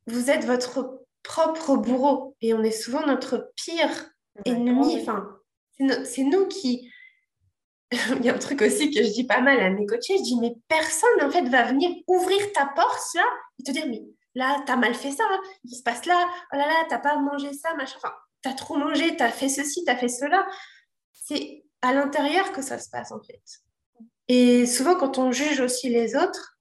vous 0.07 0.31
êtes 0.31 0.45
votre 0.45 1.01
propre 1.23 1.77
bourreau 1.77 2.37
et 2.41 2.55
on 2.55 2.63
est 2.63 2.71
souvent 2.71 3.05
notre 3.07 3.53
pire 3.57 4.11
ennemi. 4.45 5.01
Enfin, 5.01 5.29
c'est 6.05 6.25
nous 6.25 6.47
qui. 6.47 6.91
Il 7.93 8.25
y 8.25 8.31
a 8.31 8.35
un 8.35 8.39
truc 8.39 8.63
aussi 8.63 8.91
que 8.91 9.03
je 9.03 9.11
dis 9.11 9.25
pas 9.25 9.41
mal 9.41 9.61
à 9.61 9.71
mes 9.71 9.87
coachés. 9.87 10.19
Je 10.19 10.23
dis, 10.23 10.41
mais 10.41 10.55
personne, 10.69 11.23
en 11.23 11.31
fait, 11.31 11.49
va 11.49 11.65
venir 11.65 11.91
ouvrir 12.07 12.53
ta 12.53 12.67
porte 12.67 13.15
là 13.15 13.25
et 13.59 13.63
te 13.63 13.71
dire, 13.73 13.87
mais 13.89 14.03
là, 14.35 14.63
t'as 14.67 14.77
mal 14.77 14.95
fait 14.95 15.13
ça, 15.13 15.25
il 15.65 15.75
se 15.75 15.83
passe 15.83 16.07
là, 16.07 16.29
oh 16.53 16.57
là 16.57 16.67
là, 16.67 16.87
t'as 16.89 16.99
pas 16.99 17.17
mangé 17.19 17.53
ça, 17.53 17.75
machin. 17.75 17.97
Enfin, 17.97 18.15
t'as 18.43 18.55
trop 18.55 18.77
mangé, 18.77 19.17
t'as 19.17 19.31
fait 19.31 19.49
ceci, 19.49 19.85
t'as 19.85 19.97
fait 19.97 20.09
cela. 20.09 20.47
c'est 21.13 21.65
à 21.83 21.93
l'intérieur 21.93 22.53
que 22.53 22.63
ça 22.63 22.79
se 22.79 22.89
passe 22.89 23.13
en 23.13 23.21
fait. 23.23 23.43
Et 24.29 24.65
souvent, 24.67 24.95
quand 24.95 25.19
on 25.19 25.33
juge 25.33 25.61
aussi 25.61 25.91
les 25.91 26.17
autres, 26.17 26.54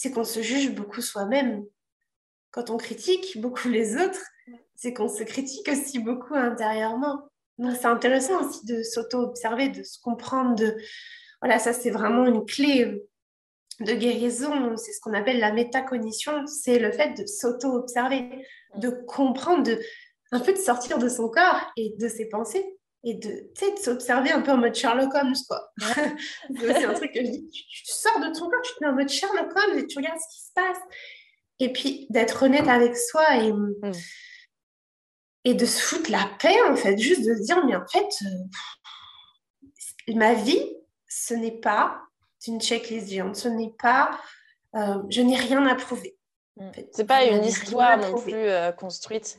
c'est 0.00 0.12
qu'on 0.12 0.24
se 0.24 0.40
juge 0.40 0.74
beaucoup 0.74 1.02
soi-même. 1.02 1.62
Quand 2.52 2.70
on 2.70 2.78
critique 2.78 3.38
beaucoup 3.38 3.68
les 3.68 3.96
autres, 3.96 4.22
c'est 4.74 4.94
qu'on 4.94 5.08
se 5.08 5.22
critique 5.24 5.68
aussi 5.68 5.98
beaucoup 5.98 6.34
intérieurement. 6.34 7.28
Donc, 7.58 7.76
c'est 7.78 7.86
intéressant 7.86 8.48
aussi 8.48 8.64
de 8.64 8.82
s'auto-observer, 8.82 9.68
de 9.68 9.82
se 9.82 10.00
comprendre. 10.00 10.64
Voilà, 11.42 11.58
ça, 11.58 11.74
c'est 11.74 11.90
vraiment 11.90 12.24
une 12.24 12.46
clé 12.46 13.02
de 13.80 13.92
guérison. 13.92 14.74
C'est 14.78 14.92
ce 14.94 15.00
qu'on 15.02 15.12
appelle 15.12 15.38
la 15.38 15.52
métacognition. 15.52 16.46
C'est 16.46 16.78
le 16.78 16.92
fait 16.92 17.12
de 17.20 17.26
s'auto-observer, 17.26 18.46
de 18.76 18.88
comprendre, 19.06 19.64
de 19.64 19.78
un 20.32 20.40
peu 20.40 20.54
de 20.54 20.58
sortir 20.58 20.96
de 20.96 21.10
son 21.10 21.28
corps 21.28 21.60
et 21.76 21.94
de 21.98 22.08
ses 22.08 22.26
pensées 22.26 22.79
et 23.02 23.14
de, 23.14 23.28
de 23.28 23.78
s'observer 23.82 24.30
un 24.30 24.42
peu 24.42 24.52
en 24.52 24.58
mode 24.58 24.74
Sherlock 24.74 25.14
Holmes, 25.14 25.34
quoi. 25.48 25.72
c'est 26.58 26.84
un 26.84 26.94
truc 26.94 27.12
que 27.12 27.24
je 27.24 27.30
dis, 27.30 27.48
tu, 27.50 27.84
sors 27.86 28.20
de 28.20 28.26
ton 28.26 28.50
corps, 28.50 28.62
tu 28.62 28.74
te 28.74 28.84
mets 28.84 28.90
en 28.90 28.94
mode 28.94 29.08
Sherlock 29.08 29.50
Holmes 29.56 29.78
et 29.78 29.86
tu 29.86 29.98
regardes 29.98 30.18
ce 30.18 30.36
qui 30.36 30.42
se 30.46 30.52
passe. 30.54 30.78
Et 31.58 31.72
puis 31.72 32.06
d'être 32.10 32.42
honnête 32.42 32.68
avec 32.68 32.96
soi 32.96 33.36
et, 33.36 33.52
mm. 33.52 33.92
et 35.44 35.54
de 35.54 35.64
se 35.66 35.80
foutre 35.80 36.10
la 36.10 36.30
paix, 36.38 36.60
en 36.68 36.76
fait, 36.76 36.98
juste 36.98 37.26
de 37.26 37.34
se 37.34 37.42
dire, 37.42 37.64
mais 37.64 37.76
en 37.76 37.86
fait, 37.86 38.08
euh, 40.08 40.14
ma 40.14 40.34
vie, 40.34 40.64
ce 41.08 41.34
n'est 41.34 41.58
pas 41.58 42.00
une 42.46 42.60
checklist 42.60 43.08
géante, 43.08 43.36
ce 43.36 43.48
n'est 43.48 43.74
pas, 43.78 44.10
euh, 44.74 45.02
je 45.08 45.22
n'ai 45.22 45.36
rien 45.36 45.66
à 45.66 45.74
prouver. 45.74 46.16
En 46.56 46.72
fait. 46.72 46.88
C'est 46.92 47.06
pas 47.06 47.24
une 47.24 47.44
histoire 47.44 47.96
non 47.96 48.20
plus 48.20 48.34
euh, 48.34 48.72
construite 48.72 49.38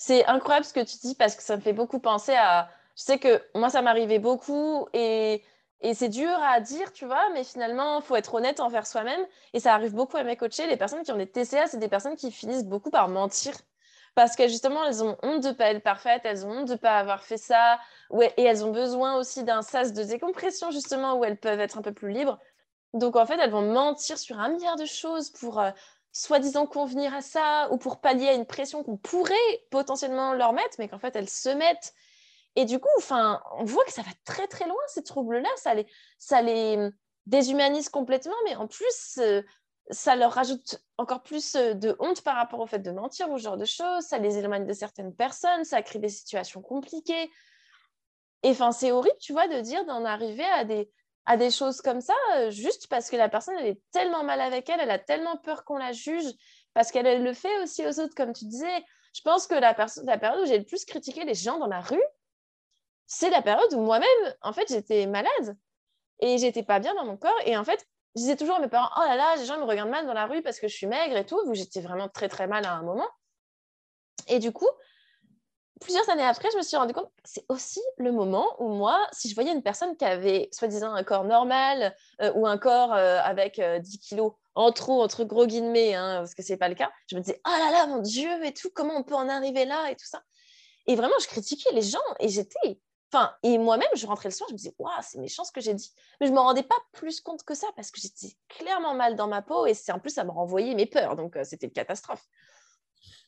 c'est 0.00 0.24
incroyable 0.24 0.64
ce 0.64 0.72
que 0.72 0.80
tu 0.80 0.96
dis 0.96 1.14
parce 1.14 1.36
que 1.36 1.42
ça 1.42 1.56
me 1.56 1.60
fait 1.60 1.74
beaucoup 1.74 2.00
penser 2.00 2.32
à. 2.34 2.70
Je 2.96 3.02
sais 3.02 3.18
que 3.18 3.42
moi, 3.54 3.68
ça 3.68 3.82
m'arrivait 3.82 4.18
beaucoup 4.18 4.88
et, 4.94 5.44
et 5.82 5.92
c'est 5.92 6.08
dur 6.08 6.30
à 6.42 6.58
dire, 6.60 6.90
tu 6.94 7.04
vois, 7.04 7.28
mais 7.34 7.44
finalement, 7.44 7.98
il 8.00 8.02
faut 8.02 8.16
être 8.16 8.32
honnête 8.32 8.60
envers 8.60 8.86
soi-même. 8.86 9.20
Et 9.52 9.60
ça 9.60 9.74
arrive 9.74 9.92
beaucoup 9.94 10.16
à 10.16 10.24
mes 10.24 10.36
coachés. 10.36 10.66
Les 10.66 10.78
personnes 10.78 11.02
qui 11.02 11.12
ont 11.12 11.18
des 11.18 11.28
TCA, 11.30 11.66
c'est 11.66 11.76
des 11.76 11.88
personnes 11.88 12.16
qui 12.16 12.32
finissent 12.32 12.64
beaucoup 12.64 12.90
par 12.90 13.08
mentir 13.08 13.52
parce 14.14 14.36
que 14.36 14.48
justement, 14.48 14.84
elles 14.86 15.04
ont 15.04 15.18
honte 15.22 15.42
de 15.42 15.48
ne 15.48 15.52
pas 15.52 15.70
être 15.70 15.82
parfaites, 15.82 16.22
elles 16.24 16.46
ont 16.46 16.50
honte 16.50 16.68
de 16.68 16.72
ne 16.72 16.78
pas 16.78 16.98
avoir 16.98 17.22
fait 17.22 17.36
ça, 17.36 17.78
et 18.36 18.42
elles 18.42 18.64
ont 18.64 18.72
besoin 18.72 19.16
aussi 19.16 19.44
d'un 19.44 19.62
sas 19.62 19.92
de 19.92 20.02
décompression, 20.02 20.70
justement, 20.70 21.14
où 21.14 21.24
elles 21.24 21.38
peuvent 21.38 21.60
être 21.60 21.78
un 21.78 21.82
peu 21.82 21.92
plus 21.92 22.10
libres. 22.10 22.38
Donc, 22.92 23.16
en 23.16 23.24
fait, 23.24 23.38
elles 23.38 23.52
vont 23.52 23.62
mentir 23.62 24.18
sur 24.18 24.40
un 24.40 24.48
milliard 24.48 24.76
de 24.76 24.84
choses 24.84 25.30
pour, 25.30 25.60
euh, 25.60 25.70
soi-disant 26.12 26.66
convenir 26.66 27.14
à 27.14 27.22
ça 27.22 27.68
ou 27.70 27.78
pour 27.78 28.00
pallier 28.00 28.28
à 28.28 28.34
une 28.34 28.46
pression 28.46 28.82
qu'on 28.82 28.96
pourrait 28.96 29.34
potentiellement 29.70 30.32
leur 30.32 30.52
mettre, 30.52 30.76
mais 30.78 30.88
qu'en 30.88 30.98
fait 30.98 31.14
elles 31.16 31.28
se 31.28 31.48
mettent. 31.50 31.94
Et 32.56 32.64
du 32.64 32.80
coup, 32.80 32.88
enfin, 32.98 33.40
on 33.58 33.64
voit 33.64 33.84
que 33.84 33.92
ça 33.92 34.02
va 34.02 34.10
très 34.24 34.48
très 34.48 34.66
loin 34.66 34.80
ces 34.88 35.04
troubles-là, 35.04 35.48
ça 35.56 35.74
les, 35.74 35.86
ça 36.18 36.42
les 36.42 36.76
hum, 36.76 36.92
déshumanise 37.26 37.88
complètement, 37.88 38.34
mais 38.44 38.56
en 38.56 38.66
plus, 38.66 39.18
euh, 39.18 39.42
ça 39.90 40.16
leur 40.16 40.32
rajoute 40.32 40.82
encore 40.98 41.22
plus 41.22 41.54
euh, 41.54 41.74
de 41.74 41.96
honte 42.00 42.22
par 42.22 42.36
rapport 42.36 42.60
au 42.60 42.66
fait 42.66 42.80
de 42.80 42.90
mentir 42.90 43.30
ou 43.30 43.38
ce 43.38 43.44
genre 43.44 43.56
de 43.56 43.64
choses, 43.64 44.04
ça 44.04 44.18
les 44.18 44.38
éloigne 44.38 44.66
de 44.66 44.72
certaines 44.72 45.14
personnes, 45.14 45.64
ça 45.64 45.80
crée 45.82 46.00
des 46.00 46.08
situations 46.08 46.60
compliquées. 46.60 47.30
Et 48.42 48.50
enfin, 48.50 48.72
c'est 48.72 48.90
horrible, 48.90 49.18
tu 49.20 49.32
vois, 49.32 49.46
de 49.48 49.60
dire 49.60 49.84
d'en 49.84 50.04
arriver 50.04 50.44
à 50.44 50.64
des, 50.64 50.90
à 51.26 51.36
des 51.36 51.50
choses 51.50 51.80
comme 51.80 52.00
ça, 52.00 52.14
euh, 52.36 52.50
juste 52.50 52.88
parce 52.88 53.10
que 53.10 53.16
la 53.16 53.28
personne, 53.28 53.54
elle 53.58 53.66
est 53.66 53.80
tellement 53.92 54.24
mal 54.24 54.40
avec 54.40 54.68
elle, 54.68 54.80
elle 54.80 54.90
a 54.90 54.98
tellement 54.98 55.36
peur 55.36 55.64
qu'on 55.64 55.76
la 55.76 55.92
juge, 55.92 56.24
parce 56.74 56.90
qu'elle 56.90 57.22
le 57.22 57.32
fait 57.32 57.62
aussi 57.62 57.86
aux 57.86 58.00
autres, 58.00 58.14
comme 58.14 58.32
tu 58.32 58.46
disais. 58.46 58.84
Je 59.12 59.22
pense 59.22 59.46
que 59.46 59.54
la, 59.54 59.74
la 60.04 60.18
période 60.18 60.42
où 60.42 60.46
j'ai 60.46 60.58
le 60.58 60.64
plus 60.64 60.84
critiqué 60.84 61.24
les 61.24 61.34
gens 61.34 61.58
dans 61.58 61.66
la 61.66 61.80
rue, 61.80 62.02
c'est 63.06 63.30
la 63.30 63.42
période 63.42 63.72
où 63.74 63.80
moi-même, 63.80 64.34
en 64.40 64.52
fait, 64.52 64.68
j'étais 64.68 65.06
malade 65.06 65.56
et 66.20 66.38
j'étais 66.38 66.62
pas 66.62 66.78
bien 66.78 66.94
dans 66.94 67.04
mon 67.04 67.16
corps. 67.16 67.40
Et 67.44 67.56
en 67.56 67.64
fait, 67.64 67.84
je 68.14 68.20
disais 68.20 68.36
toujours 68.36 68.56
à 68.56 68.60
mes 68.60 68.68
parents, 68.68 68.90
oh 68.96 69.04
là 69.06 69.16
là, 69.16 69.36
les 69.36 69.46
gens 69.46 69.58
me 69.58 69.64
regardent 69.64 69.90
mal 69.90 70.06
dans 70.06 70.12
la 70.12 70.26
rue 70.26 70.42
parce 70.42 70.60
que 70.60 70.68
je 70.68 70.76
suis 70.76 70.86
maigre 70.86 71.16
et 71.16 71.26
tout, 71.26 71.40
où 71.46 71.54
j'étais 71.54 71.80
vraiment 71.80 72.08
très 72.08 72.28
très 72.28 72.46
mal 72.46 72.64
à 72.64 72.74
un 72.74 72.82
moment. 72.82 73.08
Et 74.28 74.38
du 74.38 74.52
coup, 74.52 74.68
plusieurs 75.80 76.08
années 76.10 76.24
après, 76.24 76.48
je 76.52 76.58
me 76.58 76.62
suis 76.62 76.76
rendu 76.76 76.92
compte 76.92 77.06
que 77.06 77.20
c'est 77.24 77.44
aussi 77.48 77.80
le 77.98 78.12
moment 78.12 78.46
où 78.58 78.68
moi, 78.68 79.06
si 79.12 79.28
je 79.28 79.34
voyais 79.34 79.52
une 79.52 79.62
personne 79.62 79.96
qui 79.96 80.04
avait 80.04 80.48
soi-disant 80.52 80.94
un 80.94 81.02
corps 81.02 81.24
normal 81.24 81.96
euh, 82.20 82.32
ou 82.34 82.46
un 82.46 82.58
corps 82.58 82.92
euh, 82.92 83.18
avec 83.22 83.56
10 83.56 83.62
euh, 83.62 83.98
kilos 84.00 84.32
en 84.54 84.72
trop, 84.72 85.02
entre 85.02 85.24
gros 85.24 85.46
guillemets, 85.46 85.94
hein, 85.94 86.18
parce 86.18 86.34
que 86.34 86.42
ce 86.42 86.52
n'est 86.52 86.58
pas 86.58 86.68
le 86.68 86.74
cas, 86.74 86.90
je 87.08 87.16
me 87.16 87.20
disais, 87.20 87.40
oh 87.46 87.50
là 87.50 87.70
là, 87.72 87.86
mon 87.86 87.98
Dieu, 87.98 88.44
et 88.44 88.52
tout, 88.52 88.70
comment 88.74 88.96
on 88.96 89.02
peut 89.02 89.14
en 89.14 89.28
arriver 89.28 89.64
là 89.64 89.90
et 89.90 89.96
tout 89.96 90.06
ça? 90.06 90.22
Et 90.86 90.96
vraiment, 90.96 91.14
je 91.20 91.26
critiquais 91.26 91.72
les 91.72 91.82
gens 91.82 91.98
et 92.18 92.28
j'étais. 92.28 92.80
Enfin, 93.12 93.32
et 93.42 93.58
moi-même, 93.58 93.88
je 93.94 94.06
rentrais 94.06 94.28
le 94.28 94.34
soir, 94.34 94.48
je 94.48 94.54
me 94.54 94.58
disais, 94.58 94.74
waouh, 94.78 94.92
c'est 95.02 95.18
méchant 95.18 95.44
ce 95.44 95.50
que 95.50 95.60
j'ai 95.60 95.74
dit. 95.74 95.92
Mais 96.20 96.26
je 96.26 96.32
ne 96.32 96.36
me 96.36 96.40
rendais 96.40 96.62
pas 96.62 96.76
plus 96.92 97.20
compte 97.20 97.42
que 97.42 97.54
ça 97.54 97.66
parce 97.74 97.90
que 97.90 98.00
j'étais 98.00 98.36
clairement 98.48 98.94
mal 98.94 99.16
dans 99.16 99.26
ma 99.26 99.42
peau 99.42 99.66
et 99.66 99.74
c'est 99.74 99.90
en 99.92 99.98
plus, 99.98 100.10
ça 100.10 100.24
me 100.24 100.30
renvoyait 100.30 100.74
mes 100.74 100.86
peurs. 100.86 101.16
Donc, 101.16 101.36
c'était 101.42 101.66
une 101.66 101.72
catastrophe. 101.72 102.24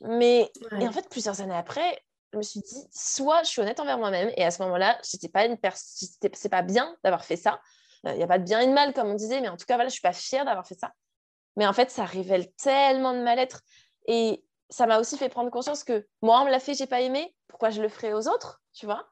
Mais, 0.03 0.53
et 0.81 0.87
en 0.87 0.93
fait, 0.93 1.09
plusieurs 1.09 1.41
années 1.41 1.55
après, 1.55 2.01
je 2.33 2.39
me 2.39 2.43
suis 2.43 2.61
dit, 2.61 2.89
soit 2.91 3.43
je 3.43 3.49
suis 3.49 3.61
honnête 3.61 3.79
envers 3.79 3.99
moi-même, 3.99 4.33
et 4.37 4.45
à 4.45 4.51
ce 4.51 4.63
moment-là, 4.63 4.99
j'étais 5.09 5.29
pas 5.29 5.47
pas 6.51 6.63
bien 6.63 6.97
d'avoir 7.05 7.25
fait 7.25 7.37
ça. 7.37 7.61
Il 8.05 8.11
euh, 8.11 8.17
n'y 8.17 8.23
a 8.23 8.27
pas 8.27 8.39
de 8.39 8.45
bien 8.45 8.61
et 8.61 8.67
de 8.67 8.73
mal, 8.73 8.95
comme 8.95 9.09
on 9.09 9.15
disait, 9.15 9.41
mais 9.41 9.49
en 9.49 9.57
tout 9.57 9.67
cas, 9.67 9.75
voilà, 9.75 9.89
je 9.89 9.95
suis 9.95 10.03
pas 10.03 10.13
fière 10.13 10.45
d'avoir 10.45 10.67
fait 10.67 10.79
ça. 10.79 10.93
Mais 11.57 11.67
en 11.67 11.73
fait, 11.73 11.91
ça 11.91 12.05
révèle 12.05 12.51
tellement 12.55 13.13
de 13.13 13.21
mal-être. 13.23 13.61
Et 14.07 14.45
ça 14.71 14.87
m'a 14.87 14.99
aussi 14.99 15.19
fait 15.19 15.29
prendre 15.29 15.51
conscience 15.51 15.85
que 15.85 16.07
moi, 16.23 16.41
on 16.41 16.47
me 16.47 16.51
l'a 16.51 16.61
fait, 16.61 16.75
j'ai 16.75 16.87
pas 16.87 17.03
aimé, 17.03 17.35
pourquoi 17.49 17.71
je 17.71 17.83
le 17.83 17.89
ferais 17.89 18.15
aux 18.15 18.29
autres, 18.29 18.63
tu 18.73 18.87
vois? 18.87 19.07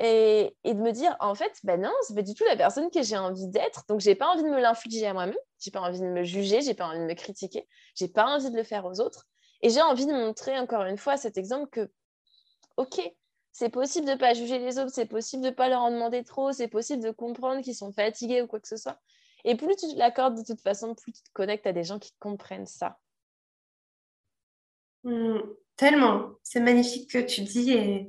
Et, 0.00 0.56
et, 0.62 0.74
de 0.74 0.80
me 0.80 0.92
dire, 0.92 1.16
en 1.18 1.34
fait, 1.34 1.58
ben 1.64 1.80
non, 1.80 1.92
c'est 2.02 2.14
pas 2.14 2.22
du 2.22 2.34
tout 2.34 2.44
la 2.44 2.56
personne 2.56 2.88
que 2.90 3.02
j'ai 3.02 3.16
envie 3.16 3.48
d'être. 3.48 3.82
Donc, 3.88 3.98
j'ai 4.00 4.14
pas 4.14 4.28
envie 4.28 4.44
de 4.44 4.48
me 4.48 4.60
l'infliger 4.60 5.06
à 5.06 5.12
moi-même, 5.14 5.34
j'ai 5.58 5.72
pas 5.72 5.80
envie 5.80 5.98
de 5.98 6.06
me 6.06 6.22
juger, 6.22 6.60
j'ai 6.60 6.74
pas 6.74 6.86
envie 6.86 7.00
de 7.00 7.04
me 7.04 7.14
critiquer, 7.14 7.66
j'ai 7.96 8.06
pas 8.06 8.26
envie 8.26 8.50
de 8.50 8.56
le 8.56 8.62
faire 8.62 8.84
aux 8.84 9.00
autres. 9.00 9.26
Et 9.62 9.70
j'ai 9.70 9.82
envie 9.82 10.06
de 10.06 10.12
montrer 10.12 10.56
encore 10.58 10.84
une 10.84 10.98
fois 10.98 11.16
cet 11.16 11.36
exemple 11.36 11.68
que 11.70 11.90
ok, 12.78 13.12
c'est 13.52 13.70
possible 13.70 14.06
de 14.06 14.12
ne 14.12 14.16
pas 14.16 14.34
juger 14.34 14.58
les 14.58 14.78
autres, 14.78 14.92
c'est 14.94 15.06
possible 15.06 15.42
de 15.42 15.48
ne 15.48 15.54
pas 15.54 15.68
leur 15.68 15.82
en 15.82 15.90
demander 15.90 16.22
trop, 16.24 16.52
c'est 16.52 16.68
possible 16.68 17.02
de 17.02 17.10
comprendre 17.10 17.60
qu'ils 17.60 17.74
sont 17.74 17.92
fatigués 17.92 18.40
ou 18.40 18.46
quoi 18.46 18.60
que 18.60 18.68
ce 18.68 18.76
soit. 18.76 18.98
Et 19.44 19.56
plus 19.56 19.74
tu 19.76 19.86
l'accordes 19.96 20.36
de 20.36 20.44
toute 20.44 20.60
façon, 20.60 20.94
plus 20.94 21.12
tu 21.12 21.22
te 21.22 21.32
connectes 21.32 21.66
à 21.66 21.72
des 21.72 21.84
gens 21.84 21.98
qui 21.98 22.12
comprennent 22.20 22.66
ça. 22.66 22.98
Hmm, 25.02 25.38
tellement, 25.76 26.30
c'est 26.42 26.60
magnifique 26.60 27.10
que 27.10 27.18
tu 27.18 27.42
dis 27.42 27.72
et 27.72 28.08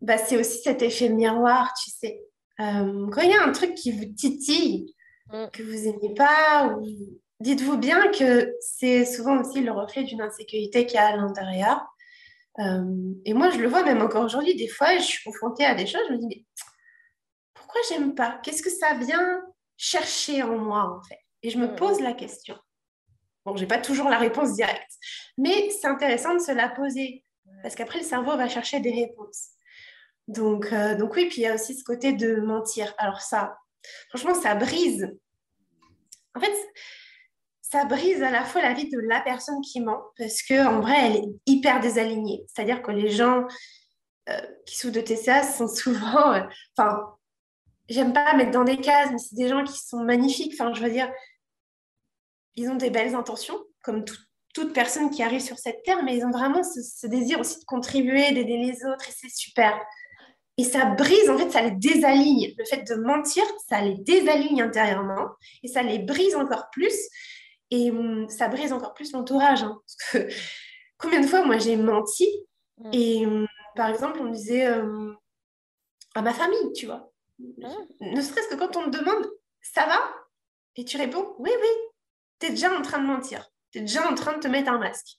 bah, 0.00 0.18
c'est 0.18 0.36
aussi 0.36 0.58
cet 0.58 0.82
effet 0.82 1.08
miroir, 1.08 1.72
tu 1.82 1.90
sais. 1.90 2.24
Euh, 2.60 3.08
quand 3.10 3.22
il 3.22 3.30
y 3.30 3.34
a 3.34 3.44
un 3.44 3.52
truc 3.52 3.74
qui 3.74 3.92
vous 3.92 4.12
titille, 4.12 4.94
hmm. 5.32 5.46
que 5.52 5.62
vous 5.62 5.90
n'aimez 5.90 6.14
pas, 6.14 6.76
dites-vous 7.40 7.76
bien 7.76 8.10
que 8.10 8.52
c'est 8.60 9.04
souvent 9.04 9.40
aussi 9.40 9.60
le 9.60 9.70
reflet 9.70 10.02
d'une 10.02 10.20
insécurité 10.20 10.86
qu'il 10.86 10.96
y 10.96 10.98
a 10.98 11.06
à 11.06 11.16
l'intérieur. 11.16 11.91
Euh, 12.58 13.14
et 13.24 13.34
moi, 13.34 13.50
je 13.50 13.58
le 13.58 13.68
vois 13.68 13.82
même 13.82 14.02
encore 14.02 14.24
aujourd'hui. 14.24 14.54
Des 14.54 14.68
fois, 14.68 14.96
je 14.96 15.02
suis 15.02 15.24
confrontée 15.24 15.64
à 15.64 15.74
des 15.74 15.86
choses, 15.86 16.02
je 16.08 16.12
me 16.12 16.18
dis, 16.18 16.26
mais 16.28 16.44
pourquoi 17.54 17.80
j'aime 17.88 18.14
pas? 18.14 18.40
Qu'est-ce 18.42 18.62
que 18.62 18.70
ça 18.70 18.94
vient 18.94 19.42
chercher 19.76 20.42
en 20.42 20.58
moi, 20.58 20.98
en 20.98 21.02
fait? 21.02 21.18
Et 21.42 21.50
je 21.50 21.58
me 21.58 21.68
mm. 21.68 21.76
pose 21.76 22.00
la 22.00 22.12
question. 22.12 22.56
Bon, 23.44 23.56
j'ai 23.56 23.66
pas 23.66 23.78
toujours 23.78 24.08
la 24.08 24.18
réponse 24.18 24.54
directe, 24.54 24.92
mais 25.36 25.70
c'est 25.70 25.88
intéressant 25.88 26.34
de 26.34 26.40
se 26.40 26.52
la 26.52 26.68
poser 26.68 27.24
parce 27.62 27.74
qu'après, 27.74 28.00
le 28.00 28.04
cerveau 28.04 28.36
va 28.36 28.48
chercher 28.48 28.80
des 28.80 28.92
réponses. 28.92 29.50
Donc, 30.28 30.72
euh, 30.72 30.96
donc 30.96 31.14
oui, 31.14 31.26
puis 31.26 31.38
il 31.38 31.44
y 31.44 31.46
a 31.46 31.54
aussi 31.54 31.76
ce 31.76 31.84
côté 31.84 32.12
de 32.12 32.36
mentir. 32.36 32.94
Alors 32.98 33.20
ça, 33.20 33.56
franchement, 34.08 34.34
ça 34.34 34.54
brise. 34.54 35.10
En 36.34 36.40
fait, 36.40 36.54
ça 37.72 37.86
brise 37.86 38.22
à 38.22 38.30
la 38.30 38.44
fois 38.44 38.60
la 38.60 38.74
vie 38.74 38.90
de 38.90 38.98
la 38.98 39.22
personne 39.22 39.62
qui 39.62 39.80
ment, 39.80 40.02
parce 40.18 40.42
qu'en 40.42 40.80
vrai, 40.80 40.94
elle 41.06 41.16
est 41.16 41.28
hyper 41.46 41.80
désalignée. 41.80 42.44
C'est-à-dire 42.46 42.82
que 42.82 42.90
les 42.90 43.08
gens 43.08 43.46
euh, 44.28 44.40
qui 44.66 44.76
souffrent 44.76 44.94
de 44.94 45.00
TCA 45.00 45.42
sont 45.42 45.68
souvent. 45.68 46.34
Euh, 46.34 46.42
enfin, 46.76 47.00
j'aime 47.88 48.12
pas 48.12 48.34
mettre 48.34 48.50
dans 48.50 48.64
des 48.64 48.76
cases, 48.76 49.10
mais 49.10 49.16
c'est 49.16 49.36
des 49.36 49.48
gens 49.48 49.64
qui 49.64 49.78
sont 49.78 50.04
magnifiques. 50.04 50.52
Enfin, 50.52 50.74
je 50.74 50.82
veux 50.82 50.90
dire, 50.90 51.10
ils 52.56 52.68
ont 52.68 52.74
des 52.74 52.90
belles 52.90 53.14
intentions, 53.14 53.58
comme 53.82 54.04
toute 54.52 54.74
personne 54.74 55.08
qui 55.08 55.22
arrive 55.22 55.40
sur 55.40 55.58
cette 55.58 55.82
terre, 55.82 56.02
mais 56.02 56.18
ils 56.18 56.26
ont 56.26 56.30
vraiment 56.30 56.62
ce, 56.62 57.06
désir 57.06 57.40
aussi 57.40 57.58
de 57.58 57.64
contribuer, 57.64 58.32
d'aider 58.32 58.58
les 58.58 58.84
autres, 58.84 59.08
et 59.08 59.12
c'est 59.16 59.34
super. 59.34 59.80
Et 60.58 60.64
ça 60.64 60.84
brise, 60.84 61.30
en 61.30 61.38
fait, 61.38 61.50
ça 61.50 61.62
les 61.62 61.70
désaligne. 61.70 62.52
Le 62.58 62.64
fait 62.66 62.86
de 62.86 62.96
mentir, 62.96 63.44
ça 63.66 63.80
les 63.80 63.96
désaligne 63.96 64.60
intérieurement 64.60 65.30
et 65.62 65.68
ça 65.68 65.82
les 65.82 66.00
brise 66.00 66.36
encore 66.36 66.68
plus. 66.70 66.92
Et 67.72 67.90
hum, 67.90 68.28
ça 68.28 68.48
brise 68.48 68.72
encore 68.72 68.92
plus 68.92 69.12
l'entourage. 69.12 69.62
Hein, 69.62 69.80
combien 70.98 71.20
de 71.20 71.26
fois, 71.26 71.44
moi, 71.44 71.56
j'ai 71.56 71.76
menti 71.76 72.28
mm. 72.76 72.90
Et 72.92 73.26
hum, 73.26 73.48
par 73.74 73.88
exemple, 73.88 74.20
on 74.20 74.24
me 74.24 74.32
disait 74.32 74.70
hum, 74.70 75.16
à 76.14 76.20
ma 76.20 76.34
famille, 76.34 76.72
tu 76.74 76.86
vois. 76.86 77.10
Ne 77.38 78.20
serait-ce 78.20 78.48
que 78.48 78.56
quand 78.56 78.76
on 78.76 78.86
me 78.86 78.90
demande, 78.90 79.26
ça 79.62 79.86
va? 79.86 79.98
Et 80.76 80.84
tu 80.84 80.98
réponds, 80.98 81.34
oui, 81.38 81.50
oui, 81.60 81.68
tu 82.38 82.46
es 82.46 82.50
déjà 82.50 82.76
en 82.76 82.82
train 82.82 83.00
de 83.00 83.06
mentir. 83.06 83.50
Tu 83.72 83.78
es 83.78 83.80
déjà 83.80 84.06
en 84.06 84.14
train 84.14 84.34
de 84.34 84.40
te 84.40 84.48
mettre 84.48 84.70
un 84.70 84.78
masque. 84.78 85.16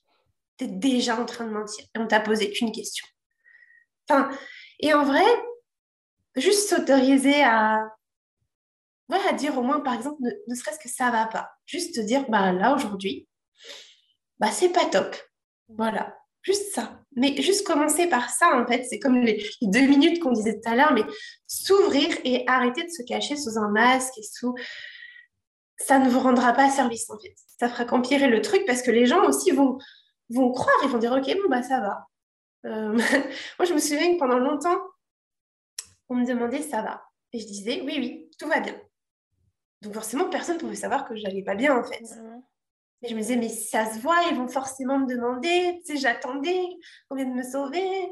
Tu 0.56 0.64
es 0.64 0.68
déjà 0.68 1.20
en 1.20 1.26
train 1.26 1.46
de 1.46 1.50
mentir. 1.50 1.84
Et 1.94 1.98
on 1.98 2.06
t'a 2.06 2.20
posé 2.20 2.50
qu'une 2.52 2.70
question. 2.70 3.06
Enfin, 4.08 4.30
et 4.78 4.94
en 4.94 5.04
vrai, 5.04 5.24
juste 6.36 6.68
s'autoriser 6.68 7.42
à, 7.42 7.84
à 9.12 9.32
dire 9.32 9.56
au 9.58 9.62
moins, 9.62 9.80
par 9.80 9.94
exemple, 9.94 10.20
ne, 10.22 10.54
serait-ce 10.54 10.78
que 10.78 10.88
ça 10.88 11.10
va 11.10 11.26
pas. 11.26 11.50
Juste 11.66 11.94
te 11.94 12.00
dire, 12.00 12.24
bah 12.28 12.52
là, 12.52 12.74
aujourd'hui, 12.74 13.28
bah 14.38 14.50
c'est 14.50 14.70
pas 14.70 14.86
top. 14.86 15.16
Voilà, 15.68 16.16
juste 16.42 16.74
ça. 16.74 17.00
Mais 17.16 17.40
juste 17.40 17.66
commencer 17.66 18.08
par 18.08 18.30
ça, 18.30 18.56
en 18.56 18.66
fait, 18.66 18.84
c'est 18.84 18.98
comme 18.98 19.20
les, 19.20 19.44
deux 19.62 19.86
minutes 19.86 20.20
qu'on 20.20 20.32
disait 20.32 20.60
tout 20.60 20.68
à 20.68 20.74
l'heure, 20.74 20.92
mais 20.92 21.04
s'ouvrir 21.46 22.16
et 22.24 22.44
arrêter 22.46 22.84
de 22.84 22.90
se 22.90 23.02
cacher 23.02 23.36
sous 23.36 23.58
un 23.58 23.68
masque 23.70 24.16
et 24.18 24.22
sous... 24.22 24.54
Ça 25.78 25.98
ne 25.98 26.08
vous 26.08 26.20
rendra 26.20 26.52
pas 26.52 26.70
service, 26.70 27.10
en 27.10 27.18
fait. 27.18 27.34
Ça 27.58 27.68
fera 27.68 27.84
qu'empirer 27.84 28.28
le 28.28 28.40
truc 28.40 28.64
parce 28.66 28.80
que 28.80 28.90
les 28.90 29.06
gens 29.06 29.24
aussi 29.24 29.50
vont, 29.50 29.78
vont 30.30 30.52
croire, 30.52 30.76
ils 30.84 30.88
vont 30.88 30.98
dire, 30.98 31.12
ok, 31.12 31.26
bon, 31.26 31.48
bah 31.48 31.62
ça 31.62 31.80
va. 31.80 32.06
Euh, 32.66 32.92
moi, 33.58 33.66
je 33.66 33.74
me 33.74 33.78
souviens 33.78 34.14
que 34.14 34.18
pendant 34.18 34.38
longtemps, 34.38 34.78
on 36.08 36.16
me 36.16 36.26
demandait, 36.26 36.62
ça 36.62 36.82
va. 36.82 37.02
Et 37.32 37.40
je 37.40 37.46
disais, 37.46 37.82
oui, 37.84 37.94
oui, 37.98 38.30
tout 38.38 38.48
va 38.48 38.60
bien. 38.60 38.80
Donc 39.84 39.94
forcément, 39.94 40.28
personne 40.30 40.56
ne 40.56 40.60
pouvait 40.60 40.74
savoir 40.74 41.06
que 41.06 41.14
je 41.14 41.22
n'allais 41.22 41.42
pas 41.42 41.54
bien, 41.54 41.76
en 41.78 41.84
fait. 41.84 42.02
Et 43.02 43.08
je 43.08 43.14
me 43.14 43.20
disais, 43.20 43.36
mais 43.36 43.50
ça 43.50 43.92
se 43.92 43.98
voit, 44.00 44.16
ils 44.30 44.36
vont 44.36 44.48
forcément 44.48 44.98
me 44.98 45.06
demander, 45.06 45.80
tu 45.84 45.92
sais, 45.92 46.00
j'attendais 46.00 46.58
qu'on 47.08 47.16
vienne 47.16 47.34
me 47.34 47.42
sauver. 47.42 48.10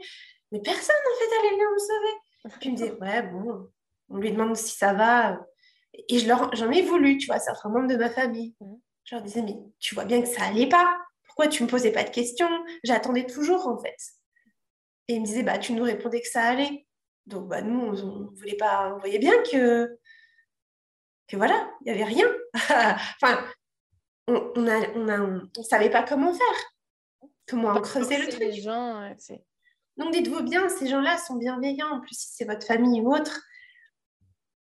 Mais 0.51 0.61
personne, 0.61 0.95
en 0.97 1.19
fait, 1.19 1.39
allait 1.39 1.51
venir 1.51 1.67
me 1.73 1.79
sauver. 1.79 2.59
Puis 2.61 2.69
ils 2.69 2.73
me 2.73 2.77
disaient, 2.77 2.99
ouais, 3.01 3.23
bon, 3.23 3.71
on 4.11 4.19
lui 4.19 4.33
demande 4.33 4.55
si 4.55 4.77
ça 4.77 4.93
va. 4.93 5.41
Et 5.95 6.19
je 6.19 6.29
leur, 6.29 6.55
j'en 6.55 6.71
ai 6.71 6.83
voulu, 6.83 7.17
tu 7.17 7.27
vois, 7.27 7.39
certains 7.39 7.71
membres 7.71 7.89
de 7.89 7.97
ma 7.97 8.11
famille. 8.11 8.55
Je 9.05 9.15
leur 9.15 9.25
disais, 9.25 9.43
mais 9.43 9.57
tu 9.79 9.95
vois 9.95 10.05
bien 10.05 10.21
que 10.21 10.29
ça 10.29 10.45
allait 10.45 10.69
pas. 10.69 10.95
Pourquoi 11.27 11.49
tu 11.49 11.63
me 11.63 11.69
posais 11.69 11.93
pas 11.93 12.05
de 12.05 12.11
questions? 12.11 12.51
J'attendais 12.85 13.25
toujours, 13.25 13.67
en 13.69 13.79
fait. 13.79 13.97
Et 15.09 15.15
ils 15.15 15.21
me 15.21 15.27
disaient, 15.27 15.43
bah, 15.43 15.59
tu 15.59 15.73
nous 15.73 15.85
répondais 15.85 16.21
que 16.21 16.29
ça 16.29 16.43
allait. 16.43 16.87
Donc, 17.27 17.49
bah, 17.49 17.63
nous, 17.63 17.81
on 17.81 17.93
ne 17.93 18.37
voulait 18.37 18.57
pas, 18.57 18.93
on 18.95 18.99
voyait 18.99 19.19
bien 19.19 19.33
que, 19.51 19.99
que 21.29 21.37
voilà, 21.37 21.71
il 21.81 21.93
n'y 21.93 22.01
avait 22.01 22.11
rien. 22.11 22.27
enfin, 22.55 23.45
on 24.29 24.53
ne 24.57 24.97
on 24.97 25.49
on, 25.57 25.63
savait 25.63 25.91
pas 25.91 26.03
comment 26.03 26.33
faire, 26.33 27.29
comment 27.49 27.81
creuser 27.81 28.19
le 28.19 28.29
truc. 28.29 28.53
Gens, 28.53 29.15
Donc 29.97 30.13
dites-vous 30.13 30.43
bien, 30.43 30.69
ces 30.69 30.89
gens-là 30.89 31.19
sont 31.19 31.37
bienveillants, 31.37 31.97
en 31.97 32.01
plus 32.01 32.15
si 32.15 32.29
c'est 32.35 32.45
votre 32.45 32.67
famille 32.67 33.01
ou 33.01 33.15
autre. 33.15 33.41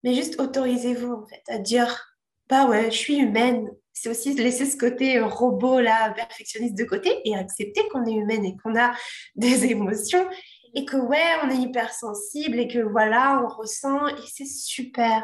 Mais 0.03 0.13
juste 0.13 0.39
autorisez-vous 0.39 1.13
en 1.13 1.25
fait 1.25 1.43
à 1.47 1.57
dire, 1.57 2.15
bah 2.47 2.67
ouais, 2.67 2.91
je 2.91 2.97
suis 2.97 3.17
humaine. 3.17 3.69
C'est 3.91 4.09
aussi 4.09 4.33
laisser 4.33 4.65
ce 4.65 4.77
côté 4.77 5.19
robot 5.21 5.79
là, 5.79 6.11
perfectionniste 6.11 6.77
de 6.77 6.83
côté 6.83 7.21
et 7.23 7.35
accepter 7.35 7.87
qu'on 7.89 8.05
est 8.05 8.13
humaine 8.13 8.45
et 8.45 8.55
qu'on 8.57 8.77
a 8.77 8.93
des 9.35 9.65
émotions 9.65 10.27
et 10.75 10.83
que 10.85 10.97
ouais, 10.97 11.23
on 11.43 11.49
est 11.49 11.57
hypersensible 11.57 12.59
et 12.59 12.67
que 12.67 12.79
voilà, 12.79 13.41
on 13.43 13.47
ressent 13.47 14.07
et 14.07 14.21
c'est 14.27 14.45
super. 14.45 15.23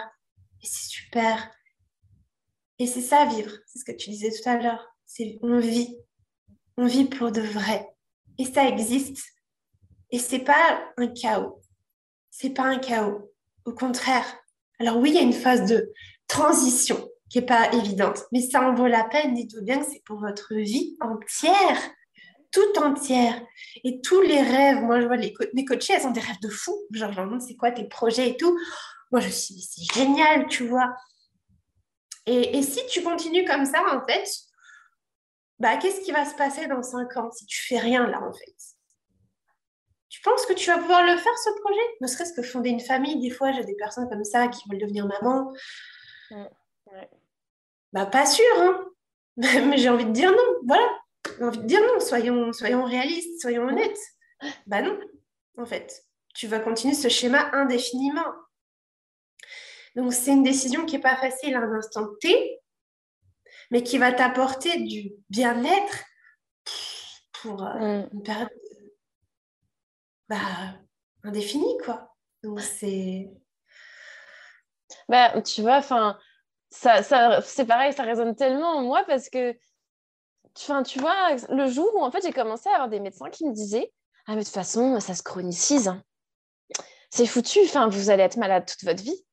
Et 0.61 0.67
c'est 0.67 0.89
super. 0.89 1.51
Et 2.79 2.87
c'est 2.87 3.01
ça 3.01 3.25
vivre, 3.25 3.51
c'est 3.67 3.79
ce 3.79 3.85
que 3.85 3.91
tu 3.91 4.09
disais 4.09 4.31
tout 4.31 4.49
à 4.49 4.57
l'heure. 4.57 4.87
On 5.41 5.59
vit, 5.59 5.97
on 6.77 6.85
vit 6.85 7.05
pour 7.05 7.31
de 7.31 7.41
vrai. 7.41 7.87
Et 8.37 8.45
ça 8.45 8.67
existe. 8.67 9.23
Et 10.09 10.19
c'est 10.19 10.39
pas 10.39 10.81
un 10.97 11.07
chaos. 11.07 11.61
C'est 12.29 12.51
pas 12.51 12.63
un 12.63 12.79
chaos. 12.79 13.31
Au 13.65 13.73
contraire. 13.73 14.25
Alors 14.79 14.97
oui, 14.97 15.09
il 15.09 15.15
y 15.15 15.19
a 15.19 15.21
une 15.21 15.33
phase 15.33 15.69
de 15.69 15.93
transition 16.27 17.07
qui 17.29 17.37
est 17.37 17.45
pas 17.45 17.71
évidente, 17.73 18.23
mais 18.31 18.41
ça 18.41 18.61
en 18.61 18.73
vaut 18.73 18.87
la 18.87 19.03
peine. 19.03 19.35
Dites-vous 19.35 19.63
bien 19.63 19.79
que 19.79 19.85
c'est 19.85 20.03
pour 20.03 20.19
votre 20.19 20.55
vie 20.55 20.97
entière, 21.01 21.79
toute 22.51 22.77
entière. 22.77 23.39
Et 23.83 24.01
tous 24.01 24.21
les 24.21 24.41
rêves, 24.41 24.81
moi 24.81 25.01
je 25.01 25.05
vois 25.05 25.17
les 25.17 25.33
mes 25.53 25.65
coachés, 25.65 25.93
elles 25.93 26.07
ont 26.07 26.11
des 26.11 26.19
rêves 26.19 26.41
de 26.41 26.49
fou. 26.49 26.75
Genre, 26.91 27.11
demande 27.11 27.41
c'est 27.41 27.55
quoi 27.55 27.71
tes 27.71 27.87
projets 27.87 28.29
et 28.29 28.37
tout? 28.37 28.57
Moi 29.11 29.21
je 29.21 29.27
me 29.27 29.31
suis 29.31 29.55
dit 29.55 29.61
c'est 29.61 29.93
génial, 29.93 30.47
tu 30.47 30.67
vois. 30.67 30.95
Et, 32.25 32.61
si 32.61 32.85
tu 32.87 33.01
continues 33.01 33.45
comme 33.45 33.65
ça, 33.65 33.83
en 33.95 34.05
fait, 34.05 34.29
bah, 35.59 35.77
qu'est-ce 35.77 36.01
qui 36.01 36.11
va 36.11 36.25
se 36.25 36.35
passer 36.35 36.67
dans 36.67 36.83
cinq 36.83 37.17
ans 37.17 37.31
si 37.31 37.45
tu 37.45 37.61
fais 37.63 37.79
rien 37.79 38.07
là, 38.07 38.21
en 38.21 38.31
fait? 38.31 38.55
Tu 40.09 40.21
penses 40.21 40.45
que 40.45 40.53
tu 40.53 40.69
vas 40.69 40.77
pouvoir 40.77 41.03
le 41.03 41.17
faire, 41.17 41.37
ce 41.37 41.49
projet? 41.61 41.97
Ne 42.01 42.07
serait-ce 42.07 42.33
que 42.33 42.43
fonder 42.43 42.69
une 42.69 42.79
famille. 42.79 43.19
Des 43.19 43.31
fois, 43.31 43.51
j'ai 43.53 43.63
des 43.63 43.75
personnes 43.75 44.09
comme 44.09 44.23
ça 44.23 44.47
qui 44.49 44.61
veulent 44.69 44.79
devenir 44.79 45.07
maman. 45.07 45.51
Bah, 47.93 48.05
pas 48.05 48.25
sûr, 48.25 48.45
hein 48.57 48.85
Mais 49.37 49.77
j'ai 49.77 49.89
envie 49.89 50.05
de 50.05 50.11
dire 50.11 50.31
non. 50.31 50.59
Voilà. 50.65 50.87
J'ai 51.37 51.43
envie 51.43 51.59
de 51.59 51.65
dire 51.65 51.81
non. 51.81 51.99
Soyons, 51.99 52.53
soyons 52.53 52.83
réalistes, 52.83 53.41
soyons 53.41 53.63
honnêtes. 53.63 53.99
Bah 54.67 54.81
non, 54.81 54.99
en 55.57 55.65
fait. 55.65 56.03
Tu 56.33 56.47
vas 56.47 56.59
continuer 56.59 56.93
ce 56.93 57.09
schéma 57.09 57.49
indéfiniment. 57.53 58.33
Donc, 59.95 60.13
c'est 60.13 60.31
une 60.31 60.43
décision 60.43 60.85
qui 60.85 60.95
n'est 60.95 61.01
pas 61.01 61.17
facile 61.17 61.55
à 61.55 61.59
un 61.59 61.73
instant 61.73 62.07
T, 62.19 62.61
mais 63.71 63.83
qui 63.83 63.97
va 63.97 64.11
t'apporter 64.11 64.81
du 64.81 65.11
bien-être 65.29 66.03
pour 67.33 67.63
euh, 67.65 68.03
une 68.11 68.23
période 68.23 68.49
bah, 70.29 70.37
indéfinie, 71.23 71.77
quoi. 71.83 72.15
Donc, 72.43 72.61
c'est... 72.61 73.29
Bah, 75.09 75.41
tu 75.41 75.61
vois, 75.61 75.77
enfin, 75.77 76.17
ça, 76.69 77.03
ça, 77.03 77.41
c'est 77.41 77.65
pareil, 77.65 77.93
ça 77.93 78.03
résonne 78.03 78.35
tellement 78.35 78.77
en 78.77 78.81
moi 78.81 79.03
parce 79.05 79.29
que, 79.29 79.55
enfin, 80.57 80.83
tu 80.83 80.99
vois, 80.99 81.35
le 81.49 81.67
jour 81.67 81.93
où 81.95 82.01
en 82.01 82.11
fait 82.11 82.21
j'ai 82.23 82.31
commencé 82.31 82.69
à 82.69 82.73
avoir 82.73 82.89
des 82.89 82.99
médecins 82.99 83.29
qui 83.29 83.45
me 83.45 83.53
disaient 83.53 83.91
Ah, 84.25 84.31
mais 84.31 84.39
de 84.39 84.45
toute 84.45 84.53
façon, 84.53 84.99
ça 84.99 85.13
se 85.13 85.23
chronicise. 85.23 85.89
Hein. 85.89 86.03
C'est 87.09 87.25
foutu, 87.25 87.59
enfin, 87.65 87.89
vous 87.89 88.09
allez 88.09 88.23
être 88.23 88.37
malade 88.37 88.65
toute 88.65 88.83
votre 88.83 89.03
vie. 89.03 89.25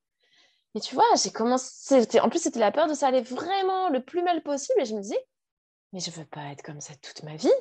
Mais 0.74 0.80
tu 0.80 0.94
vois, 0.94 1.04
j'ai 1.22 1.30
commencé. 1.30 2.06
En 2.20 2.28
plus, 2.28 2.40
c'était 2.40 2.60
la 2.60 2.72
peur 2.72 2.86
de 2.86 2.94
ça 2.94 3.08
aller 3.08 3.22
vraiment 3.22 3.88
le 3.88 4.04
plus 4.04 4.22
mal 4.22 4.42
possible. 4.42 4.80
Et 4.80 4.84
je 4.84 4.94
me 4.94 5.00
disais, 5.00 5.26
mais 5.92 6.00
je 6.00 6.10
veux 6.10 6.26
pas 6.26 6.52
être 6.52 6.62
comme 6.62 6.80
ça 6.80 6.94
toute 6.96 7.22
ma 7.22 7.36
vie. 7.36 7.52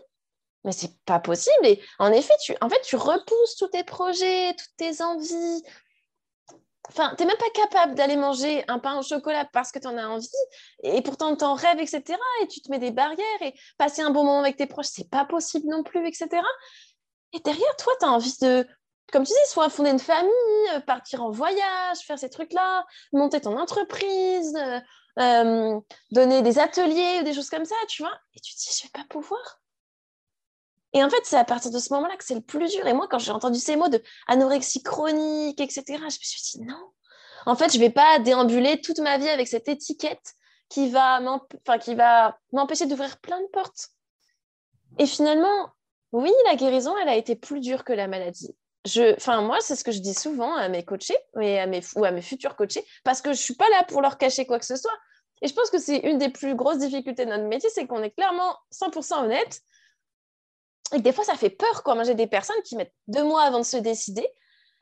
Mais 0.64 0.72
c'est 0.72 1.00
pas 1.06 1.20
possible. 1.20 1.66
Et 1.66 1.82
en 2.00 2.12
effet, 2.12 2.34
tu, 2.44 2.56
en 2.62 2.70
fait, 2.70 2.82
tu 2.82 2.96
repousses 2.96 3.56
tous 3.58 3.70
tes 3.70 3.84
projets, 3.84 4.54
toutes 4.54 4.76
tes 4.76 5.02
envies. 5.02 5.64
Enfin, 6.90 7.14
tu 7.18 7.24
n'es 7.24 7.28
même 7.28 7.38
pas 7.38 7.50
capable 7.54 7.96
d'aller 7.96 8.16
manger 8.16 8.64
un 8.68 8.80
pain 8.80 8.98
au 8.98 9.02
chocolat 9.04 9.46
parce 9.52 9.72
que 9.72 9.80
tu 9.80 9.88
en 9.88 9.98
as 9.98 10.08
envie. 10.08 10.28
Et 10.84 11.02
pourtant, 11.02 11.36
tu 11.36 11.44
en 11.44 11.54
rêves, 11.54 11.80
etc. 11.80 12.18
Et 12.42 12.48
tu 12.48 12.62
te 12.62 12.70
mets 12.70 12.80
des 12.80 12.92
barrières. 12.92 13.42
Et 13.42 13.54
passer 13.78 14.02
un 14.02 14.10
bon 14.10 14.24
moment 14.24 14.40
avec 14.40 14.58
tes 14.58 14.68
proches, 14.68 14.88
c'est 14.88 15.10
pas 15.10 15.26
possible 15.26 15.68
non 15.70 15.84
plus, 15.84 16.06
etc. 16.06 16.42
Et 17.34 17.40
derrière, 17.40 17.76
toi, 17.78 17.94
tu 18.00 18.06
as 18.06 18.10
envie 18.10 18.38
de 18.42 18.68
comme 19.12 19.24
tu 19.24 19.32
dis, 19.32 19.50
soit 19.50 19.70
fonder 19.70 19.92
une 19.92 20.00
famille, 20.00 20.32
euh, 20.74 20.80
partir 20.82 21.24
en 21.24 21.32
voyage, 21.32 22.00
faire 22.00 22.20
ces 22.20 22.30
trucs-là, 22.30 22.86
monter 23.14 23.40
ton 23.42 23.58
entreprise, 23.58 24.56
euh, 24.56 24.80
euh, 25.20 25.80
donner 26.12 26.42
des 26.42 26.60
ateliers 26.60 27.20
ou 27.22 27.24
des 27.24 27.34
choses 27.34 27.50
comme 27.50 27.66
ça, 27.66 27.76
tu 27.88 28.04
vois. 28.04 28.14
Et 28.36 28.40
tu 28.40 28.54
te 28.54 28.60
dis, 28.60 28.78
je 28.78 28.84
vais 28.84 28.92
pas 28.92 29.06
pouvoir. 29.10 29.62
Et 30.94 31.04
en 31.04 31.10
fait, 31.10 31.22
c'est 31.24 31.38
à 31.38 31.46
partir 31.46 31.72
de 31.72 31.80
ce 31.80 31.94
moment-là 31.94 32.18
que 32.18 32.24
c'est 32.24 32.36
le 32.36 32.42
plus 32.42 32.70
dur. 32.72 32.86
Et 32.88 32.94
moi, 32.94 33.08
quand 33.10 33.20
j'ai 33.20 33.32
entendu 33.32 33.60
ces 33.60 33.76
mots 33.76 33.90
de 33.90 34.02
anorexie 34.28 34.84
chronique, 34.84 35.60
etc., 35.60 35.84
je 35.88 36.04
me 36.04 36.10
suis 36.10 36.60
dit, 36.60 36.62
non. 36.62 36.92
En 37.46 37.56
fait, 37.56 37.72
je 37.74 37.80
vais 37.80 37.90
pas 37.90 38.20
déambuler 38.20 38.82
toute 38.82 39.00
ma 39.00 39.18
vie 39.18 39.30
avec 39.30 39.48
cette 39.48 39.70
étiquette 39.70 40.34
qui 40.70 40.90
va 40.90 41.22
m'empêcher 42.52 42.88
d'ouvrir 42.88 43.20
plein 43.20 43.40
de 43.40 43.48
portes. 43.48 43.90
Et 45.00 45.06
finalement, 45.06 45.70
oui, 46.12 46.32
la 46.46 46.56
guérison, 46.56 46.94
elle 46.98 47.10
a 47.10 47.16
été 47.16 47.38
plus 47.38 47.62
dure 47.62 47.86
que 47.86 47.94
la 47.94 48.08
maladie 48.08 48.54
enfin 49.18 49.42
moi, 49.42 49.58
c'est 49.62 49.76
ce 49.76 49.84
que 49.84 49.92
je 49.92 50.00
dis 50.00 50.14
souvent 50.14 50.56
à 50.56 50.70
mes 50.70 50.84
coachés 50.84 51.18
et 51.42 51.60
à 51.60 51.68
mes, 51.68 51.82
ou 51.96 52.06
à 52.06 52.12
mes 52.12 52.22
futurs 52.22 52.56
coachés, 52.56 52.86
parce 53.04 53.22
que 53.22 53.34
je 53.34 53.40
suis 53.40 53.56
pas 53.56 53.70
là 53.70 53.84
pour 53.84 54.02
leur 54.02 54.18
cacher 54.18 54.46
quoi 54.46 54.60
que 54.60 54.66
ce 54.66 54.76
soit. 54.76 54.98
Et 55.42 55.48
je 55.48 55.54
pense 55.54 55.70
que 55.70 55.78
c'est 55.78 55.98
une 55.98 56.18
des 56.18 56.30
plus 56.30 56.56
grosses 56.56 56.80
difficultés 56.80 57.26
de 57.26 57.30
notre 57.30 57.46
métier, 57.46 57.70
c'est 57.70 57.86
qu'on 57.86 58.02
est 58.02 58.12
clairement 58.12 58.58
100% 58.72 59.26
honnête. 59.26 59.62
Et 60.96 61.00
des 61.00 61.12
fois, 61.12 61.24
ça 61.24 61.36
fait 61.36 61.50
peur. 61.50 61.84
Quoi. 61.84 61.96
Moi, 61.96 62.04
j'ai 62.04 62.16
des 62.16 62.28
personnes 62.28 62.62
qui 62.64 62.76
mettent 62.76 62.94
deux 63.08 63.24
mois 63.24 63.44
avant 63.44 63.60
de 63.60 63.66
se 63.66 63.78
décider. 63.78 64.28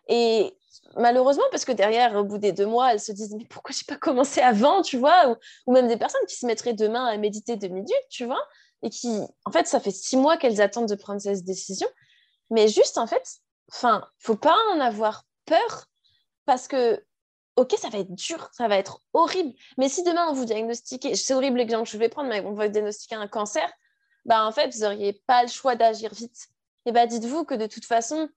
Et 0.07 0.55
malheureusement, 0.95 1.43
parce 1.51 1.65
que 1.65 1.71
derrière, 1.71 2.15
au 2.15 2.23
bout 2.23 2.37
des 2.37 2.51
deux 2.51 2.67
mois, 2.67 2.93
elles 2.93 2.99
se 2.99 3.11
disent 3.11 3.33
Mais 3.35 3.45
pourquoi 3.45 3.73
j'ai 3.73 3.85
pas 3.85 3.97
commencé 3.97 4.39
avant, 4.39 4.81
tu 4.81 4.97
vois? 4.97 5.29
Ou, 5.29 5.35
ou, 5.65 5.73
même 5.73 5.87
des 5.87 5.97
personnes 5.97 6.25
qui 6.27 6.35
se 6.35 6.45
mettraient 6.45 6.73
demain 6.73 7.05
à 7.05 7.17
méditer 7.17 7.57
deux 7.57 7.67
minutes, 7.67 7.91
tu 8.09 8.25
vois? 8.25 8.41
Et 8.83 8.89
qui, 8.89 9.19
en 9.45 9.51
fait, 9.51 9.67
ça 9.67 9.79
fait 9.79 9.91
six 9.91 10.15
mois 10.15 10.37
qu'elles 10.37 10.61
attendent 10.61 10.87
de 10.87 10.95
prendre 10.95 11.19
cette 11.19 11.43
décision. 11.43 11.87
Mais 12.51 12.67
juste, 12.67 12.97
en 12.97 13.07
fait, 13.07 13.39
Enfin, 13.71 14.07
faut 14.19 14.35
pas 14.35 14.55
en 14.73 14.79
avoir 14.79 15.23
peur 15.45 15.85
parce 16.45 16.67
que, 16.67 17.03
ok, 17.55 17.75
ça 17.77 17.89
va 17.89 17.99
être 17.99 18.13
dur, 18.13 18.49
ça 18.53 18.67
va 18.67 18.77
être 18.77 19.01
horrible. 19.13 19.53
Mais 19.77 19.89
si 19.89 20.03
demain 20.03 20.27
on 20.29 20.33
vous 20.33 20.45
diagnostiquez, 20.45 21.15
c'est 21.15 21.33
horrible 21.33 21.57
l'exemple 21.57 21.85
que 21.85 21.91
je 21.91 21.97
vais 21.97 22.09
prendre, 22.09 22.29
mais 22.29 22.41
on 22.41 22.53
va 22.53 22.69
diagnostiquer 22.69 23.15
un 23.15 23.27
cancer, 23.27 23.69
bah 24.25 24.45
en 24.45 24.51
fait, 24.51 24.73
vous 24.73 24.81
n'auriez 24.81 25.21
pas 25.27 25.43
le 25.43 25.49
choix 25.49 25.75
d'agir 25.75 26.13
vite. 26.13 26.47
Et 26.85 26.91
bah 26.91 27.07
dites-vous 27.07 27.45
que 27.45 27.55
de 27.55 27.65
toute 27.65 27.85
façon, 27.85 28.29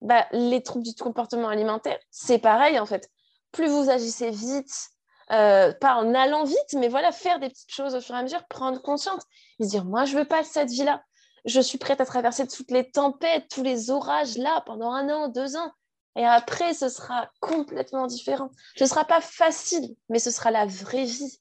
bah, 0.00 0.26
les 0.32 0.62
troubles 0.62 0.84
du 0.84 0.94
comportement 0.94 1.48
alimentaire, 1.48 1.98
c'est 2.10 2.38
pareil 2.38 2.78
en 2.78 2.86
fait. 2.86 3.10
Plus 3.52 3.68
vous 3.68 3.90
agissez 3.90 4.30
vite, 4.30 4.90
euh, 5.30 5.72
pas 5.72 5.96
en 5.96 6.14
allant 6.14 6.44
vite, 6.44 6.74
mais 6.76 6.88
voilà, 6.88 7.12
faire 7.12 7.38
des 7.38 7.48
petites 7.48 7.72
choses 7.72 7.94
au 7.94 8.00
fur 8.00 8.14
et 8.14 8.18
à 8.18 8.22
mesure, 8.22 8.46
prendre 8.48 8.80
conscience 8.80 9.22
et 9.58 9.64
se 9.64 9.70
dire, 9.70 9.84
moi, 9.84 10.04
je 10.04 10.16
veux 10.16 10.24
pas 10.24 10.44
cette 10.44 10.70
vie-là 10.70 11.02
je 11.48 11.60
suis 11.60 11.78
prête 11.78 12.00
à 12.00 12.06
traverser 12.06 12.46
toutes 12.46 12.70
les 12.70 12.90
tempêtes, 12.90 13.48
tous 13.50 13.62
les 13.62 13.90
orages 13.90 14.36
là 14.36 14.62
pendant 14.66 14.92
un 14.92 15.08
an, 15.08 15.28
deux 15.28 15.56
ans. 15.56 15.72
Et 16.16 16.24
après, 16.24 16.74
ce 16.74 16.88
sera 16.88 17.30
complètement 17.40 18.06
différent. 18.06 18.50
Ce 18.76 18.84
ne 18.84 18.88
sera 18.88 19.04
pas 19.04 19.20
facile, 19.20 19.94
mais 20.08 20.18
ce 20.18 20.30
sera 20.30 20.50
la 20.50 20.66
vraie 20.66 21.04
vie. 21.04 21.38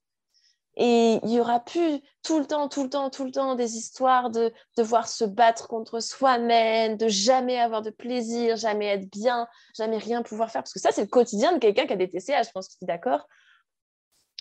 Et 0.79 1.19
il 1.23 1.31
y 1.31 1.39
aura 1.39 1.59
plus 1.59 1.99
tout 2.21 2.37
le 2.37 2.45
temps, 2.45 2.69
tout 2.69 2.83
le 2.83 2.89
temps, 2.89 3.09
tout 3.09 3.25
le 3.25 3.31
temps 3.31 3.55
des 3.55 3.77
histoires 3.77 4.29
de 4.29 4.53
devoir 4.77 5.07
se 5.07 5.23
battre 5.25 5.67
contre 5.67 5.99
soi-même, 5.99 6.97
de 6.97 7.07
jamais 7.07 7.59
avoir 7.59 7.81
de 7.81 7.89
plaisir, 7.89 8.57
jamais 8.57 8.85
être 8.85 9.09
bien, 9.09 9.47
jamais 9.75 9.97
rien 9.97 10.21
pouvoir 10.21 10.51
faire. 10.51 10.61
Parce 10.61 10.73
que 10.73 10.79
ça, 10.79 10.91
c'est 10.91 11.01
le 11.01 11.07
quotidien 11.07 11.53
de 11.53 11.57
quelqu'un 11.57 11.87
qui 11.87 11.93
a 11.93 11.95
des 11.95 12.09
TCA, 12.09 12.43
je 12.43 12.51
pense 12.51 12.67
que 12.67 12.73
tu 12.73 12.83
es 12.83 12.87
d'accord. 12.87 13.27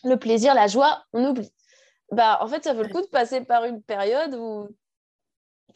Le 0.04 0.18
plaisir, 0.18 0.52
la 0.54 0.66
joie, 0.66 1.02
on 1.14 1.24
oublie. 1.24 1.50
Bah, 2.12 2.38
en 2.42 2.48
fait, 2.48 2.64
ça 2.64 2.74
vaut 2.74 2.82
le 2.82 2.90
coup 2.90 3.00
de 3.00 3.06
passer 3.06 3.40
par 3.40 3.64
une 3.64 3.82
période 3.82 4.34
où 4.34 4.68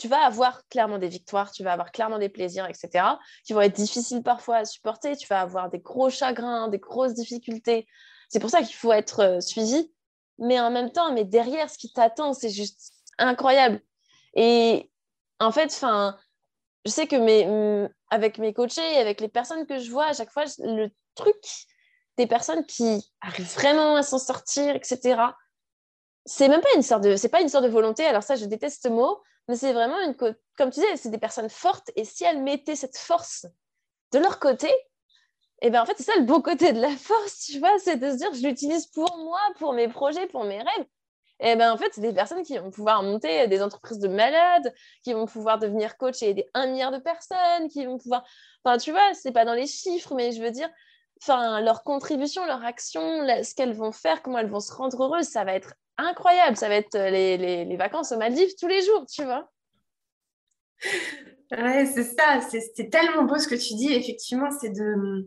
tu 0.00 0.08
vas 0.08 0.24
avoir 0.24 0.66
clairement 0.68 0.98
des 0.98 1.08
victoires, 1.08 1.52
tu 1.52 1.62
vas 1.62 1.72
avoir 1.72 1.92
clairement 1.92 2.18
des 2.18 2.28
plaisirs, 2.28 2.66
etc., 2.66 3.04
qui 3.44 3.52
vont 3.52 3.60
être 3.60 3.76
difficiles 3.76 4.22
parfois 4.22 4.56
à 4.56 4.64
supporter. 4.64 5.16
Tu 5.16 5.26
vas 5.28 5.40
avoir 5.40 5.70
des 5.70 5.78
gros 5.78 6.10
chagrins, 6.10 6.68
des 6.68 6.78
grosses 6.78 7.14
difficultés. 7.14 7.86
C'est 8.28 8.40
pour 8.40 8.50
ça 8.50 8.62
qu'il 8.62 8.74
faut 8.74 8.92
être 8.92 9.20
euh, 9.20 9.40
suivi 9.40 9.90
mais 10.40 10.58
en 10.58 10.70
même 10.70 10.90
temps, 10.90 11.12
mais 11.12 11.24
derrière, 11.24 11.70
ce 11.70 11.78
qui 11.78 11.92
t'attend, 11.92 12.32
c'est 12.32 12.48
juste 12.48 12.92
incroyable. 13.18 13.80
Et 14.34 14.90
en 15.38 15.52
fait, 15.52 15.66
enfin, 15.66 16.18
je 16.86 16.90
sais 16.90 17.06
que 17.06 17.16
mes, 17.16 17.88
avec 18.08 18.38
mes 18.38 18.54
coachés, 18.54 18.96
avec 18.96 19.20
les 19.20 19.28
personnes 19.28 19.66
que 19.66 19.78
je 19.78 19.90
vois, 19.90 20.06
à 20.06 20.12
chaque 20.14 20.30
fois, 20.30 20.44
le 20.58 20.88
truc 21.14 21.36
des 22.16 22.26
personnes 22.26 22.64
qui 22.64 23.12
arrivent 23.20 23.52
vraiment 23.54 23.96
à 23.96 24.02
s'en 24.02 24.18
sortir, 24.18 24.74
etc. 24.74 25.20
C'est 26.24 26.48
même 26.48 26.62
pas 26.62 26.74
une 26.74 26.82
sorte 26.82 27.04
de, 27.04 27.16
c'est 27.16 27.28
pas 27.28 27.42
une 27.42 27.48
sorte 27.48 27.64
de 27.64 27.70
volonté. 27.70 28.04
Alors 28.06 28.22
ça, 28.22 28.34
je 28.34 28.46
déteste 28.46 28.82
ce 28.82 28.88
mot, 28.88 29.20
mais 29.48 29.56
c'est 29.56 29.72
vraiment 29.72 30.00
une, 30.02 30.14
comme 30.14 30.70
tu 30.70 30.80
disais, 30.80 30.96
c'est 30.96 31.10
des 31.10 31.18
personnes 31.18 31.50
fortes. 31.50 31.90
Et 31.96 32.04
si 32.04 32.24
elles 32.24 32.42
mettaient 32.42 32.76
cette 32.76 32.96
force 32.96 33.46
de 34.12 34.18
leur 34.18 34.38
côté, 34.38 34.70
et 35.62 35.70
bien 35.70 35.82
en 35.82 35.86
fait, 35.86 35.94
c'est 35.96 36.04
ça 36.04 36.16
le 36.16 36.24
beau 36.24 36.40
côté 36.40 36.72
de 36.72 36.80
la 36.80 36.90
force, 36.96 37.46
tu 37.46 37.58
vois, 37.58 37.78
c'est 37.78 37.96
de 37.96 38.10
se 38.10 38.16
dire 38.16 38.32
je 38.32 38.46
l'utilise 38.46 38.86
pour 38.86 39.16
moi, 39.18 39.40
pour 39.58 39.72
mes 39.72 39.88
projets, 39.88 40.26
pour 40.26 40.44
mes 40.44 40.58
rêves. 40.58 40.86
Et 41.42 41.56
ben 41.56 41.72
en 41.72 41.78
fait, 41.78 41.90
c'est 41.92 42.02
des 42.02 42.12
personnes 42.12 42.42
qui 42.42 42.58
vont 42.58 42.70
pouvoir 42.70 43.02
monter 43.02 43.46
des 43.48 43.62
entreprises 43.62 43.98
de 43.98 44.08
malades, 44.08 44.74
qui 45.02 45.14
vont 45.14 45.26
pouvoir 45.26 45.58
devenir 45.58 45.96
coach 45.96 46.22
et 46.22 46.30
aider 46.30 46.46
un 46.52 46.66
milliard 46.66 46.92
de 46.92 46.98
personnes, 46.98 47.68
qui 47.68 47.86
vont 47.86 47.96
pouvoir. 47.96 48.24
Enfin, 48.62 48.76
tu 48.76 48.90
vois, 48.90 49.14
c'est 49.14 49.32
pas 49.32 49.46
dans 49.46 49.54
les 49.54 49.66
chiffres, 49.66 50.14
mais 50.14 50.32
je 50.32 50.42
veux 50.42 50.50
dire, 50.50 50.68
enfin, 51.22 51.60
leur 51.62 51.82
contribution, 51.82 52.44
leur 52.44 52.62
action, 52.62 53.00
ce 53.42 53.54
qu'elles 53.54 53.72
vont 53.72 53.92
faire, 53.92 54.22
comment 54.22 54.38
elles 54.38 54.50
vont 54.50 54.60
se 54.60 54.72
rendre 54.72 55.02
heureuses, 55.02 55.28
ça 55.28 55.44
va 55.44 55.54
être 55.54 55.74
incroyable. 56.00 56.56
Ça 56.56 56.68
va 56.68 56.76
être 56.76 56.94
euh, 56.94 57.10
les, 57.10 57.36
les, 57.36 57.64
les 57.64 57.76
vacances 57.76 58.12
aux 58.12 58.18
Maldives 58.18 58.54
tous 58.58 58.68
les 58.68 58.82
jours, 58.84 59.06
tu 59.06 59.24
vois. 59.24 59.50
Ouais, 61.52 61.86
c'est 61.86 62.04
ça. 62.04 62.40
C'est 62.48 62.90
tellement 62.90 63.24
beau 63.24 63.38
ce 63.38 63.48
que 63.48 63.54
tu 63.54 63.74
dis. 63.74 63.92
Effectivement, 63.92 64.50
c'est 64.60 64.70
de 64.70 65.26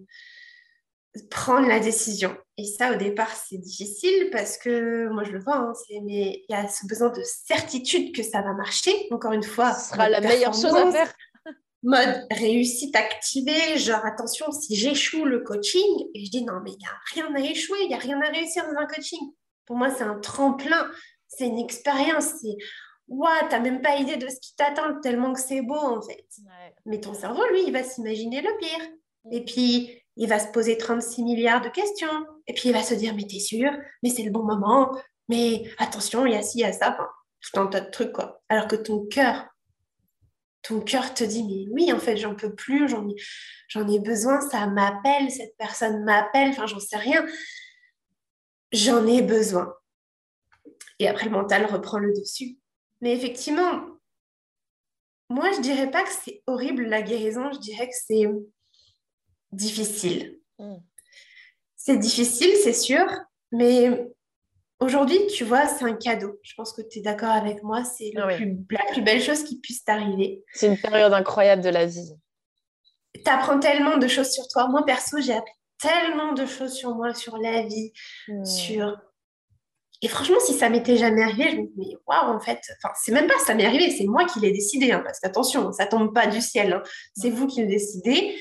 prendre 1.29 1.67
la 1.67 1.79
décision. 1.79 2.35
Et 2.57 2.65
ça, 2.65 2.93
au 2.93 2.95
départ, 2.95 3.29
c'est 3.29 3.57
difficile 3.57 4.29
parce 4.31 4.57
que 4.57 5.07
moi, 5.09 5.23
je 5.23 5.31
le 5.31 5.39
vois, 5.39 5.57
hein, 5.57 5.73
mais 6.03 6.43
il 6.47 6.51
y 6.51 6.55
a 6.55 6.67
ce 6.67 6.87
besoin 6.87 7.09
de 7.09 7.21
certitude 7.23 8.15
que 8.15 8.23
ça 8.23 8.41
va 8.41 8.53
marcher. 8.53 9.07
Encore 9.11 9.33
une 9.33 9.43
fois, 9.43 9.73
ce 9.73 9.91
sera 9.91 10.09
la 10.09 10.21
meilleure 10.21 10.53
chose 10.53 10.75
à 10.75 10.91
faire. 10.91 11.13
Mode 11.83 12.25
réussite 12.31 12.95
activée, 12.95 13.77
genre 13.77 14.05
attention, 14.05 14.51
si 14.51 14.75
j'échoue 14.75 15.25
le 15.25 15.41
coaching, 15.41 16.07
et 16.15 16.25
je 16.25 16.31
dis 16.31 16.43
non, 16.45 16.61
mais 16.63 16.71
il 16.71 16.77
n'y 16.77 16.85
a 16.85 16.97
rien 17.13 17.35
à 17.35 17.39
échouer, 17.39 17.79
il 17.81 17.89
n'y 17.89 17.93
a 17.93 17.97
rien 17.97 18.21
à 18.21 18.29
réussir 18.29 18.63
dans 18.63 18.79
un 18.79 18.87
coaching. 18.87 19.19
Pour 19.65 19.77
moi, 19.77 19.89
c'est 19.89 20.03
un 20.03 20.19
tremplin, 20.19 20.89
c'est 21.27 21.47
une 21.47 21.59
expérience, 21.59 22.25
c'est 22.41 22.57
Ouah, 23.09 23.47
t'as 23.49 23.59
même 23.59 23.81
pas 23.81 23.97
idée 23.97 24.15
de 24.17 24.27
ce 24.27 24.39
qui 24.39 24.55
t'attend 24.55 24.99
tellement 25.01 25.33
que 25.33 25.39
c'est 25.39 25.61
beau 25.61 25.75
en 25.75 26.01
fait. 26.01 26.25
Mais 26.85 26.99
ton 26.99 27.13
cerveau, 27.13 27.45
lui, 27.51 27.63
il 27.67 27.73
va 27.73 27.83
s'imaginer 27.83 28.41
le 28.41 28.57
pire. 28.59 28.89
Et 29.31 29.43
puis, 29.43 30.01
il 30.15 30.29
va 30.29 30.39
se 30.39 30.51
poser 30.51 30.77
36 30.77 31.23
milliards 31.23 31.61
de 31.61 31.69
questions. 31.69 32.25
Et 32.47 32.53
puis, 32.53 32.69
il 32.69 32.73
va 32.73 32.83
se 32.83 32.93
dire, 32.93 33.13
mais 33.15 33.25
t'es 33.27 33.39
sûr? 33.39 33.71
Mais 34.01 34.09
c'est 34.09 34.23
le 34.23 34.31
bon 34.31 34.43
moment 34.43 34.91
Mais 35.29 35.63
attention, 35.77 36.25
il 36.25 36.33
y 36.33 36.35
a 36.35 36.41
ci, 36.41 36.59
il 36.59 36.61
y 36.61 36.65
a 36.65 36.73
ça. 36.73 36.91
Enfin, 36.91 37.07
tout 37.41 37.59
un 37.59 37.67
tas 37.67 37.81
de 37.81 37.89
trucs, 37.89 38.13
quoi. 38.13 38.41
Alors 38.49 38.67
que 38.67 38.75
ton 38.75 39.05
cœur, 39.05 39.47
ton 40.61 40.79
cœur 40.79 41.13
te 41.13 41.23
dit, 41.23 41.43
mais 41.43 41.71
oui, 41.71 41.93
en 41.93 41.99
fait, 41.99 42.15
j'en 42.15 42.35
peux 42.35 42.55
plus, 42.55 42.87
j'en 42.87 43.07
ai, 43.09 43.15
j'en 43.67 43.87
ai 43.87 43.99
besoin, 43.99 44.39
ça 44.41 44.65
m'appelle, 44.67 45.29
cette 45.29 45.55
personne 45.57 46.03
m'appelle, 46.05 46.49
enfin, 46.49 46.67
j'en 46.67 46.79
sais 46.79 46.97
rien. 46.97 47.25
J'en 48.73 49.05
ai 49.05 49.21
besoin. 49.21 49.73
Et 50.99 51.07
après, 51.07 51.25
le 51.25 51.31
mental 51.31 51.65
reprend 51.65 51.99
le 51.99 52.11
dessus. 52.11 52.57
Mais 53.01 53.13
effectivement, 53.13 53.85
moi, 55.29 55.51
je 55.51 55.61
dirais 55.61 55.91
pas 55.91 56.03
que 56.03 56.09
c'est 56.11 56.41
horrible 56.47 56.85
la 56.85 57.01
guérison, 57.01 57.51
je 57.51 57.59
dirais 57.59 57.87
que 57.87 57.95
c'est 57.95 58.25
difficile. 59.51 60.39
Mm. 60.59 60.75
C'est 61.75 61.97
difficile, 61.97 62.55
c'est 62.63 62.73
sûr, 62.73 63.05
mais 63.51 64.07
aujourd'hui, 64.79 65.27
tu 65.27 65.43
vois, 65.43 65.67
c'est 65.67 65.85
un 65.85 65.95
cadeau. 65.95 66.39
Je 66.43 66.53
pense 66.55 66.73
que 66.73 66.81
tu 66.81 66.99
es 66.99 67.01
d'accord 67.01 67.31
avec 67.31 67.61
moi, 67.61 67.83
c'est 67.83 68.11
ah 68.15 68.27
la 68.27 68.37
plus 68.91 69.01
belle 69.01 69.21
chose 69.21 69.43
qui 69.43 69.59
puisse 69.59 69.83
t'arriver. 69.83 70.43
C'est 70.53 70.67
une 70.67 70.77
période 70.77 71.13
incroyable 71.13 71.61
de 71.61 71.69
la 71.69 71.85
vie. 71.85 72.13
Tu 73.13 73.29
apprends 73.29 73.59
tellement 73.59 73.97
de 73.97 74.07
choses 74.07 74.31
sur 74.31 74.47
toi. 74.47 74.67
Moi, 74.67 74.85
perso, 74.85 75.19
j'ai 75.19 75.33
appris 75.33 75.53
tellement 75.83 76.31
de 76.33 76.45
choses 76.45 76.73
sur 76.73 76.95
moi, 76.95 77.13
sur 77.13 77.37
la 77.37 77.63
vie, 77.63 77.91
sur 78.45 78.97
et 80.03 80.09
franchement, 80.09 80.39
si 80.41 80.53
ça 80.53 80.69
m'était 80.69 80.97
jamais 80.97 81.23
arrivé, 81.23 81.51
je 81.51 81.55
me 81.55 81.65
dis, 81.65 81.73
mais 81.77 81.97
waouh, 82.05 82.35
en 82.35 82.39
fait, 82.41 82.59
enfin, 82.75 82.93
c'est 82.93 83.13
même 83.13 83.25
pas 83.25 83.39
ça 83.39 83.55
m'est 83.55 83.65
arrivé, 83.65 83.89
c'est 83.89 84.03
moi 84.03 84.25
qui 84.25 84.41
l'ai 84.41 84.51
décidé, 84.51 84.91
hein, 84.91 84.99
parce 84.99 85.21
qu'attention, 85.21 85.71
ça 85.71 85.85
tombe 85.85 86.13
pas 86.13 86.27
du 86.27 86.41
ciel, 86.41 86.73
hein. 86.73 86.83
c'est 87.15 87.29
vous 87.29 87.47
qui 87.47 87.61
le 87.61 87.67
décidez. 87.67 88.37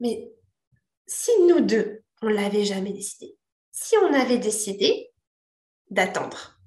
Mais 0.00 0.32
si 1.06 1.30
nous 1.46 1.60
deux, 1.60 2.02
on 2.22 2.28
l'avait 2.28 2.64
jamais 2.64 2.90
décidé, 2.94 3.36
si 3.70 3.98
on 3.98 4.14
avait 4.14 4.38
décidé 4.38 5.10
d'attendre, 5.90 6.58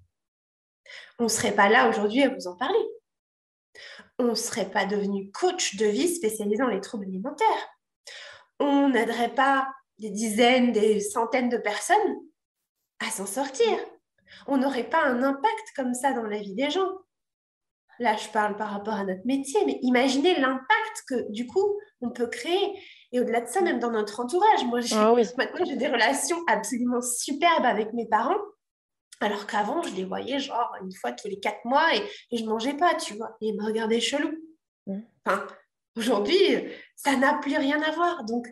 on 1.17 1.23
ne 1.23 1.29
serait 1.29 1.55
pas 1.55 1.67
là 1.67 1.89
aujourd'hui 1.89 2.21
à 2.21 2.29
vous 2.29 2.45
en 2.45 2.55
parler. 2.55 2.77
On 4.19 4.25
ne 4.25 4.35
serait 4.35 4.69
pas 4.69 4.85
devenu 4.85 5.31
coach 5.31 5.77
de 5.77 5.87
vie 5.87 6.13
spécialisé 6.13 6.57
dans 6.57 6.69
les 6.69 6.81
troubles 6.81 7.05
alimentaires. 7.05 7.69
On 8.59 8.89
n'aiderait 8.89 9.33
pas 9.33 9.67
des 9.99 10.09
dizaines, 10.09 10.71
des 10.71 10.99
centaines 10.99 11.49
de 11.49 11.57
personnes 11.57 12.15
à 12.99 13.09
s'en 13.09 13.25
sortir 13.25 13.77
on 14.47 14.57
n'aurait 14.57 14.89
pas 14.89 15.03
un 15.03 15.23
impact 15.23 15.73
comme 15.75 15.93
ça 15.93 16.13
dans 16.13 16.23
la 16.23 16.39
vie 16.39 16.55
des 16.55 16.69
gens. 16.69 16.89
Là, 17.99 18.15
je 18.15 18.29
parle 18.29 18.55
par 18.57 18.69
rapport 18.69 18.93
à 18.93 19.03
notre 19.03 19.25
métier, 19.25 19.59
mais 19.65 19.79
imaginez 19.81 20.39
l'impact 20.39 21.03
que 21.07 21.31
du 21.31 21.47
coup, 21.47 21.79
on 22.01 22.11
peut 22.11 22.27
créer. 22.27 22.79
Et 23.11 23.19
au-delà 23.19 23.41
de 23.41 23.47
ça, 23.47 23.61
même 23.61 23.79
dans 23.79 23.89
notre 23.89 24.19
entourage, 24.19 24.65
moi, 24.65 24.81
ah 24.91 25.15
maintenant, 25.37 25.65
j'ai 25.65 25.77
des 25.77 25.87
relations 25.87 26.37
absolument 26.47 27.01
superbes 27.01 27.65
avec 27.65 27.93
mes 27.93 28.07
parents. 28.07 28.37
Alors 29.19 29.47
qu'avant, 29.47 29.81
je 29.81 29.95
les 29.95 30.05
voyais 30.05 30.39
genre 30.39 30.75
une 30.83 30.93
fois 30.93 31.11
tous 31.11 31.27
les 31.27 31.39
quatre 31.39 31.65
mois 31.65 31.87
et, 31.95 32.37
je 32.37 32.43
ne 32.43 32.49
mangeais 32.49 32.75
pas, 32.75 32.93
tu 32.93 33.15
vois. 33.15 33.35
Et 33.41 33.47
ils 33.47 33.57
me 33.57 33.65
regardaient 33.65 33.99
chelou. 33.99 34.31
Mm. 34.85 34.99
Enfin, 35.25 35.47
aujourd'hui, 35.95 36.37
ça 36.95 37.15
n'a 37.15 37.33
plus 37.39 37.57
rien 37.57 37.81
à 37.81 37.89
voir. 37.91 38.25
Donc, 38.25 38.47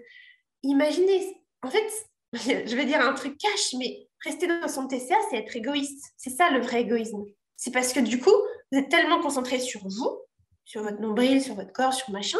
imaginez, 0.69 1.41
en 1.61 1.69
fait, 1.69 1.87
je 2.33 2.75
vais 2.75 2.85
dire 2.85 3.01
un 3.01 3.13
truc 3.13 3.37
cash, 3.37 3.73
mais 3.77 4.07
rester 4.23 4.47
dans 4.47 4.67
son 4.67 4.87
TCA, 4.87 5.15
c'est 5.29 5.37
être 5.37 5.55
égoïste. 5.55 6.13
C'est 6.17 6.29
ça 6.31 6.49
le 6.51 6.61
vrai 6.61 6.81
égoïsme. 6.81 7.23
C'est 7.55 7.71
parce 7.71 7.93
que 7.93 7.99
du 7.99 8.19
coup, 8.19 8.35
vous 8.71 8.79
êtes 8.79 8.89
tellement 8.89 9.21
concentré 9.21 9.59
sur 9.59 9.81
vous, 9.87 10.21
sur 10.65 10.83
votre 10.83 10.99
nombril, 10.99 11.41
sur 11.41 11.55
votre 11.55 11.71
corps, 11.71 11.93
sur 11.93 12.09
machin, 12.11 12.39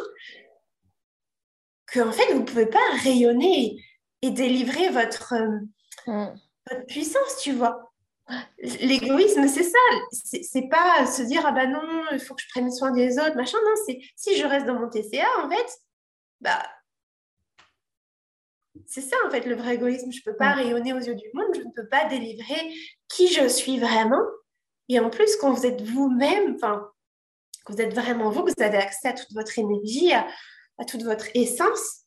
qu'en 1.92 2.12
fait, 2.12 2.34
vous 2.34 2.40
ne 2.40 2.46
pouvez 2.46 2.66
pas 2.66 2.80
rayonner 3.04 3.82
et 4.22 4.32
délivrer 4.32 4.90
votre, 4.90 5.34
euh, 5.34 5.60
mm. 6.08 6.36
votre 6.70 6.86
puissance, 6.88 7.38
tu 7.42 7.54
vois. 7.54 7.92
L'égoïsme, 8.58 9.48
c'est 9.48 9.64
ça. 9.64 9.78
C'est 10.12 10.68
pas 10.68 11.06
se 11.06 11.22
dire, 11.22 11.44
ah 11.46 11.52
bah 11.52 11.68
non, 11.68 12.06
il 12.12 12.20
faut 12.20 12.34
que 12.34 12.42
je 12.42 12.50
prenne 12.50 12.72
soin 12.72 12.92
des 12.92 13.20
autres, 13.20 13.36
machin. 13.36 13.60
Non, 13.64 13.74
c'est 13.86 14.00
si 14.16 14.36
je 14.36 14.46
reste 14.46 14.66
dans 14.66 14.80
mon 14.80 14.90
TCA, 14.90 15.28
en 15.44 15.50
fait, 15.50 15.80
bah, 16.42 16.64
c'est 18.88 19.02
ça 19.02 19.16
en 19.26 19.30
fait 19.30 19.46
le 19.46 19.56
vrai 19.56 19.76
égoïsme. 19.76 20.12
Je 20.12 20.20
ne 20.20 20.32
peux 20.32 20.38
pas 20.38 20.54
rayonner 20.54 20.94
aux 20.94 21.00
yeux 21.00 21.16
du 21.16 21.28
monde, 21.34 21.54
je 21.56 21.62
ne 21.62 21.72
peux 21.76 21.88
pas 21.88 22.06
délivrer 22.06 22.74
qui 23.08 23.28
je 23.28 23.48
suis 23.48 23.80
vraiment. 23.80 24.22
Et 24.90 25.00
en 25.00 25.10
plus, 25.10 25.36
quand 25.38 25.52
vous 25.52 25.66
êtes 25.66 25.82
vous-même, 25.82 26.56
enfin, 26.56 26.88
quand 27.64 27.74
vous 27.74 27.82
êtes 27.82 27.94
vraiment 27.94 28.30
vous, 28.30 28.44
que 28.44 28.52
vous 28.56 28.64
avez 28.64 28.78
accès 28.78 29.10
à 29.10 29.14
toute 29.14 29.34
votre 29.34 29.58
énergie, 29.58 30.14
à, 30.14 30.86
toute 30.86 31.04
votre 31.04 31.28
essence, 31.34 32.04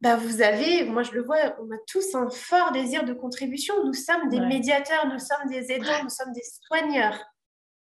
bah 0.00 0.16
vous 0.16 0.42
avez, 0.42 0.84
moi 0.84 1.02
je 1.02 1.12
le 1.12 1.22
vois, 1.22 1.56
on 1.60 1.70
a 1.70 1.78
tous 1.86 2.14
un 2.14 2.28
fort 2.28 2.72
désir 2.72 3.04
de 3.04 3.14
contribution. 3.14 3.74
Nous 3.84 3.94
sommes 3.94 4.28
des 4.28 4.40
médiateurs, 4.40 5.06
nous 5.06 5.18
sommes 5.18 5.48
des 5.48 5.72
aidants, 5.72 6.02
nous 6.02 6.10
sommes 6.10 6.32
des 6.32 6.44
soigneurs. 6.66 7.24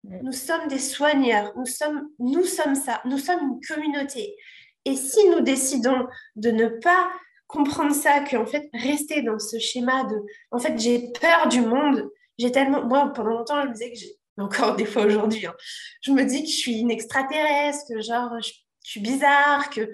Nous 0.04 0.32
sommes 0.32 0.68
des 0.68 0.78
soigneurs, 0.78 1.52
nous 1.56 1.64
sommes, 1.64 2.10
nous 2.18 2.44
sommes 2.44 2.74
ça, 2.74 3.00
nous 3.06 3.16
sommes 3.16 3.40
une 3.40 3.60
communauté. 3.66 4.36
Et 4.84 4.96
si 4.96 5.28
nous 5.30 5.40
décidons 5.40 6.06
de 6.36 6.50
ne 6.50 6.68
pas 6.68 7.10
comprendre 7.54 7.94
ça, 7.94 8.20
que 8.20 8.36
en 8.36 8.46
fait, 8.46 8.68
rester 8.72 9.22
dans 9.22 9.38
ce 9.38 9.58
schéma 9.58 10.04
de, 10.04 10.16
en 10.50 10.58
fait, 10.58 10.78
j'ai 10.78 11.12
peur 11.20 11.48
du 11.48 11.60
monde. 11.60 12.10
J'ai 12.38 12.50
tellement, 12.50 12.84
moi, 12.84 13.12
pendant 13.14 13.30
longtemps, 13.30 13.62
je 13.62 13.68
me 13.68 13.72
disais 13.72 13.92
que 13.92 13.98
j'ai, 13.98 14.16
encore 14.38 14.74
des 14.74 14.84
fois 14.84 15.04
aujourd'hui, 15.04 15.46
hein, 15.46 15.54
je 16.02 16.10
me 16.10 16.24
dis 16.24 16.42
que 16.42 16.48
je 16.48 16.56
suis 16.56 16.80
une 16.80 16.90
extraterrestre, 16.90 17.84
que 17.88 18.00
genre, 18.00 18.32
je, 18.42 18.52
suis 18.82 19.00
bizarre, 19.00 19.70
que, 19.70 19.88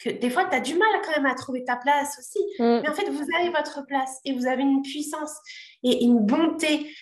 que 0.00 0.10
des 0.10 0.30
fois, 0.30 0.44
tu 0.46 0.56
as 0.56 0.60
du 0.60 0.74
mal 0.74 0.88
quand 1.04 1.12
même 1.12 1.26
à 1.26 1.34
trouver 1.34 1.64
ta 1.64 1.76
place 1.76 2.18
aussi. 2.18 2.40
Mm. 2.58 2.80
Mais 2.82 2.88
en 2.88 2.94
fait, 2.94 3.08
vous 3.08 3.24
avez 3.38 3.50
votre 3.50 3.86
place 3.86 4.18
et 4.24 4.32
vous 4.32 4.46
avez 4.46 4.62
une 4.62 4.82
puissance 4.82 5.34
et 5.84 6.04
une 6.04 6.18
bonté. 6.18 6.92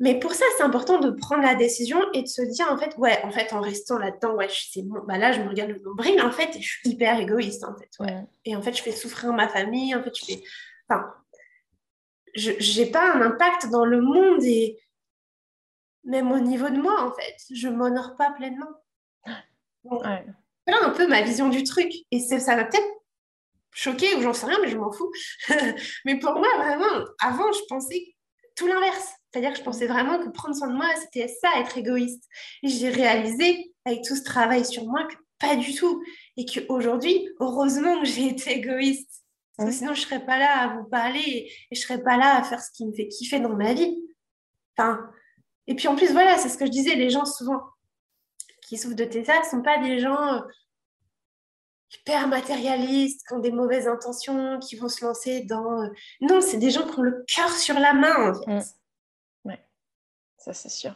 Mais 0.00 0.18
pour 0.18 0.34
ça, 0.34 0.44
c'est 0.56 0.64
important 0.64 0.98
de 0.98 1.10
prendre 1.10 1.42
la 1.42 1.54
décision 1.54 2.00
et 2.12 2.22
de 2.22 2.26
se 2.26 2.42
dire, 2.42 2.66
en 2.70 2.76
fait, 2.76 2.96
ouais, 2.98 3.22
en 3.22 3.30
fait, 3.30 3.52
en 3.52 3.60
restant 3.60 3.98
là-dedans, 3.98 4.34
ouais, 4.34 4.48
c'est 4.50 4.82
bon, 4.82 5.00
bah 5.06 5.18
là, 5.18 5.32
je 5.32 5.40
me 5.40 5.48
regarde 5.48 5.70
le 5.70 5.80
nombril, 5.80 6.20
en 6.20 6.32
fait, 6.32 6.56
et 6.56 6.60
je 6.60 6.68
suis 6.68 6.90
hyper 6.90 7.18
égoïste, 7.20 7.64
en 7.64 7.76
fait, 7.76 7.90
ouais. 8.00 8.24
Et 8.44 8.56
en 8.56 8.62
fait, 8.62 8.76
je 8.76 8.82
fais 8.82 8.92
souffrir 8.92 9.32
ma 9.32 9.48
famille, 9.48 9.94
en 9.94 10.02
fait, 10.02 10.12
je 10.14 10.24
fais... 10.24 10.42
Enfin, 10.88 11.06
je 12.34 12.80
n'ai 12.80 12.90
pas 12.90 13.12
un 13.12 13.22
impact 13.22 13.70
dans 13.70 13.84
le 13.84 14.00
monde 14.00 14.42
et 14.42 14.78
même 16.04 16.30
au 16.32 16.38
niveau 16.38 16.68
de 16.68 16.80
moi, 16.80 17.02
en 17.02 17.12
fait, 17.12 17.36
je 17.54 17.68
m'honore 17.68 18.16
pas 18.16 18.30
pleinement. 18.32 18.68
Voilà 19.82 20.24
un 20.82 20.90
peu 20.90 21.06
ma 21.06 21.22
vision 21.22 21.48
du 21.48 21.62
truc. 21.62 21.92
Et 22.10 22.20
ça 22.20 22.56
va 22.56 22.64
peut-être 22.64 22.88
choquer 23.72 24.14
ou 24.16 24.22
j'en 24.22 24.32
sais 24.32 24.46
rien, 24.46 24.58
mais 24.60 24.68
je 24.68 24.78
m'en 24.78 24.92
fous. 24.92 25.10
mais 26.04 26.18
pour 26.18 26.32
moi, 26.34 26.48
vraiment, 26.56 27.04
avant, 27.20 27.52
je 27.52 27.60
pensais 27.68 28.14
tout 28.56 28.66
l'inverse. 28.66 29.12
C'est-à-dire 29.34 29.50
que 29.50 29.58
je 29.58 29.64
pensais 29.64 29.88
vraiment 29.88 30.20
que 30.20 30.28
prendre 30.28 30.54
soin 30.54 30.68
de 30.68 30.76
moi, 30.76 30.86
c'était 31.00 31.26
ça, 31.26 31.48
être 31.58 31.76
égoïste. 31.76 32.22
Et 32.62 32.68
j'ai 32.68 32.88
réalisé, 32.88 33.74
avec 33.84 34.04
tout 34.04 34.14
ce 34.14 34.22
travail 34.22 34.64
sur 34.64 34.86
moi, 34.86 35.08
que 35.08 35.16
pas 35.40 35.56
du 35.56 35.74
tout. 35.74 36.04
Et 36.36 36.44
qu'aujourd'hui, 36.44 37.28
heureusement 37.40 37.98
que 37.98 38.06
j'ai 38.06 38.28
été 38.28 38.52
égoïste. 38.52 39.24
Parce 39.56 39.70
que 39.70 39.74
sinon, 39.74 39.92
je 39.92 40.02
ne 40.02 40.06
serais 40.06 40.24
pas 40.24 40.38
là 40.38 40.60
à 40.60 40.76
vous 40.76 40.84
parler 40.84 41.20
et, 41.26 41.52
je 41.72 41.80
ne 41.80 41.82
serais 41.82 42.00
pas 42.00 42.16
là 42.16 42.36
à 42.36 42.44
faire 42.44 42.60
ce 42.60 42.70
qui 42.70 42.86
me 42.86 42.92
fait 42.92 43.08
kiffer 43.08 43.40
dans 43.40 43.56
ma 43.56 43.74
vie. 43.74 44.00
Enfin, 44.78 45.04
et 45.66 45.74
puis 45.74 45.88
en 45.88 45.96
plus, 45.96 46.12
voilà, 46.12 46.38
c'est 46.38 46.48
ce 46.48 46.56
que 46.56 46.66
je 46.66 46.70
disais, 46.70 46.94
les 46.94 47.10
gens 47.10 47.24
souvent 47.24 47.60
qui 48.62 48.78
souffrent 48.78 48.94
de 48.94 49.04
TSA 49.04 49.40
ne 49.40 49.44
sont 49.50 49.62
pas 49.62 49.78
des 49.78 49.98
gens 49.98 50.32
euh, 50.32 50.40
hyper 51.92 52.28
matérialistes, 52.28 53.26
qui 53.26 53.34
ont 53.34 53.40
des 53.40 53.50
mauvaises 53.50 53.88
intentions, 53.88 54.60
qui 54.60 54.76
vont 54.76 54.88
se 54.88 55.04
lancer 55.04 55.40
dans... 55.40 55.82
Euh, 55.82 55.88
non, 56.20 56.40
c'est 56.40 56.58
des 56.58 56.70
gens 56.70 56.86
qui 56.86 57.00
ont 57.00 57.02
le 57.02 57.24
cœur 57.26 57.50
sur 57.50 57.80
la 57.80 57.94
main, 57.94 58.30
en 58.30 58.60
fait. 58.60 58.74
Ça 60.44 60.52
c'est 60.52 60.68
sûr. 60.68 60.94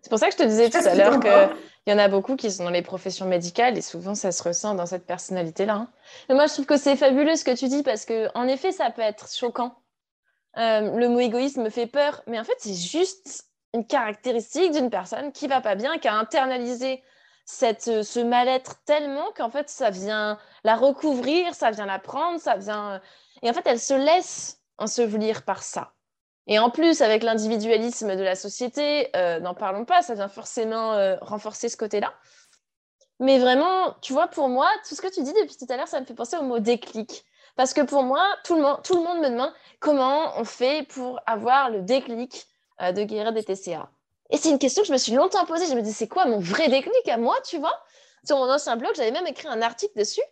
C'est 0.00 0.08
pour 0.08 0.18
ça 0.18 0.28
que 0.28 0.32
je 0.32 0.38
te 0.38 0.44
disais 0.44 0.70
tout 0.70 0.78
à 0.78 0.94
l'heure 0.94 1.20
qu'il 1.20 1.92
y 1.92 1.92
en 1.92 1.98
a 1.98 2.08
beaucoup 2.08 2.36
qui 2.36 2.50
sont 2.50 2.64
dans 2.64 2.70
les 2.70 2.80
professions 2.80 3.26
médicales 3.26 3.76
et 3.76 3.82
souvent 3.82 4.14
ça 4.14 4.32
se 4.32 4.42
ressent 4.42 4.74
dans 4.74 4.86
cette 4.86 5.04
personnalité-là. 5.04 5.74
Hein. 5.74 5.88
Moi, 6.30 6.46
je 6.46 6.52
trouve 6.54 6.64
que 6.64 6.76
c'est 6.78 6.96
fabuleux 6.96 7.34
ce 7.36 7.44
que 7.44 7.54
tu 7.54 7.68
dis 7.68 7.82
parce 7.82 8.06
que 8.06 8.28
en 8.34 8.46
effet, 8.48 8.72
ça 8.72 8.90
peut 8.90 9.02
être 9.02 9.30
choquant. 9.30 9.74
Euh, 10.56 10.96
le 10.96 11.08
mot 11.08 11.20
égoïsme 11.20 11.64
me 11.64 11.70
fait 11.70 11.86
peur, 11.86 12.22
mais 12.26 12.38
en 12.38 12.44
fait, 12.44 12.54
c'est 12.58 12.72
juste 12.72 13.44
une 13.74 13.86
caractéristique 13.86 14.70
d'une 14.70 14.88
personne 14.88 15.32
qui 15.32 15.48
va 15.48 15.60
pas 15.60 15.74
bien, 15.74 15.98
qui 15.98 16.08
a 16.08 16.14
internalisé 16.14 17.02
cette, 17.44 17.88
euh, 17.88 18.02
ce 18.02 18.20
mal-être 18.20 18.82
tellement 18.84 19.26
qu'en 19.36 19.50
fait, 19.50 19.68
ça 19.68 19.90
vient 19.90 20.38
la 20.64 20.76
recouvrir, 20.76 21.54
ça 21.54 21.70
vient 21.72 21.86
la 21.86 21.98
prendre, 21.98 22.40
ça 22.40 22.56
vient... 22.56 22.92
Euh, 22.92 22.98
et 23.42 23.50
en 23.50 23.52
fait, 23.52 23.66
elle 23.66 23.80
se 23.80 23.92
laisse 23.92 24.62
ensevelir 24.78 25.42
par 25.42 25.62
ça. 25.62 25.95
Et 26.46 26.58
en 26.58 26.70
plus, 26.70 27.00
avec 27.00 27.22
l'individualisme 27.22 28.14
de 28.14 28.22
la 28.22 28.36
société, 28.36 29.10
euh, 29.16 29.40
n'en 29.40 29.54
parlons 29.54 29.84
pas, 29.84 30.02
ça 30.02 30.14
vient 30.14 30.28
forcément 30.28 30.92
euh, 30.92 31.16
renforcer 31.20 31.68
ce 31.68 31.76
côté-là. 31.76 32.14
Mais 33.18 33.38
vraiment, 33.38 33.94
tu 34.02 34.12
vois, 34.12 34.28
pour 34.28 34.48
moi, 34.48 34.68
tout 34.88 34.94
ce 34.94 35.00
que 35.00 35.12
tu 35.12 35.22
dis 35.22 35.32
depuis 35.32 35.56
tout 35.56 35.66
à 35.70 35.76
l'heure, 35.76 35.88
ça 35.88 36.00
me 36.00 36.06
fait 36.06 36.14
penser 36.14 36.36
au 36.36 36.42
mot 36.42 36.58
déclic. 36.58 37.24
Parce 37.56 37.72
que 37.72 37.80
pour 37.80 38.02
moi, 38.02 38.22
tout 38.44 38.54
le 38.54 38.62
monde, 38.62 38.80
tout 38.84 38.94
le 38.94 39.02
monde 39.02 39.18
me 39.20 39.30
demande 39.30 39.52
comment 39.80 40.38
on 40.38 40.44
fait 40.44 40.86
pour 40.86 41.18
avoir 41.26 41.70
le 41.70 41.82
déclic 41.82 42.46
euh, 42.82 42.92
de 42.92 43.02
guérir 43.02 43.32
des 43.32 43.42
TCA. 43.42 43.88
Et 44.30 44.36
c'est 44.36 44.50
une 44.50 44.58
question 44.58 44.82
que 44.82 44.88
je 44.88 44.92
me 44.92 44.98
suis 44.98 45.12
longtemps 45.12 45.46
posée. 45.46 45.66
Je 45.66 45.74
me 45.74 45.82
dis, 45.82 45.92
c'est 45.92 46.08
quoi 46.08 46.26
mon 46.26 46.38
vrai 46.38 46.68
déclic 46.68 47.08
à 47.08 47.16
moi, 47.16 47.36
tu 47.44 47.58
vois? 47.58 47.72
Sur 48.24 48.36
mon 48.36 48.50
ancien 48.50 48.76
blog, 48.76 48.92
j'avais 48.94 49.12
même 49.12 49.26
écrit 49.26 49.48
un 49.48 49.62
article 49.62 49.98
dessus. 49.98 50.22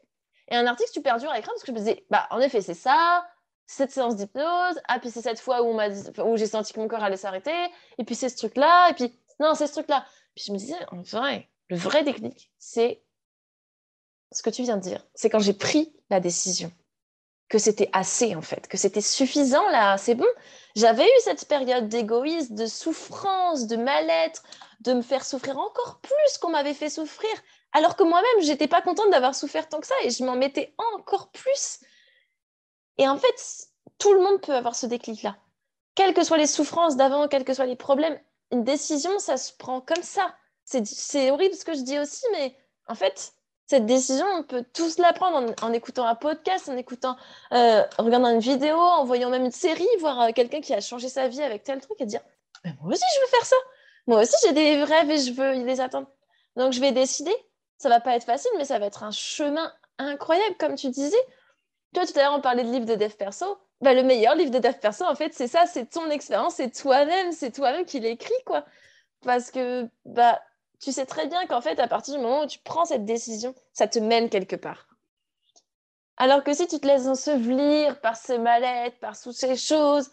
Et 0.48 0.56
un 0.56 0.66
article 0.66 0.90
super 0.90 1.16
dur 1.16 1.30
à 1.30 1.38
écrire 1.38 1.54
parce 1.54 1.62
que 1.62 1.68
je 1.68 1.72
me 1.72 1.78
disais, 1.78 2.04
bah, 2.10 2.26
en 2.30 2.38
effet, 2.40 2.60
c'est 2.60 2.74
ça, 2.74 3.24
cette 3.66 3.90
séance 3.90 4.16
d'hypnose, 4.16 4.80
ah 4.88 4.98
puis 4.98 5.10
c'est 5.10 5.22
cette 5.22 5.40
fois 5.40 5.62
où, 5.62 6.36
j'ai 6.36 6.46
senti 6.46 6.72
que 6.72 6.80
mon 6.80 6.88
corps 6.88 7.02
allait 7.02 7.16
s'arrêter, 7.16 7.54
et 7.98 8.04
puis 8.04 8.14
c'est 8.14 8.28
ce 8.28 8.36
truc-là, 8.36 8.90
et 8.90 8.94
puis 8.94 9.18
non, 9.40 9.54
c'est 9.54 9.66
ce 9.66 9.72
truc-là. 9.72 10.04
Puis 10.34 10.44
je 10.46 10.52
me 10.52 10.58
disais, 10.58 10.76
en 10.90 11.00
vrai, 11.02 11.48
le 11.68 11.76
vrai 11.76 12.02
déclic, 12.04 12.52
c'est 12.58 13.02
ce 14.32 14.42
que 14.42 14.50
tu 14.50 14.62
viens 14.62 14.76
de 14.76 14.82
dire. 14.82 15.04
C'est 15.14 15.30
quand 15.30 15.38
j'ai 15.38 15.54
pris 15.54 15.94
la 16.10 16.20
décision 16.20 16.72
que 17.48 17.58
c'était 17.58 17.90
assez 17.92 18.34
en 18.34 18.42
fait, 18.42 18.66
que 18.68 18.76
c'était 18.76 19.00
suffisant 19.00 19.68
là, 19.68 19.96
c'est 19.96 20.14
bon. 20.14 20.26
J'avais 20.76 21.04
eu 21.04 21.20
cette 21.20 21.46
période 21.46 21.88
d'égoïsme, 21.88 22.54
de 22.54 22.66
souffrance, 22.66 23.66
de 23.66 23.76
mal-être, 23.76 24.42
de 24.80 24.92
me 24.92 25.02
faire 25.02 25.24
souffrir 25.24 25.58
encore 25.58 26.00
plus 26.00 26.38
qu'on 26.40 26.50
m'avait 26.50 26.74
fait 26.74 26.90
souffrir, 26.90 27.30
alors 27.72 27.96
que 27.96 28.02
moi-même, 28.02 28.42
j'étais 28.42 28.68
pas 28.68 28.82
contente 28.82 29.10
d'avoir 29.10 29.34
souffert 29.34 29.68
tant 29.68 29.80
que 29.80 29.86
ça 29.86 29.94
et 30.02 30.10
je 30.10 30.24
m'en 30.24 30.36
mettais 30.36 30.74
encore 30.96 31.30
plus. 31.30 31.80
Et 32.98 33.08
en 33.08 33.16
fait, 33.16 33.68
tout 33.98 34.12
le 34.12 34.20
monde 34.20 34.40
peut 34.40 34.54
avoir 34.54 34.74
ce 34.74 34.86
déclic-là. 34.86 35.36
Quelles 35.94 36.14
que 36.14 36.24
soient 36.24 36.38
les 36.38 36.46
souffrances 36.46 36.96
d'avant, 36.96 37.28
quels 37.28 37.44
que 37.44 37.54
soient 37.54 37.66
les 37.66 37.76
problèmes, 37.76 38.18
une 38.50 38.64
décision, 38.64 39.18
ça 39.18 39.36
se 39.36 39.52
prend 39.52 39.80
comme 39.80 40.02
ça. 40.02 40.34
C'est 40.64 41.30
horrible 41.30 41.54
ce 41.54 41.64
que 41.64 41.74
je 41.74 41.82
dis 41.82 41.98
aussi, 41.98 42.24
mais 42.32 42.56
en 42.88 42.94
fait, 42.94 43.32
cette 43.66 43.86
décision, 43.86 44.26
on 44.26 44.42
peut 44.42 44.64
tous 44.74 44.98
la 44.98 45.12
prendre 45.12 45.54
en, 45.62 45.72
écoutant 45.72 46.06
un 46.06 46.14
podcast, 46.14 46.68
en 46.68 46.76
écoutant, 46.76 47.16
euh, 47.52 47.82
en 47.98 48.04
regardant 48.04 48.28
une 48.28 48.40
vidéo, 48.40 48.76
en 48.76 49.04
voyant 49.04 49.30
même 49.30 49.44
une 49.44 49.50
série, 49.50 49.86
voir 50.00 50.20
euh, 50.20 50.32
quelqu'un 50.32 50.60
qui 50.60 50.74
a 50.74 50.80
changé 50.80 51.08
sa 51.08 51.28
vie 51.28 51.42
avec 51.42 51.64
tel 51.64 51.80
truc 51.80 52.00
et 52.00 52.06
dire 52.06 52.20
Moi 52.64 52.92
aussi, 52.92 53.04
je 53.16 53.20
veux 53.20 53.26
faire 53.28 53.46
ça. 53.46 53.56
Moi 54.06 54.22
aussi, 54.22 54.34
j'ai 54.44 54.52
des 54.52 54.84
rêves 54.84 55.10
et 55.10 55.18
je 55.18 55.32
veux 55.32 55.52
les 55.64 55.80
atteindre. 55.80 56.08
Donc, 56.56 56.72
je 56.72 56.80
vais 56.80 56.92
décider. 56.92 57.34
Ça 57.78 57.88
va 57.88 58.00
pas 58.00 58.16
être 58.16 58.24
facile, 58.24 58.50
mais 58.58 58.64
ça 58.64 58.78
va 58.78 58.86
être 58.86 59.02
un 59.02 59.10
chemin 59.10 59.72
incroyable, 59.98 60.56
comme 60.58 60.74
tu 60.74 60.90
disais. 60.90 61.16
Toi, 61.94 62.06
tout 62.06 62.18
à 62.18 62.22
l'heure, 62.22 62.34
on 62.34 62.40
parlait 62.40 62.64
de 62.64 62.70
livre 62.70 62.86
de 62.86 62.96
dev 62.96 63.12
perso. 63.12 63.46
Bah, 63.80 63.94
le 63.94 64.02
meilleur 64.02 64.34
livre 64.34 64.50
de 64.50 64.58
dev 64.58 64.74
perso, 64.74 65.04
en 65.04 65.14
fait, 65.14 65.32
c'est 65.32 65.46
ça, 65.46 65.66
c'est 65.66 65.86
ton 65.86 66.10
expérience, 66.10 66.56
c'est 66.56 66.70
toi-même, 66.70 67.32
c'est 67.32 67.52
toi-même 67.52 67.84
qui 67.84 68.00
l'écris, 68.00 68.32
quoi. 68.44 68.64
Parce 69.22 69.50
que 69.50 69.88
bah, 70.04 70.40
tu 70.80 70.92
sais 70.92 71.06
très 71.06 71.28
bien 71.28 71.46
qu'en 71.46 71.60
fait, 71.60 71.78
à 71.78 71.86
partir 71.86 72.14
du 72.14 72.20
moment 72.20 72.42
où 72.42 72.46
tu 72.46 72.58
prends 72.58 72.84
cette 72.84 73.04
décision, 73.04 73.54
ça 73.72 73.86
te 73.86 73.98
mène 74.00 74.28
quelque 74.28 74.56
part. 74.56 74.88
Alors 76.16 76.42
que 76.42 76.52
si 76.52 76.66
tu 76.66 76.80
te 76.80 76.86
laisses 76.86 77.06
ensevelir 77.06 78.00
par 78.00 78.16
ce 78.16 78.32
mal-être, 78.34 78.98
par 78.98 79.18
toutes 79.20 79.36
ces 79.36 79.56
choses, 79.56 80.10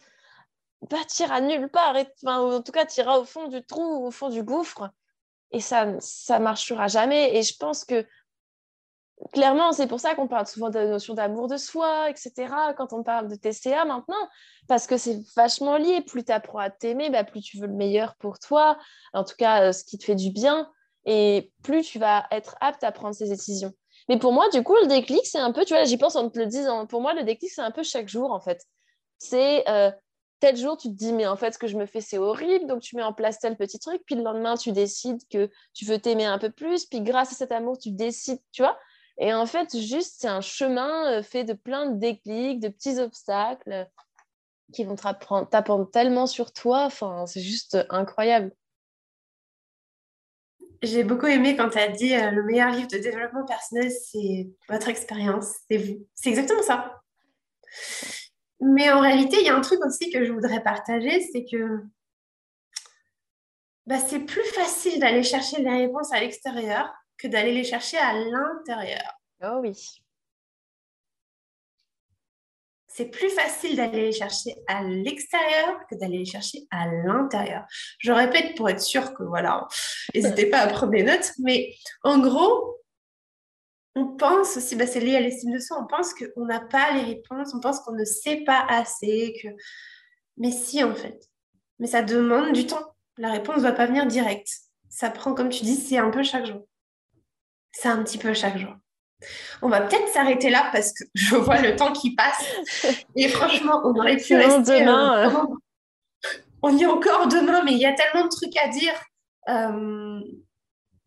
bah, 0.89 0.97
tu 1.09 1.23
iras 1.23 1.41
nulle 1.41 1.69
part. 1.69 1.95
enfin, 2.23 2.39
en 2.39 2.61
tout 2.61 2.71
cas, 2.71 2.85
tu 2.85 2.99
iras 3.01 3.17
au 3.17 3.25
fond 3.25 3.47
du 3.47 3.63
trou, 3.63 4.05
au 4.05 4.11
fond 4.11 4.29
du 4.29 4.43
gouffre. 4.43 4.89
Et 5.51 5.59
ça 5.59 5.85
ne 5.85 6.39
marchera 6.39 6.87
jamais. 6.87 7.35
Et 7.35 7.43
je 7.43 7.57
pense 7.57 7.85
que 7.85 8.05
clairement, 9.33 9.71
c'est 9.71 9.87
pour 9.87 9.99
ça 9.99 10.15
qu'on 10.15 10.27
parle 10.27 10.47
souvent 10.47 10.69
de 10.69 10.79
la 10.79 10.87
notion 10.87 11.13
d'amour 11.13 11.47
de 11.47 11.57
soi, 11.57 12.09
etc. 12.09 12.73
Quand 12.77 12.93
on 12.93 13.03
parle 13.03 13.27
de 13.27 13.35
TCA 13.35 13.85
maintenant, 13.85 14.29
parce 14.67 14.87
que 14.87 14.97
c'est 14.97 15.19
vachement 15.35 15.77
lié. 15.77 16.01
Plus 16.01 16.23
tu 16.23 16.31
apprends 16.31 16.59
à 16.59 16.69
t'aimer, 16.69 17.09
bah, 17.09 17.23
plus 17.23 17.41
tu 17.41 17.57
veux 17.59 17.67
le 17.67 17.73
meilleur 17.73 18.15
pour 18.15 18.39
toi, 18.39 18.77
en 19.13 19.23
tout 19.23 19.35
cas 19.37 19.63
euh, 19.63 19.71
ce 19.71 19.83
qui 19.83 19.97
te 19.97 20.05
fait 20.05 20.15
du 20.15 20.31
bien, 20.31 20.69
et 21.05 21.51
plus 21.63 21.83
tu 21.83 21.99
vas 21.99 22.25
être 22.31 22.55
apte 22.61 22.83
à 22.83 22.91
prendre 22.91 23.15
ces 23.15 23.27
décisions. 23.27 23.73
Mais 24.09 24.17
pour 24.17 24.33
moi, 24.33 24.49
du 24.49 24.63
coup, 24.63 24.75
le 24.81 24.87
déclic, 24.87 25.25
c'est 25.25 25.39
un 25.39 25.51
peu, 25.51 25.65
tu 25.65 25.73
vois, 25.73 25.83
j'y 25.83 25.97
pense 25.97 26.15
en 26.15 26.29
te 26.29 26.39
le 26.39 26.47
disant, 26.47 26.85
pour 26.87 27.01
moi, 27.01 27.13
le 27.13 27.23
déclic, 27.23 27.51
c'est 27.51 27.61
un 27.61 27.71
peu 27.71 27.83
chaque 27.83 28.09
jour, 28.09 28.31
en 28.31 28.39
fait. 28.39 28.65
C'est 29.17 29.67
euh, 29.69 29.91
tel 30.39 30.57
jour, 30.57 30.75
tu 30.75 30.89
te 30.89 30.93
dis, 30.93 31.13
mais 31.13 31.27
en 31.27 31.37
fait, 31.37 31.53
ce 31.53 31.59
que 31.59 31.67
je 31.67 31.77
me 31.77 31.85
fais, 31.85 32.01
c'est 32.01 32.17
horrible, 32.17 32.65
donc 32.67 32.81
tu 32.81 32.95
mets 32.95 33.03
en 33.03 33.13
place 33.13 33.39
tel 33.39 33.55
petit 33.55 33.79
truc, 33.79 34.01
puis 34.05 34.15
le 34.15 34.23
lendemain, 34.23 34.57
tu 34.57 34.71
décides 34.71 35.21
que 35.29 35.49
tu 35.73 35.85
veux 35.85 35.99
t'aimer 35.99 36.25
un 36.25 36.39
peu 36.39 36.49
plus, 36.49 36.85
puis 36.85 37.01
grâce 37.01 37.31
à 37.31 37.35
cet 37.35 37.51
amour, 37.51 37.77
tu 37.77 37.91
décides, 37.91 38.39
tu 38.51 38.63
vois, 38.63 38.77
et 39.17 39.33
en 39.33 39.45
fait, 39.45 39.77
juste, 39.77 40.15
c'est 40.19 40.27
un 40.27 40.41
chemin 40.41 41.11
euh, 41.11 41.23
fait 41.23 41.43
de 41.43 41.53
plein 41.53 41.89
de 41.89 41.99
déclics, 41.99 42.59
de 42.59 42.69
petits 42.69 42.99
obstacles 42.99 43.71
euh, 43.71 43.85
qui 44.73 44.83
vont 44.83 44.95
t'apprendre 44.95 45.89
tellement 45.91 46.27
sur 46.27 46.53
toi. 46.53 46.85
Enfin, 46.85 47.25
c'est 47.27 47.41
juste 47.41 47.77
incroyable. 47.89 48.51
J'ai 50.81 51.03
beaucoup 51.03 51.27
aimé 51.27 51.55
quand 51.55 51.69
tu 51.69 51.77
as 51.77 51.89
dit 51.89 52.15
euh, 52.15 52.31
le 52.31 52.43
meilleur 52.43 52.71
livre 52.71 52.87
de 52.87 52.97
développement 52.97 53.45
personnel, 53.45 53.91
c'est 53.91 54.49
votre 54.67 54.87
expérience, 54.87 55.53
c'est 55.69 55.77
vous. 55.77 56.07
C'est 56.15 56.29
exactement 56.29 56.63
ça. 56.63 56.99
Mais 58.59 58.91
en 58.91 59.01
réalité, 59.01 59.37
il 59.39 59.45
y 59.45 59.49
a 59.49 59.55
un 59.55 59.61
truc 59.61 59.83
aussi 59.85 60.09
que 60.09 60.23
je 60.23 60.31
voudrais 60.31 60.63
partager, 60.63 61.21
c'est 61.31 61.45
que 61.45 61.83
bah, 63.85 63.99
c'est 63.99 64.19
plus 64.19 64.43
facile 64.53 64.99
d'aller 64.99 65.23
chercher 65.23 65.61
les 65.61 65.69
réponses 65.69 66.11
à 66.13 66.19
l'extérieur 66.19 66.91
que 67.21 67.27
d'aller 67.27 67.53
les 67.53 67.63
chercher 67.63 67.97
à 67.97 68.13
l'intérieur. 68.13 69.13
Oh 69.43 69.59
oui. 69.61 69.77
C'est 72.87 73.09
plus 73.09 73.29
facile 73.29 73.77
d'aller 73.77 74.07
les 74.07 74.11
chercher 74.11 74.55
à 74.67 74.83
l'extérieur 74.83 75.79
que 75.89 75.95
d'aller 75.95 76.17
les 76.19 76.25
chercher 76.25 76.67
à 76.71 76.87
l'intérieur. 76.87 77.63
Je 77.99 78.11
répète 78.11 78.57
pour 78.57 78.69
être 78.69 78.81
sûr 78.81 79.13
que 79.13 79.23
voilà, 79.23 79.67
n'hésitez 80.13 80.49
pas 80.49 80.59
à 80.59 80.67
prendre 80.67 80.91
des 80.91 81.03
notes, 81.03 81.31
mais 81.39 81.73
en 82.03 82.19
gros, 82.19 82.79
on 83.95 84.07
pense 84.17 84.57
aussi, 84.57 84.75
bah, 84.75 84.87
c'est 84.87 84.99
lié 84.99 85.15
à 85.15 85.21
l'estime 85.21 85.53
de 85.53 85.59
soi, 85.59 85.77
on 85.81 85.87
pense 85.87 86.13
qu'on 86.13 86.45
n'a 86.45 86.59
pas 86.59 86.91
les 86.93 87.01
réponses, 87.01 87.53
on 87.53 87.59
pense 87.59 87.79
qu'on 87.81 87.93
ne 87.93 88.03
sait 88.03 88.43
pas 88.45 88.65
assez, 88.67 89.35
que... 89.41 89.47
mais 90.37 90.51
si 90.51 90.83
en 90.83 90.95
fait. 90.95 91.29
Mais 91.79 91.87
ça 91.87 92.01
demande 92.01 92.51
du 92.53 92.65
temps. 92.65 92.95
La 93.17 93.31
réponse 93.31 93.57
ne 93.57 93.61
va 93.61 93.71
pas 93.71 93.85
venir 93.85 94.05
direct. 94.05 94.47
Ça 94.89 95.09
prend, 95.09 95.33
comme 95.33 95.49
tu 95.49 95.63
dis, 95.63 95.75
c'est 95.75 95.97
un 95.97 96.09
peu 96.09 96.23
chaque 96.23 96.45
jour 96.45 96.67
c'est 97.71 97.89
un 97.89 98.03
petit 98.03 98.17
peu 98.17 98.33
chaque 98.33 98.57
jour. 98.57 98.73
On 99.61 99.69
va 99.69 99.81
peut-être 99.81 100.07
s'arrêter 100.09 100.49
là 100.49 100.69
parce 100.71 100.93
que 100.93 101.03
je 101.15 101.35
vois 101.35 101.59
le 101.61 101.75
temps 101.75 101.93
qui 101.93 102.15
passe. 102.15 102.43
Et 103.15 103.27
franchement, 103.27 103.81
on 103.83 103.93
aurait 103.95 104.17
pu 104.17 104.35
rester. 104.35 104.79
demain, 104.79 105.17
euh, 105.17 105.27
euh, 105.27 105.31
pendant- 105.31 105.57
On 106.63 106.77
y 106.77 106.83
est 106.83 106.87
encore 106.87 107.27
demain, 107.27 107.63
mais 107.63 107.71
il 107.73 107.77
y 107.79 107.85
a 107.85 107.93
tellement 107.93 108.25
de 108.25 108.29
trucs 108.29 108.57
à 108.57 108.67
dire. 108.69 108.93
Euh, 109.49 110.19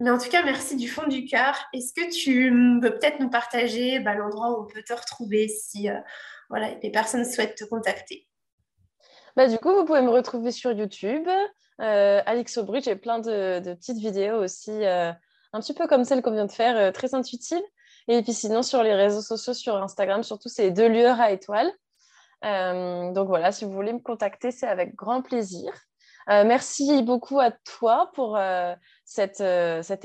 Mais 0.01 0.11
en 0.11 0.19
tout 0.19 0.29
cas, 0.29 0.43
merci 0.45 0.77
du 0.77 0.89
fond 0.89 1.07
du 1.07 1.25
cœur. 1.25 1.55
Est-ce 1.73 1.93
que 1.93 2.13
tu 2.13 2.51
peux 2.81 2.91
peut-être 2.99 3.21
nous 3.21 3.31
partager 3.31 4.01
bah, 4.01 4.15
l'endroit 4.15 4.51
où 4.59 4.63
on 4.63 4.67
peut 4.67 4.83
te 4.83 4.93
retrouver 4.93 5.49
si 5.49 5.89
euh, 5.89 5.99
voilà, 6.51 6.71
les 6.83 6.91
personnes 6.91 7.25
souhaitent 7.25 7.55
te 7.57 7.65
contacter? 7.65 8.27
Bah, 9.37 9.49
du 9.49 9.59
coup, 9.59 9.73
vous 9.75 9.85
pouvez 9.85 10.03
me 10.03 10.11
retrouver 10.11 10.53
sur 10.53 10.73
YouTube. 10.73 11.29
Euh, 11.81 12.23
Alix 12.27 12.57
Aubry, 12.59 12.81
j'ai 12.83 12.95
plein 12.97 13.19
de, 13.19 13.59
de 13.61 13.75
petites 13.75 13.99
vidéos 13.99 14.37
aussi, 14.43 14.71
euh, 14.71 15.13
un 15.55 15.61
petit 15.61 15.73
peu 15.73 15.87
comme 15.87 16.05
celle 16.05 16.21
qu'on 16.21 16.33
vient 16.33 16.47
de 16.47 16.53
faire, 16.53 16.77
euh, 16.77 16.91
très 16.91 17.15
intuitives. 17.15 17.63
Et 18.09 18.23
puis 18.23 18.35
sinon, 18.35 18.63
sur 18.63 18.83
les 18.83 18.93
réseaux 18.93 19.23
sociaux, 19.23 19.55
sur 19.55 19.77
Instagram, 19.77 20.23
surtout, 20.25 20.49
c'est 20.49 20.73
deux 20.73 20.89
lueurs 20.89 21.21
à 21.21 21.31
étoiles. 21.31 21.73
Euh, 22.45 23.13
donc 23.13 23.29
voilà, 23.29 23.53
si 23.53 23.65
vous 23.65 23.71
voulez 23.71 23.93
me 23.93 24.01
contacter, 24.01 24.51
c'est 24.51 24.67
avec 24.67 24.95
grand 24.95 25.23
plaisir. 25.23 25.73
Euh, 26.29 26.45
merci 26.45 27.03
beaucoup 27.03 27.39
à 27.39 27.53
toi 27.53 28.11
pour 28.15 28.39
cet 29.05 29.41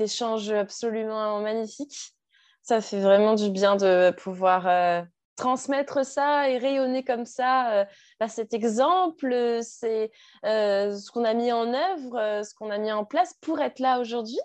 échange 0.00 0.50
absolument 0.50 1.40
magnifique. 1.40 2.14
Ça 2.62 2.80
fait 2.80 3.00
vraiment 3.00 3.34
du 3.34 3.50
bien 3.50 3.76
de 3.76 4.12
pouvoir 4.12 5.04
transmettre 5.36 6.04
ça 6.04 6.48
et 6.48 6.58
rayonner 6.58 7.04
comme 7.04 7.24
ça 7.24 7.86
bah, 8.20 8.28
cet 8.28 8.54
exemple, 8.54 9.60
c'est 9.62 10.10
ce 10.44 11.10
qu'on 11.10 11.24
a 11.24 11.34
mis 11.34 11.52
en 11.52 11.72
œuvre, 11.72 12.42
ce 12.44 12.54
qu'on 12.54 12.70
a 12.70 12.78
mis 12.78 12.92
en 12.92 13.04
place 13.04 13.34
pour 13.40 13.60
être 13.60 13.78
là 13.80 13.98
aujourd'hui. 13.98 14.40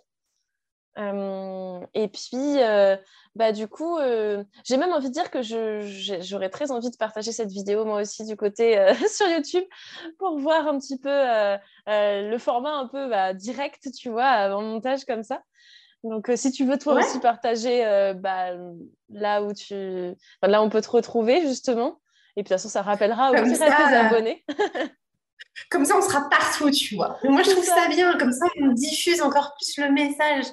Euh, 0.98 1.80
et 1.94 2.08
puis, 2.08 2.62
euh, 2.62 2.96
bah, 3.36 3.52
du 3.52 3.68
coup, 3.68 3.98
euh, 3.98 4.44
j'ai 4.64 4.78
même 4.78 4.94
envie 4.94 5.10
de 5.10 5.14
dire 5.14 5.30
que 5.30 5.42
j'aurais 5.42 6.50
très 6.50 6.72
envie 6.72 6.90
de 6.90 6.96
partager 6.98 7.32
cette 7.32 7.52
vidéo 7.52 7.84
moi 7.86 8.02
aussi 8.02 8.26
du 8.26 8.38
côté 8.38 8.78
sur 9.14 9.28
YouTube 9.28 9.66
pour 10.18 10.38
voir 10.40 10.68
un 10.68 10.80
petit 10.80 10.98
peu 10.98 11.10
le 11.88 12.38
format 12.38 12.74
un 12.76 12.88
peu 12.88 13.10
bah, 13.10 13.34
direct, 13.34 13.90
tu 13.98 14.10
vois, 14.10 14.56
en 14.56 14.62
montage 14.62 15.06
comme 15.06 15.24
ça. 15.24 15.42
Donc, 16.06 16.30
euh, 16.30 16.36
si 16.36 16.52
tu 16.52 16.66
veux 16.66 16.78
toi 16.78 16.94
Ouais. 16.94 17.04
aussi 17.04 17.20
partager 17.20 17.84
euh, 17.86 18.14
bah, 18.14 18.52
là 19.10 19.42
où 19.42 19.54
tu, 19.54 19.74
enfin, 19.74 20.52
là 20.52 20.62
on 20.62 20.70
peut 20.70 20.82
te 20.82 20.90
retrouver 20.90 21.42
justement. 21.42 22.00
Et 22.38 22.44
puis, 22.44 22.50
de 22.50 22.56
toute 22.56 22.62
façon, 22.62 22.70
ça 22.70 22.82
rappellera 22.82 23.32
Comme 23.34 23.50
aussi 23.50 23.64
à 23.64 23.70
ça, 23.70 23.78
tes 23.78 23.96
euh, 23.96 24.02
abonnés. 24.02 24.46
Comme 25.72 25.86
ça, 25.86 25.98
on 25.98 26.02
sera 26.02 26.30
partout, 26.30 26.70
tu 26.70 26.96
vois. 26.96 27.18
Mais 27.24 27.30
moi, 27.30 27.44
je 27.44 27.52
trouve 27.52 27.64
ça. 27.64 27.76
ça 27.76 27.88
bien. 27.88 28.18
Comme 28.18 28.34
ça, 28.34 28.46
on 28.62 28.74
diffuse 28.74 29.22
encore 29.22 29.56
plus 29.58 29.82
le 29.84 29.92
message. 29.92 30.46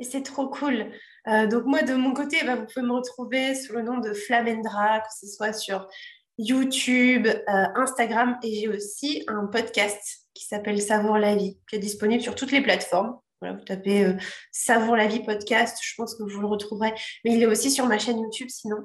Et 0.00 0.04
c'est 0.04 0.22
trop 0.22 0.48
cool. 0.48 0.90
Euh, 1.28 1.46
donc, 1.46 1.64
moi, 1.66 1.82
de 1.82 1.94
mon 1.94 2.12
côté, 2.12 2.38
bah, 2.44 2.56
vous 2.56 2.66
pouvez 2.66 2.84
me 2.84 2.92
retrouver 2.92 3.54
sous 3.54 3.72
le 3.72 3.82
nom 3.82 3.98
de 3.98 4.12
Flamendra, 4.12 5.00
que 5.00 5.08
ce 5.20 5.26
soit 5.26 5.52
sur 5.52 5.88
YouTube, 6.36 7.26
euh, 7.26 7.66
Instagram. 7.76 8.36
Et 8.42 8.54
j'ai 8.54 8.68
aussi 8.68 9.24
un 9.28 9.46
podcast 9.46 10.00
qui 10.34 10.46
s'appelle 10.46 10.82
Savour 10.82 11.16
la 11.18 11.36
vie, 11.36 11.58
qui 11.68 11.76
est 11.76 11.80
disponible 11.80 12.22
sur 12.22 12.34
toutes 12.34 12.50
les 12.50 12.60
plateformes. 12.60 13.18
Voilà, 13.40 13.56
vous 13.56 13.64
tapez 13.64 14.04
euh, 14.04 14.14
Savour 14.50 14.96
la 14.96 15.06
vie 15.06 15.20
podcast, 15.20 15.78
je 15.80 15.94
pense 15.96 16.16
que 16.16 16.24
vous 16.24 16.40
le 16.40 16.46
retrouverez. 16.46 16.92
Mais 17.24 17.34
il 17.34 17.42
est 17.42 17.46
aussi 17.46 17.70
sur 17.70 17.86
ma 17.86 17.98
chaîne 17.98 18.18
YouTube 18.18 18.48
sinon. 18.48 18.78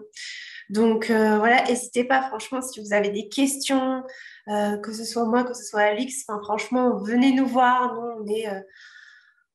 Donc 0.69 1.07
voilà, 1.07 1.63
n'hésitez 1.63 2.03
pas, 2.03 2.21
franchement, 2.21 2.61
si 2.61 2.79
vous 2.79 2.93
avez 2.93 3.09
des 3.09 3.27
questions, 3.27 4.03
que 4.45 4.93
ce 4.93 5.03
soit 5.03 5.25
moi, 5.25 5.43
que 5.43 5.55
ce 5.55 5.63
soit 5.63 5.81
Alix, 5.81 6.25
franchement, 6.43 7.01
venez 7.01 7.31
nous 7.31 7.47
voir. 7.47 7.95
Nous, 7.95 8.23
on 8.23 8.27
est, 8.27 8.45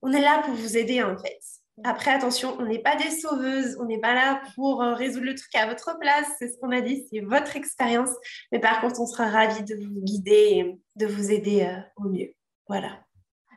on 0.05 0.13
est 0.13 0.21
là 0.21 0.43
pour 0.45 0.55
vous 0.55 0.77
aider, 0.77 1.03
en 1.03 1.17
fait. 1.17 1.41
Après, 1.83 2.13
attention, 2.13 2.57
on 2.61 2.67
n'est 2.67 2.79
pas 2.79 2.95
des 2.95 3.11
sauveuses, 3.11 3.77
on 3.81 3.87
n'est 3.87 3.99
pas 3.99 4.15
là 4.15 4.43
pour 4.55 4.81
euh, 4.81 4.95
résoudre 4.95 5.27
le 5.27 5.35
truc 5.35 5.53
à 5.57 5.67
votre 5.67 5.99
place, 5.99 6.27
c'est 6.39 6.49
ce 6.49 6.59
qu'on 6.59 6.71
a 6.71 6.81
dit, 6.81 7.09
c'est 7.11 7.21
votre 7.21 7.57
expérience. 7.57 8.11
Mais 8.53 8.61
par 8.61 8.81
contre, 8.81 9.01
on 9.01 9.07
sera 9.07 9.29
ravis 9.29 9.65
de 9.65 9.75
vous 9.75 10.01
guider 10.03 10.33
et 10.33 10.79
de 10.95 11.07
vous 11.07 11.33
aider 11.33 11.63
euh, 11.63 11.81
au 11.97 12.09
mieux. 12.09 12.33
Voilà. 12.69 13.01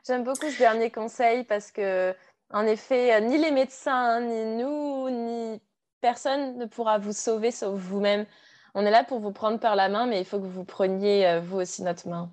J'aime 0.06 0.24
beaucoup 0.24 0.50
ce 0.50 0.58
dernier 0.58 0.90
conseil 0.90 1.44
parce 1.44 1.70
que, 1.70 2.12
en 2.50 2.66
effet, 2.66 3.14
euh, 3.14 3.20
ni 3.20 3.38
les 3.38 3.52
médecins, 3.52 4.20
ni 4.20 4.56
nous, 4.56 5.10
ni 5.10 5.60
personne 6.00 6.56
ne 6.56 6.66
pourra 6.66 6.98
vous 6.98 7.12
sauver 7.12 7.50
sauf 7.50 7.78
vous-même. 7.78 8.26
On 8.74 8.84
est 8.84 8.90
là 8.90 9.04
pour 9.04 9.20
vous 9.20 9.32
prendre 9.32 9.60
par 9.60 9.76
la 9.76 9.88
main, 9.88 10.06
mais 10.06 10.18
il 10.18 10.24
faut 10.24 10.40
que 10.40 10.46
vous 10.46 10.64
preniez 10.64 11.40
vous 11.40 11.58
aussi 11.58 11.82
notre 11.82 12.08
main. 12.08 12.32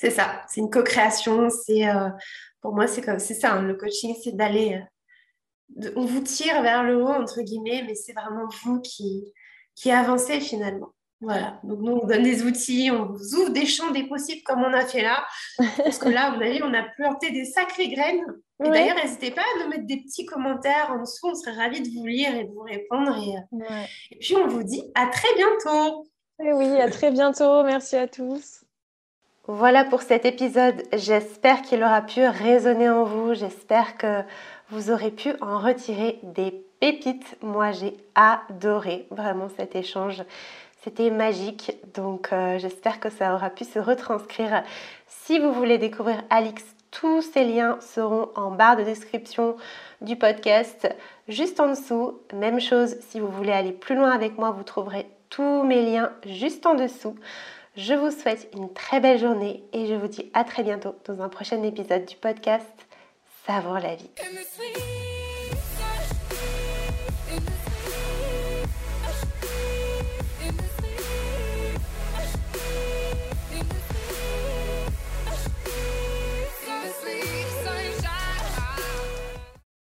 C'est 0.00 0.10
ça, 0.10 0.42
c'est 0.48 0.60
une 0.60 0.70
co-création. 0.70 1.50
C'est 1.50 1.86
euh, 1.88 2.08
pour 2.62 2.74
moi, 2.74 2.86
c'est 2.86 3.02
comme 3.02 3.18
c'est 3.18 3.34
ça. 3.34 3.52
hein, 3.54 3.62
le 3.62 3.74
coaching, 3.74 4.14
c'est 4.22 4.34
d'aller. 4.34 4.80
euh, 5.82 5.90
on 5.96 6.06
vous 6.06 6.20
tire 6.22 6.62
vers 6.62 6.82
le 6.82 6.96
haut 7.02 7.08
entre 7.08 7.42
guillemets, 7.42 7.84
mais 7.86 7.94
c'est 7.94 8.14
vraiment 8.14 8.48
vous 8.64 8.80
qui 8.80 9.24
qui 9.76 9.90
avancez 9.90 10.40
finalement. 10.40 10.90
Voilà. 11.20 11.60
Donc 11.64 11.80
nous, 11.80 11.92
on 11.92 12.00
vous 12.00 12.06
donne 12.06 12.22
des 12.22 12.42
outils, 12.44 12.90
on 12.90 13.12
vous 13.12 13.34
ouvre 13.34 13.50
des 13.50 13.66
champs 13.66 13.90
des 13.90 14.04
possibles 14.08 14.42
comme 14.42 14.60
on 14.62 14.72
a 14.72 14.86
fait 14.86 15.02
là. 15.02 15.22
Parce 15.76 15.98
que 15.98 16.08
là, 16.08 16.30
vous 16.30 16.40
avez, 16.42 16.62
on 16.62 16.72
a 16.72 16.82
planté 16.96 17.30
des 17.30 17.44
sacrées 17.44 17.88
graines. 17.90 18.24
Et 18.64 18.68
Ouais. 18.68 18.70
d'ailleurs, 18.70 18.96
n'hésitez 19.02 19.30
pas 19.30 19.42
à 19.42 19.62
nous 19.62 19.68
mettre 19.70 19.86
des 19.86 19.98
petits 19.98 20.24
commentaires 20.24 20.90
en 20.92 21.00
dessous. 21.00 21.28
On 21.28 21.34
serait 21.34 21.52
ravis 21.56 21.82
de 21.82 21.90
vous 21.94 22.06
lire 22.06 22.34
et 22.36 22.44
de 22.44 22.52
vous 22.52 22.62
répondre. 22.62 23.14
Et, 23.18 23.36
euh, 23.36 23.40
Ouais. 23.68 23.86
et 24.12 24.16
puis, 24.18 24.34
on 24.36 24.46
vous 24.48 24.62
dit 24.62 24.82
à 24.94 25.06
très 25.08 25.28
bientôt. 25.36 26.06
Et 26.42 26.52
oui, 26.54 26.80
à 26.80 26.88
très 26.90 27.10
bientôt. 27.10 27.62
Merci 27.64 27.96
à 27.96 28.08
tous. 28.08 28.64
Voilà 29.48 29.84
pour 29.84 30.02
cet 30.02 30.26
épisode. 30.26 30.82
J'espère 30.92 31.62
qu'il 31.62 31.82
aura 31.82 32.02
pu 32.02 32.22
résonner 32.26 32.90
en 32.90 33.04
vous. 33.04 33.32
J'espère 33.32 33.96
que 33.96 34.22
vous 34.68 34.90
aurez 34.90 35.10
pu 35.10 35.32
en 35.40 35.58
retirer 35.58 36.18
des 36.22 36.52
pépites. 36.78 37.36
Moi, 37.40 37.72
j'ai 37.72 37.96
adoré 38.14 39.06
vraiment 39.10 39.48
cet 39.56 39.74
échange. 39.74 40.22
C'était 40.84 41.10
magique. 41.10 41.72
Donc, 41.94 42.28
euh, 42.32 42.58
j'espère 42.58 43.00
que 43.00 43.08
ça 43.08 43.34
aura 43.34 43.48
pu 43.48 43.64
se 43.64 43.78
retranscrire. 43.78 44.62
Si 45.06 45.38
vous 45.38 45.52
voulez 45.52 45.78
découvrir 45.78 46.22
Alix, 46.28 46.62
tous 46.90 47.22
ces 47.22 47.44
liens 47.44 47.78
seront 47.80 48.28
en 48.36 48.50
barre 48.50 48.76
de 48.76 48.82
description 48.82 49.56
du 50.02 50.16
podcast, 50.16 50.94
juste 51.28 51.60
en 51.60 51.70
dessous. 51.70 52.20
Même 52.34 52.60
chose, 52.60 52.96
si 53.08 53.20
vous 53.20 53.30
voulez 53.30 53.52
aller 53.52 53.72
plus 53.72 53.94
loin 53.94 54.10
avec 54.10 54.36
moi, 54.36 54.50
vous 54.50 54.64
trouverez 54.64 55.06
tous 55.30 55.62
mes 55.62 55.82
liens 55.82 56.12
juste 56.26 56.66
en 56.66 56.74
dessous. 56.74 57.14
Je 57.80 57.94
vous 57.94 58.10
souhaite 58.10 58.46
une 58.54 58.70
très 58.74 59.00
belle 59.00 59.18
journée 59.18 59.64
et 59.72 59.86
je 59.86 59.94
vous 59.94 60.06
dis 60.06 60.30
à 60.34 60.44
très 60.44 60.62
bientôt 60.62 60.94
dans 61.06 61.22
un 61.22 61.30
prochain 61.30 61.62
épisode 61.62 62.04
du 62.04 62.14
podcast 62.14 62.66
Savoir 63.46 63.80
la 63.80 63.94
vie. 63.94 64.10